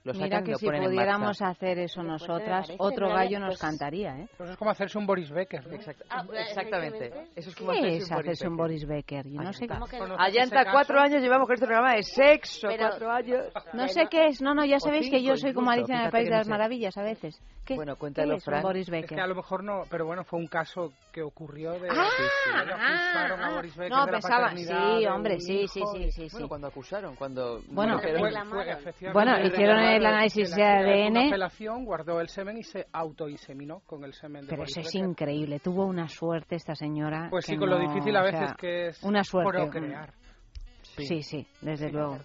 lo 0.03 0.15
sacan 0.15 0.29
Mira 0.29 0.41
y 0.41 0.45
que 0.45 0.51
lo 0.53 0.59
si 0.59 0.65
ponen 0.65 0.83
en 0.83 0.89
pudiéramos 0.89 1.41
marcha. 1.43 1.49
hacer 1.49 1.79
eso 1.79 1.97
pues 2.01 2.07
nosotras, 2.07 2.67
parece, 2.69 2.77
otro 2.79 3.09
gallo 3.11 3.39
nos 3.39 3.49
pues- 3.51 3.61
cantaría, 3.61 4.17
¿eh? 4.19 4.29
Pues 4.39 4.49
es 4.51 4.57
como 4.57 4.71
hacerse 4.71 4.97
un 4.97 5.07
Boris 5.07 5.31
Becker. 5.31 5.67
¿no? 5.67 5.79
Ah, 6.09 6.25
Exactamente. 6.49 7.13
Eso 7.37 7.51
es 7.51 7.57
como 7.57 7.73
¿Qué 7.73 7.79
hacerse 7.81 7.97
es 7.99 8.03
un 8.09 8.17
Boris 8.17 8.29
hacerse 8.29 8.49
un 8.49 8.57
Becker. 8.57 8.63
Boris 8.65 8.87
Becker? 8.87 9.29
Yo 9.29 9.43
no 9.43 9.53
sé 9.53 9.67
cuatro 10.73 10.99
años 11.01 11.21
llevamos 11.23 11.47
con 11.47 11.55
este 11.55 11.67
programa 11.67 11.95
de 11.97 12.03
sexo, 12.03 12.69
Pero- 12.69 12.89
cuatro 12.89 13.11
años. 13.11 13.47
No 13.75 13.89
sé 13.89 14.07
qué 14.11 14.27
es, 14.29 14.41
no, 14.41 14.55
no, 14.55 14.65
ya 14.65 14.81
sabéis 14.81 15.11
que 15.11 15.23
yo 15.23 15.37
soy 15.37 15.53
como 15.53 15.71
Alicia 15.71 15.97
en 15.97 16.05
el 16.07 16.11
País 16.11 16.25
de 16.31 16.37
las. 16.37 16.49
Maravillas 16.49 16.97
a 16.97 17.03
veces. 17.03 17.39
¿Qué, 17.71 17.77
Bueno, 17.77 17.95
¿qué 17.95 18.01
cuéntalo, 18.01 18.35
es 18.35 18.47
un 18.47 18.51
Fran. 18.53 18.63
Boris 18.63 18.89
Es 18.89 18.91
Becker? 18.91 19.17
que 19.17 19.21
a 19.23 19.27
lo 19.29 19.35
mejor 19.37 19.63
no, 19.63 19.83
pero 19.89 20.05
bueno, 20.07 20.25
fue 20.25 20.41
un 20.41 20.49
caso 20.49 20.93
que 21.13 21.23
ocurrió 21.23 21.71
de... 21.73 21.89
Ah, 21.89 21.95
de 21.95 22.67
que 22.67 22.73
acusaron 22.73 23.41
a 23.41 23.47
ah, 23.47 23.55
Boris 23.55 23.77
Becker 23.77 23.91
no, 23.91 24.07
de 24.07 24.13
la 24.13 24.19
pensaba, 24.19 24.57
sí, 24.57 25.07
hombre, 25.07 25.39
sí, 25.41 25.69
sí, 25.69 25.79
hijo 25.81 25.93
sí, 25.95 26.11
sí, 26.11 26.29
sí. 26.29 26.33
Bueno, 26.33 26.49
cuando 26.49 26.67
acusaron, 26.67 27.15
cuando... 27.15 27.61
Bueno, 27.69 27.99
Fue- 28.01 28.19
fue- 28.19 29.13
Bueno, 29.13 29.41
hicieron 29.45 29.79
el 29.79 30.05
análisis 30.05 30.55
de 30.55 30.63
hizo 30.63 31.11
Una 31.11 31.21
ADN. 31.21 31.27
apelación, 31.29 31.85
guardó 31.85 32.21
el 32.21 32.29
semen 32.29 32.59
y 32.59 32.65
se 32.65 32.87
autoinseminó 32.93 33.81
con 33.87 34.05
el 34.05 34.15
semen 34.15 34.43
de 34.43 34.49
Pero 34.49 34.63
Boris 34.63 34.77
eso 34.77 34.81
es 34.89 34.93
Becker. 34.95 35.09
increíble. 35.11 35.61
Tuvo 35.61 35.87
una 35.87 36.09
suerte 36.09 36.57
esta 36.57 36.75
señora. 36.75 37.29
Pues 37.31 37.45
sí, 37.47 37.57
con 37.57 37.71
lo 37.71 37.79
no- 37.79 37.89
difícil 37.89 38.17
a 38.17 38.21
o 38.21 38.25
veces 38.25 38.41
sea, 38.41 38.57
que 38.59 38.87
es 38.89 39.03
Una 39.05 39.23
suerte. 39.23 39.53
procrear. 39.63 40.13
Sí, 40.83 41.23
sí, 41.23 41.47
desde 41.61 41.91
luego. 41.91 42.19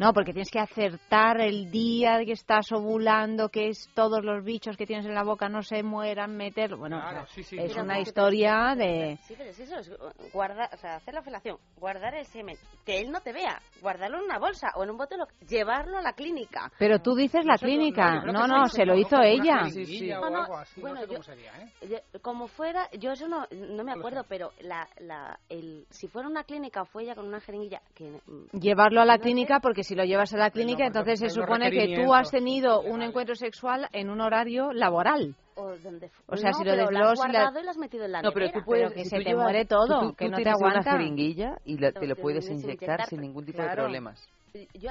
No, 0.00 0.14
porque 0.14 0.32
tienes 0.32 0.50
que 0.50 0.58
acertar 0.58 1.42
el 1.42 1.70
día 1.70 2.16
de 2.16 2.24
que 2.24 2.32
estás 2.32 2.72
ovulando, 2.72 3.50
que 3.50 3.68
es 3.68 3.86
todos 3.94 4.24
los 4.24 4.42
bichos 4.42 4.74
que 4.78 4.86
tienes 4.86 5.04
en 5.04 5.14
la 5.14 5.24
boca 5.24 5.50
no 5.50 5.62
se 5.62 5.82
mueran, 5.82 6.38
meterlo. 6.38 6.78
Bueno, 6.78 6.98
Claro, 7.02 7.24
o 7.24 7.26
sea, 7.26 7.34
sí, 7.34 7.42
sí, 7.42 7.56
es 7.58 7.76
una 7.76 8.00
historia 8.00 8.74
de... 8.74 9.18
Sí, 9.24 9.34
pero 9.36 9.50
es 9.50 9.60
eso, 9.60 9.76
es 9.76 9.92
guardar, 10.32 10.70
o 10.72 10.76
sea, 10.78 10.96
hacer 10.96 11.12
la 11.12 11.20
felación, 11.20 11.58
guardar 11.76 12.14
el 12.14 12.24
semen, 12.24 12.56
que 12.86 12.98
él 12.98 13.10
no 13.10 13.20
te 13.20 13.34
vea, 13.34 13.60
guardarlo 13.82 14.16
en 14.20 14.24
una 14.24 14.38
bolsa 14.38 14.68
o 14.74 14.84
en 14.84 14.90
un 14.90 14.96
bote, 14.96 15.18
lo- 15.18 15.28
llevarlo 15.46 15.98
a 15.98 16.00
la 16.00 16.14
clínica. 16.14 16.72
Pero 16.78 17.00
tú 17.00 17.14
dices 17.14 17.44
la 17.44 17.58
clínica. 17.58 18.22
No, 18.24 18.46
no, 18.46 18.68
se 18.68 18.86
lo 18.86 18.96
hizo 18.96 19.20
ella. 19.20 19.66
jeringuilla 19.68 20.18
No, 20.20 20.26
o 20.28 20.30
no, 20.30 20.42
algo 20.44 20.56
así, 20.56 20.80
bueno, 20.80 20.94
no 20.96 21.00
sé 21.02 21.06
yo- 21.08 21.12
cómo 21.12 21.22
sería, 21.24 21.52
¿eh? 21.60 21.72
Yo- 21.90 22.20
Como 22.22 22.48
fuera, 22.48 22.88
yo 22.98 23.12
eso 23.12 23.28
no, 23.28 23.46
no 23.50 23.84
me 23.84 23.92
acuerdo, 23.92 24.24
pero 24.26 24.52
la, 24.60 24.88
la, 25.00 25.38
el, 25.50 25.84
si 25.90 26.08
fuera 26.08 26.26
una 26.26 26.44
clínica 26.44 26.80
o 26.80 26.86
fue 26.86 27.02
ella 27.02 27.14
con 27.14 27.26
una 27.26 27.40
jeringuilla, 27.40 27.82
que 27.94 28.04
mm, 28.26 28.58
Llevarlo 28.58 29.02
a 29.02 29.04
la 29.04 29.18
clínica, 29.18 29.60
porque 29.60 29.84
si 29.90 29.96
lo 29.96 30.04
llevas 30.04 30.32
a 30.32 30.36
la 30.38 30.50
clínica, 30.50 30.86
entonces 30.86 31.18
se 31.18 31.30
supone 31.30 31.68
que 31.72 31.96
tú 31.96 32.14
has 32.14 32.30
tenido 32.30 32.80
un 32.80 33.02
encuentro 33.02 33.34
sexual 33.34 33.88
en 33.92 34.08
un 34.08 34.20
horario 34.20 34.72
laboral. 34.72 35.34
o 35.56 35.76
donde 35.78 36.10
O 36.26 36.36
sea, 36.36 36.50
no, 36.52 36.58
si 36.58 36.64
lo 36.64 36.76
desglosas 36.76 36.92
lo 37.02 37.08
has 37.10 37.18
y 37.28 37.32
la- 37.32 37.60
y 37.60 37.64
lo 37.64 37.70
has 37.70 37.76
metido 37.76 38.04
en 38.06 38.12
la 38.12 38.22
No, 38.22 38.30
pero 38.32 38.50
tú 38.52 38.60
puedes... 38.64 38.84
Pero 38.84 38.94
que 38.94 39.02
si 39.04 39.10
se 39.10 39.16
tú 39.18 39.22
te 39.24 39.28
llevas- 39.30 39.42
muere 39.42 39.64
todo, 39.66 40.00
tú- 40.00 40.14
que 40.14 40.24
tú 40.26 40.30
no 40.30 40.36
te 40.38 40.42
tienes 40.44 40.62
aguanta. 40.62 40.90
una 40.90 40.98
jeringuilla 40.98 41.56
y 41.64 41.76
la- 41.78 41.92
te 41.92 42.06
lo 42.06 42.14
puedes 42.16 42.46
que 42.46 42.52
inyectar 42.54 42.74
inyectar, 42.76 43.06
sin 43.08 43.20
ningún 43.20 43.44
tipo 43.44 43.58
de 43.58 43.64
claro. 43.64 43.82
problemas. 43.82 44.26
Yo, 44.74 44.90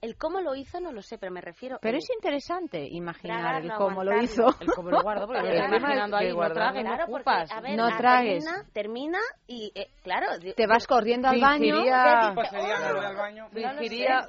el, 0.00 0.16
cómo 0.16 0.40
lo 0.40 0.54
hizo 0.54 0.80
no 0.80 0.92
lo 0.92 1.02
sé, 1.02 1.18
pero 1.18 1.32
me 1.32 1.40
refiero... 1.40 1.78
Pero 1.82 1.96
el- 1.96 2.02
es 2.02 2.08
interesante 2.14 2.86
imaginar 2.90 3.62
el 3.62 3.72
cómo 3.72 4.02
lo 4.04 4.12
aguantarlo. 4.12 4.22
hizo. 4.22 4.60
El 4.60 4.68
cómo 4.72 4.90
lo 4.90 5.02
guardo, 5.02 5.26
porque 5.26 5.42
lo 5.42 5.48
estoy 5.48 5.76
imaginando 5.78 6.16
ahí, 6.16 6.32
no 6.32 6.50
tragues, 6.52 6.84
no 6.84 6.90
Claro, 6.90 7.04
porque, 7.10 7.14
ocupas. 7.30 7.52
a 7.52 7.60
ver, 7.60 7.76
No 7.76 7.88
la 7.90 7.96
tragues. 7.96 8.44
Termina, 8.44 8.64
termina 8.72 9.18
y, 9.46 9.72
eh, 9.74 9.88
claro... 10.02 10.26
Te 10.56 10.66
vas 10.66 10.86
corriendo 10.86 11.28
al 11.28 11.40
baño, 11.40 11.76
Fingiría- 11.76 12.34
no 12.34 13.14
baño. 13.16 13.48
Fingiría... 13.50 14.26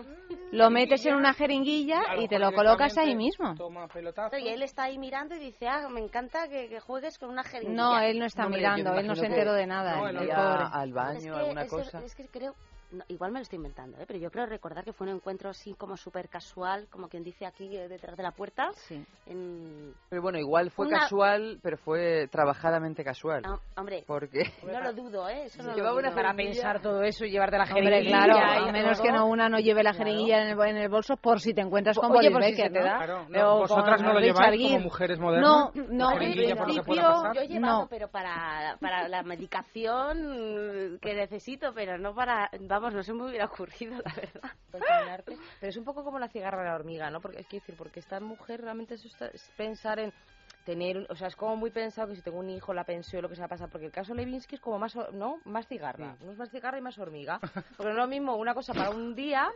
lo 0.51 0.69
metes 0.69 1.05
en 1.05 1.15
una 1.15 1.33
jeringuilla 1.33 2.01
A 2.07 2.15
lo 2.15 2.21
y 2.23 2.27
te 2.27 2.39
lo 2.39 2.51
colocas 2.51 2.97
ahí 2.97 3.15
mismo. 3.15 3.55
Toma 3.55 3.87
pelotazo. 3.87 4.37
Y 4.37 4.47
él 4.49 4.61
está 4.63 4.83
ahí 4.83 4.97
mirando 4.97 5.35
y 5.35 5.39
dice, 5.39 5.67
ah, 5.67 5.87
me 5.89 6.01
encanta 6.01 6.47
que, 6.47 6.67
que 6.69 6.79
juegues 6.79 7.17
con 7.17 7.29
una 7.29 7.43
jeringuilla. 7.43 7.81
No, 7.81 7.99
él 7.99 8.19
no 8.19 8.25
está 8.25 8.47
me 8.49 8.57
mirando, 8.57 8.93
él 8.97 9.07
no 9.07 9.15
se 9.15 9.25
enteró 9.25 9.53
de 9.53 9.67
nada. 9.67 9.97
No, 9.97 10.07
él 10.07 10.31
al 10.31 10.91
baño, 10.93 11.35
alguna 11.35 11.67
cosa. 11.67 11.99
es 12.03 12.15
que 12.15 12.27
creo, 12.27 12.51
no, 12.51 12.74
igual 13.07 13.31
me 13.31 13.39
lo 13.39 13.43
estoy 13.43 13.57
inventando, 13.57 13.97
¿eh? 13.99 14.05
pero 14.07 14.19
yo 14.19 14.29
creo 14.31 14.45
recordar 14.45 14.83
que 14.83 14.93
fue 14.93 15.07
un 15.07 15.15
encuentro 15.15 15.49
así 15.49 15.73
como 15.73 15.97
súper 15.97 16.29
casual, 16.29 16.87
como 16.89 17.07
quien 17.09 17.23
dice 17.23 17.45
aquí 17.45 17.75
eh, 17.75 17.87
detrás 17.87 18.15
de 18.17 18.23
la 18.23 18.31
puerta. 18.31 18.71
Sí. 18.73 19.05
En... 19.25 19.93
Pero 20.09 20.21
bueno, 20.21 20.37
igual 20.39 20.71
fue 20.71 20.87
Una- 20.87 20.99
casual, 20.99 21.59
pero 21.61 21.77
fue 21.77 22.27
trabajadamente 22.31 23.03
casual. 23.03 23.41
No, 23.43 23.59
hombre, 23.77 24.03
Porque 24.07 24.43
no 24.71 24.79
lo 24.81 24.93
dudo, 24.93 25.29
¿eh? 25.29 25.45
Eso 25.45 25.61
no 25.63 25.69
lo 25.69 25.75
Llevaba 25.75 25.91
dudo. 25.93 26.07
una 26.07 26.15
Para 26.15 26.33
pensar 26.33 26.81
todo 26.81 27.01
eso 27.03 27.25
y 27.25 27.31
llevarte 27.31 27.57
la 27.57 27.63
Hombre, 27.65 27.83
jeringuilla 27.83 28.23
claro, 28.25 28.65
y 28.65 28.69
a 28.69 28.71
menos 28.71 29.01
que 29.01 29.11
no 29.11 29.25
una 29.27 29.49
no 29.49 29.59
lleve 29.59 29.83
la 29.83 29.91
Claro. 29.91 30.05
jeringuilla 30.05 30.41
en 30.43 30.47
el, 30.59 30.67
en 30.67 30.77
el 30.77 30.89
bolso 30.89 31.17
por 31.17 31.39
si 31.39 31.53
te 31.53 31.61
encuentras 31.61 31.97
con 31.97 32.11
Oye, 32.11 32.29
Boris 32.29 32.31
por 32.31 32.43
si 32.43 32.55
se 32.55 32.69
te 32.69 32.79
¿no? 32.79 32.85
da. 32.85 32.97
Claro, 32.97 33.19
no, 33.23 33.29
Pero 33.31 33.57
vosotras 33.59 34.01
no 34.01 34.13
lo 34.13 34.19
lleváis 34.19 34.61
como 34.61 34.79
mujeres 34.79 35.19
modernas. 35.19 35.49
No, 35.49 35.71
no, 35.89 36.11
en 36.11 36.17
principio. 36.17 36.55
Yo 37.33 37.41
he 37.41 37.47
llevado, 37.47 37.81
no. 37.81 37.87
pero 37.89 38.07
para, 38.09 38.77
para 38.79 39.07
la 39.07 39.23
medicación 39.23 40.99
que 41.01 41.13
necesito, 41.13 41.73
pero 41.73 41.97
no 41.97 42.13
para... 42.13 42.49
Vamos, 42.61 42.84
no 42.93 43.03
se 43.03 43.13
me 43.13 43.23
hubiera 43.25 43.45
ocurrido, 43.45 43.95
la 44.03 44.13
verdad. 44.13 44.51
Pero 45.59 45.69
es 45.69 45.77
un 45.77 45.83
poco 45.85 46.03
como 46.03 46.19
la 46.19 46.27
cigarra 46.27 46.63
de 46.63 46.69
la 46.69 46.75
hormiga, 46.75 47.09
¿no? 47.09 47.21
Porque 47.21 47.39
es 47.39 47.47
que 47.47 47.57
decir, 47.59 47.75
porque 47.77 47.99
esta 47.99 48.19
mujer 48.19 48.61
realmente 48.61 48.95
es 48.95 49.51
pensar 49.57 49.99
en 49.99 50.11
tener, 50.65 50.97
un- 50.97 51.05
o 51.09 51.15
sea, 51.15 51.27
es 51.27 51.35
como 51.35 51.55
muy 51.55 51.69
pensado 51.69 52.07
que 52.07 52.15
si 52.15 52.23
tengo 52.23 52.39
un 52.39 52.49
hijo, 52.49 52.73
la 52.73 52.83
pensión, 52.85 53.21
lo 53.21 53.29
que 53.29 53.35
se 53.35 53.41
va 53.41 53.45
a 53.45 53.49
pasar, 53.49 53.69
porque 53.69 53.85
el 53.85 53.91
caso 53.91 54.15
Levinsky 54.15 54.55
es 54.55 54.61
como 54.61 54.79
más, 54.79 54.97
¿no? 55.13 55.37
Más 55.45 55.67
cigarra, 55.67 56.15
no 56.21 56.31
es 56.31 56.37
más 56.39 56.49
cigarra 56.49 56.79
y 56.79 56.81
más 56.81 56.97
hormiga, 56.97 57.39
porque 57.77 57.83
no 57.83 57.89
es 57.91 57.95
lo 57.97 58.07
mismo 58.07 58.35
una 58.35 58.55
cosa 58.55 58.73
para 58.73 58.89
un 58.89 59.13
día 59.13 59.47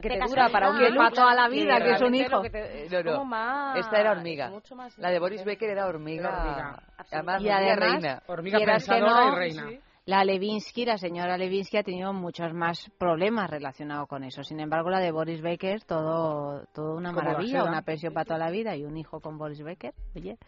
que 0.00 0.08
te 0.08 0.18
dura 0.26 0.48
para 0.48 0.70
un 0.70 0.78
día 0.78 0.88
toda 1.14 1.34
la 1.34 1.48
vida, 1.48 1.78
que 1.80 1.90
es 1.92 2.00
un 2.00 2.14
hijo. 2.14 2.40
te- 2.40 2.84
es 2.86 2.90
No, 2.92 3.02
no. 3.02 3.12
como 3.12 3.24
más, 3.26 3.78
Esta 3.78 4.00
era 4.00 4.12
hormiga. 4.12 4.46
es 4.46 4.50
mucho 4.52 4.74
más 4.74 4.96
La 4.96 5.10
de 5.10 5.18
Boris. 5.18 5.44
Becker 5.44 5.68
era 5.68 5.86
hormiga. 5.86 6.28
Era 6.28 6.38
hormiga. 6.38 6.82
Además, 7.12 7.42
Y 7.42 7.48
hormiga 7.48 7.56
además, 7.58 7.92
reina. 7.92 8.22
Hormiga 8.26 8.58
pensadora 8.58 9.24
no, 9.26 9.32
y 9.32 9.36
reina. 9.36 9.62
La 10.08 10.24
Levinsky, 10.24 10.86
la 10.86 10.96
señora 10.96 11.36
Levinsky, 11.36 11.76
ha 11.76 11.82
tenido 11.82 12.14
muchos 12.14 12.54
más 12.54 12.90
problemas 12.96 13.50
relacionados 13.50 14.08
con 14.08 14.24
eso. 14.24 14.42
Sin 14.42 14.58
embargo, 14.58 14.88
la 14.88 15.00
de 15.00 15.10
Boris 15.10 15.42
Becker, 15.42 15.84
todo, 15.84 16.64
todo 16.72 16.94
una 16.96 17.12
maravilla, 17.12 17.62
una 17.64 17.82
pensión 17.82 18.14
para 18.14 18.24
toda 18.24 18.38
la 18.38 18.50
vida 18.50 18.74
y 18.74 18.84
un 18.84 18.96
hijo 18.96 19.20
con 19.20 19.36
Boris 19.36 19.62
Becker. 19.62 19.92
Oye, 20.16 20.38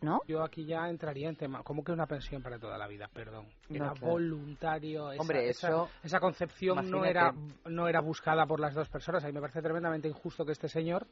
¿no? 0.00 0.20
Yo 0.26 0.42
aquí 0.42 0.64
ya 0.64 0.88
entraría 0.88 1.28
en 1.28 1.36
tema. 1.36 1.62
¿Cómo 1.62 1.84
que 1.84 1.92
una 1.92 2.06
pensión 2.06 2.42
para 2.42 2.58
toda 2.58 2.78
la 2.78 2.86
vida? 2.88 3.06
Perdón. 3.12 3.46
No, 3.68 3.76
Era 3.76 3.90
claro. 3.92 4.12
voluntario. 4.12 5.12
Esa, 5.12 5.20
Hombre, 5.20 5.48
esa- 5.50 5.68
eso- 5.68 5.88
esa 6.02 6.20
concepción 6.20 6.90
no 6.90 7.04
era, 7.04 7.34
no 7.66 7.86
era 7.86 8.00
buscada 8.00 8.46
por 8.46 8.60
las 8.60 8.72
dos 8.72 8.88
personas. 8.88 9.22
A 9.24 9.26
mí 9.26 9.34
me 9.34 9.40
parece 9.42 9.60
tremendamente 9.60 10.08
injusto 10.08 10.42
que 10.46 10.52
este 10.52 10.68
señor. 10.68 11.06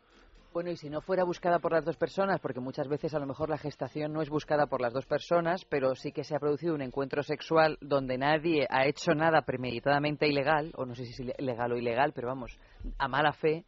Bueno, 0.52 0.70
y 0.70 0.76
si 0.76 0.90
no 0.90 1.00
fuera 1.00 1.24
buscada 1.24 1.60
por 1.60 1.72
las 1.72 1.82
dos 1.82 1.96
personas, 1.96 2.38
porque 2.38 2.60
muchas 2.60 2.86
veces 2.86 3.14
a 3.14 3.18
lo 3.18 3.24
mejor 3.24 3.48
la 3.48 3.56
gestación 3.56 4.12
no 4.12 4.20
es 4.20 4.28
buscada 4.28 4.66
por 4.66 4.82
las 4.82 4.92
dos 4.92 5.06
personas, 5.06 5.64
pero 5.64 5.94
sí 5.94 6.12
que 6.12 6.24
se 6.24 6.36
ha 6.36 6.38
producido 6.38 6.74
un 6.74 6.82
encuentro 6.82 7.22
sexual 7.22 7.78
donde 7.80 8.18
nadie 8.18 8.66
ha 8.68 8.84
hecho 8.86 9.14
nada 9.14 9.46
premeditadamente 9.46 10.28
ilegal, 10.28 10.70
o 10.76 10.84
no 10.84 10.94
sé 10.94 11.06
si 11.06 11.22
es 11.22 11.38
legal 11.38 11.72
o 11.72 11.78
ilegal, 11.78 12.12
pero 12.12 12.28
vamos, 12.28 12.58
a 12.98 13.08
mala 13.08 13.32
fe, 13.32 13.64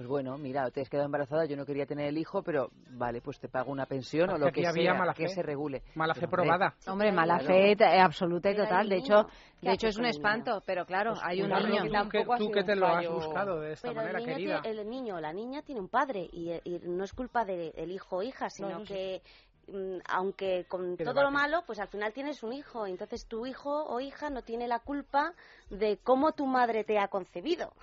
pues 0.00 0.08
bueno, 0.08 0.38
mira, 0.38 0.70
te 0.70 0.80
has 0.80 0.88
quedado 0.88 1.04
embarazada, 1.04 1.44
yo 1.44 1.58
no 1.58 1.66
quería 1.66 1.84
tener 1.84 2.06
el 2.08 2.16
hijo, 2.16 2.42
pero 2.42 2.70
vale, 2.92 3.20
pues 3.20 3.38
te 3.38 3.48
pago 3.50 3.70
una 3.70 3.84
pensión 3.84 4.30
o 4.30 4.36
Aquí 4.36 4.44
lo 4.46 4.50
que 4.50 4.66
había 4.66 4.92
sea, 4.92 4.98
mala 4.98 5.12
que 5.12 5.28
fe. 5.28 5.34
se 5.34 5.42
regule. 5.42 5.82
Mala 5.94 6.14
fe 6.14 6.26
probada. 6.26 6.74
Hombre, 6.86 7.12
mala 7.12 7.38
fe 7.40 7.72
eh, 7.72 8.00
absoluta 8.00 8.50
y 8.50 8.56
total. 8.56 8.88
De 8.88 8.96
hecho, 8.96 9.26
¿qué 9.60 9.66
de 9.68 9.74
hecho 9.74 9.88
es 9.88 9.98
un 9.98 10.06
espanto, 10.06 10.62
pero 10.64 10.86
claro, 10.86 11.10
Pues 11.10 11.22
hay 11.22 11.42
un 11.42 11.50
niño. 11.50 11.82
Tú 11.82 11.84
que, 11.84 11.90
Tampoco 11.90 12.36
tú 12.38 12.50
que 12.50 12.64
te 12.64 12.76
lo 12.76 12.86
has 12.86 13.06
buscado 13.10 13.60
de 13.60 13.72
esta 13.74 13.88
Pero 13.88 13.96
manera, 14.00 14.18
el 14.20 14.24
niño, 14.24 14.36
querida. 14.38 14.62
tiene- 14.62 14.80
el 14.80 14.88
niño 14.88 15.16
o 15.16 15.20
la 15.20 15.32
niña 15.34 15.60
tiene 15.60 15.82
un 15.82 15.88
padre 15.90 16.26
y, 16.32 16.50
y 16.64 16.80
no 16.84 17.04
es 17.04 17.12
culpa 17.12 17.44
de- 17.44 17.72
del 17.72 17.90
hijo 17.90 18.16
o 18.16 18.22
hija, 18.22 18.48
sino 18.48 18.82
que 18.84 19.20
mm, 19.68 19.98
aunque 20.08 20.64
con 20.66 20.96
todo 20.96 21.22
lo 21.22 21.30
malo, 21.30 21.62
pues 21.66 21.78
al 21.78 21.88
final 21.88 22.14
tienes 22.14 22.42
un 22.42 22.54
hijo. 22.54 22.86
Entonces 22.86 23.26
tu 23.26 23.44
hijo 23.44 23.84
o 23.84 24.00
hija 24.00 24.30
no 24.30 24.40
tiene 24.40 24.66
la 24.66 24.78
culpa 24.78 25.34
de 25.68 25.98
cómo 26.02 26.32
tu 26.32 26.46
madre 26.46 26.84
te 26.84 26.98
ha 26.98 27.08
concebido. 27.08 27.74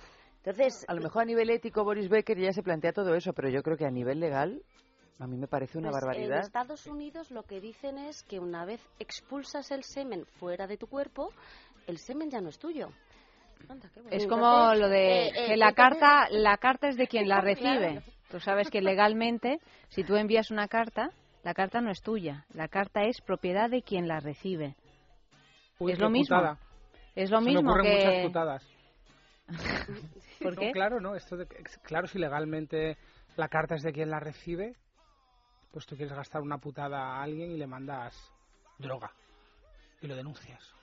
Entonces, 0.48 0.84
A 0.88 0.94
lo 0.94 1.02
mejor 1.02 1.22
a 1.22 1.24
nivel 1.26 1.50
ético 1.50 1.84
Boris 1.84 2.08
Becker 2.08 2.38
ya 2.38 2.52
se 2.52 2.62
plantea 2.62 2.92
todo 2.92 3.14
eso, 3.14 3.34
pero 3.34 3.50
yo 3.50 3.62
creo 3.62 3.76
que 3.76 3.84
a 3.84 3.90
nivel 3.90 4.18
legal 4.18 4.62
a 5.18 5.26
mí 5.26 5.36
me 5.36 5.46
parece 5.46 5.76
una 5.76 5.90
pues, 5.90 6.02
en 6.02 6.06
barbaridad. 6.08 6.40
Estados 6.40 6.86
Unidos 6.86 7.30
lo 7.30 7.42
que 7.42 7.60
dicen 7.60 7.98
es 7.98 8.22
que 8.22 8.38
una 8.38 8.64
vez 8.64 8.80
expulsas 8.98 9.70
el 9.72 9.82
semen 9.82 10.24
fuera 10.38 10.66
de 10.66 10.78
tu 10.78 10.86
cuerpo, 10.86 11.32
el 11.86 11.98
semen 11.98 12.30
ya 12.30 12.40
no 12.40 12.48
es 12.48 12.58
tuyo. 12.58 12.88
Es 14.10 14.26
como 14.26 14.74
lo 14.74 14.88
de 14.88 15.26
eh, 15.26 15.28
eh, 15.28 15.46
que 15.48 15.56
la 15.58 15.72
carta, 15.72 16.28
la 16.30 16.56
carta 16.56 16.88
es 16.88 16.96
de 16.96 17.08
quien 17.08 17.28
la 17.28 17.42
recibe. 17.42 18.00
Tú 18.30 18.40
sabes 18.40 18.70
que 18.70 18.80
legalmente, 18.80 19.58
si 19.88 20.02
tú 20.02 20.16
envías 20.16 20.50
una 20.50 20.68
carta, 20.68 21.10
la 21.42 21.52
carta 21.52 21.82
no 21.82 21.90
es 21.90 22.00
tuya. 22.00 22.46
La 22.54 22.68
carta 22.68 23.02
es 23.02 23.20
propiedad 23.20 23.68
de 23.68 23.82
quien 23.82 24.08
la 24.08 24.20
recibe. 24.20 24.76
Uy, 25.78 25.92
es 25.92 25.98
lo 25.98 26.08
mismo. 26.08 26.36
putada. 26.36 26.58
Es 27.14 27.30
lo 27.30 27.38
Se 27.40 27.44
me 27.44 27.50
mismo 27.52 27.70
ocurren 27.70 27.92
muchas 27.92 28.12
que. 28.14 28.22
putadas. 28.22 28.68
¿Por 30.42 30.54
No, 30.54 30.60
qué? 30.60 30.72
claro, 30.72 31.00
no. 31.00 31.14
Esto 31.14 31.36
de, 31.36 31.46
claro, 31.82 32.06
si 32.06 32.18
legalmente 32.18 32.96
la 33.36 33.48
carta 33.48 33.74
es 33.74 33.82
de 33.82 33.92
quien 33.92 34.10
la 34.10 34.20
recibe, 34.20 34.76
pues 35.72 35.86
tú 35.86 35.96
quieres 35.96 36.14
gastar 36.16 36.42
una 36.42 36.58
putada 36.58 36.98
a 37.16 37.22
alguien 37.22 37.50
y 37.50 37.56
le 37.56 37.66
mandas 37.66 38.14
droga 38.78 39.12
y 40.00 40.06
lo 40.06 40.16
denuncias. 40.16 40.74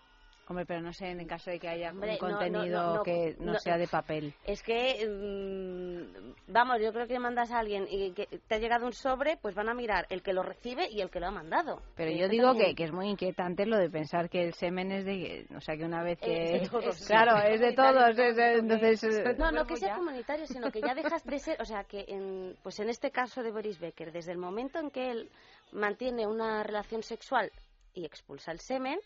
Hombre, 0.48 0.66
pero 0.68 0.80
no 0.82 0.94
sé 0.94 1.08
en 1.10 1.20
el 1.22 1.28
caso 1.28 1.50
de 1.50 1.60
que 1.60 1.68
haya 1.68 1.90
Hombre, 1.90 2.20
un 2.22 2.30
no, 2.30 2.38
contenido 2.38 2.84
no, 2.84 2.96
no, 2.98 3.04
que 3.04 3.36
no, 3.40 3.54
no, 3.54 3.60
sea 3.60 3.78
de 3.78 3.88
papel. 3.88 4.34
Es 4.46 4.62
que, 4.62 5.04
mm, 5.08 6.52
vamos, 6.52 6.78
yo 6.82 6.94
creo 6.94 7.08
que 7.08 7.18
mandas 7.18 7.52
a 7.52 7.60
alguien 7.60 7.88
y 7.90 8.12
que 8.12 8.28
te 8.48 8.56
ha 8.56 8.58
llegado 8.60 8.86
un 8.86 8.94
sobre, 8.94 9.38
pues 9.38 9.56
van 9.56 9.70
a 9.70 9.74
mirar 9.74 10.06
el 10.10 10.22
que 10.22 10.34
lo 10.34 10.44
recibe 10.44 10.88
y 10.90 11.02
el 11.02 11.10
que 11.10 11.20
lo 11.20 11.28
ha 11.28 11.32
mandado. 11.32 11.82
Pero 11.96 12.12
yo 12.12 12.28
digo 12.30 12.54
que, 12.54 12.76
que 12.76 12.84
es 12.84 12.92
muy 12.92 13.10
inquietante 13.10 13.66
lo 13.66 13.78
de 13.78 13.90
pensar 13.90 14.30
que 14.30 14.44
el 14.44 14.54
semen 14.54 14.92
es 14.92 15.06
de... 15.06 15.48
O 15.56 15.62
sea, 15.62 15.76
que 15.78 15.84
una 15.84 16.04
vez 16.04 16.20
que... 16.20 16.58
Es 16.58 16.62
de 16.62 16.70
todos. 16.70 17.08
Claro, 17.08 17.38
es 17.48 17.60
de 17.60 17.74
todos. 17.74 18.10
es 18.20 18.36
de- 18.36 18.54
entonces... 18.60 19.04
eh, 19.04 19.36
No, 19.40 19.52
no 19.52 19.66
que 19.66 19.78
sea 19.78 19.96
comunitario, 19.96 20.46
sino 20.46 20.70
que 20.72 20.82
ya 20.82 20.94
dejas 20.94 21.24
de 21.24 21.40
ser, 21.40 21.60
o 21.62 21.66
sea, 21.66 21.84
que 21.86 22.06
en, 22.08 22.56
pues 22.62 22.80
en 22.80 22.90
este 22.90 23.10
caso 23.10 23.42
de 23.42 23.52
Boris 23.52 23.80
Becker, 23.80 24.12
desde 24.12 24.32
el 24.32 24.38
momento 24.38 24.78
en 24.80 24.92
que 24.92 25.10
él 25.10 25.30
mantiene 25.72 26.28
una 26.28 26.62
relación 26.64 27.02
sexual 27.02 27.52
y 27.96 28.06
expulsa 28.06 28.52
el 28.52 28.60
semen, 28.60 29.00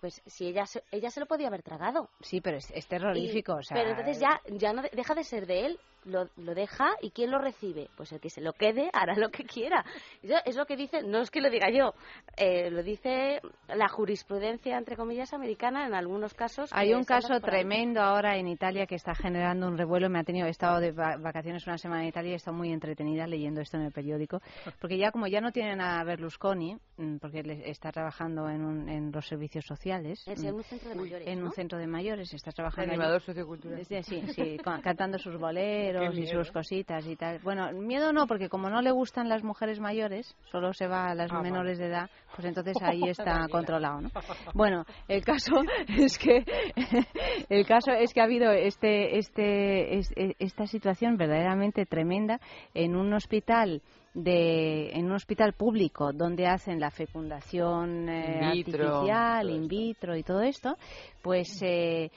pues 0.00 0.22
si 0.26 0.46
ella 0.48 0.64
se, 0.66 0.82
ella 0.92 1.10
se 1.10 1.20
lo 1.20 1.26
podía 1.26 1.48
haber 1.48 1.62
tragado. 1.62 2.08
Sí, 2.20 2.40
pero 2.40 2.56
es, 2.56 2.70
es 2.70 2.86
terrorífico. 2.86 3.52
Y- 3.56 3.58
o 3.58 3.62
sea, 3.62 3.76
pero 3.76 3.90
entonces 3.90 4.20
ya, 4.20 4.40
ya 4.56 4.72
no 4.72 4.82
de- 4.82 4.90
deja 4.92 5.14
de 5.14 5.24
ser 5.24 5.46
de 5.46 5.66
él, 5.66 5.78
lo, 6.04 6.28
lo 6.36 6.54
deja 6.54 6.90
y 7.02 7.10
¿quién 7.10 7.30
lo 7.30 7.38
recibe? 7.38 7.88
Pues 7.96 8.12
el 8.12 8.20
que 8.20 8.30
se 8.30 8.40
lo 8.40 8.52
quede 8.52 8.90
hará 8.92 9.14
lo 9.16 9.28
que 9.30 9.44
quiera. 9.44 9.84
Eso 10.22 10.36
es 10.44 10.56
lo 10.56 10.66
que 10.66 10.76
dice, 10.76 11.02
no 11.02 11.20
es 11.20 11.30
que 11.30 11.40
lo 11.40 11.50
diga 11.50 11.70
yo, 11.70 11.94
eh, 12.36 12.70
lo 12.70 12.82
dice 12.82 13.40
la 13.68 13.88
jurisprudencia, 13.88 14.76
entre 14.78 14.96
comillas, 14.96 15.32
americana 15.32 15.86
en 15.86 15.94
algunos 15.94 16.34
casos. 16.34 16.70
Hay 16.72 16.94
un 16.94 17.04
caso 17.04 17.40
tremendo 17.40 18.00
ahora 18.00 18.36
en 18.36 18.48
Italia 18.48 18.86
que 18.86 18.94
está 18.94 19.14
generando 19.14 19.66
un 19.68 19.76
revuelo. 19.76 20.08
Me 20.08 20.18
ha 20.20 20.24
tenido, 20.24 20.46
he 20.46 20.50
estado 20.50 20.80
de 20.80 20.92
va- 20.92 21.16
vacaciones 21.18 21.66
una 21.66 21.78
semana 21.78 22.02
en 22.02 22.08
Italia 22.08 22.30
y 22.30 22.32
he 22.34 22.36
estado 22.36 22.56
muy 22.56 22.72
entretenida 22.72 23.26
leyendo 23.26 23.60
esto 23.60 23.76
en 23.76 23.84
el 23.84 23.92
periódico. 23.92 24.40
Porque 24.80 24.96
ya 24.98 25.10
como 25.10 25.26
ya 25.26 25.40
no 25.40 25.52
tienen 25.52 25.80
a 25.80 26.02
Berlusconi, 26.04 26.76
mm, 26.96 27.16
porque 27.18 27.40
él 27.40 27.50
está 27.64 27.90
trabajando 27.92 28.48
en, 28.48 28.64
un- 28.64 28.88
en 28.88 29.12
los 29.12 29.26
servicios 29.26 29.64
sociales. 29.66 30.22
Es 30.26 30.42
mm, 30.42 30.46
en 30.46 30.54
un 30.54 30.62
centro 30.64 30.88
de 30.90 30.94
mayores, 30.94 31.28
En 31.28 31.40
¿no? 31.40 31.46
un 31.46 31.52
centro 31.52 31.78
de 31.78 31.86
mayores, 31.86 32.32
está 32.34 32.50
trabajando. 32.52 32.92
allí. 32.92 33.00
Animador 33.00 33.20
sociocultural. 33.22 33.84
Sí, 33.84 34.02
sí, 34.02 34.22
sí, 34.34 34.56
con- 34.64 34.80
cantando 34.80 35.18
sus 35.18 35.36
boleros 35.38 35.87
Y 36.12 36.26
sus 36.26 36.50
cositas 36.52 37.06
y 37.06 37.16
tal. 37.16 37.38
Bueno, 37.40 37.72
miedo 37.72 38.12
no, 38.12 38.26
porque 38.26 38.48
como 38.48 38.68
no 38.70 38.80
le 38.82 38.90
gustan 38.90 39.28
las 39.28 39.42
mujeres 39.42 39.80
mayores, 39.80 40.34
solo 40.50 40.72
se 40.72 40.86
va 40.86 41.06
a 41.10 41.14
las 41.14 41.30
Ah, 41.32 41.40
menores 41.42 41.78
de 41.78 41.86
edad, 41.86 42.10
pues 42.34 42.46
entonces 42.46 42.74
ahí 42.82 43.02
está 43.08 43.46
controlado, 43.50 44.00
¿no? 44.02 44.10
Bueno, 44.54 44.84
el 45.08 45.24
caso 45.24 45.52
es 45.98 46.18
que 46.18 46.44
el 47.48 47.66
caso 47.66 47.92
es 47.92 48.12
que 48.12 48.20
ha 48.20 48.24
habido 48.24 48.50
este 48.52 49.18
este 49.18 49.98
es- 49.98 50.12
e- 50.16 50.34
esta 50.38 50.66
situación 50.66 51.16
verdaderamente 51.16 51.86
tremenda 51.86 52.40
en 52.74 52.96
un 52.96 53.12
hospital 53.14 53.82
de 54.14 54.90
en 54.90 55.04
un 55.06 55.12
hospital 55.12 55.52
público 55.52 56.12
donde 56.12 56.46
hacen 56.46 56.80
la 56.80 56.90
fecundación 56.90 58.08
eh, 58.08 58.40
In 58.42 58.52
vitro, 58.52 58.86
artificial, 58.88 59.50
in 59.50 59.68
vitro 59.68 60.16
y 60.16 60.22
todo 60.22 60.40
esto, 60.42 60.76
pues 61.22 61.46
eh, 61.62 62.10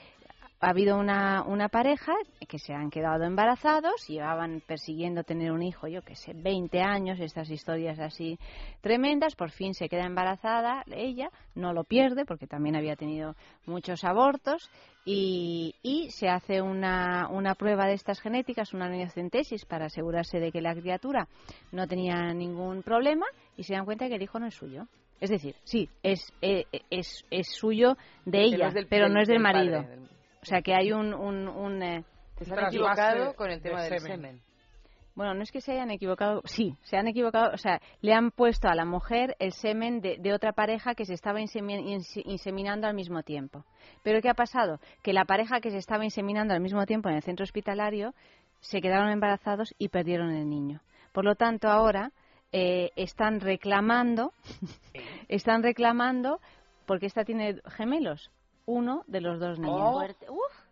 ha 0.64 0.70
habido 0.70 0.96
una, 0.96 1.42
una 1.44 1.68
pareja 1.68 2.12
que 2.48 2.58
se 2.58 2.72
han 2.72 2.88
quedado 2.90 3.24
embarazados, 3.24 4.06
llevaban 4.08 4.62
persiguiendo 4.66 5.24
tener 5.24 5.50
un 5.52 5.62
hijo, 5.62 5.88
yo 5.88 6.02
que 6.02 6.14
sé, 6.14 6.32
20 6.34 6.80
años, 6.80 7.18
estas 7.20 7.50
historias 7.50 7.98
así 7.98 8.38
tremendas, 8.80 9.34
por 9.34 9.50
fin 9.50 9.74
se 9.74 9.88
queda 9.88 10.06
embarazada 10.06 10.84
ella, 10.92 11.28
no 11.56 11.72
lo 11.72 11.84
pierde 11.84 12.24
porque 12.24 12.46
también 12.46 12.76
había 12.76 12.96
tenido 12.96 13.34
muchos 13.66 14.04
abortos 14.04 14.70
y, 15.04 15.74
y 15.82 16.10
se 16.10 16.28
hace 16.28 16.62
una, 16.62 17.28
una 17.28 17.54
prueba 17.56 17.86
de 17.86 17.94
estas 17.94 18.20
genéticas, 18.20 18.72
una 18.72 18.86
amniocentesis 18.86 19.64
para 19.64 19.86
asegurarse 19.86 20.38
de 20.38 20.52
que 20.52 20.60
la 20.60 20.74
criatura 20.74 21.26
no 21.72 21.86
tenía 21.88 22.32
ningún 22.34 22.82
problema 22.82 23.26
y 23.56 23.64
se 23.64 23.74
dan 23.74 23.84
cuenta 23.84 24.08
que 24.08 24.14
el 24.14 24.22
hijo 24.22 24.38
no 24.38 24.46
es 24.46 24.54
suyo. 24.54 24.86
Es 25.20 25.30
decir, 25.30 25.54
sí, 25.64 25.88
es, 26.02 26.32
eh, 26.40 26.64
es, 26.90 27.24
es 27.30 27.46
suyo 27.54 27.96
de 28.24 28.42
ella, 28.42 28.70
del- 28.74 28.86
pero 28.88 29.08
no 29.08 29.20
es 29.20 29.28
del, 29.28 29.36
del 29.38 29.52
padre, 29.52 29.70
marido. 29.70 29.82
del- 29.88 30.01
O 30.42 30.46
sea, 30.46 30.62
que 30.62 30.74
hay 30.74 30.92
un... 30.92 31.14
un, 31.14 31.48
un, 31.48 31.82
eh, 31.82 32.04
se 32.40 32.52
han 32.52 32.58
equivocado 32.66 33.34
con 33.36 33.50
el 33.50 33.62
tema 33.62 33.82
del 33.82 34.00
semen. 34.00 34.16
semen. 34.16 34.40
bueno, 35.14 35.34
no 35.34 35.42
es 35.42 35.52
que 35.52 35.60
se 35.60 35.72
hayan 35.72 35.90
equivocado, 35.92 36.40
sí, 36.44 36.74
se 36.82 36.96
han 36.96 37.06
equivocado, 37.06 37.52
o 37.52 37.56
sea, 37.56 37.80
le 38.00 38.12
han 38.14 38.30
puesto 38.32 38.66
a 38.68 38.74
la 38.74 38.84
mujer 38.84 39.36
el 39.38 39.52
semen 39.52 40.00
de, 40.00 40.16
de 40.18 40.32
otra 40.32 40.52
pareja 40.52 40.94
que 40.96 41.04
se 41.04 41.14
estaba 41.14 41.38
insemi- 41.40 41.84
inse- 41.84 42.22
inseminando 42.24 42.88
al 42.88 42.94
mismo 42.94 43.22
tiempo. 43.22 43.64
Pero 44.02 44.20
¿qué 44.20 44.28
ha 44.28 44.34
pasado? 44.34 44.80
Que 45.02 45.12
la 45.12 45.24
pareja 45.24 45.60
que 45.60 45.70
se 45.70 45.76
estaba 45.76 46.04
inseminando 46.04 46.54
al 46.54 46.60
mismo 46.60 46.84
tiempo 46.86 47.08
en 47.08 47.16
el 47.16 47.22
centro 47.22 47.44
hospitalario 47.44 48.12
se 48.60 48.80
quedaron 48.80 49.10
embarazados 49.10 49.72
y 49.78 49.88
perdieron 49.88 50.30
el 50.30 50.48
niño. 50.48 50.80
Por 51.12 51.24
lo 51.24 51.34
tanto, 51.36 51.68
ahora 51.68 52.10
eh, 52.50 52.90
están 52.96 53.38
reclamando, 53.40 54.32
están 55.28 55.62
reclamando, 55.62 56.40
porque 56.86 57.06
esta 57.06 57.24
tiene 57.24 57.60
gemelos, 57.76 58.30
uno 58.66 59.02
de 59.06 59.20
los 59.20 59.40
dos 59.40 59.58
niños. 59.58 59.76
Oh. 59.80 60.02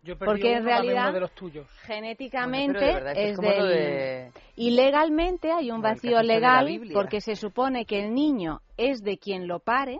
Yo 0.03 0.17
perdí 0.17 0.31
Porque 0.31 0.53
en 0.53 0.61
uno, 0.61 0.69
realidad 0.69 1.03
uno 1.05 1.13
de 1.13 1.19
los 1.19 1.31
tuyos. 1.33 1.67
genéticamente 1.83 2.73
Bueno, 2.79 2.87
de 2.87 2.93
verdad, 2.93 3.13
es 3.15 3.37
del 3.37 3.67
de- 3.67 4.31
y 4.55 4.71
legalmente 4.71 5.51
hay 5.51 5.69
un 5.71 5.81
vacío 5.81 6.21
legal 6.23 6.67
porque 6.93 7.21
se 7.21 7.35
supone 7.35 7.85
que 7.85 8.03
el 8.03 8.13
niño 8.13 8.61
es 8.77 9.03
de 9.03 9.17
quien 9.17 9.47
lo 9.47 9.59
pare 9.59 9.99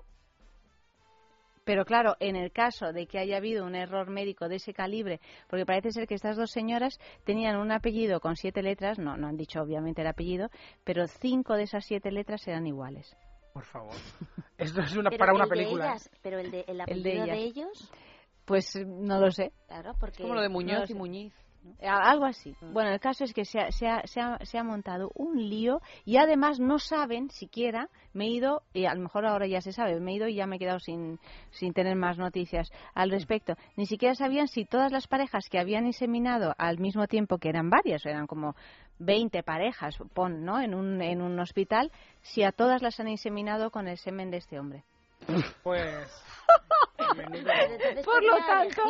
pero 1.63 1.85
claro, 1.85 2.15
en 2.19 2.35
el 2.35 2.51
caso 2.51 2.91
de 2.91 3.05
que 3.05 3.19
haya 3.19 3.37
habido 3.37 3.65
un 3.65 3.75
error 3.75 4.09
médico 4.09 4.49
de 4.49 4.55
ese 4.55 4.73
calibre, 4.73 5.21
porque 5.47 5.65
parece 5.65 5.91
ser 5.91 6.07
que 6.07 6.15
estas 6.15 6.35
dos 6.35 6.49
señoras 6.51 6.97
tenían 7.23 7.55
un 7.57 7.71
apellido 7.71 8.19
con 8.19 8.35
siete 8.35 8.63
letras, 8.63 8.97
no, 8.97 9.15
no 9.15 9.27
han 9.27 9.37
dicho 9.37 9.61
obviamente 9.61 10.01
el 10.01 10.07
apellido, 10.07 10.49
pero 10.83 11.05
cinco 11.07 11.53
de 11.53 11.63
esas 11.63 11.85
siete 11.85 12.11
letras 12.11 12.47
eran 12.47 12.65
iguales. 12.65 13.15
Por 13.53 13.63
favor. 13.65 13.95
Esto 14.57 14.81
es 14.81 14.95
una, 14.95 15.09
pero 15.09 15.19
para 15.19 15.33
una 15.33 15.43
el 15.45 15.49
de 15.49 15.55
película. 15.55 15.85
¿eh? 15.85 15.89
ellas, 15.89 16.09
pero 16.21 16.39
el 16.39 16.51
de, 16.51 16.65
el 16.67 16.81
El 16.87 17.03
de 17.03 17.33
ellos, 17.35 17.91
Pues 18.45 18.75
no 18.85 19.19
lo 19.19 19.31
sé. 19.31 19.51
claro, 19.67 19.93
porque... 19.99 20.23
Como 20.23 20.35
lo 20.35 20.41
de 20.41 20.49
Muñoz 20.49 20.79
no 20.81 20.85
lo 20.85 20.91
y. 20.91 20.93
Muñiz. 20.95 21.33
A- 21.83 22.09
Algo 22.09 22.25
así. 22.25 22.55
Bueno, 22.59 22.89
el 22.91 22.99
caso 22.99 23.23
es 23.23 23.33
que 23.35 23.45
se 23.45 23.59
ha, 23.59 23.71
se, 23.71 23.87
ha, 23.87 24.01
se, 24.07 24.19
ha, 24.19 24.39
se 24.43 24.57
ha 24.57 24.63
montado 24.63 25.11
un 25.13 25.37
lío 25.47 25.79
y 26.05 26.17
además 26.17 26.59
no 26.59 26.79
saben 26.79 27.29
siquiera, 27.29 27.87
me 28.13 28.25
he 28.25 28.29
ido, 28.29 28.63
y 28.73 28.85
a 28.85 28.95
lo 28.95 29.01
mejor 29.01 29.27
ahora 29.27 29.45
ya 29.45 29.61
se 29.61 29.71
sabe, 29.71 29.99
me 29.99 30.11
he 30.11 30.15
ido 30.15 30.27
y 30.27 30.33
ya 30.35 30.47
me 30.47 30.55
he 30.55 30.59
quedado 30.59 30.79
sin, 30.79 31.19
sin 31.51 31.73
tener 31.73 31.95
más 31.95 32.17
noticias 32.17 32.71
al 32.95 33.11
respecto. 33.11 33.53
Ni 33.77 33.85
siquiera 33.85 34.15
sabían 34.15 34.47
si 34.47 34.65
todas 34.65 34.91
las 34.91 35.07
parejas 35.07 35.49
que 35.51 35.59
habían 35.59 35.85
inseminado 35.85 36.55
al 36.57 36.79
mismo 36.79 37.05
tiempo, 37.05 37.37
que 37.37 37.49
eran 37.49 37.69
varias, 37.69 38.03
eran 38.07 38.25
como 38.25 38.55
20 39.01 39.43
parejas, 39.43 39.97
pon, 40.13 40.45
¿no? 40.45 40.61
En 40.61 40.73
un, 40.73 41.01
en 41.01 41.21
un 41.21 41.39
hospital, 41.39 41.91
si 42.21 42.43
a 42.43 42.51
todas 42.51 42.81
las 42.81 42.99
han 42.99 43.07
inseminado 43.07 43.71
con 43.71 43.87
el 43.87 43.97
semen 43.97 44.31
de 44.31 44.37
este 44.37 44.59
hombre. 44.59 44.83
Pues. 45.63 46.07
Por 47.15 48.23
lo 48.23 48.37
tanto, 48.45 48.81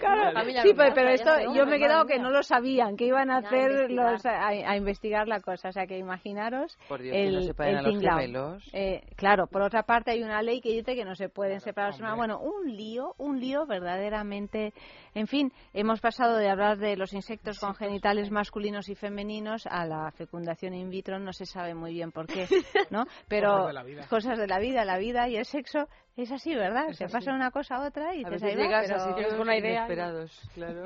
claro, 0.00 0.40
sí, 0.62 0.72
pero, 0.76 0.94
pero 0.94 1.08
esto 1.10 1.30
yo 1.54 1.66
me 1.66 1.76
he 1.76 1.78
quedado 1.78 2.06
que 2.06 2.18
no 2.18 2.30
lo 2.30 2.42
sabían, 2.42 2.96
que 2.96 3.06
iban 3.06 3.30
a 3.30 3.38
hacer 3.38 3.90
investigar. 3.90 4.12
los 4.12 4.26
a, 4.26 4.48
a 4.48 4.76
investigar 4.76 5.28
la 5.28 5.40
cosa, 5.40 5.68
o 5.68 5.72
sea 5.72 5.86
que 5.86 5.98
imaginaros 5.98 6.76
Por 6.88 7.00
Dios, 7.02 7.12
que 7.14 7.26
el, 7.26 7.34
no 7.34 7.40
separen 7.42 7.72
el 7.74 7.78
a 7.78 7.82
los 7.82 7.90
tinglao. 7.92 8.18
gemelos. 8.18 8.70
Eh, 8.72 9.02
claro, 9.16 9.46
por 9.46 9.62
otra 9.62 9.82
parte 9.84 10.10
hay 10.12 10.22
una 10.22 10.42
ley 10.42 10.60
que 10.60 10.70
dice 10.70 10.94
que 10.94 11.04
no 11.04 11.14
se 11.14 11.28
pueden 11.28 11.60
separar. 11.60 11.94
Bueno, 12.16 12.40
un 12.40 12.76
lío, 12.76 13.14
un 13.18 13.40
lío 13.40 13.66
verdaderamente. 13.66 14.72
En 15.14 15.26
fin, 15.26 15.52
hemos 15.72 16.00
pasado 16.00 16.36
de 16.36 16.48
hablar 16.48 16.78
de 16.78 16.96
los 16.96 17.12
insectos 17.12 17.58
con 17.58 17.74
genitales 17.74 18.30
masculinos 18.30 18.88
y 18.88 18.94
femeninos 18.94 19.66
a 19.66 19.84
la 19.86 20.10
fecundación 20.12 20.74
in 20.74 20.90
vitro, 20.90 21.18
no 21.18 21.32
se 21.32 21.46
sabe 21.46 21.74
muy 21.74 21.92
bien 21.92 22.12
por 22.12 22.26
qué, 22.26 22.46
¿no? 22.90 23.04
Pero 23.28 23.50
Cosas 23.50 23.66
de 23.66 23.72
la 23.72 23.82
vida. 23.82 24.06
cosas 24.08 24.38
de 24.38 24.46
la 24.46 24.58
vida, 24.58 24.84
la 24.84 24.98
vida 24.98 25.28
y 25.28 25.36
el 25.36 25.44
sexo 25.44 25.88
es 26.16 26.30
así, 26.32 26.54
¿verdad? 26.54 26.88
Es 26.90 26.98
se 26.98 27.04
así. 27.04 27.12
pasa 27.12 27.30
de 27.30 27.36
una 27.36 27.50
cosa 27.50 27.76
a 27.76 27.86
otra 27.86 28.14
y 28.14 28.20
A 28.20 28.24
te 28.24 28.30
veces 28.30 28.56
llegas 28.56 28.86
pero- 28.88 29.02
a 29.02 29.08
sitios 29.08 29.32
con 29.32 29.40
una 29.42 29.56
idea. 29.56 29.72
inesperados, 29.86 30.50
claro. 30.54 30.84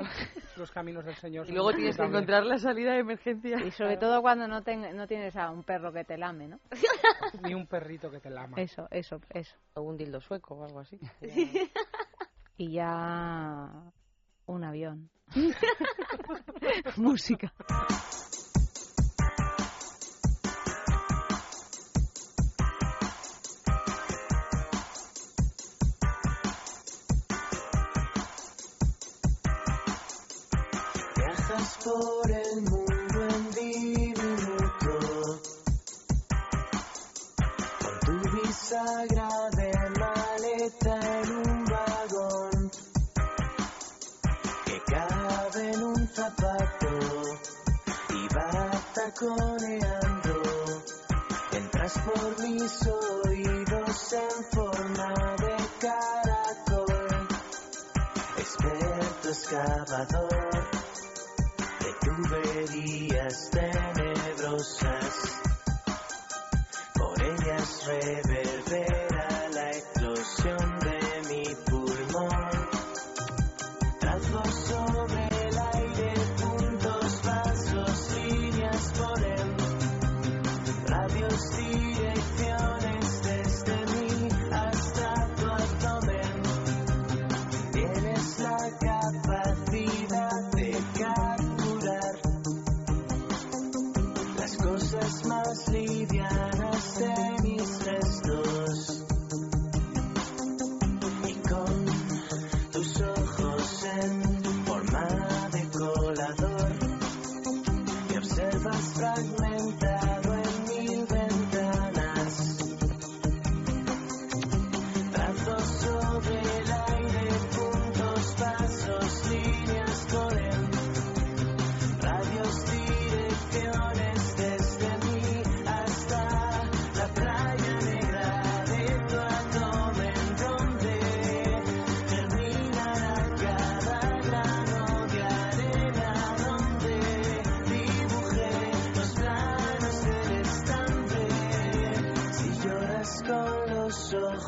Los 0.57 0.71
caminos 0.71 1.03
del 1.05 1.15
Señor. 1.15 1.49
Y 1.49 1.51
luego 1.51 1.73
tienes 1.73 1.97
que 1.97 2.03
encontrar 2.03 2.45
la 2.45 2.57
salida 2.57 2.93
de 2.93 2.99
emergencia. 2.99 3.57
Y 3.65 3.71
sobre 3.71 3.97
todo 3.97 4.21
cuando 4.21 4.47
no, 4.47 4.61
ten- 4.63 4.95
no 4.95 5.07
tienes 5.07 5.35
a 5.35 5.49
un 5.51 5.63
perro 5.63 5.91
que 5.91 6.03
te 6.05 6.17
lame, 6.17 6.47
¿no? 6.47 6.59
Ni 7.43 7.53
un 7.53 7.67
perrito 7.67 8.09
que 8.09 8.19
te 8.19 8.29
lama. 8.29 8.55
Eso, 8.61 8.87
eso, 8.91 9.19
eso. 9.29 9.55
O 9.73 9.81
un 9.81 9.97
dildo 9.97 10.21
sueco 10.21 10.55
o 10.55 10.63
algo 10.65 10.79
así. 10.79 10.99
Y 12.57 12.71
ya 12.71 13.69
un 14.45 14.63
avión. 14.63 15.09
Música. 16.95 17.51
Por 31.85 32.31
el 32.31 32.61
mundo 32.63 33.27
en 33.29 33.51
diminuto. 33.51 34.97
Con 37.79 37.99
tu 38.05 38.15
bisagra 38.31 39.29
de 39.51 39.71
maleta 39.99 40.99
en 41.21 41.31
un 41.31 41.65
vagón 41.65 42.71
Que 44.65 44.81
cabe 44.87 45.71
en 45.73 45.83
un 45.83 46.07
zapato 46.07 46.93
y 48.09 48.27
va 48.33 48.71
taconeando 48.95 50.41
Entras 51.51 51.99
por 51.99 52.39
mis 52.41 52.87
oídos 52.87 54.13
en 54.13 54.43
forma 54.51 55.13
de 55.37 55.55
caracol 55.79 57.27
Experto 58.37 59.29
excavador 59.29 60.84
tuberías 62.05 63.49
tenebrosas. 63.49 65.15
Por 66.93 67.21
ellas 67.21 67.85
reverbera 67.87 68.94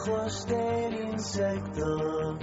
ojos 0.09 0.45
del 0.47 0.93
insecto, 1.11 2.37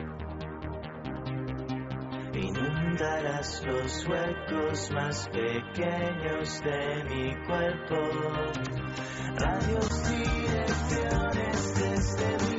inundarás 2.35 3.65
los 3.67 4.07
huecos 4.07 4.91
más 4.93 5.29
pequeños 5.29 6.61
de 6.63 7.05
mi 7.05 7.35
cuerpo. 7.47 7.97
Radios, 9.37 10.03
direcciones 10.11 11.75
desde 11.75 12.49
mí 12.49 12.54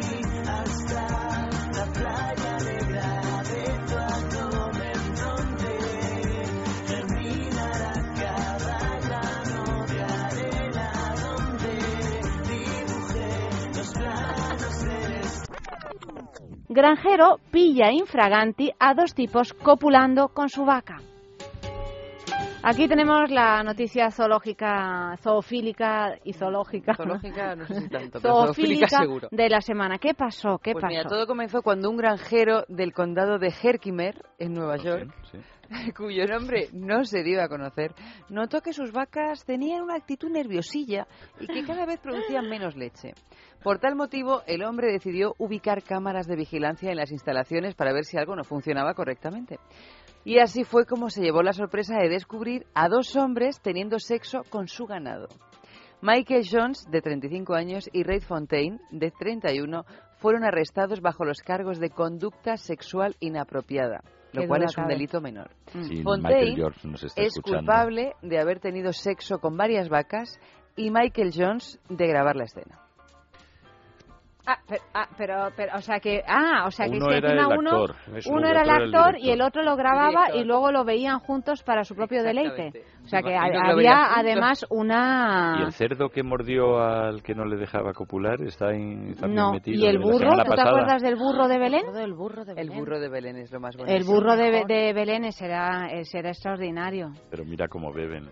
Granjero 16.76 17.40
pilla 17.52 17.90
infraganti 17.90 18.70
a 18.78 18.94
dos 18.94 19.14
tipos 19.16 19.54
copulando 19.54 20.28
con 20.28 20.50
su 20.50 20.66
vaca. 20.66 20.98
Aquí 22.64 22.90
tenemos 22.90 23.32
la 23.32 23.64
noticia 23.64 24.12
zoológica, 24.12 25.16
zoofílica 25.22 26.16
y 26.26 26.34
zoológica. 26.34 26.94
Zoológica 26.96 27.56
no 27.56 27.66
sé 27.66 27.80
si 27.80 27.88
tanto, 27.88 28.20
pero 28.20 28.48
zoofílica 28.48 28.88
zoofílica 28.88 28.98
seguro. 28.98 29.28
de 29.32 29.50
la 29.50 29.62
semana. 29.62 30.00
¿Qué 30.00 30.14
pasó? 30.16 30.58
¿Qué 30.58 30.74
Pues 30.74 30.82
pasó? 30.82 30.92
mira, 30.92 31.08
todo 31.08 31.26
comenzó 31.28 31.62
cuando 31.62 31.90
un 31.90 31.96
granjero 31.96 32.66
del 32.68 32.92
condado 32.92 33.40
de 33.40 33.54
Herkimer, 33.64 34.22
en 34.38 34.54
Nueva 34.54 34.76
York, 34.76 35.14
cuyo 35.98 36.26
nombre 36.26 36.68
no 36.74 37.06
se 37.06 37.24
dio 37.24 37.42
a 37.42 37.48
conocer, 37.48 37.94
notó 38.28 38.60
que 38.60 38.74
sus 38.74 38.92
vacas 38.92 39.46
tenían 39.46 39.82
una 39.82 39.96
actitud 39.96 40.30
nerviosilla 40.30 41.08
y 41.40 41.48
que 41.48 41.64
cada 41.64 41.86
vez 41.86 42.00
producían 42.02 42.50
menos 42.50 42.76
leche. 42.76 43.14
Por 43.66 43.80
tal 43.80 43.96
motivo, 43.96 44.44
el 44.46 44.64
hombre 44.64 44.92
decidió 44.92 45.34
ubicar 45.40 45.82
cámaras 45.82 46.28
de 46.28 46.36
vigilancia 46.36 46.92
en 46.92 46.98
las 46.98 47.12
instalaciones 47.12 47.74
para 47.74 47.94
ver 47.94 48.06
si 48.06 48.16
algo 48.16 48.36
no 48.36 48.44
funcionaba 48.44 48.94
correctamente. 48.94 49.58
Y 50.24 50.38
así 50.38 50.64
fue 50.64 50.86
como 50.86 51.10
se 51.10 51.24
llevó 51.24 51.42
la 51.42 51.52
sorpresa 51.52 51.98
de 51.98 52.08
descubrir 52.08 52.68
a 52.76 52.90
dos 52.90 53.16
hombres 53.16 53.60
teniendo 53.62 53.98
sexo 53.98 54.44
con 54.52 54.68
su 54.68 54.86
ganado. 54.86 55.30
Michael 56.00 56.46
Jones, 56.48 56.86
de 56.92 57.02
35 57.02 57.56
años, 57.56 57.90
y 57.92 58.04
Ray 58.04 58.20
Fontaine, 58.20 58.80
de 58.92 59.10
31, 59.10 59.84
fueron 60.18 60.44
arrestados 60.44 61.02
bajo 61.02 61.26
los 61.26 61.40
cargos 61.40 61.80
de 61.80 61.90
conducta 61.90 62.58
sexual 62.58 63.16
inapropiada, 63.20 64.04
lo 64.34 64.48
cual 64.48 64.66
es 64.66 64.78
un 64.78 64.86
delito 64.86 65.22
menor. 65.22 65.50
Si 65.72 66.04
Fontaine 66.04 66.56
nos 66.84 67.04
está 67.04 67.20
es 67.20 67.36
escuchando. 67.36 67.62
culpable 67.62 68.14
de 68.22 68.40
haber 68.40 68.60
tenido 68.60 68.94
sexo 68.94 69.40
con 69.40 69.58
varias 69.58 69.90
vacas 69.90 70.40
y 70.76 70.92
Michael 70.92 71.32
Jones 71.36 71.80
de 71.90 72.06
grabar 72.06 72.36
la 72.36 72.44
escena. 72.44 72.85
Ah, 74.48 74.60
pero, 74.68 74.82
ah, 74.94 75.08
pero, 75.18 75.48
pero, 75.56 75.78
o 75.78 75.82
sea 75.82 76.00
que, 76.00 76.22
ah, 76.28 76.66
o 76.68 76.72
sea 76.72 76.86
que 76.88 76.98
Uno 76.98 77.08
que 77.08 77.18
era 77.18 77.32
el 77.32 77.40
uno, 77.40 77.70
actor, 77.72 77.96
eso, 78.16 78.30
uno 78.32 78.48
era 78.48 78.62
el 78.62 78.70
era 78.70 78.78
el 78.78 78.94
actor 78.96 79.18
y 79.20 79.32
el 79.32 79.42
otro 79.42 79.64
lo 79.64 79.76
grababa 79.76 80.26
Director. 80.28 80.42
y 80.42 80.44
luego 80.44 80.72
lo 80.72 80.84
veían 80.84 81.20
juntos 81.20 81.64
para 81.64 81.84
su 81.84 81.96
propio 81.96 82.22
deleite. 82.24 82.84
O 83.04 83.08
sea 83.08 83.22
que 83.22 83.36
había 83.36 84.14
además 84.16 84.66
una 84.70 85.58
Y 85.60 85.64
el 85.64 85.72
cerdo 85.74 86.10
que 86.10 86.22
mordió 86.22 86.80
al 86.80 87.24
que 87.24 87.34
no 87.34 87.46
le 87.46 87.58
dejaba 87.58 87.94
copular 87.94 88.42
está 88.42 88.68
ahí 88.68 89.14
también 89.16 89.36
no 89.36 89.54
metido. 89.54 89.84
y 89.84 89.88
el 89.88 89.98
burro, 90.00 90.30
¿tú 90.32 90.44
te 90.44 90.50
pasada. 90.50 90.70
acuerdas 90.70 91.02
del 91.02 91.16
burro 91.16 91.48
de 91.48 91.58
Belén? 91.58 91.86
El 91.96 92.14
burro 92.14 92.46
de 92.46 92.54
El 92.54 92.70
burro 92.70 93.00
de 93.00 93.10
Belén 93.10 93.38
es 93.38 93.52
lo 93.52 93.60
más 93.60 93.76
bonito. 93.76 93.96
El 93.98 94.04
burro 94.04 94.36
de, 94.36 94.64
de 94.68 94.94
Belén 94.94 95.26
ese 95.26 95.46
era 95.46 95.90
extraordinario. 95.90 97.10
Pero 97.32 97.46
mira 97.46 97.68
cómo 97.68 97.92
beben. 97.92 98.30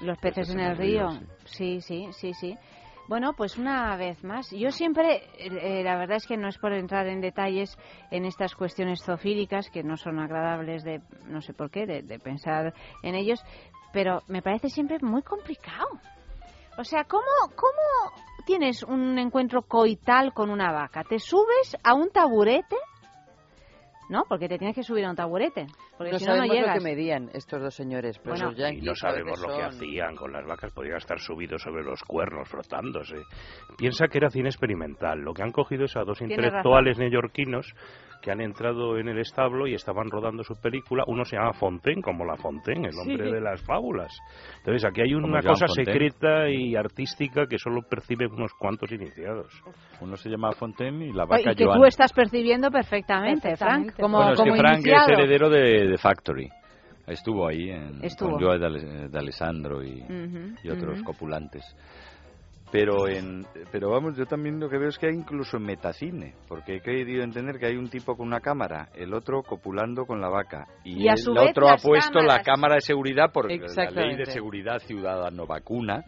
Los 0.00 0.16
peces 0.18 0.48
en 0.50 0.60
el 0.60 0.76
río. 0.76 1.08
Sí, 1.44 1.80
sí, 1.80 2.06
sí, 2.12 2.32
sí. 2.32 2.56
Bueno, 3.10 3.32
pues 3.32 3.58
una 3.58 3.96
vez 3.96 4.22
más, 4.22 4.52
yo 4.52 4.70
siempre, 4.70 5.24
eh, 5.36 5.82
la 5.82 5.98
verdad 5.98 6.18
es 6.18 6.28
que 6.28 6.36
no 6.36 6.46
es 6.46 6.58
por 6.58 6.72
entrar 6.72 7.08
en 7.08 7.20
detalles 7.20 7.76
en 8.12 8.24
estas 8.24 8.54
cuestiones 8.54 9.02
zoofílicas 9.04 9.68
que 9.68 9.82
no 9.82 9.96
son 9.96 10.20
agradables 10.20 10.84
de, 10.84 11.00
no 11.26 11.40
sé 11.40 11.52
por 11.52 11.72
qué, 11.72 11.86
de, 11.86 12.02
de 12.02 12.20
pensar 12.20 12.72
en 13.02 13.16
ellos, 13.16 13.44
pero 13.92 14.22
me 14.28 14.42
parece 14.42 14.68
siempre 14.68 14.98
muy 15.02 15.22
complicado. 15.22 15.88
O 16.78 16.84
sea, 16.84 17.02
¿cómo, 17.02 17.24
¿cómo 17.56 18.14
tienes 18.46 18.84
un 18.84 19.18
encuentro 19.18 19.62
coital 19.62 20.32
con 20.32 20.48
una 20.48 20.70
vaca? 20.70 21.02
¿Te 21.02 21.18
subes 21.18 21.76
a 21.82 21.94
un 21.94 22.10
taburete? 22.10 22.76
¿No? 24.10 24.24
Porque 24.28 24.48
te 24.48 24.58
tienes 24.58 24.74
que 24.74 24.82
subir 24.82 25.04
a 25.04 25.10
un 25.10 25.16
taburete. 25.16 25.66
Porque 25.96 26.12
no 26.12 26.18
si 26.18 26.24
no, 26.26 26.32
no 26.32 26.36
sabemos 26.38 26.48
lo 26.48 26.60
llegas. 26.62 26.78
que 26.78 26.84
medían 26.84 27.30
estos 27.32 27.62
dos 27.62 27.74
señores, 27.74 28.18
pero 28.18 28.34
Bueno, 28.34 28.50
esos 28.50 28.72
Y 28.72 28.80
no 28.82 28.94
sabemos 28.96 29.38
son- 29.38 29.50
lo 29.50 29.56
que 29.56 29.62
hacían 29.62 30.16
con 30.16 30.32
las 30.32 30.44
vacas, 30.44 30.72
podían 30.72 30.96
estar 30.96 31.18
subidos 31.20 31.62
sobre 31.62 31.84
los 31.84 32.02
cuernos, 32.02 32.48
frotándose. 32.48 33.22
Piensa 33.78 34.08
que 34.08 34.18
era 34.18 34.28
cine 34.28 34.48
experimental. 34.48 35.20
Lo 35.20 35.32
que 35.32 35.42
han 35.44 35.52
cogido 35.52 35.84
es 35.84 35.96
a 35.96 36.00
dos 36.02 36.18
Tienes 36.18 36.36
intelectuales 36.36 36.98
neoyorquinos 36.98 37.72
que 38.22 38.30
han 38.30 38.40
entrado 38.40 38.98
en 38.98 39.08
el 39.08 39.18
establo 39.18 39.66
y 39.66 39.74
estaban 39.74 40.10
rodando 40.10 40.42
su 40.44 40.54
película. 40.60 41.04
Uno 41.06 41.24
se 41.24 41.36
llama 41.36 41.52
Fontaine, 41.54 42.02
como 42.02 42.24
la 42.24 42.36
Fontaine, 42.36 42.88
el 42.88 42.98
hombre 42.98 43.26
Sí. 43.26 43.32
de 43.32 43.40
las 43.40 43.62
fábulas. 43.62 44.12
Entonces 44.58 44.84
aquí 44.84 45.00
hay 45.02 45.14
una 45.14 45.40
cosa 45.42 45.66
Fontaine. 45.66 45.92
secreta 45.92 46.48
y 46.50 46.76
artística 46.76 47.46
que 47.46 47.58
solo 47.58 47.80
perciben 47.88 48.30
unos 48.32 48.52
cuantos 48.54 48.90
iniciados. 48.92 49.50
Uno 50.00 50.16
se 50.16 50.28
llama 50.28 50.52
Fontaine 50.52 51.06
y 51.06 51.12
la 51.12 51.24
vaca 51.24 51.52
y 51.52 51.54
que 51.56 51.64
Joan. 51.64 51.78
tú 51.78 51.84
estás 51.86 52.12
perciendo 52.12 52.70
perfectamente, 52.70 53.48
Perfectamente. 53.48 53.92
Frank, 53.94 54.00
como, 54.00 54.18
bueno, 54.18 54.32
es 54.32 54.38
como 54.38 54.52
que 54.52 54.58
Frank 54.58 54.76
iniciado. 54.80 55.12
es 55.12 55.18
heredero 55.18 55.48
de, 55.50 55.88
de 55.88 55.98
Factory. 55.98 56.48
Estuvo 57.06 57.48
ahí 57.48 57.70
en, 57.70 58.04
Estuvo. 58.04 58.32
con 58.32 58.40
Joe 58.40 58.58
de, 58.58 59.08
de 59.08 59.18
Alessandro 59.18 59.82
y, 59.82 60.04
y 60.62 60.68
otros 60.70 61.02
copulantes. 61.02 61.64
Pero, 62.72 63.08
en, 63.08 63.44
pero 63.72 63.90
vamos, 63.90 64.16
yo 64.16 64.26
también 64.26 64.60
lo 64.60 64.68
que 64.68 64.78
veo 64.78 64.88
es 64.88 64.98
que 64.98 65.08
hay 65.08 65.14
incluso 65.14 65.56
en 65.56 65.64
metacine, 65.64 66.34
porque 66.46 66.76
he 66.76 66.80
querido 66.80 67.24
entender 67.24 67.58
que 67.58 67.66
hay 67.66 67.76
un 67.76 67.90
tipo 67.90 68.16
con 68.16 68.28
una 68.28 68.40
cámara, 68.40 68.88
el 68.94 69.12
otro 69.12 69.42
copulando 69.42 70.06
con 70.06 70.20
la 70.20 70.28
vaca, 70.28 70.68
y, 70.84 71.08
el 71.08 71.36
otro 71.36 71.68
ha 71.68 71.76
puesto 71.76 72.20
la 72.20 72.42
cámara 72.42 72.76
de 72.76 72.80
seguridad 72.82 73.32
por 73.32 73.50
la 73.50 73.90
ley 73.90 74.16
de 74.16 74.26
seguridad 74.26 74.78
ciudadano 74.78 75.46
vacuna, 75.46 76.04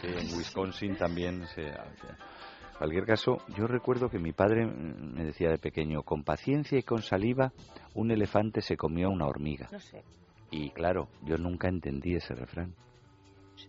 que 0.00 0.08
en 0.08 0.36
Wisconsin 0.36 0.96
también 0.96 1.46
se... 1.48 1.62
En 1.62 2.78
cualquier 2.78 3.06
caso, 3.06 3.38
yo 3.56 3.66
recuerdo 3.66 4.08
que 4.08 4.18
mi 4.18 4.32
padre 4.32 4.66
me 4.66 5.24
decía 5.24 5.48
de 5.48 5.58
pequeño, 5.58 6.02
con 6.02 6.24
paciencia 6.24 6.76
y 6.76 6.82
con 6.82 7.02
saliva, 7.02 7.52
un 7.94 8.10
elefante 8.10 8.60
se 8.60 8.76
comió 8.76 9.06
a 9.06 9.10
una 9.10 9.26
hormiga. 9.26 9.68
No 9.70 9.78
sé. 9.78 10.02
Y 10.50 10.70
claro, 10.70 11.08
yo 11.22 11.36
nunca 11.36 11.68
entendí 11.68 12.16
ese 12.16 12.34
refrán. 12.34 12.74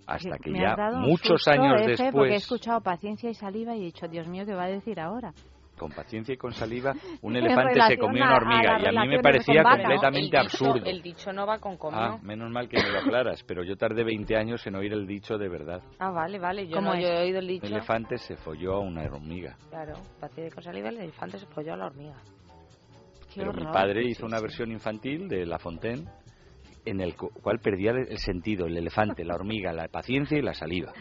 Hasta 0.08 0.38
que 0.38 0.52
Me 0.52 0.60
ya 0.62 0.76
un 0.94 1.02
muchos 1.02 1.42
susto, 1.44 1.52
años 1.52 1.82
Efe, 1.82 1.90
después, 1.92 2.12
Porque 2.14 2.34
he 2.34 2.38
escuchado 2.38 2.82
paciencia 2.82 3.30
y 3.30 3.34
saliva 3.34 3.76
y 3.76 3.82
he 3.82 3.86
dicho, 3.86 4.08
Dios 4.08 4.28
mío, 4.28 4.46
¿qué 4.46 4.54
va 4.54 4.64
a 4.64 4.68
decir 4.70 5.00
ahora? 5.00 5.34
con 5.78 5.92
paciencia 5.92 6.34
y 6.34 6.38
con 6.38 6.54
saliva, 6.54 6.94
un 7.22 7.36
elefante 7.36 7.82
se 7.86 7.98
comió 7.98 8.24
a- 8.24 8.28
una 8.28 8.34
a 8.34 8.38
hormiga. 8.38 8.80
las 8.80 8.94
Y 8.94 8.98
a 8.98 9.02
mí 9.02 9.08
me 9.10 9.20
parecía 9.20 9.62
completamente 9.62 10.22
dicho, 10.28 10.40
absurdo. 10.40 10.86
El 10.86 11.02
dicho 11.02 11.34
no 11.34 11.46
va 11.46 11.60
con 11.60 11.76
comió. 11.76 12.00
Ah, 12.00 12.18
menos 12.24 12.50
mal 12.50 12.70
que 12.70 12.82
me 12.82 12.90
lo 12.92 13.00
aclaras, 13.00 13.44
pero 13.44 13.62
yo 13.62 13.76
tardé 13.76 14.06
20 14.06 14.38
años 14.38 14.66
en 14.68 14.76
oír 14.76 14.94
el 14.94 15.06
dicho 15.06 15.38
de 15.38 15.50
verdad. 15.50 15.82
Ah, 16.00 16.12
vale, 16.12 16.40
vale. 16.40 16.66
Yo 16.66 16.78
¿Cómo 16.78 16.94
no, 16.94 17.02
yo 17.02 17.08
he 17.10 17.24
oído 17.24 17.40
el 17.40 17.46
Un 17.46 17.52
dicho. 17.52 17.66
elefante 17.66 18.18
se 18.18 18.38
folló 18.38 18.76
a 18.76 18.80
una 18.80 19.04
hormiga. 19.04 19.58
Claro, 19.70 19.96
paciente 20.18 20.56
con 20.56 20.64
saliva, 20.64 20.88
el 20.88 20.98
elefante 20.98 21.40
se 21.40 21.46
folló 21.48 21.74
a 21.74 21.76
la 21.76 21.86
hormiga. 21.88 22.16
Qué 23.34 23.42
Pero 23.42 23.52
mi 23.52 23.64
horror. 23.64 23.74
padre 23.74 24.08
hizo 24.08 24.26
una 24.26 24.40
versión 24.40 24.72
infantil 24.72 25.28
de 25.28 25.46
La 25.46 25.60
Fontaine 25.60 26.06
en 26.86 27.02
el 27.02 27.16
cu- 27.16 27.32
cual 27.42 27.60
perdía 27.60 27.92
el 27.92 28.18
sentido, 28.20 28.66
el 28.68 28.78
elefante, 28.78 29.24
la 29.26 29.36
hormiga, 29.36 29.74
la 29.74 29.88
paciencia 29.88 30.38
y 30.38 30.42
la 30.42 30.54
saliva. 30.54 30.94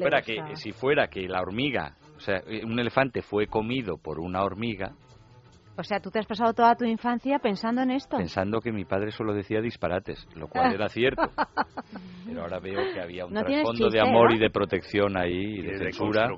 Fuera 0.00 0.22
que, 0.22 0.56
si 0.56 0.72
fuera 0.72 1.08
que 1.08 1.26
la 1.28 1.40
hormiga, 1.40 1.96
o 2.16 2.20
sea, 2.20 2.36
eh, 2.46 2.64
un 2.64 2.78
elefante 2.78 3.22
fue 3.22 3.46
comido 3.46 3.96
por 3.98 4.20
una 4.20 4.42
hormiga, 4.42 4.92
O 5.76 5.82
sea, 5.82 5.98
tú 5.98 6.08
te 6.10 6.20
has 6.20 6.26
pasado 6.26 6.52
toda 6.54 6.76
tu 6.76 6.84
infancia 6.84 7.40
pensando 7.40 7.82
en 7.82 7.90
esto. 7.90 8.16
pensando 8.16 8.60
que 8.60 8.70
mi 8.70 8.84
padre 8.84 9.10
solo 9.10 9.34
decía 9.34 9.60
disparates, 9.60 10.24
lo 10.36 10.46
cual 10.46 10.72
era 10.72 10.88
cierto. 10.88 11.22
Pero 12.26 12.42
ahora 12.42 12.60
veo 12.60 12.80
que 12.92 13.00
había 13.00 13.26
un 13.26 13.32
No 13.34 13.40
trasfondo 13.44 13.86
de 13.90 13.98
chiste, 13.98 14.08
amor 14.08 14.30
¿no? 14.30 14.36
y 14.36 14.38
de 14.38 14.50
protección 14.50 15.16
ahí, 15.16 15.58
y 15.58 15.62
de, 15.62 15.72
de 15.72 15.78
censura, 15.78 16.28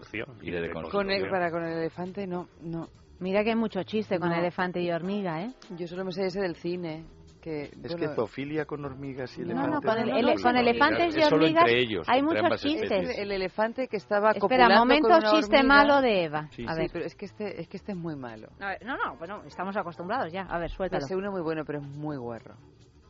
y 0.43 0.51
de 0.51 0.57
Con 0.59 0.69
deconstrucción. 0.69 1.11
el, 1.11 1.28
para 1.31 1.51
con 1.51 1.65
el 1.65 1.78
elefante, 1.78 2.27
no, 2.27 2.48
no. 2.62 2.89
Mira 3.20 3.44
que 3.44 3.51
hay 3.51 3.57
mucho 3.57 3.82
chiste 3.85 4.19
con 4.19 4.31
No. 4.31 4.36
elefante 4.36 4.81
y 4.81 4.90
hormiga, 4.90 5.43
¿eh? 5.43 5.53
Yo 5.78 5.86
solo 5.86 6.05
me 6.05 6.12
sé 6.12 6.27
ese 6.27 6.40
del 6.40 6.57
cine. 6.57 7.05
Que, 7.47 7.62
Es 7.62 7.81
bueno, 7.81 7.97
que 7.98 8.09
zoofilia 8.16 8.64
con 8.64 8.85
hormigas 8.85 9.39
y 9.39 9.43
No, 9.43 9.52
elefantes. 9.52 9.74
no, 9.74 9.81
con 9.82 9.98
el- 10.01 10.09
es 10.09 10.16
ele- 10.16 10.35
lo 10.35 10.43
con 10.43 10.56
elefantes 10.56 11.16
y 11.16 11.18
Es 11.20 11.24
solo 11.28 11.36
hormigas 11.44 11.62
entre 11.64 11.81
ellos, 11.81 12.09
hay 12.09 12.18
entre 12.18 12.43
muchos 12.43 12.60
chistes. 12.60 12.90
especies. 12.90 13.18
el 13.20 13.31
elefante 13.31 13.86
que 13.86 13.97
estaba 13.98 14.32
Espera, 14.32 14.68
momento 14.77 15.06
con 15.09 15.16
una 15.18 15.31
chiste 15.31 15.56
hormiga. 15.59 15.74
malo 15.77 16.01
de 16.02 16.24
Eva. 16.24 16.48
Sí, 16.51 16.64
a 16.66 16.73
Sí, 16.74 16.81
ver. 16.81 16.90
pero 16.93 17.05
es 17.05 17.14
que 17.14 17.24
este 17.27 17.60
es 17.60 17.68
que 17.68 17.77
este 17.77 17.93
es 17.93 17.98
muy 17.98 18.16
malo. 18.16 18.48
A 18.59 18.66
ver, 18.70 18.85
no, 18.85 18.97
no, 18.97 19.16
bueno, 19.16 19.43
estamos 19.47 19.77
acostumbrados 19.77 20.32
ya. 20.32 20.43
A 20.43 20.59
ver, 20.59 20.70
suéltalo. 20.70 21.06
sé 21.06 21.14
uno 21.14 21.31
muy 21.31 21.40
bueno, 21.40 21.62
pero 21.64 21.78
es 21.78 21.85
muy 21.86 22.16
guarro. 22.16 22.56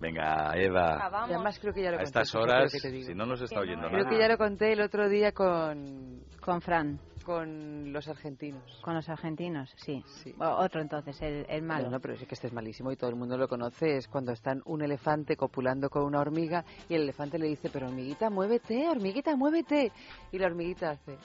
Venga, 0.02 0.52
Eva, 0.54 0.98
Ah, 1.00 1.24
además 1.24 1.58
creo 1.58 1.72
que 1.72 1.80
ya 1.82 1.90
lo 1.90 1.96
a 1.96 2.00
conté. 2.00 2.08
estas 2.20 2.34
horas, 2.34 2.70
si 2.70 3.14
no 3.14 3.24
nos 3.24 3.40
está 3.40 3.60
oyendo 3.60 3.88
Creo 3.88 4.04
nadie. 4.04 4.16
que 4.18 4.22
ya 4.22 4.28
lo 4.28 4.36
conté 4.36 4.74
el 4.74 4.82
otro 4.82 5.08
día 5.08 5.32
con 5.32 6.20
Con 6.42 6.60
Fran, 6.60 6.98
con 7.26 7.92
los 7.92 8.06
argentinos. 8.08 8.62
con 8.82 8.94
los 8.94 9.08
argentinos, 9.08 9.74
sí. 9.76 10.02
O- 10.38 10.44
otro 10.44 10.80
entonces, 10.80 11.20
el, 11.20 11.44
el 11.48 11.60
malo. 11.62 11.86
No, 11.86 11.90
no, 11.90 12.00
pero 12.00 12.14
es 12.14 12.20
que 12.24 12.34
este 12.34 12.46
es 12.46 12.52
malísimo 12.52 12.92
y 12.92 12.96
todo 12.96 13.10
el 13.10 13.16
mundo 13.16 13.36
lo 13.36 13.48
conoce. 13.48 13.96
Es 13.96 14.06
cuando 14.06 14.30
están 14.32 14.62
un 14.64 14.80
elefante 14.82 15.36
copulando 15.36 15.90
con 15.90 16.04
una 16.04 16.20
hormiga 16.20 16.64
y 16.88 16.94
el 16.94 17.02
elefante 17.02 17.38
le 17.38 17.48
dice, 17.48 17.68
pero 17.70 17.88
hormiguita, 17.88 18.30
muévete, 18.30 18.88
hormiguita, 18.88 19.34
muévete. 19.36 19.90
Y 20.30 20.38
la 20.38 20.46
hormiguita 20.46 20.90
hace... 20.92 21.18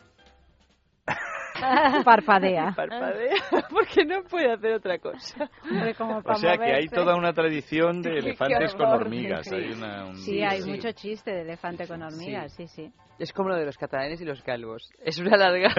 Parpadea. 2.06 2.74
Parpadea, 2.76 3.36
porque 3.70 4.06
no 4.06 4.24
puede 4.24 4.52
hacer 4.52 4.74
otra 4.74 4.98
cosa. 5.00 5.50
Hombre, 5.70 5.94
como 5.96 6.22
O 6.24 6.36
sea 6.36 6.58
que 6.58 6.74
hay 6.74 6.88
toda 6.88 7.16
una 7.16 7.34
tradición 7.34 8.02
de 8.02 8.18
elefantes 8.20 8.74
con 8.76 8.88
hormigas. 8.88 9.48
Sí. 9.48 9.56
Hay 9.56 9.72
una, 9.72 10.06
un- 10.06 10.16
Sí, 10.18 10.42
hay 10.42 10.62
mucho 10.64 10.92
chiste 10.92 11.32
de 11.32 11.42
elefante 11.42 11.88
con 11.88 12.02
hormigas, 12.02 12.54
sí, 12.54 12.68
sí. 12.68 12.92
Es 13.20 13.32
como 13.34 13.50
lo 13.50 13.56
de 13.56 13.66
los 13.66 13.78
catalanes 13.78 14.20
y 14.22 14.26
los 14.26 14.42
calvos. 14.42 14.90
Es 15.04 15.20
una 15.20 15.38
larga... 15.38 15.70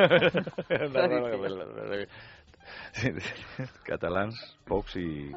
Catalans, 3.84 4.58
Fox 4.66 4.96
y 4.96 5.32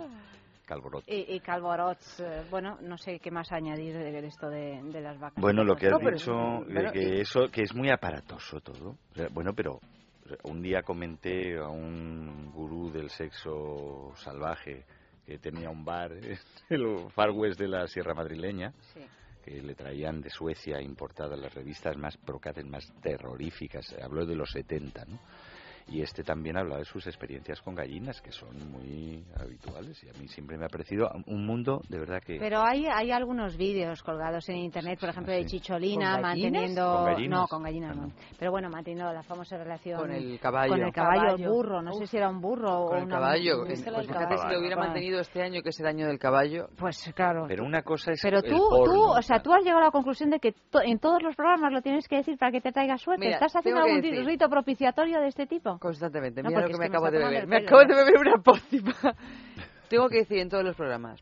Calvorot. 0.66 1.03
Y, 1.07 1.36
y 1.36 1.40
Calvorots, 1.40 2.20
eh, 2.20 2.44
bueno, 2.49 2.78
no 2.82 2.98
sé 2.98 3.20
qué 3.20 3.32
más 3.32 3.52
añadir 3.52 3.95
de 3.98 4.26
esto 4.28 4.49
de, 4.49 4.82
de 4.84 5.02
las 5.02 5.20
vacas. 5.20 5.41
Bueno, 5.41 5.64
lo 5.64 5.76
que 5.76 5.88
has 5.88 5.91
No, 5.94 5.99
pero- 5.99 6.18
dicho, 6.18 6.64
de 6.68 6.91
que 6.91 7.18
y- 7.18 7.22
eso, 7.22 7.48
que 7.52 7.62
es 7.64 7.74
muy 7.76 7.90
aparatoso 7.90 8.60
todo. 8.62 8.91
O 9.12 9.16
sea, 9.16 9.28
Bueno, 9.32 9.52
pero 9.56 9.80
un 10.44 10.62
día 10.62 10.84
comenté 10.84 11.58
a 11.58 11.68
un 11.68 12.52
gurú 12.52 12.92
del 12.92 13.10
sexo 13.10 14.14
salvaje 14.18 14.86
que 15.26 15.38
tenía 15.40 15.70
un 15.70 15.84
bar 15.84 16.12
en 16.14 16.38
el 16.70 17.10
Far 17.12 17.32
West 17.32 17.60
de 17.60 17.68
la 17.68 17.88
Sierra 17.88 18.14
Madrileña, 18.14 18.74
que 19.44 19.62
le 19.62 19.76
traían 19.76 20.22
de 20.22 20.30
Suecia 20.30 20.82
importadas 20.82 21.38
las 21.38 21.54
revistas 21.54 21.98
más 21.98 22.18
procaces, 22.18 22.66
más 22.66 22.92
terroríficas. 23.02 23.96
Habló 24.02 24.26
de 24.26 24.36
los 24.36 24.52
70, 24.52 25.06
¿no? 25.06 25.20
Y 25.88 26.02
este 26.02 26.24
también 26.24 26.57
habla 26.57 26.78
de 26.78 26.86
sus 26.86 27.06
experiencias 27.06 27.62
con 27.62 27.76
gallinas, 27.76 28.20
que 28.22 28.32
son 28.32 28.49
muy 28.72 29.24
habituales. 29.40 30.03
Y 30.03 30.10
a 30.10 30.14
mí 30.20 30.28
siempre 30.28 30.57
me 30.57 30.66
ha 30.66 30.68
parecido 30.68 31.12
un 31.28 31.45
mundo 31.45 31.82
de 31.90 31.99
verdad 31.99 32.22
que... 32.26 32.38
Pero 32.40 32.62
hay, 32.64 32.88
hay 32.88 33.12
algunos 33.12 33.56
vídeos 33.56 34.02
colgados 34.02 34.49
en 34.49 34.57
internet, 34.57 34.99
por 34.99 35.10
ejemplo, 35.10 35.32
de 35.32 35.45
Chicholina 35.45 36.14
¿Con 36.14 36.22
gallinas? 36.24 36.52
manteniendo... 36.52 36.95
¿Con 36.95 37.06
gallinas? 37.06 37.40
No, 37.40 37.48
con 37.48 37.64
gallinas 37.64 37.98
no. 37.98 38.12
Pero 38.40 38.52
bueno, 38.52 38.70
manteniendo 38.72 39.14
la 39.14 39.22
famosa 39.22 39.57
relación... 39.57 39.99
Con 39.99 40.12
el 40.12 40.40
caballo. 40.40 40.72
Con 40.74 40.82
el 40.82 40.91
caballo, 40.91 41.22
el 41.22 41.28
Caballo. 41.28 41.52
burro. 41.53 41.82
No 41.84 41.94
sé 41.94 42.07
si 42.07 42.18
era 42.18 42.30
un 42.30 42.41
burro 42.41 42.86
Con 42.88 42.95
o 42.95 42.98
el 42.98 43.03
una... 43.03 43.16
caballo. 43.16 43.44
si 43.44 43.52
era 43.52 43.66
Pues 43.66 43.80
el 43.86 43.86
fíjate 44.07 44.07
si 44.07 44.36
caballo. 44.38 44.53
lo 44.53 44.60
hubiera 44.60 44.76
mantenido 44.78 45.20
este 45.20 45.41
año, 45.44 45.62
que 45.62 45.70
es 45.70 45.80
el 45.80 45.86
año 45.88 46.07
del 46.07 46.18
caballo. 46.18 46.68
Pues 46.80 47.14
claro. 47.16 47.45
Pero 47.48 47.64
una 47.64 47.84
cosa 47.84 48.12
es 48.14 48.22
Pero 48.24 48.40
el 48.40 48.44
tú, 48.49 48.57
porno, 48.70 48.91
tú, 48.94 49.02
o 49.20 49.22
sea, 49.22 49.40
tú 49.40 49.53
has 49.53 49.64
llegado 49.64 49.82
a 49.82 49.86
la 49.86 49.91
conclusión 49.91 50.32
de 50.32 50.40
que 50.40 50.52
to- 50.72 50.82
en 50.82 50.98
todos 50.98 51.22
los 51.22 51.36
programas 51.36 51.72
lo 51.72 51.82
tienes 51.84 52.07
que 52.07 52.16
decir 52.18 52.38
para 52.40 52.52
que 52.52 52.62
te 52.62 52.72
traiga 52.72 52.98
suerte. 52.98 53.26
Mira, 53.26 53.36
¿Estás 53.38 53.56
haciendo 53.56 53.82
algún 53.82 54.02
decir- 54.02 54.26
rito 54.26 54.49
propiciatorio 54.49 55.20
de 55.22 55.28
este 55.28 55.45
tipo? 55.45 55.75
Constantemente. 55.80 56.42
No, 56.44 56.50
Mira 56.50 56.62
lo 56.62 56.68
porque 56.68 56.74
que 56.74 56.80
me 56.80 56.86
acabo 56.88 57.12
de 57.12 57.18
beber. 57.20 57.42
el 57.44 57.48
Me 57.48 57.58
acabo 57.58 57.82
de 57.82 57.96
beber 57.96 58.18
una 58.18 58.38
pócima. 58.38 58.94
Tengo 59.90 60.10
que 60.10 60.18
decir 60.20 60.40
en 60.40 60.50
todos 60.50 60.64
los 60.64 60.76
programas 60.76 61.22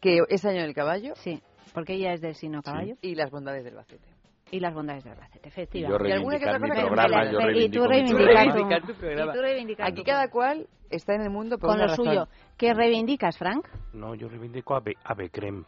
que 0.00 0.20
es 0.28 0.44
año 0.44 0.62
del 0.62 0.74
caballo. 0.74 1.14
Sí, 1.16 1.42
porque 1.74 1.94
ella 1.94 2.12
es 2.14 2.20
del 2.20 2.34
sino 2.34 2.62
caballo. 2.62 2.94
Y 3.02 3.14
las 3.14 3.30
bondades 3.30 3.64
del 3.64 3.74
bacete. 3.74 4.08
y 4.50 4.60
las 4.60 4.72
bondades 4.72 5.02
de 5.04 5.10
Albacete, 5.10 5.40
Y 5.44 5.48
efectivamente. 5.48 6.08
Y 6.08 6.12
alguna 6.12 6.38
que 6.38 6.44
otra 6.44 6.60
cosa 6.60 6.74
que 6.74 6.80
programa, 6.86 7.24
me. 7.46 7.58
Y 7.58 7.68
tú 7.68 7.84
reivindicas 7.84 8.46
tu- 8.46 8.92
tu 8.92 8.94
programa. 8.94 9.32
y 9.32 9.34
tú 9.36 9.42
reivindicas 9.42 9.86
Aquí 9.88 9.96
tu 10.02 10.04
cada 10.04 10.28
cual 10.30 10.68
está 10.88 11.14
en 11.14 11.22
el 11.22 11.30
mundo 11.30 11.58
por 11.58 11.70
con 11.70 11.76
una 11.78 11.86
lo 11.86 11.90
razón. 11.90 12.06
suyo. 12.06 12.28
¿Qué 12.56 12.72
reivindicas, 12.72 13.36
Frank? 13.36 13.66
No, 13.92 14.14
yo 14.14 14.28
reivindico 14.28 14.76
a, 14.76 14.80
Be 14.80 14.94
a 15.02 15.14
Becrem. 15.14 15.64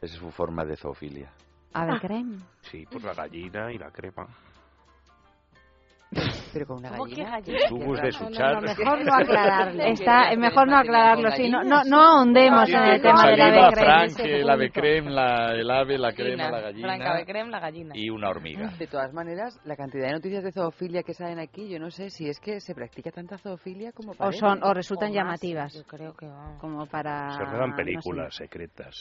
Esa 0.00 0.14
es 0.14 0.20
su 0.20 0.30
forma 0.30 0.64
de 0.64 0.76
zoofilia. 0.76 1.32
A 1.74 1.86
ver, 1.86 2.00
creen. 2.00 2.38
Sí, 2.60 2.84
pues 2.90 3.02
la 3.02 3.14
gallina 3.14 3.72
y 3.72 3.78
la 3.78 3.90
crema. 3.90 4.26
Pero 6.52 6.66
con 6.66 6.78
una 6.78 6.90
¿Cómo 6.90 7.06
que 7.06 7.22
gallina. 7.24 7.40
de 7.40 8.10
No, 8.10 8.12
suchar. 8.12 8.54
no, 8.54 8.60
mejor 8.60 9.04
no 9.04 9.14
aclararlo. 9.14 9.82
Está, 9.84 10.36
mejor 10.36 10.68
no 10.68 10.76
aclararlo, 10.76 11.30
sí, 11.30 11.48
no, 11.48 11.62
no, 11.64 11.82
no 11.84 12.00
ahondemos 12.02 12.68
en 12.68 12.82
el 12.82 13.00
tema 13.00 13.26
de 13.26 13.36
la 13.36 13.70
becrem. 13.70 14.48
Ave 14.50 14.70
creme, 14.70 15.10
la, 15.10 15.54
el 15.54 15.70
ave, 15.70 15.98
la 15.98 16.12
crema, 16.12 16.50
la 16.50 16.60
Franca 16.60 16.62
gallina 16.62 17.14
Becrem, 17.14 17.48
la 17.50 17.60
gallina. 17.60 17.94
y 17.96 18.10
una 18.10 18.28
hormiga. 18.28 18.68
De 18.78 18.86
todas 18.86 19.12
maneras, 19.14 19.58
la 19.64 19.76
cantidad 19.76 20.06
de 20.08 20.12
noticias 20.12 20.44
de 20.44 20.52
zoofilia 20.52 21.02
que 21.02 21.14
salen 21.14 21.38
aquí, 21.38 21.68
yo 21.68 21.78
no 21.78 21.90
sé 21.90 22.10
si 22.10 22.28
es 22.28 22.38
que 22.38 22.60
se 22.60 22.74
practica 22.74 23.10
tanta 23.10 23.38
zoofilia 23.38 23.92
como 23.92 24.12
O, 24.12 24.14
parece. 24.14 24.38
son, 24.40 24.62
o 24.62 24.74
resultan 24.74 25.08
más, 25.08 25.14
llamativas. 25.16 25.74
Yo 25.74 25.84
creo 25.84 26.14
que. 26.14 26.28
Como 26.60 26.86
para... 26.86 27.30
Se 27.30 27.44
rodan 27.44 27.70
no 27.70 27.76
sé. 27.76 27.82
películas 27.82 28.34
secretas. 28.36 28.96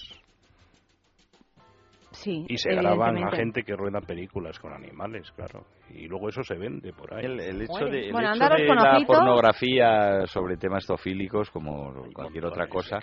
Sí, 2.22 2.46
Y 2.48 2.58
se 2.58 2.70
graban 2.76 3.18
a 3.18 3.32
evidentemente. 3.32 3.38
gente 3.38 3.64
que 3.64 3.76
rueda 3.76 4.00
películas 4.02 4.60
con 4.60 4.74
animales, 4.74 5.32
claro. 5.32 5.66
Y 5.90 6.08
luego 6.08 6.30
eso 6.30 6.44
se 6.44 6.56
vende 6.56 6.94
por 6.94 7.14
ahí. 7.14 7.26
El, 7.26 7.40
el 7.40 7.62
hecho 7.64 7.86
de, 7.86 8.08
el 8.08 8.12
Bueno, 8.12 8.34
hecho 8.34 8.48
de 8.48 8.76
la 8.76 9.00
pornografía 9.06 10.26
sobre 10.28 10.58
temas 10.58 10.86
zoofílicos, 10.86 11.50
como 11.50 11.92
cualquier 12.14 12.46
otra 12.46 12.68
cosa, 12.68 13.00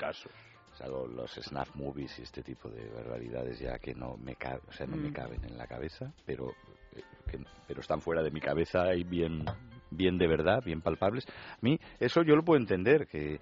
salvo 0.74 1.06
los 1.08 1.32
snuff 1.32 1.74
movies 1.74 2.16
y 2.18 2.22
este 2.22 2.42
tipo 2.42 2.68
de 2.68 2.88
barbaridades 2.90 3.58
ya 3.58 3.78
que 3.78 3.94
no 3.94 4.16
me, 4.16 4.36
ca- 4.36 4.60
o 4.68 4.72
sea, 4.72 4.86
no 4.86 4.96
me 4.96 5.10
Mm. 5.10 5.12
caben 5.12 5.44
en 5.44 5.58
la 5.58 5.66
cabeza, 5.66 6.12
pero, 6.24 6.50
eh, 6.94 7.02
que- 7.28 7.40
pero 7.66 7.80
están 7.80 8.00
fuera 8.00 8.22
de 8.22 8.30
mi 8.30 8.40
cabeza 8.40 8.94
y 8.94 9.02
bien, 9.02 9.44
bien 9.90 10.16
de 10.18 10.28
verdad, 10.28 10.60
bien 10.64 10.80
palpables. 10.80 11.24
A 11.28 11.58
mí 11.62 11.76
eso 11.98 12.22
yo 12.22 12.36
lo 12.36 12.44
puedo 12.44 12.60
entender, 12.60 13.06
que 13.08 13.34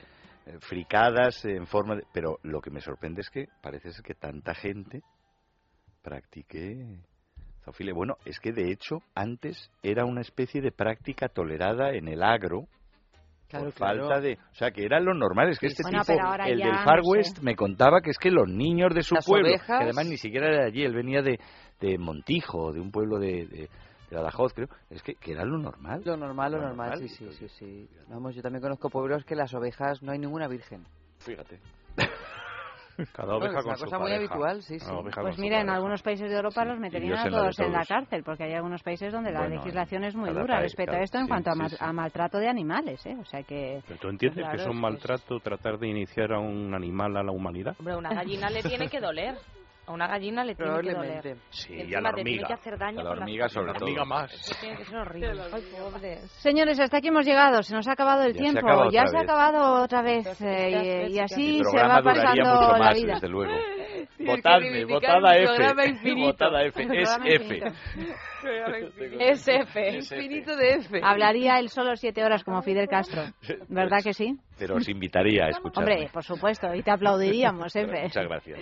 eh, 0.49 0.59
fricadas 0.61 1.45
en 1.45 1.67
forma 1.67 1.97
de... 1.97 2.05
Pero 2.13 2.39
lo 2.45 2.61
que 2.61 2.71
me 2.71 2.81
sorprende 2.81 3.21
es 3.21 3.29
que 3.31 3.49
parece 3.61 3.91
ser 3.91 4.05
que 4.05 4.15
tanta 4.15 4.55
gente 4.55 5.03
practique 6.11 7.01
zoofilia. 7.65 7.93
Bueno, 7.93 8.15
es 8.25 8.39
que 8.39 8.53
de 8.53 8.71
hecho 8.71 8.99
antes 9.15 9.71
era 9.83 10.05
una 10.05 10.21
especie 10.21 10.61
de 10.61 10.71
práctica 10.71 11.29
tolerada 11.29 11.91
en 11.91 12.07
el 12.07 12.23
agro 12.23 12.69
Claro, 13.49 13.67
por 13.67 13.75
claro. 13.75 14.09
falta 14.09 14.21
de, 14.21 14.35
o 14.35 14.55
sea, 14.55 14.71
que 14.73 14.85
era 14.85 14.99
lo 15.01 15.15
normal, 15.15 15.51
es 15.51 15.59
que 15.61 15.67
este 15.69 15.83
Bueno, 15.85 16.01
tipo, 16.03 16.15
el 16.45 16.59
del 16.59 16.73
no 16.73 16.79
Far 16.85 17.01
sé. 17.03 17.09
West 17.11 17.39
me 17.43 17.55
contaba 17.55 18.01
que 18.01 18.11
es 18.11 18.19
que 18.19 18.31
los 18.31 18.49
niños 18.49 18.93
de 18.95 19.03
su 19.03 19.15
Las 19.15 19.25
pueblo, 19.27 19.49
ovejas- 19.49 19.79
que 19.79 19.85
además 19.85 20.07
ni 20.07 20.17
siquiera 20.17 20.47
era 20.49 20.63
de 20.63 20.67
allí, 20.67 20.83
él 20.85 20.95
venía 20.95 21.23
de, 21.23 21.39
de 21.81 21.97
Montijo, 21.99 22.73
de 22.73 22.81
un 22.81 22.91
pueblo 22.91 23.19
de, 23.21 23.47
de, 23.47 23.69
de 24.11 24.17
Badajoz, 24.17 24.53
creo, 24.53 24.69
es 24.91 25.01
que, 25.03 25.15
que 25.15 25.31
era 25.33 25.45
lo 25.45 25.59
normal. 25.59 26.03
Lo 26.05 26.17
normal, 26.17 26.53
lo 26.53 26.59
Lo 26.59 26.67
normal, 26.69 26.91
normal, 26.91 27.09
sí, 27.09 27.15
sí, 27.31 27.31
sí, 27.33 27.49
sí. 27.49 27.89
Vamos, 28.09 28.35
yo 28.35 28.43
también 28.43 28.63
conozco 28.63 28.91
pueblos 28.91 29.25
que 29.25 29.37
las 29.37 29.55
ovejas 29.55 30.03
no 30.03 30.11
hay 30.13 30.19
ninguna 30.19 30.49
virgen. 30.49 30.85
Fíjate. 31.21 31.61
Cada 33.13 33.37
oveja 33.37 33.59
es 33.59 33.65
una 33.67 33.77
su 33.77 33.85
cosa 33.85 33.99
muy 33.99 34.13
habitual, 34.13 34.63
sí, 34.63 34.79
sí. 34.79 34.87
Pues 35.21 35.39
mira, 35.39 35.61
en 35.61 35.69
algunos 35.69 36.03
países 36.03 36.31
de 36.31 36.37
Europa 36.37 36.65
los 36.65 36.79
meterían 36.79 37.19
a 37.19 37.25
la 37.25 37.31
todos 37.31 37.59
en 37.59 37.73
la 37.73 37.85
cárcel, 37.85 38.23
porque 38.25 38.45
hay 38.45 38.55
algunos 38.55 38.83
países 38.83 39.13
donde 39.13 39.33
la 39.33 39.41
Bueno, 39.41 39.57
legislación 39.57 40.05
es 40.05 40.15
muy 40.15 40.31
dura 40.31 40.47
país, 40.59 40.63
respecto 40.63 40.93
cada- 40.93 41.01
a 41.01 41.05
esto 41.05 41.19
en 41.19 41.25
sí, 41.25 41.29
cuanto 41.29 41.51
a, 41.51 41.55
sí, 41.55 41.61
sí. 41.71 41.77
a 41.79 41.93
maltrato 41.93 42.39
de 42.39 42.49
animales, 42.49 43.05
¿eh? 43.07 43.17
O 43.21 43.25
sea 43.25 43.43
que... 43.43 43.81
¿Pero 43.87 43.99
tú 43.99 44.09
entiendes 44.09 44.45
Claro, 44.45 44.57
que 44.57 44.63
es 44.63 44.67
un 44.67 44.73
es 44.73 44.77
que 44.77 44.81
maltrato 44.83 45.41
tratar 45.41 45.79
de 45.79 45.89
iniciar 45.89 46.33
a 46.33 46.39
un 46.39 46.75
animal 46.75 47.17
a 47.17 47.23
la 47.23 47.33
humanidad? 47.33 47.75
Hombre, 47.79 47.95
a 47.95 47.99
una 47.99 48.15
gallina 48.15 48.49
le 48.51 48.63
tiene 48.63 48.89
que 48.89 49.01
doler. 49.01 49.35
A 49.89 49.93
una 49.93 50.09
gallina 50.09 50.45
le 50.45 50.55
tiene 50.57 50.81
que 50.81 50.93
doler. 50.95 51.37
Sí, 51.51 51.75
Y 51.75 51.95
a 51.95 52.01
la 52.01 52.11
te 52.11 52.17
tiene 52.17 52.31
hormiga. 52.33 52.47
que 52.49 52.53
hacer 52.55 52.77
daño 52.77 53.01
A 53.01 53.05
la 53.05 53.11
hormiga 53.11 53.49
sobre 53.49 53.67
La 53.67 53.73
hormiga 53.79 54.03
todo. 54.03 54.07
más. 54.07 54.33
Eso 54.33 54.55
tiene 54.61 54.77
que 54.79 54.85
ser 54.85 54.97
horrible. 54.99 55.43
Ay, 55.53 55.63
pobre. 55.79 56.17
Señores, 56.27 56.81
hasta 56.81 56.97
aquí 56.99 57.09
hemos 57.09 57.25
llegado. 57.25 57.63
Se 57.63 57.73
nos 57.73 57.87
ha 57.87 57.93
acabado 57.93 58.25
el 58.25 58.33
Ya 58.33 58.39
se 58.39 58.43
tiempo. 58.43 58.67
acabado 58.67 58.91
ya 58.91 59.07
se 59.07 59.17
ha 59.17 59.21
acabado 59.21 59.83
otra 59.85 60.03
vez. 60.03 60.27
Sí, 60.37 60.45
eh, 60.45 61.07
y- 61.09 61.15
y, 61.15 61.19
así 61.21 61.63
se 61.65 61.77
va 61.79 62.03
pasando 62.03 62.45
mucho 62.45 62.73
la 62.73 62.79
más, 62.79 62.95
vida. 63.01 63.13
desde 63.15 63.29
luego. 63.29 63.53
Votadme, 64.19 64.85
votada 64.87 65.37
F. 65.37 66.15
Votada 66.17 66.63
F. 66.65 66.83
Es 66.93 67.19
F. 67.25 67.63
Es 69.19 69.49
F, 69.49 69.89
Es 69.99 70.13
F. 70.13 70.17
infinito 70.23 70.57
de 70.57 70.75
F. 70.75 71.01
Hablaría 71.03 71.59
él 71.59 71.69
solo 71.69 71.97
siete 71.97 72.23
horas 72.25 72.45
como 72.45 72.63
Fidel 72.63 72.87
Castro. 72.89 73.23
¿Verdad 73.69 73.99
que 74.05 74.13
sí? 74.13 74.37
Pero 74.59 74.77
os 74.77 74.89
invitaría 74.89 75.47
a 75.47 75.49
escucharme. 75.51 75.93
Hombre, 75.95 76.11
por 76.13 76.23
supuesto. 76.23 76.73
Y 76.75 76.83
te 76.83 76.91
aplaudiríamos, 76.91 77.75
Efe. 77.75 78.03
Muchas 78.03 78.25
gracias. 78.29 78.61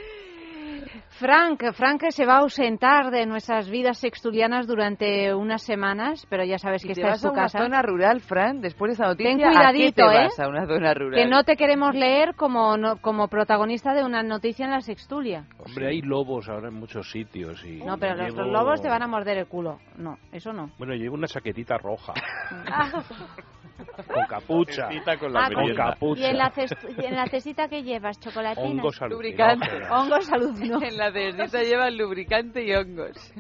Frank, 1.19 1.63
Frank 1.75 2.03
se 2.11 2.27
va 2.27 2.35
a 2.37 2.39
ausentar 2.41 3.11
de 3.11 3.25
nuestras 3.27 3.69
vidas 3.71 3.99
sextulianas 3.99 4.67
durante 4.67 5.33
unas 5.35 5.63
semanas, 5.63 6.27
pero 6.29 6.45
ya 6.45 6.59
sabes 6.59 6.83
que 6.83 6.93
Y 6.93 6.95
te 6.95 7.01
esta 7.01 7.11
vas 7.11 7.17
es 7.19 7.23
tu 7.23 7.29
a 7.29 7.33
una 7.33 7.43
casa. 7.43 7.59
zona 7.61 7.83
rural, 7.83 8.21
Fran, 8.21 8.61
después 8.61 8.91
de 8.91 8.95
esa 8.95 9.07
noticia, 9.07 9.31
Ten 9.37 9.45
¿a 9.45 9.49
qué 9.51 9.55
cuidadito, 9.57 10.09
te 10.09 10.15
¿eh? 10.17 10.25
vas 10.25 10.41
a 10.41 10.49
una 10.49 10.67
zona 10.67 10.95
rural? 10.95 11.15
Que 11.23 11.29
no 11.29 11.45
te 11.45 11.57
queremos 11.57 11.95
leer 11.95 12.35
como, 12.35 12.77
no- 12.77 12.97
como 13.01 13.29
protagonista 13.29 13.95
de 13.95 14.05
una 14.05 14.23
noticia 14.23 14.65
en 14.65 14.73
la 14.73 14.81
sextulia. 14.81 15.47
Hombre, 15.59 15.89
hay 15.89 16.03
lobos 16.03 16.49
ahora 16.49 16.69
en 16.69 16.75
muchos 16.75 17.11
sitios. 17.11 17.65
Y 17.65 17.83
No, 17.85 17.97
pero 17.99 18.15
llevo- 18.17 18.43
los 18.43 18.53
lobos 18.53 18.83
te 18.83 18.89
van 18.89 19.03
a 19.03 19.07
morder 19.07 19.39
el 19.39 19.47
culo. 19.47 19.79
No, 19.97 20.19
eso 20.33 20.53
no. 20.53 20.71
Bueno, 20.79 20.95
llevo 20.95 21.15
una 21.15 21.27
chaquetita 21.29 21.79
roja. 21.79 22.13
con 24.07 24.27
capucha. 24.29 24.89
Con 25.19 25.33
la 25.33 25.47
Ah, 25.47 25.51
con 25.53 25.75
capucha. 25.75 26.21
¿Y 26.21 26.25
en 26.27 26.39
la, 26.39 26.53
y 26.99 27.05
en 27.07 27.15
la 27.17 27.27
cesita 27.27 27.69
que 27.69 27.83
llevas? 27.83 28.19
¿Chocolatina? 28.21 28.63
Hongos 28.83 29.01
Lubricante. 29.09 29.67
alucinógenos. 29.67 29.91
Hongos 29.91 30.33
alucinó. 30.33 30.83
En 30.83 30.97
la 30.97 31.13
cerdita 31.13 31.63
llevan 31.63 31.97
lubricante 31.97 32.65
y 32.65 32.73
hongos. 32.75 33.33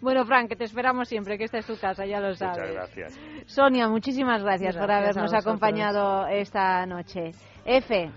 Bueno, 0.00 0.24
Frank, 0.24 0.48
que 0.48 0.56
te 0.56 0.64
esperamos 0.64 1.08
siempre, 1.08 1.38
que 1.38 1.44
esta 1.44 1.58
es 1.58 1.66
tu 1.66 1.76
casa, 1.78 2.04
ya 2.06 2.20
lo 2.20 2.34
sabes. 2.34 2.58
Muchas 2.58 2.72
gracias. 2.74 3.20
Sonia, 3.46 3.88
muchísimas 3.88 4.42
gracias, 4.42 4.76
por 4.76 4.86
Gracias 4.86 5.16
habernos 5.16 5.32
a 5.32 5.36
vosotros. 5.36 5.46
acompañado 5.46 6.26
esta 6.28 6.86
noche. 6.86 7.30
F, 7.64 8.10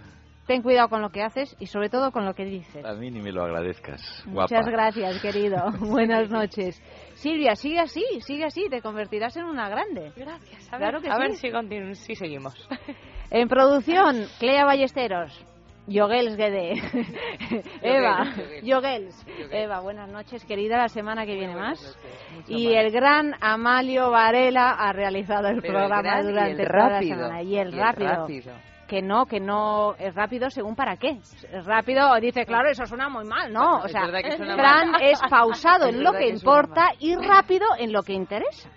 ten 0.47 0.61
cuidado 0.61 0.89
con 0.89 1.01
lo 1.01 1.09
que 1.09 1.21
haces 1.23 1.55
y 1.59 1.65
sobre 1.67 1.89
todo 1.89 2.11
con 2.11 2.25
lo 2.25 2.33
que 2.33 2.45
dices. 2.45 2.83
A 2.85 2.93
mí 2.93 3.09
ni 3.11 3.21
me 3.21 3.31
lo 3.31 3.43
agradezcas. 3.43 4.01
Muchas 4.25 4.49
guapa. 4.65 4.71
gracias, 4.71 5.21
querido. 5.21 5.57
Buenas 5.79 6.29
noches. 6.29 6.81
Silvia, 7.21 7.55
sigue 7.55 7.79
así, 7.79 8.03
sigue 8.21 8.45
así, 8.45 8.67
te 8.69 8.81
convertirás 8.81 9.37
en 9.37 9.43
una 9.45 9.69
grande. 9.69 10.11
Gracias. 10.15 10.73
A 10.73 10.77
Claro 10.77 10.99
ver, 10.99 11.01
que 11.03 11.09
a 11.09 11.15
sí. 11.15 11.21
ver 11.21 11.31
si, 11.35 11.47
continu- 11.49 11.93
si 11.95 12.15
seguimos. 12.15 12.53
En 13.33 13.47
producción, 13.47 14.25
Clea 14.39 14.65
Ballesteros. 14.65 15.45
Yogels 15.87 16.35
Guede. 16.35 16.73
Eva, 17.81 18.25
Yogels. 18.61 19.25
Eva, 19.51 19.79
buenas 19.79 20.09
noches, 20.11 20.43
querida. 20.45 20.77
La 20.77 20.89
semana 20.89 21.25
que 21.25 21.35
viene 21.35 21.55
más. 21.55 21.97
Y 22.47 22.73
el 22.73 22.91
gran 22.91 23.33
Amalio 23.39 24.11
Varela 24.11 24.71
ha 24.71 24.91
realizado 24.93 25.47
el 25.47 25.61
Pero 25.61 25.73
programa 25.75 26.21
durante 26.23 26.65
toda 26.65 26.89
la 26.89 26.99
semana. 27.01 27.41
Y 27.41 27.57
el 27.57 27.69
y 27.73 27.73
el 27.73 27.79
rápido. 27.79 28.27
Que 28.91 29.01
no, 29.01 29.25
que 29.25 29.39
no 29.39 29.95
es 29.97 30.13
rápido 30.13 30.49
según 30.49 30.75
para 30.75 30.97
qué. 30.97 31.11
Es 31.49 31.63
rápido, 31.65 32.13
dice, 32.19 32.45
claro, 32.45 32.67
eso 32.69 32.85
suena 32.85 33.07
muy 33.07 33.23
mal. 33.23 33.53
No, 33.53 33.77
o 33.77 33.85
Es 33.85 33.93
sea, 33.93 34.01
mal. 34.01 35.01
es 35.01 35.17
pausado 35.29 35.85
en 35.87 36.03
lo 36.03 36.11
que 36.11 36.27
importa 36.27 36.89
y 36.99 37.15
rápido 37.15 37.67
en 37.77 37.93
lo 37.93 38.03
que 38.03 38.11
interesa. 38.11 38.69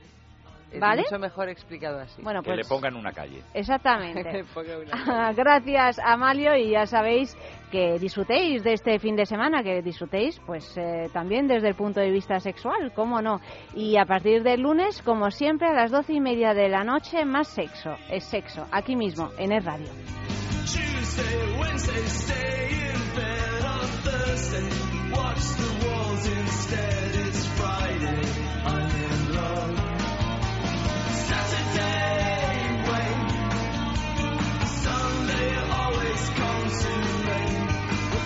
¿Vale? 0.78 1.02
Es 1.02 1.12
mucho 1.12 1.20
mejor 1.20 1.48
explicado 1.48 2.00
así. 2.00 2.22
Bueno, 2.22 2.42
pues, 2.42 2.56
que 2.56 2.62
le 2.62 2.68
pongan 2.68 2.96
una 2.96 3.12
calle. 3.12 3.42
Exactamente. 3.52 4.20
una 4.20 4.90
calle. 4.90 5.34
Gracias, 5.36 5.98
Amalio, 5.98 6.56
y 6.56 6.70
ya 6.70 6.86
sabéis 6.86 7.36
que 7.70 7.98
disfrutéis 7.98 8.62
de 8.62 8.74
este 8.74 8.98
fin 8.98 9.16
de 9.16 9.26
semana, 9.26 9.62
que 9.62 9.82
disfrutéis 9.82 10.40
pues 10.46 10.76
eh, 10.76 11.08
también 11.12 11.46
desde 11.48 11.68
el 11.68 11.74
punto 11.74 12.00
de 12.00 12.10
vista 12.10 12.38
sexual, 12.38 12.92
cómo 12.94 13.20
no. 13.20 13.40
Y 13.74 13.96
a 13.96 14.04
partir 14.04 14.42
del 14.42 14.60
lunes, 14.60 15.02
como 15.02 15.30
siempre, 15.30 15.68
a 15.68 15.72
las 15.72 15.90
doce 15.90 16.14
y 16.14 16.20
media 16.20 16.54
de 16.54 16.68
la 16.68 16.84
noche, 16.84 17.24
más 17.24 17.48
sexo. 17.48 17.96
Es 18.08 18.24
sexo, 18.24 18.66
aquí 18.70 18.96
mismo, 18.96 19.30
en 19.38 19.52
el 19.52 19.64
radio. 19.64 19.88
Thursday, 24.04 25.10
watch 25.12 25.44
the 25.56 25.86
walls 25.86 26.26
instead. 26.28 27.14
It's 27.26 27.46
Friday. 27.46 28.83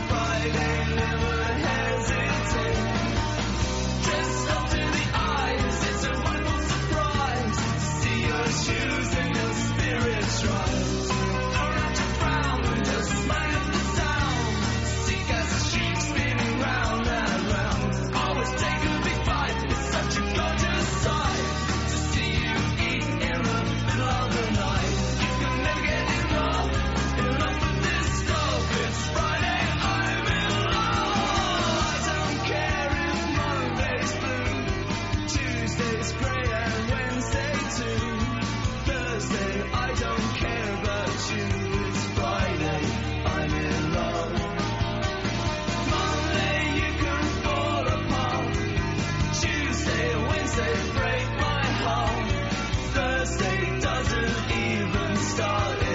Friday 0.09 0.95
never 0.95 1.38
doesn't 53.99 54.53
even 54.53 55.17
start. 55.17 55.88